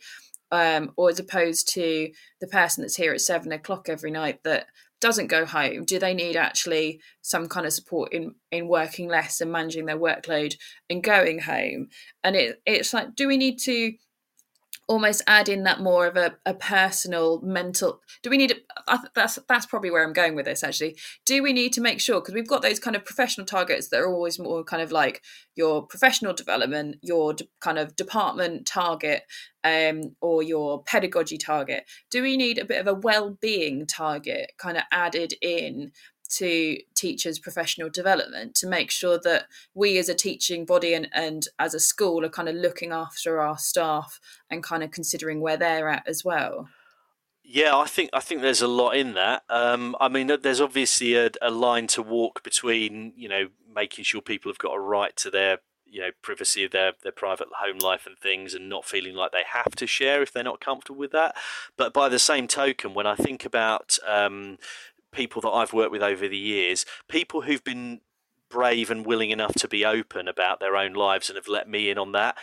um, 0.51 0.93
or 0.97 1.11
as 1.11 1.19
opposed 1.19 1.71
to 1.75 2.09
the 2.41 2.47
person 2.47 2.81
that's 2.81 2.95
here 2.95 3.13
at 3.13 3.21
seven 3.21 3.51
o'clock 3.51 3.87
every 3.87 4.09
night 4.09 4.39
that 4.43 4.65
doesn't 5.01 5.27
go 5.27 5.45
home 5.45 5.85
do 5.85 5.97
they 5.97 6.13
need 6.13 6.35
actually 6.35 6.99
some 7.21 7.47
kind 7.47 7.65
of 7.65 7.73
support 7.73 8.13
in 8.13 8.35
in 8.51 8.67
working 8.67 9.07
less 9.07 9.41
and 9.41 9.51
managing 9.51 9.85
their 9.85 9.99
workload 9.99 10.55
and 10.89 11.03
going 11.03 11.39
home? 11.39 11.87
And 12.23 12.35
it 12.35 12.61
it's 12.65 12.93
like 12.93 13.15
do 13.15 13.27
we 13.27 13.37
need 13.37 13.59
to 13.59 13.93
almost 14.89 15.21
add 15.27 15.47
in 15.47 15.63
that 15.63 15.79
more 15.79 16.07
of 16.07 16.17
a, 16.17 16.35
a 16.45 16.53
personal 16.53 17.39
mental 17.41 18.01
do 18.23 18.29
we 18.29 18.37
need 18.37 18.59
I, 18.87 18.99
that's 19.13 19.39
that's 19.47 19.65
probably 19.65 19.91
where 19.91 20.03
I'm 20.03 20.13
going 20.13 20.35
with 20.35 20.45
this. 20.45 20.63
Actually, 20.63 20.97
do 21.25 21.41
we 21.43 21.53
need 21.53 21.73
to 21.73 21.81
make 21.81 21.99
sure 21.99 22.19
because 22.19 22.33
we've 22.33 22.47
got 22.47 22.61
those 22.61 22.79
kind 22.79 22.95
of 22.95 23.05
professional 23.05 23.45
targets 23.45 23.89
that 23.89 24.01
are 24.01 24.11
always 24.11 24.39
more 24.39 24.63
kind 24.63 24.81
of 24.81 24.91
like 24.91 25.21
your 25.55 25.85
professional 25.85 26.33
development, 26.33 26.97
your 27.01 27.35
kind 27.61 27.77
of 27.77 27.95
department 27.95 28.65
target, 28.65 29.23
um, 29.63 30.15
or 30.21 30.41
your 30.41 30.83
pedagogy 30.83 31.37
target. 31.37 31.83
Do 32.09 32.21
we 32.21 32.35
need 32.35 32.57
a 32.57 32.65
bit 32.65 32.79
of 32.79 32.87
a 32.87 32.93
well-being 32.93 33.85
target 33.85 34.53
kind 34.57 34.77
of 34.77 34.83
added 34.91 35.33
in 35.41 35.91
to 36.29 36.77
teachers' 36.95 37.39
professional 37.39 37.89
development 37.89 38.55
to 38.55 38.67
make 38.67 38.91
sure 38.91 39.19
that 39.23 39.47
we 39.73 39.97
as 39.97 40.09
a 40.09 40.15
teaching 40.15 40.65
body 40.65 40.93
and, 40.93 41.09
and 41.13 41.47
as 41.57 41.73
a 41.73 41.79
school 41.79 42.23
are 42.25 42.29
kind 42.29 42.49
of 42.49 42.55
looking 42.55 42.91
after 42.91 43.39
our 43.39 43.57
staff 43.57 44.19
and 44.49 44.63
kind 44.63 44.83
of 44.83 44.91
considering 44.91 45.41
where 45.41 45.57
they're 45.57 45.89
at 45.89 46.07
as 46.07 46.23
well. 46.23 46.69
Yeah, 47.43 47.75
I 47.75 47.85
think 47.85 48.11
I 48.13 48.19
think 48.19 48.41
there's 48.41 48.61
a 48.61 48.67
lot 48.67 48.91
in 48.91 49.15
that. 49.15 49.43
Um, 49.49 49.95
I 49.99 50.07
mean, 50.07 50.27
there's 50.27 50.61
obviously 50.61 51.15
a, 51.15 51.31
a 51.41 51.49
line 51.49 51.87
to 51.87 52.03
walk 52.03 52.43
between 52.43 53.11
you 53.15 53.27
know 53.27 53.47
making 53.73 54.03
sure 54.03 54.21
people 54.21 54.51
have 54.51 54.59
got 54.59 54.75
a 54.75 54.79
right 54.79 55.15
to 55.15 55.31
their 55.31 55.57
you 55.91 56.01
know 56.01 56.11
privacy 56.21 56.63
of 56.63 56.71
their 56.71 56.93
their 57.03 57.11
private 57.11 57.47
home 57.59 57.79
life 57.79 58.05
and 58.05 58.17
things 58.17 58.53
and 58.53 58.69
not 58.69 58.85
feeling 58.85 59.15
like 59.15 59.31
they 59.31 59.43
have 59.51 59.75
to 59.75 59.87
share 59.87 60.21
if 60.21 60.31
they're 60.31 60.43
not 60.43 60.61
comfortable 60.61 60.99
with 60.99 61.11
that 61.11 61.35
but 61.77 61.93
by 61.93 62.07
the 62.07 62.19
same 62.19 62.47
token 62.47 62.93
when 62.93 63.07
i 63.07 63.15
think 63.15 63.45
about 63.45 63.97
um, 64.07 64.57
people 65.11 65.41
that 65.41 65.49
I've 65.49 65.73
worked 65.73 65.91
with 65.91 66.03
over 66.03 66.27
the 66.27 66.37
years, 66.37 66.85
people 67.07 67.41
who've 67.41 67.63
been 67.63 68.01
brave 68.49 68.89
and 68.89 69.05
willing 69.05 69.29
enough 69.29 69.53
to 69.53 69.67
be 69.67 69.85
open 69.85 70.27
about 70.27 70.59
their 70.59 70.75
own 70.75 70.93
lives 70.93 71.29
and 71.29 71.37
have 71.37 71.47
let 71.47 71.69
me 71.69 71.89
in 71.89 71.97
on 71.97 72.11
that 72.11 72.35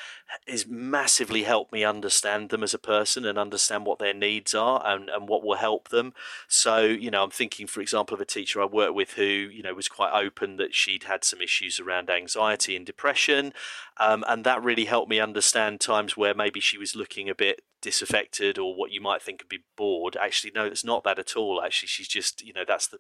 has 0.47 0.67
massively 0.67 1.43
helped 1.43 1.73
me 1.73 1.85
understand 1.85 2.49
them 2.49 2.63
as 2.63 2.73
a 2.73 2.79
person 2.79 3.25
and 3.25 3.39
understand 3.39 3.85
what 3.85 3.99
their 3.99 4.15
needs 4.15 4.55
are 4.55 4.83
and, 4.87 5.09
and 5.09 5.29
what 5.29 5.45
will 5.45 5.57
help 5.57 5.89
them. 5.89 6.13
So, 6.49 6.83
you 6.83 7.11
know, 7.11 7.23
I'm 7.25 7.31
thinking, 7.31 7.67
for 7.67 7.81
example, 7.81 8.15
of 8.15 8.21
a 8.21 8.25
teacher 8.25 8.63
I 8.63 8.67
worked 8.67 8.95
with 8.95 9.13
who, 9.13 9.23
you 9.23 9.63
know, 9.63 9.75
was 9.75 9.89
quite 9.89 10.13
open 10.13 10.57
that 10.57 10.75
she'd 10.75 11.05
had 11.05 11.25
some 11.25 11.41
issues 11.41 11.81
around 11.81 12.09
anxiety 12.09 12.77
and 12.77 12.87
depression. 12.87 13.53
Um, 13.99 14.25
and 14.29 14.45
that 14.45 14.63
really 14.63 14.85
helped 14.85 15.09
me 15.09 15.21
understand 15.21 15.81
times 15.81 16.17
where 16.17 16.35
maybe 16.35 16.61
she 16.61 16.79
was 16.79 16.95
looking 16.95 17.29
a 17.29 17.35
bit 17.35 17.63
disaffected 17.83 18.59
or 18.59 18.75
what 18.75 18.91
you 18.91 19.01
might 19.01 19.23
think 19.23 19.41
would 19.41 19.49
be 19.49 19.65
bored. 19.77 20.17
Actually 20.21 20.51
no 20.55 20.65
it's 20.65 20.85
not 20.85 21.05
that 21.05 21.19
at 21.19 21.37
all. 21.37 21.63
Actually 21.63 21.89
she's 21.89 22.09
just 22.09 22.43
you 22.43 22.53
know 22.53 22.65
that's 22.67 22.89
the 22.89 22.99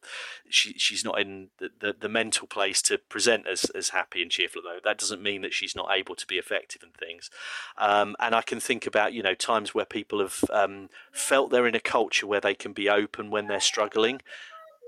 she 0.48 0.74
she's 0.74 1.05
not 1.05 1.20
in 1.20 1.48
the, 1.59 1.70
the, 1.81 1.97
the 1.98 2.09
mental 2.09 2.47
place 2.47 2.81
to 2.82 2.98
present 2.98 3.47
as, 3.47 3.64
as 3.74 3.89
happy 3.89 4.23
and 4.23 4.31
cheerful 4.31 4.62
though 4.62 4.78
that 4.85 4.98
doesn't 4.98 5.23
mean 5.23 5.43
that 5.43 5.52
she's 5.52 5.74
not 5.74 5.90
able 5.93 6.14
to 6.14 6.27
be 6.27 6.36
effective 6.36 6.82
and 6.82 6.94
things. 6.94 7.31
Um, 7.77 8.16
and 8.20 8.35
I 8.35 8.43
can 8.43 8.60
think 8.60 8.86
about 8.86 9.12
you 9.12 9.23
know 9.23 9.35
times 9.35 9.74
where 9.74 9.86
people 9.86 10.20
have 10.20 10.44
um, 10.52 10.89
felt 11.12 11.51
they're 11.51 11.66
in 11.66 11.74
a 11.74 11.81
culture 11.81 12.27
where 12.27 12.40
they 12.40 12.55
can 12.55 12.73
be 12.73 12.89
open 12.89 13.31
when 13.31 13.48
they're 13.48 13.60
struggling 13.60 14.20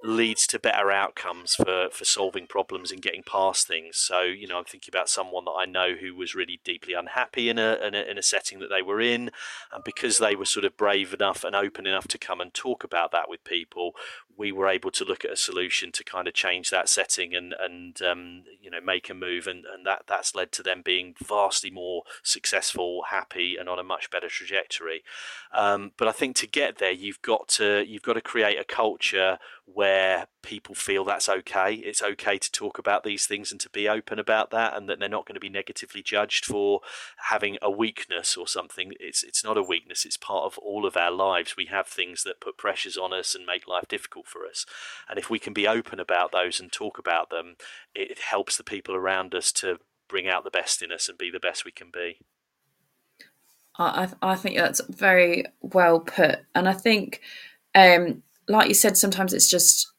leads 0.03 0.47
to 0.47 0.59
better 0.59 0.91
outcomes 0.91 1.55
for, 1.55 1.89
for 1.91 2.05
solving 2.05 2.47
problems 2.47 2.93
and 2.93 3.03
getting 3.03 3.23
past 3.23 3.67
things. 3.67 3.97
So, 3.97 4.23
you 4.23 4.47
know, 4.47 4.59
I'm 4.59 4.65
thinking 4.65 4.93
about 4.95 5.09
someone 5.09 5.45
that 5.47 5.57
I 5.59 5.65
know 5.65 5.95
who 5.95 6.15
was 6.15 6.35
really 6.35 6.61
deeply 6.65 6.95
unhappy 6.95 7.49
in 7.49 7.59
a, 7.59 7.75
in 7.85 7.95
a, 7.95 8.03
in 8.03 8.19
a 8.19 8.23
setting 8.23 8.61
that 8.61 8.69
they 8.69 8.83
were 8.83 9.01
in. 9.01 9.31
And 9.73 9.83
because 9.85 10.19
they 10.19 10.37
were 10.37 10.45
sort 10.45 10.65
of 10.65 10.77
brave 10.77 11.13
enough 11.13 11.43
and 11.43 11.57
open 11.57 11.87
enough 11.87 12.07
to 12.09 12.19
come 12.19 12.41
and 12.41 12.55
talk 12.55 12.85
about 12.85 13.11
that 13.13 13.29
with 13.29 13.43
people, 13.45 13.93
we 14.39 14.53
were 14.53 14.69
able 14.69 14.93
to 14.93 15.05
look 15.05 15.25
at 15.25 15.33
a 15.33 15.37
solution 15.37 15.91
to 15.91 16.05
kind 16.05 16.29
of 16.29 16.33
change 16.33 16.71
that 16.71 16.89
setting 16.89 17.35
and, 17.35 17.55
and 17.59 18.01
um, 18.03 18.45
you 18.63 18.71
know, 18.71 18.81
make 18.81 19.11
a 19.11 19.15
move. 19.15 19.49
And, 19.49 19.65
and 19.67 19.85
that, 19.85 20.05
that's 20.07 20.35
led 20.35 20.53
to 20.53 20.63
them 20.63 20.81
being 20.85 21.15
vastly 21.23 21.71
more 21.71 22.05
successful, 22.23 23.03
happy, 23.11 23.57
and 23.59 23.69
on 23.69 23.81
a 23.81 23.85
much 23.85 24.11
better 24.11 24.29
trajectory. 24.29 25.03
Um, 25.53 25.91
but 25.99 26.07
I 26.07 26.13
think 26.13 26.37
to 26.37 26.47
get 26.47 26.79
there, 26.79 26.93
you've 26.93 27.21
got 27.21 27.49
to, 27.49 27.85
you've 27.87 28.03
got 28.03 28.15
to 28.15 28.21
create 28.21 28.61
a 28.61 28.65
culture 28.65 29.39
where 29.75 30.29
people 30.43 30.75
feel 30.75 31.05
that's 31.05 31.29
okay. 31.29 31.75
It's 31.75 32.03
okay 32.03 32.39
to 32.39 32.53
talk 32.53 32.79
about 32.79 33.05
these 33.05 33.27
things 33.27 33.53
and 33.53 33.61
to 33.61 33.69
be 33.69 33.89
open 33.89 34.19
about 34.19 34.51
that, 34.51 34.77
and 34.77 34.89
that 34.89 34.99
they're 34.99 35.09
not 35.09 35.27
going 35.27 35.35
to 35.35 35.41
be 35.41 35.51
negatively 35.51 36.03
judged 36.03 36.47
for 36.47 36.81
having 37.29 37.59
a 37.61 37.71
weakness 37.71 38.37
or 38.37 38.47
something. 38.47 38.93
It's 38.99 39.23
it's 39.23 39.45
not 39.45 39.59
a 39.59 39.63
weakness. 39.63 40.07
It's 40.07 40.17
part 40.17 40.45
of 40.45 40.59
all 40.59 40.87
of 40.87 40.97
our 40.97 41.11
lives. 41.11 41.57
We 41.57 41.67
have 41.67 41.87
things 41.87 42.23
that 42.23 42.41
put 42.41 42.57
pressures 42.57 42.97
on 42.97 43.13
us 43.13 43.35
and 43.35 43.45
make 43.45 43.69
life 43.69 43.89
difficult 43.89 44.27
for 44.29 44.47
us, 44.47 44.67
and 45.09 45.19
if 45.19 45.31
we 45.31 45.39
can 45.39 45.53
be 45.53 45.67
open 45.67 45.99
about 45.99 46.33
those 46.33 46.61
and 46.61 46.71
talk 46.71 46.99
about 46.99 47.31
them, 47.31 47.57
it 47.95 48.19
helps 48.19 48.57
the 48.57 48.65
people 48.65 48.95
around 48.95 49.35
us 49.35 49.51
to 49.53 49.79
bring 50.09 50.29
out 50.29 50.45
the 50.45 50.51
best 50.51 50.83
in 50.83 50.93
us 50.93 51.09
and 51.09 51.19
be 51.19 51.31
the 51.31 51.41
best 51.41 51.65
we 51.65 51.73
can 51.73 51.91
be. 51.93 52.19
I 53.79 54.09
I 54.23 54.37
think 54.37 54.57
that's 54.57 54.81
very 54.89 55.45
well 55.61 56.01
put, 56.01 56.41
and 56.55 56.69
I 56.69 56.73
think. 56.73 57.21
Um, 57.75 58.23
like 58.49 58.69
you 58.69 58.75
said, 58.75 58.97
sometimes 58.97 59.35
it's 59.35 59.49
just 59.49 59.93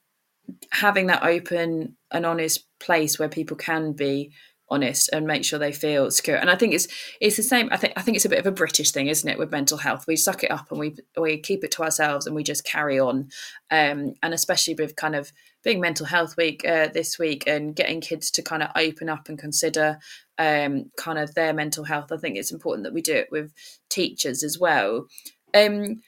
having 0.71 1.07
that 1.07 1.23
open 1.23 1.95
and 2.11 2.25
honest 2.25 2.65
place 2.79 3.19
where 3.19 3.29
people 3.29 3.55
can 3.55 3.93
be 3.93 4.31
honest 4.69 5.09
and 5.11 5.25
make 5.25 5.43
sure 5.43 5.59
they 5.59 5.71
feel 5.71 6.11
secure. 6.11 6.37
And 6.37 6.49
I 6.49 6.55
think 6.55 6.73
it's 6.73 6.87
it's 7.19 7.37
the 7.37 7.43
same. 7.43 7.69
I 7.71 7.77
think 7.77 7.93
I 7.95 8.01
think 8.01 8.15
it's 8.15 8.25
a 8.25 8.29
bit 8.29 8.39
of 8.39 8.45
a 8.45 8.51
British 8.51 8.91
thing, 8.91 9.07
isn't 9.07 9.29
it, 9.29 9.37
with 9.37 9.51
mental 9.51 9.77
health? 9.77 10.05
We 10.07 10.15
suck 10.15 10.43
it 10.43 10.51
up 10.51 10.71
and 10.71 10.79
we 10.79 10.95
we 11.19 11.37
keep 11.37 11.63
it 11.63 11.71
to 11.71 11.83
ourselves 11.83 12.25
and 12.25 12.35
we 12.35 12.43
just 12.43 12.63
carry 12.63 12.99
on. 12.99 13.29
Um, 13.71 14.15
and 14.21 14.33
especially 14.33 14.75
with 14.75 14.95
kind 14.95 15.15
of 15.15 15.31
being 15.63 15.81
Mental 15.81 16.05
Health 16.05 16.37
Week 16.37 16.65
uh, 16.65 16.87
this 16.93 17.19
week 17.19 17.43
and 17.47 17.75
getting 17.75 18.01
kids 18.01 18.31
to 18.31 18.41
kind 18.41 18.63
of 18.63 18.69
open 18.75 19.09
up 19.09 19.27
and 19.27 19.37
consider 19.37 19.99
um, 20.37 20.91
kind 20.97 21.19
of 21.19 21.33
their 21.35 21.53
mental 21.53 21.83
health. 21.83 22.11
I 22.11 22.17
think 22.17 22.37
it's 22.37 22.51
important 22.51 22.85
that 22.85 22.93
we 22.93 23.01
do 23.01 23.13
it 23.13 23.29
with 23.31 23.53
teachers 23.89 24.43
as 24.43 24.57
well. 24.57 25.07
Um, 25.53 26.01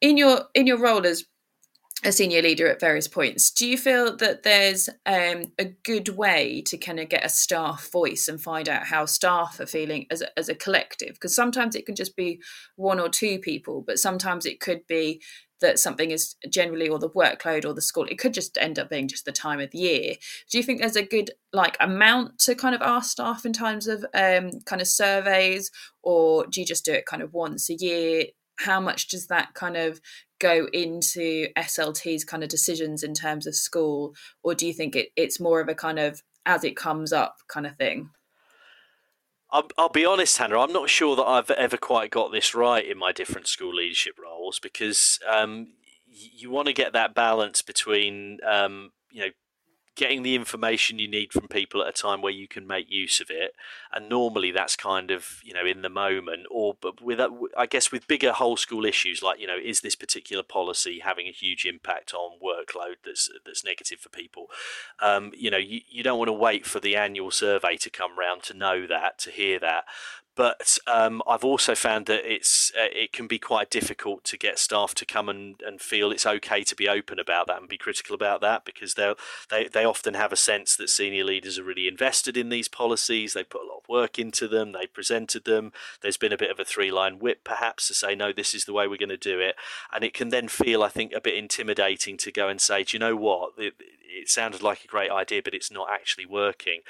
in 0.00 0.16
your 0.16 0.46
in 0.54 0.66
your 0.66 0.78
role 0.78 1.06
as 1.06 1.24
a 2.02 2.12
senior 2.12 2.40
leader 2.40 2.66
at 2.66 2.80
various 2.80 3.08
points. 3.08 3.50
Do 3.50 3.66
you 3.66 3.76
feel 3.76 4.16
that 4.16 4.42
there's 4.42 4.88
um, 5.04 5.52
a 5.58 5.74
good 5.84 6.08
way 6.08 6.62
to 6.66 6.78
kind 6.78 6.98
of 6.98 7.08
get 7.08 7.24
a 7.24 7.28
staff 7.28 7.90
voice 7.92 8.26
and 8.26 8.40
find 8.40 8.68
out 8.68 8.86
how 8.86 9.04
staff 9.04 9.60
are 9.60 9.66
feeling 9.66 10.06
as 10.10 10.22
a, 10.22 10.38
as 10.38 10.48
a 10.48 10.54
collective? 10.54 11.14
Because 11.14 11.34
sometimes 11.34 11.74
it 11.74 11.84
can 11.84 11.94
just 11.94 12.16
be 12.16 12.40
one 12.76 13.00
or 13.00 13.08
two 13.08 13.38
people, 13.38 13.82
but 13.86 13.98
sometimes 13.98 14.46
it 14.46 14.60
could 14.60 14.86
be 14.86 15.20
that 15.60 15.78
something 15.78 16.10
is 16.10 16.36
generally 16.48 16.88
or 16.88 16.98
the 16.98 17.10
workload 17.10 17.66
or 17.66 17.74
the 17.74 17.82
school 17.82 18.06
it 18.06 18.18
could 18.18 18.32
just 18.32 18.56
end 18.58 18.78
up 18.78 18.88
being 18.88 19.06
just 19.06 19.26
the 19.26 19.32
time 19.32 19.60
of 19.60 19.70
the 19.72 19.78
year 19.78 20.14
do 20.50 20.56
you 20.56 20.64
think 20.64 20.80
there's 20.80 20.96
a 20.96 21.02
good 21.02 21.30
like 21.52 21.76
amount 21.80 22.38
to 22.38 22.54
kind 22.54 22.74
of 22.74 22.80
ask 22.80 23.10
staff 23.10 23.44
in 23.44 23.52
terms 23.52 23.86
of 23.86 24.02
um, 24.14 24.50
kind 24.64 24.80
of 24.80 24.88
surveys 24.88 25.70
or 26.02 26.46
do 26.46 26.60
you 26.60 26.66
just 26.66 26.84
do 26.84 26.92
it 26.92 27.04
kind 27.04 27.22
of 27.22 27.34
once 27.34 27.68
a 27.68 27.74
year 27.74 28.24
how 28.58 28.80
much 28.80 29.08
does 29.08 29.26
that 29.26 29.54
kind 29.54 29.76
of 29.76 30.00
go 30.40 30.66
into 30.72 31.48
SLT's 31.56 32.24
kind 32.24 32.42
of 32.42 32.48
decisions 32.48 33.02
in 33.02 33.14
terms 33.14 33.46
of 33.46 33.54
school, 33.54 34.14
or 34.42 34.54
do 34.54 34.66
you 34.66 34.72
think 34.72 34.96
it, 34.96 35.10
it's 35.16 35.38
more 35.38 35.60
of 35.60 35.68
a 35.68 35.74
kind 35.74 35.98
of 35.98 36.22
as 36.46 36.64
it 36.64 36.76
comes 36.76 37.12
up 37.12 37.36
kind 37.48 37.66
of 37.66 37.76
thing? 37.76 38.10
I'll, 39.52 39.68
I'll, 39.76 39.88
be 39.88 40.06
honest, 40.06 40.38
Hannah. 40.38 40.60
I'm 40.60 40.72
not 40.72 40.90
sure 40.90 41.16
that 41.16 41.24
I've 41.24 41.50
ever 41.50 41.76
quite 41.76 42.10
got 42.10 42.32
this 42.32 42.54
right 42.54 42.86
in 42.86 42.98
my 42.98 43.12
different 43.12 43.48
school 43.48 43.74
leadership 43.74 44.14
roles 44.22 44.60
because 44.60 45.18
um, 45.28 45.68
you 46.06 46.50
want 46.50 46.66
to 46.68 46.72
get 46.72 46.92
that 46.92 47.14
balance 47.14 47.62
between 47.62 48.38
um, 48.48 48.92
you 49.10 49.22
know 49.22 49.30
getting 50.00 50.22
the 50.22 50.34
information 50.34 50.98
you 50.98 51.06
need 51.06 51.30
from 51.30 51.46
people 51.46 51.82
at 51.82 51.88
a 51.88 51.92
time 51.92 52.22
where 52.22 52.32
you 52.32 52.48
can 52.48 52.66
make 52.66 52.90
use 52.90 53.20
of 53.20 53.28
it. 53.28 53.54
And 53.92 54.08
normally 54.08 54.50
that's 54.50 54.74
kind 54.74 55.10
of 55.10 55.40
you 55.44 55.52
know 55.52 55.66
in 55.66 55.82
the 55.82 55.90
moment 55.90 56.46
or 56.50 56.74
but 56.80 57.02
with 57.02 57.20
i 57.56 57.66
guess 57.66 57.92
with 57.92 58.08
bigger 58.08 58.32
whole 58.32 58.56
school 58.56 58.86
issues 58.86 59.22
like 59.22 59.38
you 59.38 59.46
know 59.46 59.58
is 59.62 59.82
this 59.82 59.94
particular 59.94 60.42
policy 60.42 61.00
having 61.00 61.26
a 61.26 61.32
huge 61.32 61.66
impact 61.66 62.14
on 62.14 62.38
workload 62.42 62.96
that's 63.04 63.28
that's 63.44 63.62
negative 63.62 63.98
for 64.00 64.08
people? 64.08 64.46
Um, 65.00 65.32
you 65.36 65.50
know 65.50 65.58
you, 65.58 65.80
you 65.90 66.02
don't 66.02 66.18
want 66.18 66.28
to 66.28 66.32
wait 66.32 66.64
for 66.64 66.80
the 66.80 66.96
annual 66.96 67.30
survey 67.30 67.76
to 67.76 67.90
come 67.90 68.18
round 68.18 68.42
to 68.44 68.54
know 68.54 68.86
that 68.86 69.18
to 69.18 69.30
hear 69.30 69.58
that 69.58 69.84
but 70.36 70.78
um, 70.86 71.22
I've 71.26 71.44
also 71.44 71.74
found 71.74 72.06
that 72.06 72.22
it's 72.24 72.72
uh, 72.78 72.88
it 72.92 73.12
can 73.12 73.26
be 73.26 73.38
quite 73.38 73.70
difficult 73.70 74.24
to 74.24 74.38
get 74.38 74.58
staff 74.58 74.94
to 74.94 75.04
come 75.04 75.28
and, 75.28 75.60
and 75.66 75.80
feel 75.80 76.10
it's 76.10 76.26
okay 76.26 76.62
to 76.62 76.76
be 76.76 76.88
open 76.88 77.18
about 77.18 77.46
that 77.48 77.58
and 77.58 77.68
be 77.68 77.76
critical 77.76 78.14
about 78.14 78.40
that 78.40 78.64
because 78.64 78.94
they 78.94 79.12
they 79.50 79.68
they 79.68 79.84
often 79.84 80.14
have 80.14 80.32
a 80.32 80.36
sense 80.36 80.76
that 80.76 80.88
senior 80.88 81.24
leaders 81.24 81.58
are 81.58 81.64
really 81.64 81.88
invested 81.88 82.36
in 82.36 82.48
these 82.48 82.68
policies. 82.68 83.34
They 83.34 83.44
put 83.44 83.62
a 83.62 83.66
lot 83.66 83.82
of 83.82 83.88
work 83.88 84.18
into 84.18 84.46
them. 84.46 84.72
They 84.72 84.86
presented 84.86 85.44
them. 85.44 85.72
There's 86.00 86.16
been 86.16 86.32
a 86.32 86.38
bit 86.38 86.50
of 86.50 86.60
a 86.60 86.64
three 86.64 86.90
line 86.90 87.18
whip 87.18 87.44
perhaps 87.44 87.88
to 87.88 87.94
say 87.94 88.14
no, 88.14 88.32
this 88.32 88.54
is 88.54 88.64
the 88.64 88.72
way 88.72 88.86
we're 88.86 88.96
going 88.96 89.08
to 89.08 89.16
do 89.16 89.40
it, 89.40 89.56
and 89.92 90.04
it 90.04 90.14
can 90.14 90.28
then 90.28 90.48
feel 90.48 90.82
I 90.82 90.88
think 90.88 91.12
a 91.12 91.20
bit 91.20 91.34
intimidating 91.34 92.16
to 92.18 92.32
go 92.32 92.48
and 92.48 92.60
say, 92.60 92.84
do 92.84 92.96
you 92.96 93.00
know 93.00 93.16
what? 93.16 93.52
it 94.10 94.28
sounded 94.28 94.62
like 94.62 94.84
a 94.84 94.88
great 94.88 95.10
idea, 95.10 95.40
but 95.42 95.54
it's 95.54 95.70
not 95.70 95.88
actually 95.90 96.26
working. 96.26 96.80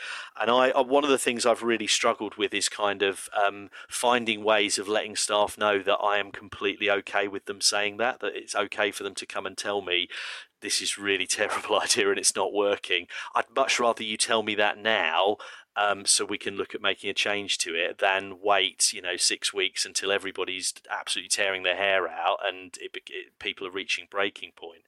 And 0.41 0.51
I, 0.51 0.71
uh, 0.71 0.83
one 0.83 1.05
of 1.05 1.11
the 1.11 1.19
things 1.19 1.47
I've 1.47 1.63
really 1.63 1.87
struggled 1.87 2.37
with 2.37 2.55
is 2.55 2.69
kind 2.69 3.03
of 3.03 3.29
um, 3.35 3.71
finding 3.89 4.43
ways 4.43 4.79
of 4.79 4.89
letting 4.89 5.17
staff 5.17 5.59
know 5.59 5.83
that 5.83 5.97
I 5.97 6.19
am 6.19 6.31
completely 6.31 6.91
okay 6.91 7.29
with 7.29 7.47
them 7.47 7.61
saying 7.61 7.97
that, 7.99 8.21
that 8.21 8.37
it's 8.37 8.55
okay 8.55 8.91
for 8.91 9.03
them 9.03 9.15
to 9.17 9.27
come 9.27 9.47
and 9.47 9.57
tell 9.57 9.83
me 9.83 10.09
this 10.61 10.81
is 10.81 10.99
really 10.99 11.27
terrible 11.29 11.81
idea 11.81 12.11
and 12.11 12.19
it's 12.19 12.37
not 12.37 12.53
working. 12.53 13.07
I'd 13.35 13.55
much 13.55 13.79
rather 13.81 14.03
you 14.03 14.17
tell 14.17 14.43
me 14.43 14.55
that 14.57 14.79
now 14.79 15.37
um, 15.77 16.05
so 16.05 16.25
we 16.25 16.39
can 16.39 16.57
look 16.57 16.75
at 16.75 16.83
making 16.83 17.11
a 17.11 17.15
change 17.15 17.59
to 17.59 17.75
it 17.75 17.99
than 17.99 18.39
wait, 18.43 18.93
you 18.93 19.01
know, 19.01 19.17
six 19.17 19.55
weeks 19.55 19.85
until 19.85 20.13
everybody's 20.13 20.75
absolutely 20.91 21.29
tearing 21.29 21.63
their 21.63 21.77
hair 21.77 22.09
out 22.09 22.39
and 22.45 22.77
it, 22.81 22.97
it, 23.09 23.39
people 23.39 23.67
are 23.67 23.73
reaching 23.73 24.07
breaking 24.11 24.53
point. 24.57 24.83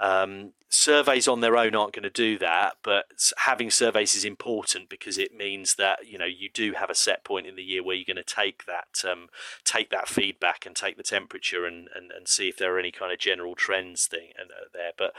Um, 0.00 0.52
surveys 0.68 1.26
on 1.26 1.40
their 1.40 1.56
own 1.56 1.74
aren't 1.74 1.94
going 1.94 2.04
to 2.04 2.10
do 2.10 2.38
that, 2.38 2.74
but 2.82 3.06
having 3.38 3.70
surveys 3.70 4.14
is 4.14 4.24
important 4.24 4.88
because 4.88 5.18
it 5.18 5.34
means 5.34 5.74
that 5.74 6.06
you 6.06 6.18
know 6.18 6.24
you 6.24 6.48
do 6.52 6.72
have 6.74 6.90
a 6.90 6.94
set 6.94 7.24
point 7.24 7.46
in 7.46 7.56
the 7.56 7.62
year 7.62 7.82
where 7.82 7.96
you're 7.96 8.04
going 8.04 8.16
to 8.16 8.22
take 8.22 8.64
that 8.66 9.02
um, 9.10 9.28
take 9.64 9.90
that 9.90 10.08
feedback 10.08 10.66
and 10.66 10.76
take 10.76 10.96
the 10.96 11.02
temperature 11.02 11.64
and, 11.64 11.88
and, 11.96 12.12
and 12.12 12.28
see 12.28 12.48
if 12.48 12.56
there 12.56 12.74
are 12.74 12.78
any 12.78 12.92
kind 12.92 13.12
of 13.12 13.18
general 13.18 13.56
trends 13.56 14.06
thing 14.06 14.30
uh, 14.38 14.68
there. 14.72 14.92
But 14.96 15.14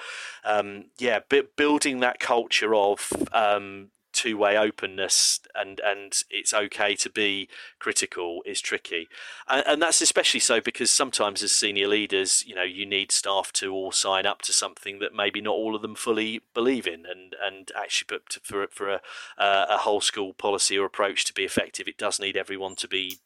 um, 0.45 0.85
yeah, 0.97 1.19
building 1.55 1.99
that 1.99 2.19
culture 2.19 2.73
of 2.73 3.11
um, 3.33 3.89
two 4.19 4.35
way 4.35 4.57
openness 4.57 5.39
and 5.55 5.79
and 5.79 6.23
it's 6.29 6.53
okay 6.53 6.93
to 6.93 7.09
be 7.09 7.47
critical 7.79 8.41
is 8.45 8.59
tricky. 8.59 9.07
And, 9.47 9.63
and, 9.65 9.81
that's 9.81 10.01
especially 10.01 10.41
so 10.41 10.59
because 10.59 10.91
sometimes 10.91 11.41
as 11.41 11.53
senior 11.53 11.87
leaders 11.87 12.43
you 12.45 12.53
know 12.53 12.63
you 12.63 12.85
need 12.85 13.13
staff 13.13 13.53
to 13.53 13.73
all 13.73 13.93
sign 13.93 14.25
up 14.25 14.41
to 14.41 14.51
something 14.51 14.99
that 14.99 15.13
maybe 15.13 15.39
not 15.39 15.55
all 15.55 15.73
of 15.73 15.81
them 15.81 15.95
fully 15.95 16.41
believe 16.53 16.85
in 16.85 17.05
and 17.05 17.33
and 17.41 17.71
actually 17.77 18.07
but 18.09 18.43
for 18.43 18.67
for 18.67 18.89
a 18.89 19.01
a 19.37 19.77
whole 19.77 20.01
school 20.01 20.33
policy 20.33 20.77
or 20.77 20.85
approach 20.85 21.23
to 21.23 21.33
be 21.33 21.45
effective 21.45 21.87
it 21.87 21.97
does 21.97 22.19
need 22.19 22.35
everyone 22.35 22.75
to 22.75 22.89
be 22.89 23.19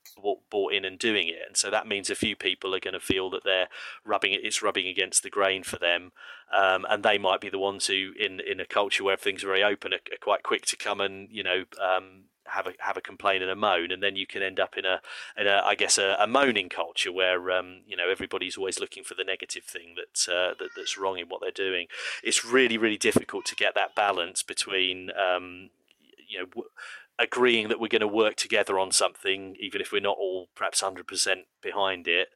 bought 0.50 0.74
in 0.74 0.86
and 0.86 1.00
doing 1.00 1.28
it. 1.28 1.42
And 1.48 1.58
so 1.58 1.72
that 1.72 1.88
means 1.88 2.10
a 2.10 2.16
few 2.16 2.36
people 2.36 2.76
are 2.76 2.80
going 2.80 2.94
to 2.94 3.00
feel 3.00 3.30
that 3.32 3.44
they're 3.44 3.68
rubbing 4.06 4.34
it 4.34 4.42
it's 4.44 4.62
rubbing 4.62 4.88
against 4.88 5.24
the 5.24 5.30
grain 5.30 5.64
for 5.64 5.78
them 5.78 6.12
um, 6.54 6.86
and 6.90 7.04
they 7.04 7.18
might 7.18 7.42
be 7.42 7.50
the 7.50 7.60
ones 7.60 7.88
who, 7.88 8.12
in 8.20 8.40
in 8.40 8.60
a 8.60 8.66
culture 8.66 9.04
where 9.04 9.18
things 9.18 9.44
are 9.44 9.48
very 9.48 9.64
open, 9.64 9.94
are, 9.94 9.98
are 9.98 10.22
quite 10.22 10.44
quick 10.44 10.66
to 10.68 10.76
come 10.76 11.02
and 11.02 11.30
you 11.32 11.44
know 11.44 11.64
um, 11.82 12.26
have 12.46 12.68
a 12.68 12.74
have 12.80 12.98
a 12.98 13.02
complaint 13.02 13.42
and 13.42 13.52
a 13.52 13.56
moan, 13.56 13.92
and 13.92 14.04
then 14.04 14.16
you 14.16 14.28
can 14.28 14.44
end 14.44 14.60
up 14.60 14.78
in 14.78 14.86
a, 14.86 15.02
in 15.38 15.48
a 15.48 15.62
I 15.64 15.76
guess 15.76 15.98
a, 15.98 16.16
a 16.20 16.28
moaning 16.28 16.70
culture 16.70 17.12
where 17.12 17.52
um, 17.52 17.82
you 17.88 17.98
know 17.98 18.10
everybody's 18.10 18.58
always 18.58 18.80
looking 18.80 19.04
for 19.04 19.16
the 19.16 19.24
negative 19.24 19.64
thing 19.64 19.96
that, 19.96 20.32
uh, 20.32 20.54
that, 20.60 20.70
that's 20.76 20.98
wrong 20.98 21.18
in 21.18 21.28
what 21.28 21.42
they're 21.42 21.52
doing. 21.52 21.88
It's 22.24 22.46
really 22.46 22.78
really 22.78 22.98
difficult 22.98 23.46
to 23.46 23.56
get 23.56 23.76
that 23.76 23.96
balance 23.96 24.44
between 24.44 25.12
um, 25.12 25.70
you 26.28 26.40
know. 26.40 26.46
W- 26.46 26.70
agreeing 27.20 27.68
that 27.68 27.80
we're 27.80 27.88
going 27.88 28.02
to 28.02 28.08
work 28.08 28.36
together 28.36 28.80
on 28.80 28.92
something, 28.92 29.56
even 29.60 29.80
if 29.80 29.92
we're 29.92 30.02
not 30.02 30.18
all 30.20 30.50
perhaps 30.56 30.82
100% 30.82 31.44
behind 31.62 32.08
it, 32.08 32.30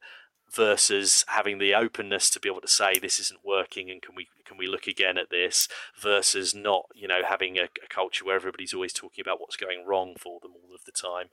versus 0.52 1.24
having 1.28 1.58
the 1.58 1.74
openness 1.74 2.30
to 2.30 2.40
be 2.40 2.48
able 2.48 2.60
to 2.60 2.68
say 2.68 2.94
this 2.98 3.20
isn't 3.20 3.44
working 3.44 3.90
and 3.90 4.02
can 4.02 4.14
we 4.14 4.28
can 4.44 4.56
we 4.56 4.66
look 4.66 4.86
again 4.86 5.18
at 5.18 5.30
this? 5.30 5.68
versus 6.00 6.54
not 6.54 6.86
you 6.94 7.08
know 7.08 7.20
having 7.26 7.58
a, 7.58 7.64
a 7.64 7.88
culture 7.88 8.24
where 8.24 8.36
everybody's 8.36 8.74
always 8.74 8.92
talking 8.92 9.22
about 9.22 9.40
what's 9.40 9.56
going 9.56 9.84
wrong 9.86 10.14
for 10.18 10.40
them 10.40 10.52
all 10.54 10.74
of 10.74 10.84
the 10.84 10.92
time. 10.92 11.28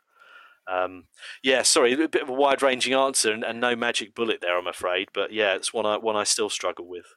Um, 0.67 1.05
yeah 1.43 1.61
sorry 1.61 1.93
a 1.93 2.07
bit 2.07 2.23
of 2.23 2.29
a 2.29 2.33
wide 2.33 2.63
ranging 2.63 2.93
answer 2.93 3.31
and, 3.31 3.43
and 3.43 3.61
no 3.61 3.75
magic 3.75 4.15
bullet 4.15 4.39
there 4.41 4.57
i'm 4.57 4.65
afraid 4.65 5.09
but 5.13 5.31
yeah 5.31 5.53
it's 5.53 5.71
one 5.71 5.85
i 5.85 5.95
one 5.95 6.15
i 6.15 6.23
still 6.23 6.49
struggle 6.49 6.87
with. 6.87 7.13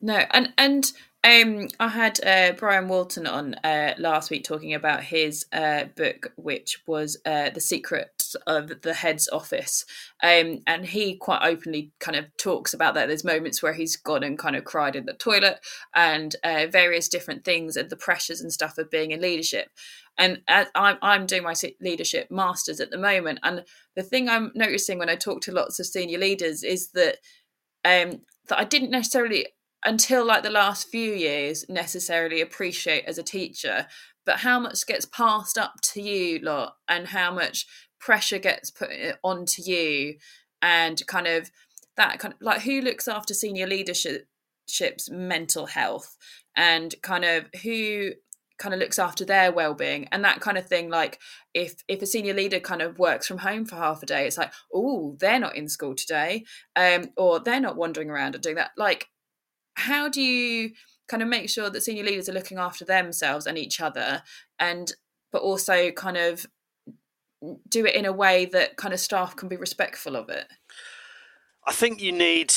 No 0.00 0.24
and 0.30 0.54
and 0.56 0.90
um, 1.24 1.68
I 1.78 1.88
had 1.88 2.24
uh, 2.24 2.52
Brian 2.58 2.88
Walton 2.88 3.28
on 3.28 3.54
uh, 3.62 3.94
last 3.96 4.30
week 4.30 4.42
talking 4.42 4.74
about 4.74 5.04
his 5.04 5.46
uh, 5.52 5.84
book, 5.94 6.32
which 6.36 6.82
was 6.86 7.16
uh, 7.24 7.50
The 7.50 7.60
Secrets 7.60 8.21
of 8.46 8.82
the 8.82 8.94
Head's 8.94 9.28
Office. 9.28 9.84
Um, 10.22 10.60
and 10.66 10.86
he 10.86 11.16
quite 11.16 11.42
openly 11.42 11.92
kind 12.00 12.16
of 12.16 12.26
talks 12.36 12.74
about 12.74 12.94
that. 12.94 13.06
There's 13.06 13.24
moments 13.24 13.62
where 13.62 13.72
he's 13.72 13.96
gone 13.96 14.22
and 14.22 14.38
kind 14.38 14.56
of 14.56 14.64
cried 14.64 14.96
in 14.96 15.06
the 15.06 15.14
toilet 15.14 15.60
and 15.94 16.34
uh, 16.44 16.66
various 16.70 17.08
different 17.08 17.44
things 17.44 17.76
and 17.76 17.90
the 17.90 17.96
pressures 17.96 18.40
and 18.40 18.52
stuff 18.52 18.78
of 18.78 18.90
being 18.90 19.10
in 19.10 19.20
leadership. 19.20 19.68
And 20.18 20.42
I'm, 20.48 20.98
I'm 21.00 21.26
doing 21.26 21.42
my 21.42 21.54
leadership 21.80 22.30
masters 22.30 22.80
at 22.80 22.90
the 22.90 22.98
moment. 22.98 23.40
And 23.42 23.64
the 23.96 24.02
thing 24.02 24.28
I'm 24.28 24.52
noticing 24.54 24.98
when 24.98 25.08
I 25.08 25.16
talk 25.16 25.40
to 25.42 25.52
lots 25.52 25.80
of 25.80 25.86
senior 25.86 26.18
leaders 26.18 26.62
is 26.62 26.90
that 26.90 27.18
um, 27.84 28.20
that 28.48 28.58
I 28.58 28.64
didn't 28.64 28.90
necessarily 28.90 29.46
until 29.84 30.24
like 30.24 30.42
the 30.42 30.50
last 30.50 30.88
few 30.88 31.12
years 31.12 31.64
necessarily 31.68 32.40
appreciate 32.40 33.04
as 33.04 33.18
a 33.18 33.22
teacher 33.22 33.86
but 34.24 34.38
how 34.38 34.60
much 34.60 34.86
gets 34.86 35.04
passed 35.04 35.58
up 35.58 35.74
to 35.82 36.00
you 36.00 36.38
lot 36.38 36.76
and 36.88 37.08
how 37.08 37.32
much 37.32 37.66
pressure 38.02 38.38
gets 38.38 38.70
put 38.70 38.90
onto 39.22 39.62
you 39.62 40.16
and 40.60 41.06
kind 41.06 41.26
of 41.26 41.50
that 41.96 42.18
kind 42.18 42.34
of 42.34 42.40
like 42.42 42.60
who 42.62 42.80
looks 42.80 43.06
after 43.06 43.32
senior 43.32 43.66
leadership's 43.66 45.08
mental 45.08 45.66
health 45.66 46.16
and 46.56 46.96
kind 47.02 47.24
of 47.24 47.46
who 47.62 48.10
kind 48.58 48.74
of 48.74 48.80
looks 48.80 48.98
after 48.98 49.24
their 49.24 49.50
well-being 49.50 50.08
and 50.12 50.24
that 50.24 50.40
kind 50.40 50.58
of 50.58 50.66
thing 50.66 50.90
like 50.90 51.18
if 51.54 51.82
if 51.88 52.02
a 52.02 52.06
senior 52.06 52.34
leader 52.34 52.60
kind 52.60 52.82
of 52.82 52.98
works 52.98 53.26
from 53.26 53.38
home 53.38 53.64
for 53.64 53.76
half 53.76 54.02
a 54.02 54.06
day 54.06 54.26
it's 54.26 54.38
like 54.38 54.52
oh 54.74 55.16
they're 55.20 55.40
not 55.40 55.56
in 55.56 55.68
school 55.68 55.94
today 55.94 56.44
um 56.76 57.06
or 57.16 57.40
they're 57.40 57.60
not 57.60 57.76
wandering 57.76 58.10
around 58.10 58.34
and 58.34 58.42
doing 58.42 58.56
that. 58.56 58.70
Like 58.76 59.08
how 59.74 60.08
do 60.08 60.20
you 60.20 60.72
kind 61.08 61.22
of 61.22 61.28
make 61.28 61.48
sure 61.48 61.70
that 61.70 61.82
senior 61.82 62.04
leaders 62.04 62.28
are 62.28 62.34
looking 62.34 62.58
after 62.58 62.84
themselves 62.84 63.46
and 63.46 63.58
each 63.58 63.80
other 63.80 64.22
and 64.58 64.92
but 65.32 65.42
also 65.42 65.90
kind 65.90 66.16
of 66.16 66.46
do 67.68 67.86
it 67.86 67.94
in 67.94 68.04
a 68.04 68.12
way 68.12 68.44
that 68.46 68.76
kind 68.76 68.94
of 68.94 69.00
staff 69.00 69.36
can 69.36 69.48
be 69.48 69.56
respectful 69.56 70.16
of 70.16 70.28
it? 70.28 70.46
I 71.66 71.72
think 71.72 72.00
you 72.00 72.12
need 72.12 72.52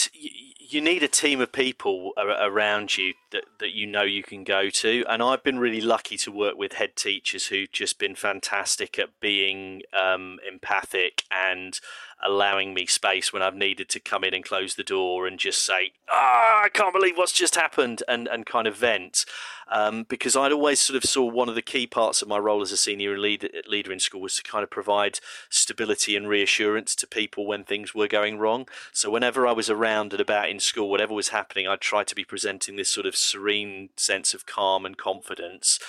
you 0.67 0.81
need 0.81 1.03
a 1.03 1.07
team 1.07 1.39
of 1.41 1.51
people 1.51 2.11
around 2.17 2.97
you 2.97 3.13
that, 3.31 3.43
that 3.59 3.73
you 3.73 3.85
know 3.85 4.01
you 4.01 4.23
can 4.23 4.43
go 4.43 4.69
to. 4.69 5.05
And 5.07 5.21
i've 5.21 5.43
been 5.43 5.59
really 5.59 5.81
lucky 5.81 6.17
to 6.17 6.31
work 6.31 6.57
with 6.57 6.73
head 6.73 6.95
teachers 6.95 7.47
who've 7.47 7.71
just 7.71 7.99
been 7.99 8.15
fantastic 8.15 8.97
at 8.97 9.19
being 9.19 9.83
um, 9.93 10.39
empathic 10.51 11.23
and 11.29 11.79
allowing 12.25 12.73
me 12.73 12.85
space 12.85 13.31
when 13.31 13.41
I've 13.41 13.55
needed 13.55 13.87
to 13.89 13.99
come 13.99 14.23
in 14.23 14.33
and 14.33 14.43
close 14.43 14.75
the 14.75 14.83
door 14.83 15.27
and 15.27 15.39
just 15.39 15.63
say, 15.63 15.91
"Ah, 16.09 16.61
oh, 16.61 16.65
I 16.65 16.69
can't 16.69 16.93
believe 16.93 17.17
what's 17.17 17.31
just 17.31 17.55
happened," 17.55 18.03
and 18.07 18.27
and 18.27 18.45
kind 18.45 18.67
of 18.67 18.75
vent. 18.75 19.25
Um, 19.67 20.03
because 20.03 20.35
I'd 20.35 20.51
always 20.51 20.79
sort 20.79 20.95
of 20.95 21.09
saw 21.09 21.25
one 21.25 21.49
of 21.49 21.55
the 21.55 21.61
key 21.61 21.87
parts 21.87 22.21
of 22.21 22.27
my 22.27 22.37
role 22.37 22.61
as 22.61 22.71
a 22.71 22.77
senior 22.77 23.17
leader, 23.17 23.49
leader 23.65 23.91
in 23.91 23.99
school 23.99 24.21
was 24.21 24.35
to 24.35 24.43
kind 24.43 24.63
of 24.63 24.69
provide 24.69 25.19
stability 25.49 26.15
and 26.15 26.29
reassurance 26.29 26.93
to 26.95 27.07
people 27.07 27.47
when 27.47 27.63
things 27.63 27.95
were 27.95 28.07
going 28.07 28.37
wrong. 28.37 28.67
So 28.93 29.09
whenever 29.09 29.47
I 29.47 29.53
was 29.53 29.69
around 29.69 30.13
and 30.13 30.21
about 30.21 30.49
in 30.49 30.59
school, 30.59 30.89
whatever 30.89 31.15
was 31.15 31.29
happening, 31.29 31.67
I'd 31.67 31.81
try 31.81 32.03
to 32.03 32.15
be 32.15 32.23
presenting 32.23 32.75
this 32.75 32.89
sort 32.89 33.07
of 33.07 33.15
serene 33.15 33.89
sense 33.97 34.35
of 34.35 34.45
calm 34.45 34.85
and 34.85 34.97
confidence 34.97 35.79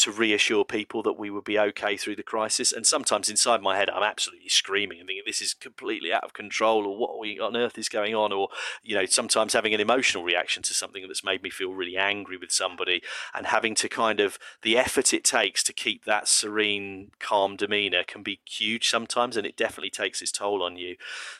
to 0.00 0.12
reassure 0.12 0.64
people 0.64 1.02
that 1.02 1.18
we 1.18 1.30
would 1.30 1.44
be 1.44 1.58
okay 1.58 1.96
through 1.96 2.16
the 2.16 2.22
crisis. 2.22 2.72
And 2.72 2.86
sometimes 2.86 3.28
inside 3.28 3.62
my 3.62 3.76
head, 3.76 3.90
I'm 3.90 4.02
absolutely 4.02 4.48
screaming 4.48 4.98
and 4.98 5.06
thinking 5.06 5.22
this 5.26 5.42
is 5.42 5.54
completely 5.54 6.12
out 6.12 6.24
of 6.24 6.32
control, 6.32 6.86
or 6.86 6.96
what 6.96 7.10
on 7.40 7.56
earth 7.56 7.78
is 7.78 7.88
going 7.88 8.14
on, 8.14 8.32
or 8.32 8.48
you 8.82 8.94
know, 8.94 9.06
sometimes 9.06 9.52
having 9.52 9.74
an 9.74 9.80
emotional 9.80 10.24
reaction 10.24 10.62
to 10.64 10.74
something 10.74 11.06
that's 11.06 11.24
made 11.24 11.42
me 11.42 11.50
feel 11.50 11.72
really 11.72 11.96
angry 11.96 12.36
with 12.36 12.50
somebody, 12.50 13.02
and 13.34 13.46
having 13.46 13.74
to 13.76 13.88
kind 13.88 14.20
of 14.20 14.38
the 14.62 14.78
effort 14.78 15.12
it 15.12 15.24
takes 15.24 15.62
to 15.64 15.72
keep 15.72 16.04
that 16.04 16.28
serene, 16.28 17.10
calm 17.18 17.56
demeanor 17.56 18.02
can 18.04 18.22
be 18.22 18.40
huge 18.44 18.88
sometimes, 18.88 19.36
and 19.36 19.46
it 19.46 19.56
definitely 19.56 19.90
takes 19.90 20.22
its 20.22 20.32
toll 20.32 20.62
on 20.62 20.76
you. 20.76 20.96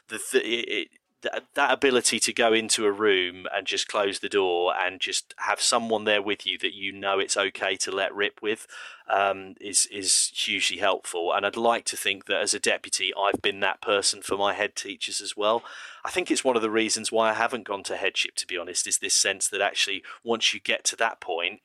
The 0.09 0.19
th- 0.19 0.45
it, 0.45 0.89
that, 1.23 1.73
ability 1.73 2.19
to 2.21 2.33
go 2.33 2.53
into 2.53 2.87
a 2.87 2.93
room 2.93 3.47
and 3.55 3.67
just 3.67 3.89
close 3.89 4.19
the 4.19 4.29
door 4.29 4.75
and 4.79 5.01
just 5.01 5.35
have 5.39 5.61
someone 5.61 6.05
there 6.05 6.23
with 6.23 6.47
you 6.47 6.59
that 6.59 6.75
you 6.75 6.93
know 6.93 7.19
it's 7.19 7.37
okay 7.37 7.77
to 7.77 7.91
let 7.91 8.15
rip 8.15 8.41
with 8.43 8.67
um, 9.09 9.55
is 9.61 9.87
is 9.87 10.31
hugely 10.35 10.79
helpful. 10.79 11.33
And 11.33 11.45
I'd 11.45 11.57
like 11.57 11.85
to 11.87 11.97
think 11.97 12.27
that 12.27 12.41
as 12.41 12.55
a 12.55 12.61
deputy, 12.61 13.13
I've 13.19 13.43
been 13.43 13.61
that 13.61 13.83
person 13.83 14.23
for 14.23 14.37
my 14.37 14.55
head 14.55 14.77
teachers 14.77 15.21
as 15.21 15.37
well. 15.37 15.63
I 16.05 16.11
think 16.11 16.31
it's 16.31 16.45
one 16.45 16.57
of 16.57 16.63
the 16.63 16.71
reasons 16.71 17.13
why 17.13 17.31
I 17.31 17.35
haven't 17.35 17.67
gone 17.67 17.83
to 17.85 17.97
headship. 17.97 18.37
To 18.37 18.47
be 18.47 18.57
honest, 18.57 18.87
is 18.87 18.99
this 18.99 19.15
sense 19.15 19.49
that 19.49 19.61
actually 19.61 20.03
once 20.25 20.55
you 20.55 20.61
get 20.61 20.85
to 20.85 20.97
that 20.97 21.21
point 21.21 21.61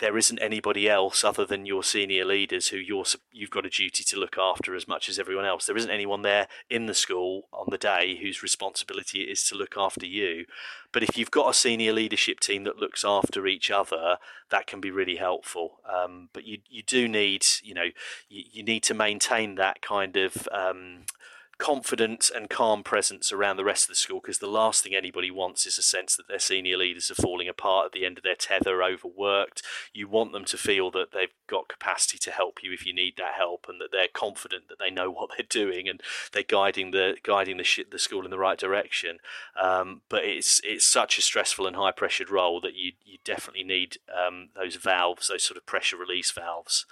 there 0.00 0.16
isn't 0.16 0.38
anybody 0.40 0.88
else 0.88 1.22
other 1.22 1.44
than 1.44 1.66
your 1.66 1.84
senior 1.84 2.24
leaders 2.24 2.68
who 2.68 2.76
you're 2.76 3.04
you've 3.32 3.50
got 3.50 3.66
a 3.66 3.70
duty 3.70 4.02
to 4.02 4.18
look 4.18 4.36
after 4.38 4.74
as 4.74 4.88
much 4.88 5.08
as 5.08 5.18
everyone 5.18 5.44
else. 5.44 5.66
There 5.66 5.76
isn't 5.76 5.90
anyone 5.90 6.22
there 6.22 6.48
in 6.68 6.86
the 6.86 6.94
school 6.94 7.48
on 7.52 7.66
the 7.70 7.78
day 7.78 8.18
whose 8.20 8.42
responsibility 8.42 9.22
it 9.22 9.30
is 9.30 9.44
to 9.48 9.54
look 9.54 9.74
after 9.76 10.06
you. 10.06 10.46
But 10.92 11.02
if 11.02 11.16
you've 11.16 11.30
got 11.30 11.50
a 11.50 11.54
senior 11.54 11.92
leadership 11.92 12.40
team 12.40 12.64
that 12.64 12.78
looks 12.78 13.04
after 13.04 13.46
each 13.46 13.70
other, 13.70 14.16
that 14.50 14.66
can 14.66 14.80
be 14.80 14.90
really 14.90 15.16
helpful. 15.16 15.80
Um, 15.88 16.30
but 16.32 16.44
you 16.44 16.58
you 16.68 16.82
do 16.82 17.06
need 17.06 17.44
you 17.62 17.74
know 17.74 17.90
you, 18.28 18.44
you 18.52 18.62
need 18.62 18.82
to 18.84 18.94
maintain 18.94 19.54
that 19.56 19.82
kind 19.82 20.16
of 20.16 20.48
um, 20.50 21.04
confident 21.60 22.30
and 22.34 22.48
calm 22.48 22.82
presence 22.82 23.30
around 23.30 23.58
the 23.58 23.64
rest 23.64 23.84
of 23.84 23.88
the 23.90 23.94
school 23.94 24.18
because 24.20 24.38
the 24.38 24.46
last 24.46 24.82
thing 24.82 24.94
anybody 24.94 25.30
wants 25.30 25.66
is 25.66 25.76
a 25.76 25.82
sense 25.82 26.16
that 26.16 26.26
their 26.26 26.38
senior 26.38 26.78
leaders 26.78 27.10
are 27.10 27.14
falling 27.14 27.48
apart 27.48 27.86
at 27.86 27.92
the 27.92 28.06
end 28.06 28.16
of 28.16 28.24
their 28.24 28.34
tether, 28.34 28.82
overworked. 28.82 29.62
You 29.92 30.08
want 30.08 30.32
them 30.32 30.46
to 30.46 30.56
feel 30.56 30.90
that 30.92 31.12
they've 31.12 31.34
got 31.46 31.68
capacity 31.68 32.16
to 32.18 32.30
help 32.30 32.60
you 32.62 32.72
if 32.72 32.86
you 32.86 32.94
need 32.94 33.14
that 33.18 33.34
help, 33.36 33.66
and 33.68 33.78
that 33.78 33.92
they're 33.92 34.08
confident 34.12 34.68
that 34.68 34.78
they 34.78 34.90
know 34.90 35.10
what 35.10 35.30
they're 35.36 35.46
doing 35.48 35.86
and 35.86 36.02
they're 36.32 36.42
guiding 36.42 36.92
the 36.92 37.16
guiding 37.22 37.58
the 37.58 37.64
sh- 37.64 37.80
the 37.90 37.98
school 37.98 38.24
in 38.24 38.30
the 38.30 38.38
right 38.38 38.58
direction. 38.58 39.18
Um, 39.60 40.00
but 40.08 40.24
it's 40.24 40.62
it's 40.64 40.86
such 40.86 41.18
a 41.18 41.22
stressful 41.22 41.66
and 41.66 41.76
high 41.76 41.92
pressured 41.92 42.30
role 42.30 42.60
that 42.62 42.74
you 42.74 42.92
you 43.04 43.18
definitely 43.22 43.64
need 43.64 43.98
um, 44.10 44.48
those 44.56 44.76
valves, 44.76 45.28
those 45.28 45.44
sort 45.44 45.58
of 45.58 45.66
pressure 45.66 45.98
release 45.98 46.30
valves. 46.30 46.86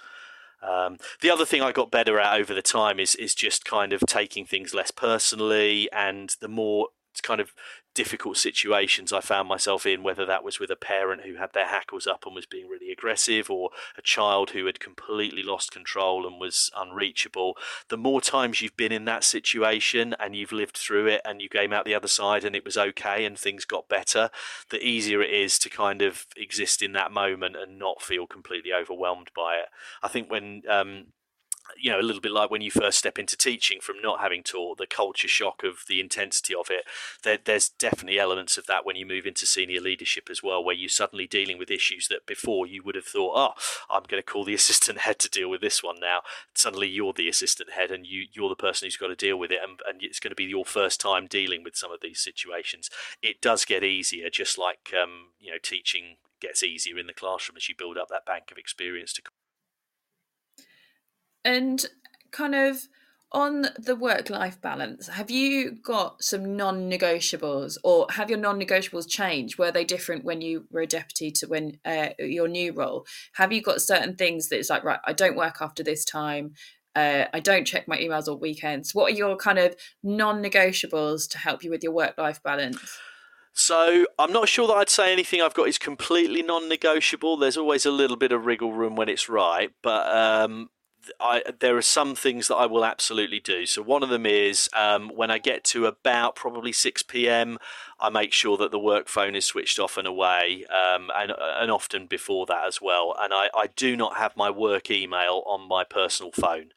Um, 0.63 0.99
the 1.21 1.31
other 1.31 1.45
thing 1.45 1.63
I 1.63 1.73
got 1.73 1.91
better 1.91 2.19
at 2.19 2.39
over 2.39 2.53
the 2.53 2.63
time 2.63 2.99
is 2.99 3.15
is 3.15 3.35
just 3.35 3.65
kind 3.65 3.93
of 3.93 4.01
taking 4.01 4.45
things 4.45 4.75
less 4.75 4.91
personally, 4.91 5.89
and 5.93 6.35
the 6.41 6.49
more 6.49 6.89
kind 7.23 7.41
of 7.41 7.53
difficult 7.95 8.37
situations 8.37 9.13
I 9.13 9.21
found 9.21 9.49
myself 9.49 9.85
in, 9.85 10.03
whether 10.03 10.25
that 10.27 10.45
was 10.45 10.61
with 10.61 10.71
a 10.71 10.77
parent 10.77 11.23
who 11.23 11.35
had 11.35 11.53
their 11.53 11.67
hackles 11.67 12.07
up 12.07 12.25
and 12.27 12.35
was 12.35 12.47
being 12.47 12.69
really 12.69 12.93
aggressive, 12.93 13.51
or 13.51 13.71
a 13.97 14.03
child 14.03 14.51
who 14.51 14.67
had 14.67 14.81
completely 14.81 15.43
lost 15.43 15.73
control 15.73 16.27
and 16.27 16.41
was 16.41 16.71
unreachable. 16.77 17.57
The 17.89 17.97
more 17.97 18.21
times 18.21 18.63
you've 18.63 18.77
been 18.77 18.93
in 18.93 19.05
that 19.07 19.25
situation 19.25 20.15
and 20.21 20.37
you've 20.37 20.53
lived 20.53 20.77
through 20.77 21.07
it 21.07 21.23
and 21.25 21.43
you 21.43 21.49
came 21.49 21.73
out 21.73 21.85
the 21.85 21.95
other 21.95 22.09
side 22.09 22.45
and 22.45 22.55
it 22.55 22.65
was 22.65 22.77
okay 22.77 23.25
and 23.25 23.39
things 23.39 23.65
got 23.65 23.89
better, 23.89 24.31
the 24.71 24.85
easier 24.85 25.23
it 25.23 25.31
is 25.31 25.59
to 25.61 25.69
kind 25.69 26.03
of 26.03 26.27
exist 26.37 26.83
in 26.83 26.93
that 26.93 27.13
moment 27.13 27.57
and 27.57 27.79
not 27.79 28.03
feel 28.03 28.27
completely 28.27 28.73
overwhelmed 28.73 29.31
by 29.35 29.57
it. 29.57 29.69
I 30.03 30.09
think 30.09 30.31
when 30.31 30.63
um, 30.69 31.07
you 31.77 31.91
know, 31.91 32.01
a 32.01 32.03
little 32.03 32.21
bit 32.21 32.33
like 32.33 32.51
when 32.51 32.63
you 32.63 32.71
first 32.71 32.99
step 32.99 33.19
into 33.19 33.37
teaching 33.37 33.79
from 33.81 34.01
not 34.03 34.21
having 34.21 34.43
taught, 34.43 34.79
the 34.79 34.87
culture 34.87 35.29
shock 35.29 35.63
of 35.63 35.85
the 35.89 36.01
intensity 36.01 36.55
of 36.55 36.69
it. 36.71 36.85
There, 37.23 37.39
there's 37.43 37.69
definitely 37.69 38.19
elements 38.19 38.57
of 38.57 38.67
that 38.67 38.87
when 38.87 38.97
you 38.97 39.07
move 39.07 39.27
into 39.27 39.47
senior 39.47 39.81
leadership 39.81 40.29
as 40.31 40.43
well, 40.43 40.63
where 40.63 40.75
you're 40.75 40.89
suddenly 40.89 41.27
dealing 41.27 41.59
with 41.59 41.71
issues 41.71 42.09
that 42.09 42.27
before 42.27 42.67
you 42.67 42.83
would 42.83 42.95
have 42.95 43.05
thought, 43.05 43.33
oh, 43.37 43.61
I'm 43.91 44.05
going 44.09 44.23
to 44.23 44.27
call 44.27 44.45
the 44.45 44.55
assistant 44.59 44.99
head 44.99 45.19
to 45.21 45.31
deal 45.31 45.51
with 45.51 45.61
this 45.61 45.83
one 45.83 46.01
now. 46.01 46.23
Suddenly 46.55 46.89
you're 46.89 47.13
the 47.13 47.29
assistant 47.29 47.73
head 47.73 47.91
and 47.91 48.07
you, 48.07 48.25
you're 48.33 48.49
the 48.49 48.57
person 48.57 48.87
who's 48.87 48.97
got 48.97 49.09
to 49.09 49.17
deal 49.17 49.39
with 49.39 49.51
it, 49.51 49.61
and, 49.63 49.81
and 49.87 50.03
it's 50.03 50.21
going 50.21 50.31
to 50.31 50.37
be 50.37 50.45
your 50.45 50.65
first 50.65 51.01
time 51.01 51.27
dealing 51.27 51.63
with 51.63 51.77
some 51.77 51.93
of 51.93 52.01
these 52.01 52.21
situations. 52.21 52.91
It 53.23 53.41
does 53.41 53.65
get 53.65 53.85
easier, 53.85 54.31
just 54.31 54.59
like 54.59 54.93
um, 55.01 55.29
you 55.39 55.51
know, 55.51 55.59
teaching 55.63 56.17
gets 56.41 56.63
easier 56.63 56.99
in 56.99 57.07
the 57.07 57.13
classroom 57.13 57.57
as 57.57 57.69
you 57.69 57.75
build 57.77 57.99
up 57.99 58.09
that 58.09 58.25
bank 58.25 58.51
of 58.51 58.59
experience 58.59 59.13
to 59.13 59.23
and 61.49 61.87
kind 62.31 62.55
of 62.55 62.89
on 63.33 63.69
the 63.79 63.97
work 63.97 64.29
life 64.29 64.61
balance, 64.61 65.09
have 65.09 65.31
you 65.31 65.73
got 65.73 66.23
some 66.23 66.57
non 66.57 66.91
negotiables 66.91 67.79
or 67.83 68.07
have 68.11 68.29
your 68.29 68.39
non 68.39 68.61
negotiables 68.61 69.09
changed? 69.09 69.59
Were 69.59 69.73
they 69.73 69.85
different 69.85 70.25
when 70.25 70.43
you 70.43 70.67
were 70.71 70.83
a 70.83 70.87
deputy 70.87 71.31
to 71.33 71.47
when 71.47 71.79
uh, 71.87 72.11
your 72.19 72.49
new 72.49 72.73
role? 72.73 73.07
Have 73.35 73.51
you 73.51 73.63
got 73.63 73.81
certain 73.81 74.15
things 74.15 74.49
that 74.49 74.59
it's 74.59 74.71
like, 74.71 74.85
right, 74.85 75.01
I 75.05 75.15
don't 75.15 75.37
work 75.37 75.57
after 75.63 75.83
this 75.83 76.05
time? 76.05 76.53
Uh, 76.95 77.25
I 77.33 77.41
don't 77.41 77.67
check 77.67 77.89
my 77.89 77.97
emails 77.97 78.29
or 78.29 78.37
weekends. 78.37 78.95
What 78.95 79.13
are 79.13 79.17
your 79.17 79.37
kind 79.37 79.59
of 79.59 79.75
non 80.03 80.43
negotiables 80.43 81.29
to 81.31 81.39
help 81.39 81.65
you 81.65 81.71
with 81.71 81.83
your 81.83 81.93
work 81.93 82.19
life 82.19 82.43
balance? 82.43 82.99
So 83.55 84.07
I'm 84.19 84.33
not 84.33 84.49
sure 84.49 84.69
that 84.69 84.75
I'd 84.75 84.89
say 84.89 85.13
anything 85.13 85.43
I've 85.43 85.55
got 85.55 85.67
is 85.67 85.79
completely 85.79 86.43
non-negotiable. 86.43 87.39
There's 87.39 87.57
always 87.57 87.85
a 87.85 87.91
little 87.91 88.17
bit 88.17 88.31
of 88.31 88.47
wriggle 88.47 88.73
room 88.73 88.95
when 88.95 89.09
it's 89.09 89.29
right, 89.29 89.71
but 89.83 90.09
um, 90.15 90.71
I, 91.21 91.43
there 91.61 91.77
are 91.77 91.83
some 91.83 92.15
things 92.15 92.49
that 92.49 92.57
I 92.57 92.67
will 92.67 92.85
absolutely 92.85 93.41
do. 93.41 93.67
So 93.67 93.83
one 93.83 94.03
of 94.03 94.09
them 94.09 94.27
is 94.27 94.69
um, 94.77 95.11
when 95.15 95.31
I 95.31 95.39
get 95.39 95.65
to 95.65 95.87
about 95.87 96.37
probably 96.37 96.73
six 96.73 97.03
p.m. 97.03 97.59
I 98.01 98.11
make 98.11 98.33
sure 98.33 98.57
that 98.59 98.71
the 98.71 98.79
work 98.79 99.09
phone 99.09 99.35
is 99.35 99.45
switched 99.45 99.79
off 99.79 99.97
and 99.97 100.07
away, 100.07 100.65
um, 100.67 101.11
and 101.17 101.33
and 101.39 101.71
often 101.71 102.07
before 102.07 102.47
that 102.47 102.67
as 102.67 102.81
well. 102.81 103.15
And 103.21 103.33
I, 103.33 103.49
I 103.55 103.69
do 103.75 103.97
not 103.97 104.17
have 104.17 104.37
my 104.37 104.51
work 104.51 104.91
email 104.91 105.43
on 105.47 105.67
my 105.69 105.85
personal 105.85 106.33
phone 106.33 106.73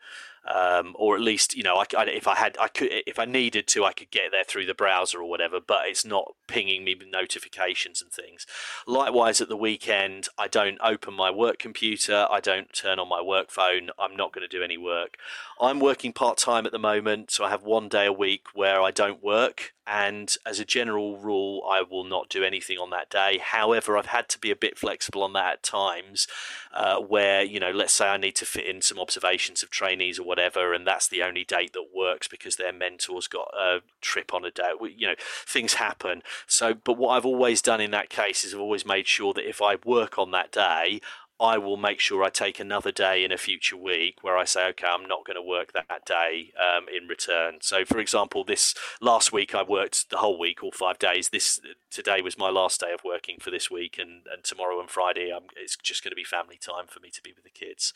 um, 0.50 0.96
or 0.96 1.16
at 1.16 1.22
least 1.22 1.56
you 1.56 1.64
know 1.64 1.76
I, 1.76 1.86
I, 1.98 2.06
if 2.06 2.28
I 2.28 2.36
had 2.36 2.58
I 2.60 2.68
could 2.68 2.90
if 2.92 3.20
I 3.20 3.26
needed 3.26 3.68
to 3.68 3.86
I 3.86 3.94
could 3.94 4.10
get 4.12 4.32
there 4.32 4.44
through 4.44 4.66
the 4.66 4.74
browser 4.74 5.20
or 5.20 5.30
whatever 5.30 5.60
but 5.66 5.82
it's 5.86 6.06
not 6.06 6.34
pinging 6.48 6.84
me 6.84 6.96
with 6.96 7.08
notifications 7.12 8.02
and 8.02 8.12
things. 8.12 8.48
Likewise 8.88 9.40
at 9.40 9.50
the 9.50 9.58
weekend 9.58 10.28
I 10.38 10.48
don't 10.48 10.80
open 10.84 11.14
my 11.14 11.30
work 11.30 11.60
computer 11.60 12.28
I 12.30 12.40
don't 12.40 12.74
turn 12.74 13.00
on 13.00 13.08
my 13.08 13.22
work 13.22 13.52
phone 13.52 13.92
I'm 14.00 14.16
not 14.16 14.34
going 14.34 14.48
to 14.48 14.58
do 14.58 14.64
any 14.64 14.78
work 14.78 15.18
I'm 15.62 15.80
working 15.80 16.12
part-time 16.12 16.66
at 16.66 16.72
the 16.72 16.80
moment 16.80 17.30
so 17.30 17.44
I 17.44 17.50
have 17.52 17.64
one 17.64 17.88
day 17.88 18.08
a 18.08 18.14
week 18.14 18.48
where 18.56 18.82
I 18.82 18.90
don't 18.92 19.24
work 19.24 19.74
and 19.88 20.34
as 20.46 20.60
a 20.60 20.66
general 20.66 21.18
rule, 21.18 21.64
I 21.70 21.82
will 21.82 22.06
not 22.06 22.30
do 22.30 22.46
anything 22.46 22.78
on 22.78 22.92
that 22.92 23.10
day. 23.10 23.40
However, 23.44 23.98
I've 23.98 24.06
had 24.06 24.30
to 24.30 24.40
be 24.40 24.50
a 24.50 24.56
bit 24.56 24.78
flexible 24.78 25.22
on 25.22 25.34
that 25.34 25.54
at 25.54 25.64
times, 25.64 26.28
uh, 26.74 27.00
where 27.00 27.44
you 27.44 27.60
know, 27.60 27.72
let's 27.72 27.92
say 27.92 28.08
I 28.08 28.18
need 28.18 28.36
to 28.38 28.46
fit 28.46 28.68
in 28.68 28.82
some 28.82 29.00
observations 29.00 29.64
of 29.64 29.70
trainees 29.70 30.18
or 30.18 30.24
whatever, 30.24 30.74
and 30.74 30.88
that's 30.88 31.10
the 31.10 31.24
only 31.24 31.44
date 31.44 31.74
that 31.74 31.88
works 31.94 32.28
because 32.28 32.56
their 32.56 32.72
mentors 32.72 33.28
got 33.28 33.50
a 33.54 33.80
trip 34.00 34.34
on 34.34 34.46
a 34.46 34.52
day. 34.52 34.72
You 34.96 35.08
know, 35.08 35.16
things 35.46 35.74
happen. 35.74 36.22
So, 36.48 36.74
but 36.74 36.98
what 36.98 37.10
I've 37.10 37.26
always 37.26 37.62
done 37.62 37.82
in 37.82 37.92
that 37.92 38.10
case 38.10 38.46
is 38.46 38.54
I've 38.54 38.62
always 38.62 38.86
made 38.86 39.08
sure 39.08 39.34
that 39.34 39.50
if 39.50 39.62
I 39.62 39.78
work 39.84 40.18
on 40.18 40.32
that 40.32 40.52
day, 40.52 41.02
I 41.42 41.58
will 41.58 41.76
make 41.76 42.00
sure 42.00 42.24
I 42.24 42.30
take 42.30 42.60
another 42.60 42.92
day 42.92 43.24
in 43.24 43.32
a 43.32 43.38
future 43.38 43.76
week 43.76 44.20
where 44.22 44.38
I 44.38 44.44
say, 44.44 44.68
okay, 44.70 44.86
I'm 44.88 45.08
not 45.08 45.26
going 45.26 45.36
to 45.36 45.42
work 45.42 45.74
that 45.74 46.06
day 46.06 46.54
um, 46.56 46.86
in 46.96 47.08
return. 47.08 47.56
So, 47.62 47.84
for 47.84 47.98
example, 47.98 48.44
this 48.44 48.76
last 49.02 49.34
week 49.34 49.56
I 49.56 49.64
worked 49.64 50.12
the 50.12 50.18
whole 50.18 50.38
week, 50.38 50.64
all 50.64 50.72
five 50.72 51.00
days. 51.00 51.30
This 51.30 51.60
today 51.90 52.22
was 52.22 52.38
my 52.38 52.52
last 52.52 52.80
day 52.80 52.94
of 52.94 53.04
working 53.04 53.38
for 53.40 53.50
this 53.50 53.72
week, 53.72 53.98
and, 53.98 54.22
and 54.32 54.44
tomorrow 54.44 54.80
and 54.80 54.90
Friday 54.90 55.32
I'm, 55.36 55.46
it's 55.58 55.76
just 55.78 56.04
going 56.04 56.12
to 56.12 56.16
be 56.16 56.24
family 56.24 56.58
time 56.58 56.86
for 56.88 57.00
me 57.00 57.10
to 57.10 57.22
be 57.24 57.34
with 57.34 57.44
the 57.44 57.50
kids. 57.50 57.92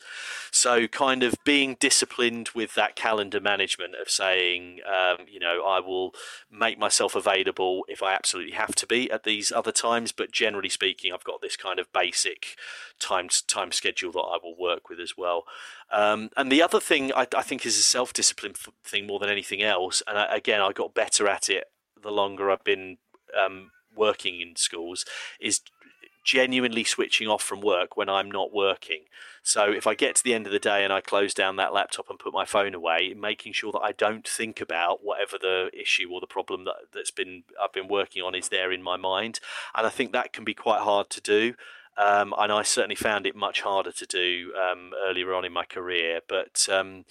So, 0.50 0.88
kind 0.88 1.22
of 1.22 1.36
being 1.44 1.76
disciplined 1.78 2.48
with 2.52 2.74
that 2.74 2.96
calendar 2.96 3.40
management 3.40 3.94
of 3.94 4.10
saying, 4.10 4.80
um, 4.84 5.18
you 5.30 5.38
know, 5.38 5.64
I 5.64 5.78
will 5.78 6.14
make 6.50 6.80
myself 6.80 7.14
available 7.14 7.84
if 7.86 8.02
I 8.02 8.12
absolutely 8.12 8.54
have 8.54 8.74
to 8.74 8.86
be 8.88 9.08
at 9.08 9.22
these 9.22 9.52
other 9.52 9.72
times, 9.72 10.10
but 10.10 10.32
generally 10.32 10.68
speaking, 10.68 11.12
I've 11.12 11.22
got 11.22 11.42
this 11.42 11.56
kind 11.56 11.78
of 11.78 11.92
basic 11.92 12.56
time 12.98 13.28
time 13.42 13.72
schedule 13.72 14.12
that 14.12 14.20
I 14.20 14.38
will 14.42 14.56
work 14.58 14.88
with 14.88 15.00
as 15.00 15.16
well. 15.16 15.44
Um, 15.92 16.30
and 16.36 16.50
the 16.50 16.62
other 16.62 16.80
thing 16.80 17.12
I, 17.14 17.26
I 17.36 17.42
think 17.42 17.64
is 17.66 17.78
a 17.78 17.82
self 17.82 18.12
discipline 18.12 18.54
thing 18.84 19.06
more 19.06 19.18
than 19.18 19.30
anything 19.30 19.62
else. 19.62 20.02
And 20.06 20.18
I, 20.18 20.36
again, 20.36 20.60
I 20.60 20.72
got 20.72 20.94
better 20.94 21.28
at 21.28 21.48
it 21.48 21.64
the 22.02 22.10
longer 22.10 22.50
I've 22.50 22.64
been 22.64 22.98
um, 23.38 23.70
working 23.94 24.40
in 24.40 24.56
schools. 24.56 25.04
Is 25.40 25.60
genuinely 26.26 26.82
switching 26.82 27.28
off 27.28 27.42
from 27.42 27.60
work 27.60 27.96
when 27.96 28.08
I'm 28.08 28.28
not 28.28 28.52
working. 28.52 29.04
So 29.44 29.70
if 29.70 29.86
I 29.86 29.94
get 29.94 30.16
to 30.16 30.24
the 30.24 30.34
end 30.34 30.44
of 30.46 30.52
the 30.52 30.58
day 30.58 30.82
and 30.82 30.92
I 30.92 31.00
close 31.00 31.32
down 31.32 31.54
that 31.56 31.72
laptop 31.72 32.10
and 32.10 32.18
put 32.18 32.34
my 32.34 32.44
phone 32.44 32.74
away, 32.74 33.14
making 33.16 33.52
sure 33.52 33.70
that 33.70 33.78
I 33.78 33.92
don't 33.92 34.26
think 34.26 34.60
about 34.60 35.04
whatever 35.04 35.38
the 35.40 35.70
issue 35.72 36.08
or 36.12 36.20
the 36.20 36.26
problem 36.26 36.64
that, 36.64 36.74
that's 36.92 37.12
been 37.12 37.44
I've 37.62 37.72
been 37.72 37.86
working 37.86 38.22
on 38.24 38.34
is 38.34 38.48
there 38.48 38.72
in 38.72 38.82
my 38.82 38.96
mind. 38.96 39.38
And 39.76 39.86
I 39.86 39.90
think 39.90 40.10
that 40.12 40.32
can 40.32 40.44
be 40.44 40.52
quite 40.52 40.80
hard 40.80 41.10
to 41.10 41.20
do. 41.20 41.54
Um, 41.98 42.34
and 42.38 42.52
I 42.52 42.62
certainly 42.62 42.94
found 42.94 43.26
it 43.26 43.34
much 43.34 43.62
harder 43.62 43.92
to 43.92 44.06
do 44.06 44.52
um, 44.54 44.92
earlier 45.06 45.32
on 45.34 45.44
in 45.44 45.52
my 45.52 45.64
career. 45.64 46.20
But 46.28 46.68
um, 46.70 47.06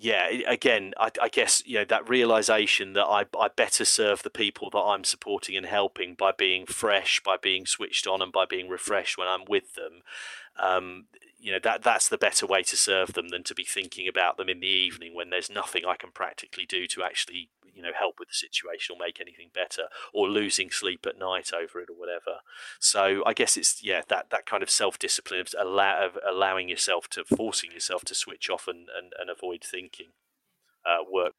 yeah, 0.00 0.28
again, 0.46 0.92
I, 0.98 1.10
I, 1.20 1.28
guess 1.28 1.62
you 1.66 1.78
know 1.78 1.84
that 1.86 2.08
realization 2.08 2.92
that 2.92 3.06
I, 3.06 3.24
I 3.38 3.48
better 3.48 3.84
serve 3.84 4.22
the 4.22 4.30
people 4.30 4.70
that 4.70 4.78
I'm 4.78 5.02
supporting 5.02 5.56
and 5.56 5.66
helping 5.66 6.14
by 6.14 6.32
being 6.36 6.66
fresh, 6.66 7.20
by 7.24 7.36
being 7.36 7.66
switched 7.66 8.06
on, 8.06 8.22
and 8.22 8.30
by 8.30 8.44
being 8.44 8.68
refreshed 8.68 9.18
when 9.18 9.26
I'm 9.26 9.44
with 9.48 9.74
them. 9.74 10.02
Um, 10.58 11.06
you 11.40 11.52
know 11.52 11.60
that 11.62 11.82
that's 11.82 12.08
the 12.08 12.18
better 12.18 12.46
way 12.46 12.62
to 12.64 12.76
serve 12.76 13.12
them 13.12 13.28
than 13.28 13.44
to 13.44 13.54
be 13.54 13.64
thinking 13.64 14.08
about 14.08 14.36
them 14.36 14.48
in 14.48 14.60
the 14.60 14.66
evening 14.66 15.14
when 15.14 15.30
there's 15.30 15.48
nothing 15.48 15.84
I 15.86 15.94
can 15.94 16.10
practically 16.10 16.66
do 16.66 16.86
to 16.88 17.02
actually 17.04 17.50
you 17.78 17.82
know 17.82 17.92
help 17.96 18.16
with 18.18 18.28
the 18.28 18.34
situation 18.34 18.96
or 18.96 19.06
make 19.06 19.20
anything 19.20 19.50
better 19.54 19.84
or 20.12 20.28
losing 20.28 20.70
sleep 20.70 21.06
at 21.06 21.16
night 21.18 21.52
over 21.54 21.80
it 21.80 21.88
or 21.88 21.96
whatever. 21.96 22.40
So 22.80 23.22
I 23.24 23.34
guess 23.34 23.56
it's 23.56 23.82
yeah 23.84 24.02
that 24.08 24.30
that 24.30 24.46
kind 24.46 24.64
of 24.64 24.70
self 24.70 24.98
discipline 24.98 25.40
of, 25.40 25.54
allow, 25.56 26.04
of 26.04 26.18
allowing 26.28 26.68
yourself 26.68 27.08
to 27.10 27.24
forcing 27.24 27.70
yourself 27.70 28.04
to 28.06 28.14
switch 28.16 28.50
off 28.50 28.66
and 28.66 28.88
and, 28.96 29.12
and 29.18 29.30
avoid 29.30 29.62
thinking 29.62 30.08
uh, 30.84 31.04
work 31.08 31.34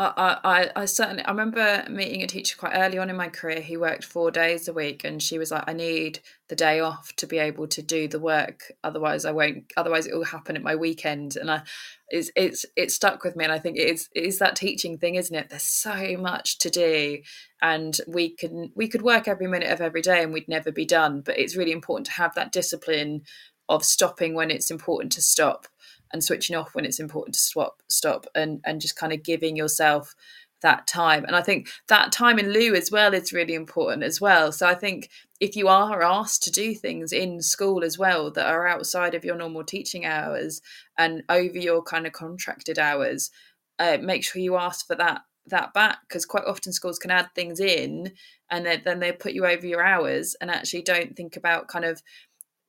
I, 0.00 0.38
I, 0.44 0.70
I 0.76 0.84
certainly 0.86 1.22
I 1.24 1.30
remember 1.30 1.84
meeting 1.90 2.22
a 2.22 2.26
teacher 2.26 2.56
quite 2.56 2.72
early 2.74 2.96
on 2.96 3.10
in 3.10 3.16
my 3.16 3.28
career. 3.28 3.60
He 3.60 3.76
worked 3.76 4.04
four 4.04 4.30
days 4.30 4.66
a 4.66 4.72
week, 4.72 5.04
and 5.04 5.22
she 5.22 5.38
was 5.38 5.50
like, 5.50 5.64
"I 5.66 5.74
need 5.74 6.20
the 6.48 6.56
day 6.56 6.80
off 6.80 7.14
to 7.16 7.26
be 7.26 7.36
able 7.38 7.66
to 7.68 7.82
do 7.82 8.08
the 8.08 8.18
work. 8.18 8.72
Otherwise, 8.82 9.26
I 9.26 9.32
won't. 9.32 9.70
Otherwise, 9.76 10.06
it 10.06 10.14
will 10.14 10.24
happen 10.24 10.56
at 10.56 10.62
my 10.62 10.74
weekend." 10.74 11.36
And 11.36 11.50
I, 11.50 11.62
it's 12.08 12.30
it's 12.34 12.64
it 12.76 12.90
stuck 12.90 13.24
with 13.24 13.36
me, 13.36 13.44
and 13.44 13.52
I 13.52 13.58
think 13.58 13.76
it 13.76 13.90
is 13.90 14.08
it 14.14 14.24
is 14.24 14.38
that 14.38 14.56
teaching 14.56 14.96
thing, 14.96 15.16
isn't 15.16 15.36
it? 15.36 15.50
There's 15.50 15.62
so 15.62 16.16
much 16.16 16.58
to 16.58 16.70
do, 16.70 17.18
and 17.60 17.94
we 18.06 18.34
can 18.34 18.72
we 18.74 18.88
could 18.88 19.02
work 19.02 19.28
every 19.28 19.48
minute 19.48 19.70
of 19.70 19.82
every 19.82 20.02
day, 20.02 20.22
and 20.22 20.32
we'd 20.32 20.48
never 20.48 20.72
be 20.72 20.86
done. 20.86 21.20
But 21.20 21.38
it's 21.38 21.56
really 21.56 21.72
important 21.72 22.06
to 22.06 22.12
have 22.12 22.34
that 22.36 22.52
discipline 22.52 23.22
of 23.68 23.84
stopping 23.84 24.34
when 24.34 24.50
it's 24.50 24.70
important 24.70 25.12
to 25.12 25.22
stop 25.22 25.66
and 26.12 26.22
switching 26.22 26.56
off 26.56 26.74
when 26.74 26.84
it's 26.84 27.00
important 27.00 27.34
to 27.34 27.40
swap 27.40 27.82
stop 27.88 28.26
and 28.34 28.60
and 28.64 28.80
just 28.80 28.96
kind 28.96 29.12
of 29.12 29.22
giving 29.22 29.56
yourself 29.56 30.14
that 30.62 30.86
time. 30.86 31.24
And 31.24 31.34
i 31.34 31.42
think 31.42 31.68
that 31.88 32.12
time 32.12 32.38
in 32.38 32.52
lieu 32.52 32.74
as 32.74 32.90
well 32.90 33.14
is 33.14 33.32
really 33.32 33.54
important 33.54 34.02
as 34.02 34.20
well. 34.20 34.52
So 34.52 34.66
i 34.66 34.74
think 34.74 35.08
if 35.40 35.56
you 35.56 35.68
are 35.68 36.02
asked 36.02 36.42
to 36.44 36.50
do 36.50 36.74
things 36.74 37.12
in 37.12 37.40
school 37.40 37.82
as 37.82 37.98
well 37.98 38.30
that 38.30 38.46
are 38.46 38.66
outside 38.66 39.14
of 39.14 39.24
your 39.24 39.36
normal 39.36 39.64
teaching 39.64 40.04
hours 40.04 40.60
and 40.98 41.22
over 41.28 41.58
your 41.58 41.82
kind 41.82 42.06
of 42.06 42.12
contracted 42.12 42.78
hours 42.78 43.30
uh, 43.78 43.96
make 44.02 44.22
sure 44.22 44.42
you 44.42 44.56
ask 44.56 44.86
for 44.86 44.94
that 44.94 45.22
that 45.46 45.72
back 45.72 45.98
because 46.06 46.26
quite 46.26 46.44
often 46.44 46.72
schools 46.72 46.98
can 46.98 47.10
add 47.10 47.28
things 47.34 47.60
in 47.60 48.12
and 48.50 48.66
then, 48.66 48.82
then 48.84 49.00
they 49.00 49.12
put 49.12 49.32
you 49.32 49.46
over 49.46 49.66
your 49.66 49.82
hours 49.82 50.36
and 50.40 50.50
actually 50.50 50.82
don't 50.82 51.16
think 51.16 51.36
about 51.36 51.68
kind 51.68 51.84
of 51.84 52.02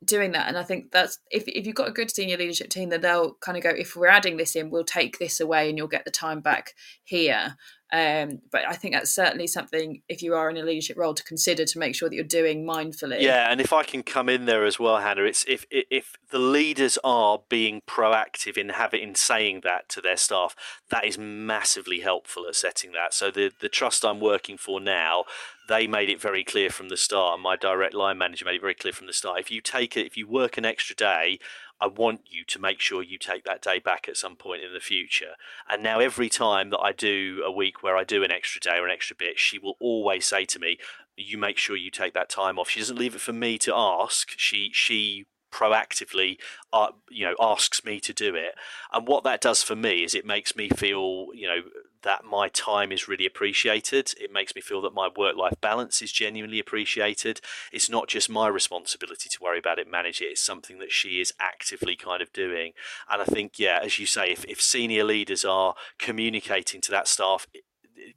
doing 0.03 0.31
that. 0.31 0.47
And 0.47 0.57
i 0.57 0.63
think 0.63 0.91
that's 0.91 1.19
if, 1.29 1.43
if 1.47 1.65
you've 1.65 1.75
got 1.75 1.87
a 1.87 1.93
good 1.93 2.13
senior 2.13 2.37
leadership 2.37 2.69
team 2.69 2.89
then 2.89 3.01
they'll 3.01 3.35
kind 3.35 3.57
of 3.57 3.63
go 3.63 3.69
if 3.69 3.95
we're 3.95 4.07
adding 4.07 4.37
this 4.37 4.55
in 4.55 4.69
we'll 4.69 4.83
take 4.83 5.19
this 5.19 5.39
away 5.39 5.69
and 5.69 5.77
you'll 5.77 5.87
get 5.87 6.05
the 6.05 6.11
time 6.11 6.41
back 6.41 6.73
here 7.03 7.55
um, 7.93 8.39
but 8.51 8.61
I 8.67 8.73
think 8.73 8.93
that's 8.93 9.13
certainly 9.13 9.47
something 9.47 10.01
if 10.07 10.21
you 10.21 10.33
are 10.33 10.49
in 10.49 10.55
a 10.55 10.63
leadership 10.63 10.97
role 10.97 11.13
to 11.13 11.23
consider 11.23 11.65
to 11.65 11.79
make 11.79 11.93
sure 11.93 12.07
that 12.07 12.15
you're 12.15 12.23
doing 12.23 12.65
mindfully. 12.65 13.21
Yeah, 13.21 13.51
and 13.51 13.59
if 13.59 13.73
I 13.73 13.83
can 13.83 14.01
come 14.01 14.29
in 14.29 14.45
there 14.45 14.63
as 14.65 14.79
well, 14.79 14.99
Hannah, 14.99 15.23
it's 15.23 15.43
if 15.45 15.65
if 15.69 16.15
the 16.29 16.39
leaders 16.39 16.97
are 17.03 17.41
being 17.49 17.81
proactive 17.85 18.57
in 18.57 18.69
having 18.69 19.01
in 19.01 19.15
saying 19.15 19.61
that 19.65 19.89
to 19.89 20.01
their 20.01 20.15
staff, 20.15 20.55
that 20.89 21.05
is 21.05 21.17
massively 21.17 21.99
helpful 21.99 22.45
at 22.47 22.55
setting 22.55 22.93
that. 22.93 23.13
So 23.13 23.29
the 23.29 23.51
the 23.59 23.69
trust 23.69 24.05
I'm 24.05 24.21
working 24.21 24.57
for 24.57 24.79
now, 24.79 25.25
they 25.67 25.85
made 25.85 26.09
it 26.09 26.21
very 26.21 26.45
clear 26.45 26.69
from 26.69 26.87
the 26.87 26.97
start. 26.97 27.41
My 27.41 27.57
direct 27.57 27.93
line 27.93 28.17
manager 28.17 28.45
made 28.45 28.55
it 28.55 28.61
very 28.61 28.75
clear 28.75 28.93
from 28.93 29.07
the 29.07 29.13
start. 29.13 29.41
If 29.41 29.51
you 29.51 29.59
take 29.59 29.97
it, 29.97 30.05
if 30.05 30.15
you 30.15 30.29
work 30.29 30.57
an 30.57 30.63
extra 30.63 30.95
day, 30.95 31.39
I 31.81 31.87
want 31.87 32.21
you 32.29 32.43
to 32.45 32.59
make 32.59 32.79
sure 32.79 33.01
you 33.01 33.17
take 33.17 33.43
that 33.45 33.61
day 33.61 33.79
back 33.79 34.07
at 34.07 34.15
some 34.15 34.35
point 34.35 34.63
in 34.63 34.71
the 34.71 34.79
future. 34.79 35.33
And 35.67 35.81
now, 35.81 35.99
every 35.99 36.29
time 36.29 36.69
that 36.69 36.79
I 36.79 36.91
do 36.91 37.41
a 37.43 37.51
week 37.51 37.81
where 37.81 37.97
I 37.97 38.03
do 38.03 38.23
an 38.23 38.31
extra 38.31 38.61
day 38.61 38.77
or 38.77 38.85
an 38.85 38.91
extra 38.91 39.15
bit, 39.15 39.39
she 39.39 39.57
will 39.57 39.77
always 39.79 40.25
say 40.25 40.45
to 40.45 40.59
me, 40.59 40.77
"You 41.17 41.39
make 41.39 41.57
sure 41.57 41.75
you 41.75 41.89
take 41.89 42.13
that 42.13 42.29
time 42.29 42.59
off." 42.59 42.69
She 42.69 42.79
doesn't 42.79 42.99
leave 42.99 43.15
it 43.15 43.21
for 43.21 43.33
me 43.33 43.57
to 43.59 43.73
ask. 43.75 44.33
She 44.37 44.71
she 44.71 45.25
proactively 45.51 46.37
uh, 46.73 46.89
you 47.09 47.25
know 47.25 47.35
asks 47.39 47.83
me 47.83 47.99
to 47.99 48.13
do 48.13 48.35
it 48.35 48.55
and 48.93 49.07
what 49.07 49.23
that 49.23 49.41
does 49.41 49.61
for 49.63 49.75
me 49.75 50.03
is 50.03 50.15
it 50.15 50.25
makes 50.25 50.55
me 50.55 50.69
feel 50.69 51.27
you 51.33 51.47
know 51.47 51.61
that 52.03 52.23
my 52.25 52.49
time 52.49 52.91
is 52.91 53.07
really 53.07 53.25
appreciated. 53.25 54.13
It 54.19 54.31
makes 54.31 54.55
me 54.55 54.61
feel 54.61 54.81
that 54.81 54.93
my 54.93 55.09
work 55.15 55.35
life 55.35 55.55
balance 55.61 56.01
is 56.01 56.11
genuinely 56.11 56.59
appreciated. 56.59 57.41
It's 57.71 57.89
not 57.89 58.07
just 58.07 58.29
my 58.29 58.47
responsibility 58.47 59.29
to 59.29 59.39
worry 59.41 59.59
about 59.59 59.79
it, 59.79 59.89
manage 59.89 60.21
it. 60.21 60.25
It's 60.25 60.41
something 60.41 60.79
that 60.79 60.91
she 60.91 61.21
is 61.21 61.33
actively 61.39 61.95
kind 61.95 62.21
of 62.21 62.33
doing. 62.33 62.73
And 63.09 63.21
I 63.21 63.25
think, 63.25 63.59
yeah, 63.59 63.79
as 63.83 63.99
you 63.99 64.05
say, 64.05 64.31
if, 64.31 64.45
if 64.45 64.61
senior 64.61 65.03
leaders 65.03 65.45
are 65.45 65.75
communicating 65.99 66.81
to 66.81 66.91
that 66.91 67.07
staff, 67.07 67.47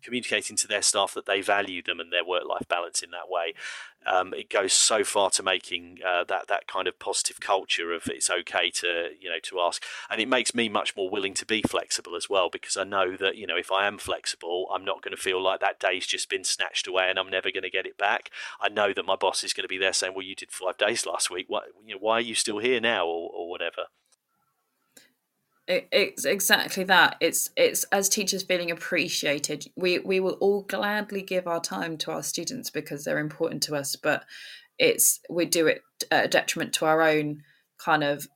communicating 0.02 0.56
to 0.56 0.68
their 0.68 0.82
staff 0.82 1.14
that 1.14 1.26
they 1.26 1.40
value 1.40 1.82
them 1.82 2.00
and 2.00 2.12
their 2.12 2.24
work 2.24 2.44
life 2.46 2.66
balance 2.68 3.02
in 3.02 3.10
that 3.10 3.28
way. 3.28 3.54
Um, 4.06 4.34
it 4.34 4.50
goes 4.50 4.74
so 4.74 5.02
far 5.02 5.30
to 5.30 5.42
making 5.42 6.00
uh, 6.06 6.24
that 6.24 6.48
that 6.48 6.66
kind 6.66 6.86
of 6.86 6.98
positive 6.98 7.40
culture 7.40 7.92
of 7.92 8.06
it's 8.06 8.28
okay 8.28 8.70
to 8.70 9.10
you 9.18 9.30
know 9.30 9.38
to 9.44 9.60
ask, 9.60 9.82
and 10.10 10.20
it 10.20 10.28
makes 10.28 10.54
me 10.54 10.68
much 10.68 10.94
more 10.94 11.08
willing 11.08 11.32
to 11.34 11.46
be 11.46 11.62
flexible 11.62 12.14
as 12.14 12.28
well 12.28 12.50
because 12.50 12.76
I 12.76 12.84
know 12.84 13.16
that 13.16 13.36
you 13.36 13.46
know 13.46 13.56
if 13.56 13.72
I 13.72 13.86
am 13.86 13.96
flexible, 13.98 14.68
I'm 14.72 14.84
not 14.84 15.02
going 15.02 15.16
to 15.16 15.22
feel 15.22 15.42
like 15.42 15.60
that 15.60 15.80
day's 15.80 16.06
just 16.06 16.28
been 16.28 16.44
snatched 16.44 16.86
away 16.86 17.08
and 17.08 17.18
I'm 17.18 17.30
never 17.30 17.50
going 17.50 17.62
to 17.62 17.70
get 17.70 17.86
it 17.86 17.96
back. 17.96 18.30
I 18.60 18.68
know 18.68 18.92
that 18.92 19.06
my 19.06 19.16
boss 19.16 19.42
is 19.42 19.54
going 19.54 19.64
to 19.64 19.68
be 19.68 19.78
there 19.78 19.94
saying, 19.94 20.12
"Well, 20.14 20.26
you 20.26 20.34
did 20.34 20.52
five 20.52 20.76
days 20.76 21.06
last 21.06 21.30
week. 21.30 21.46
Why 21.48 21.62
you 21.86 21.94
know 21.94 22.00
why 22.00 22.18
are 22.18 22.20
you 22.20 22.34
still 22.34 22.58
here 22.58 22.80
now?" 22.80 23.06
or, 23.06 23.30
or 23.32 23.48
whatever 23.48 23.86
it, 25.66 25.88
it's 25.92 26.24
exactly 26.24 26.84
that. 26.84 27.16
It's 27.20 27.50
it's 27.56 27.84
as 27.84 28.08
teachers 28.08 28.42
feeling 28.42 28.70
appreciated. 28.70 29.66
We 29.76 29.98
we 29.98 30.20
will 30.20 30.34
all 30.34 30.62
gladly 30.62 31.22
give 31.22 31.46
our 31.46 31.60
time 31.60 31.96
to 31.98 32.12
our 32.12 32.22
students 32.22 32.70
because 32.70 33.04
they're 33.04 33.18
important 33.18 33.62
to 33.64 33.76
us 33.76 33.96
but 33.96 34.24
it's 34.78 35.20
we 35.30 35.46
do 35.46 35.66
it 35.66 35.82
at 36.10 36.24
a 36.24 36.28
detriment 36.28 36.72
to 36.74 36.86
our 36.86 37.02
own 37.02 37.42
kind 37.78 38.04
of 38.04 38.28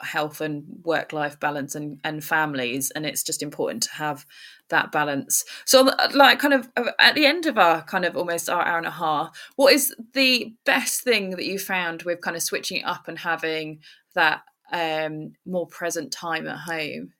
health 0.00 0.40
and 0.40 0.64
work 0.82 1.12
life 1.12 1.38
balance 1.40 1.74
and 1.74 1.98
and 2.04 2.22
families 2.22 2.90
and 2.90 3.06
it's 3.06 3.22
just 3.22 3.42
important 3.42 3.82
to 3.82 3.92
have 3.92 4.26
that 4.68 4.92
balance. 4.92 5.44
So 5.64 5.88
uh, 5.88 6.08
like 6.14 6.38
kind 6.38 6.52
of 6.52 6.68
uh, 6.76 6.90
at 6.98 7.14
the 7.14 7.26
end 7.26 7.46
of 7.46 7.56
our 7.58 7.82
kind 7.82 8.04
of 8.04 8.16
almost 8.16 8.50
our 8.50 8.64
hour 8.64 8.78
and 8.78 8.86
a 8.86 8.90
half 8.90 9.36
what 9.56 9.72
is 9.72 9.94
the 10.12 10.54
best 10.66 11.02
thing 11.02 11.30
that 11.30 11.44
you 11.44 11.58
found 11.58 12.02
with 12.02 12.20
kind 12.20 12.36
of 12.36 12.42
switching 12.42 12.78
it 12.78 12.86
up 12.86 13.08
and 13.08 13.18
having 13.18 13.80
that 14.14 14.42
um, 14.72 15.34
more 15.46 15.66
present 15.66 16.12
time 16.12 16.46
at 16.46 16.58
home? 16.58 17.12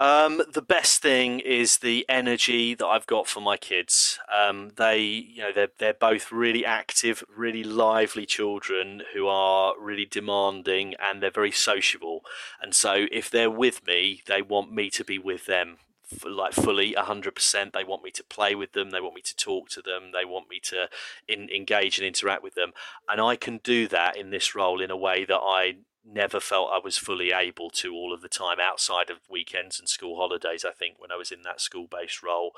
Um, 0.00 0.42
the 0.52 0.62
best 0.62 1.02
thing 1.02 1.40
is 1.40 1.78
the 1.78 2.06
energy 2.08 2.72
that 2.74 2.86
I've 2.86 3.06
got 3.06 3.26
for 3.26 3.40
my 3.40 3.56
kids. 3.56 4.20
Um, 4.32 4.70
they, 4.76 5.00
you 5.00 5.42
know, 5.42 5.52
they're 5.52 5.70
they're 5.78 5.92
both 5.92 6.30
really 6.30 6.64
active, 6.64 7.24
really 7.36 7.64
lively 7.64 8.24
children 8.24 9.02
who 9.12 9.26
are 9.26 9.74
really 9.76 10.06
demanding 10.06 10.94
and 11.02 11.20
they're 11.20 11.32
very 11.32 11.50
sociable. 11.50 12.20
And 12.62 12.74
so, 12.74 13.06
if 13.10 13.28
they're 13.28 13.50
with 13.50 13.84
me, 13.88 14.22
they 14.26 14.40
want 14.40 14.72
me 14.72 14.88
to 14.90 15.02
be 15.02 15.18
with 15.18 15.46
them 15.46 15.78
like 16.26 16.52
fully 16.52 16.94
100% 16.94 17.72
they 17.72 17.84
want 17.84 18.02
me 18.02 18.10
to 18.10 18.24
play 18.24 18.54
with 18.54 18.72
them. 18.72 18.90
They 18.90 19.00
want 19.00 19.14
me 19.14 19.22
to 19.22 19.36
talk 19.36 19.68
to 19.70 19.82
them. 19.82 20.12
They 20.12 20.24
want 20.24 20.48
me 20.48 20.60
to 20.64 20.88
in, 21.26 21.48
engage 21.50 21.98
and 21.98 22.06
interact 22.06 22.42
with 22.42 22.54
them. 22.54 22.72
And 23.08 23.20
i 23.20 23.36
can 23.36 23.58
do 23.62 23.88
that 23.88 24.16
in 24.16 24.30
this 24.30 24.54
role 24.54 24.80
in 24.80 24.90
a 24.90 24.96
way 24.96 25.24
that 25.24 25.40
i 25.40 25.76
never 26.10 26.40
felt 26.40 26.70
I 26.72 26.80
was 26.82 26.96
fully 26.96 27.32
able 27.32 27.70
to 27.70 27.92
all 27.92 28.12
of 28.12 28.22
the 28.22 28.28
time 28.28 28.58
outside 28.60 29.10
of 29.10 29.18
weekends 29.28 29.78
and 29.78 29.88
school 29.88 30.16
holidays. 30.16 30.64
I 30.64 30.72
think 30.72 30.96
when 30.98 31.12
I 31.12 31.16
was 31.16 31.30
in 31.30 31.42
that 31.42 31.60
school 31.60 31.86
based 31.90 32.22
role, 32.22 32.52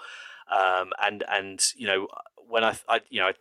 um, 0.51 0.93
and 1.03 1.25
and 1.29 1.61
you 1.77 1.87
know 1.87 2.09
when 2.37 2.65
I, 2.65 2.77
I 2.89 3.01
you 3.11 3.21
know 3.21 3.33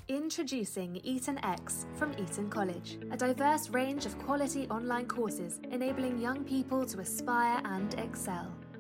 Introducing 0.09 0.97
Eton 0.97 1.43
X 1.43 1.87
from 1.95 2.13
Eton 2.19 2.51
College, 2.51 2.99
a 3.11 3.17
diverse 3.17 3.71
range 3.71 4.05
of 4.05 4.19
quality 4.19 4.69
online 4.69 5.07
courses 5.07 5.59
enabling 5.71 6.19
young 6.19 6.45
people 6.45 6.85
to 6.85 7.01
aspire 7.01 7.63
and 7.65 7.99
excel. 7.99 8.53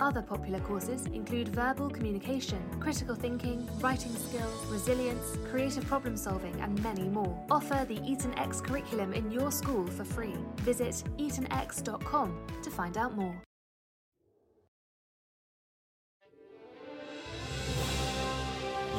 Other 0.00 0.22
popular 0.22 0.60
courses 0.60 1.06
include 1.06 1.48
verbal 1.48 1.90
communication, 1.90 2.58
critical 2.78 3.16
thinking, 3.16 3.68
writing 3.80 4.14
skills, 4.14 4.66
resilience, 4.66 5.36
creative 5.50 5.84
problem 5.86 6.16
solving, 6.16 6.54
and 6.60 6.80
many 6.82 7.02
more. 7.02 7.36
Offer 7.50 7.84
the 7.88 8.00
Eton 8.04 8.36
X 8.38 8.60
curriculum 8.60 9.12
in 9.12 9.30
your 9.30 9.50
school 9.50 9.86
for 9.88 10.04
free. 10.04 10.36
Visit 10.58 11.02
etonx.com 11.18 12.46
to 12.62 12.70
find 12.70 12.96
out 12.96 13.16
more. 13.16 13.42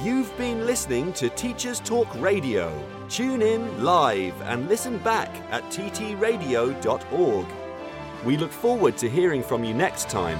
You've 0.03 0.35
been 0.37 0.65
listening 0.65 1.11
to 1.13 1.29
Teachers 1.29 1.79
Talk 1.81 2.07
Radio. 2.21 2.71
Tune 3.09 3.41
in 3.41 3.83
live 3.83 4.33
and 4.43 4.67
listen 4.69 4.97
back 4.99 5.29
at 5.51 5.63
ttradio.org. 5.65 7.45
We 8.25 8.37
look 8.37 8.51
forward 8.51 8.97
to 8.97 9.09
hearing 9.09 9.43
from 9.43 9.63
you 9.63 9.73
next 9.73 10.09
time 10.09 10.39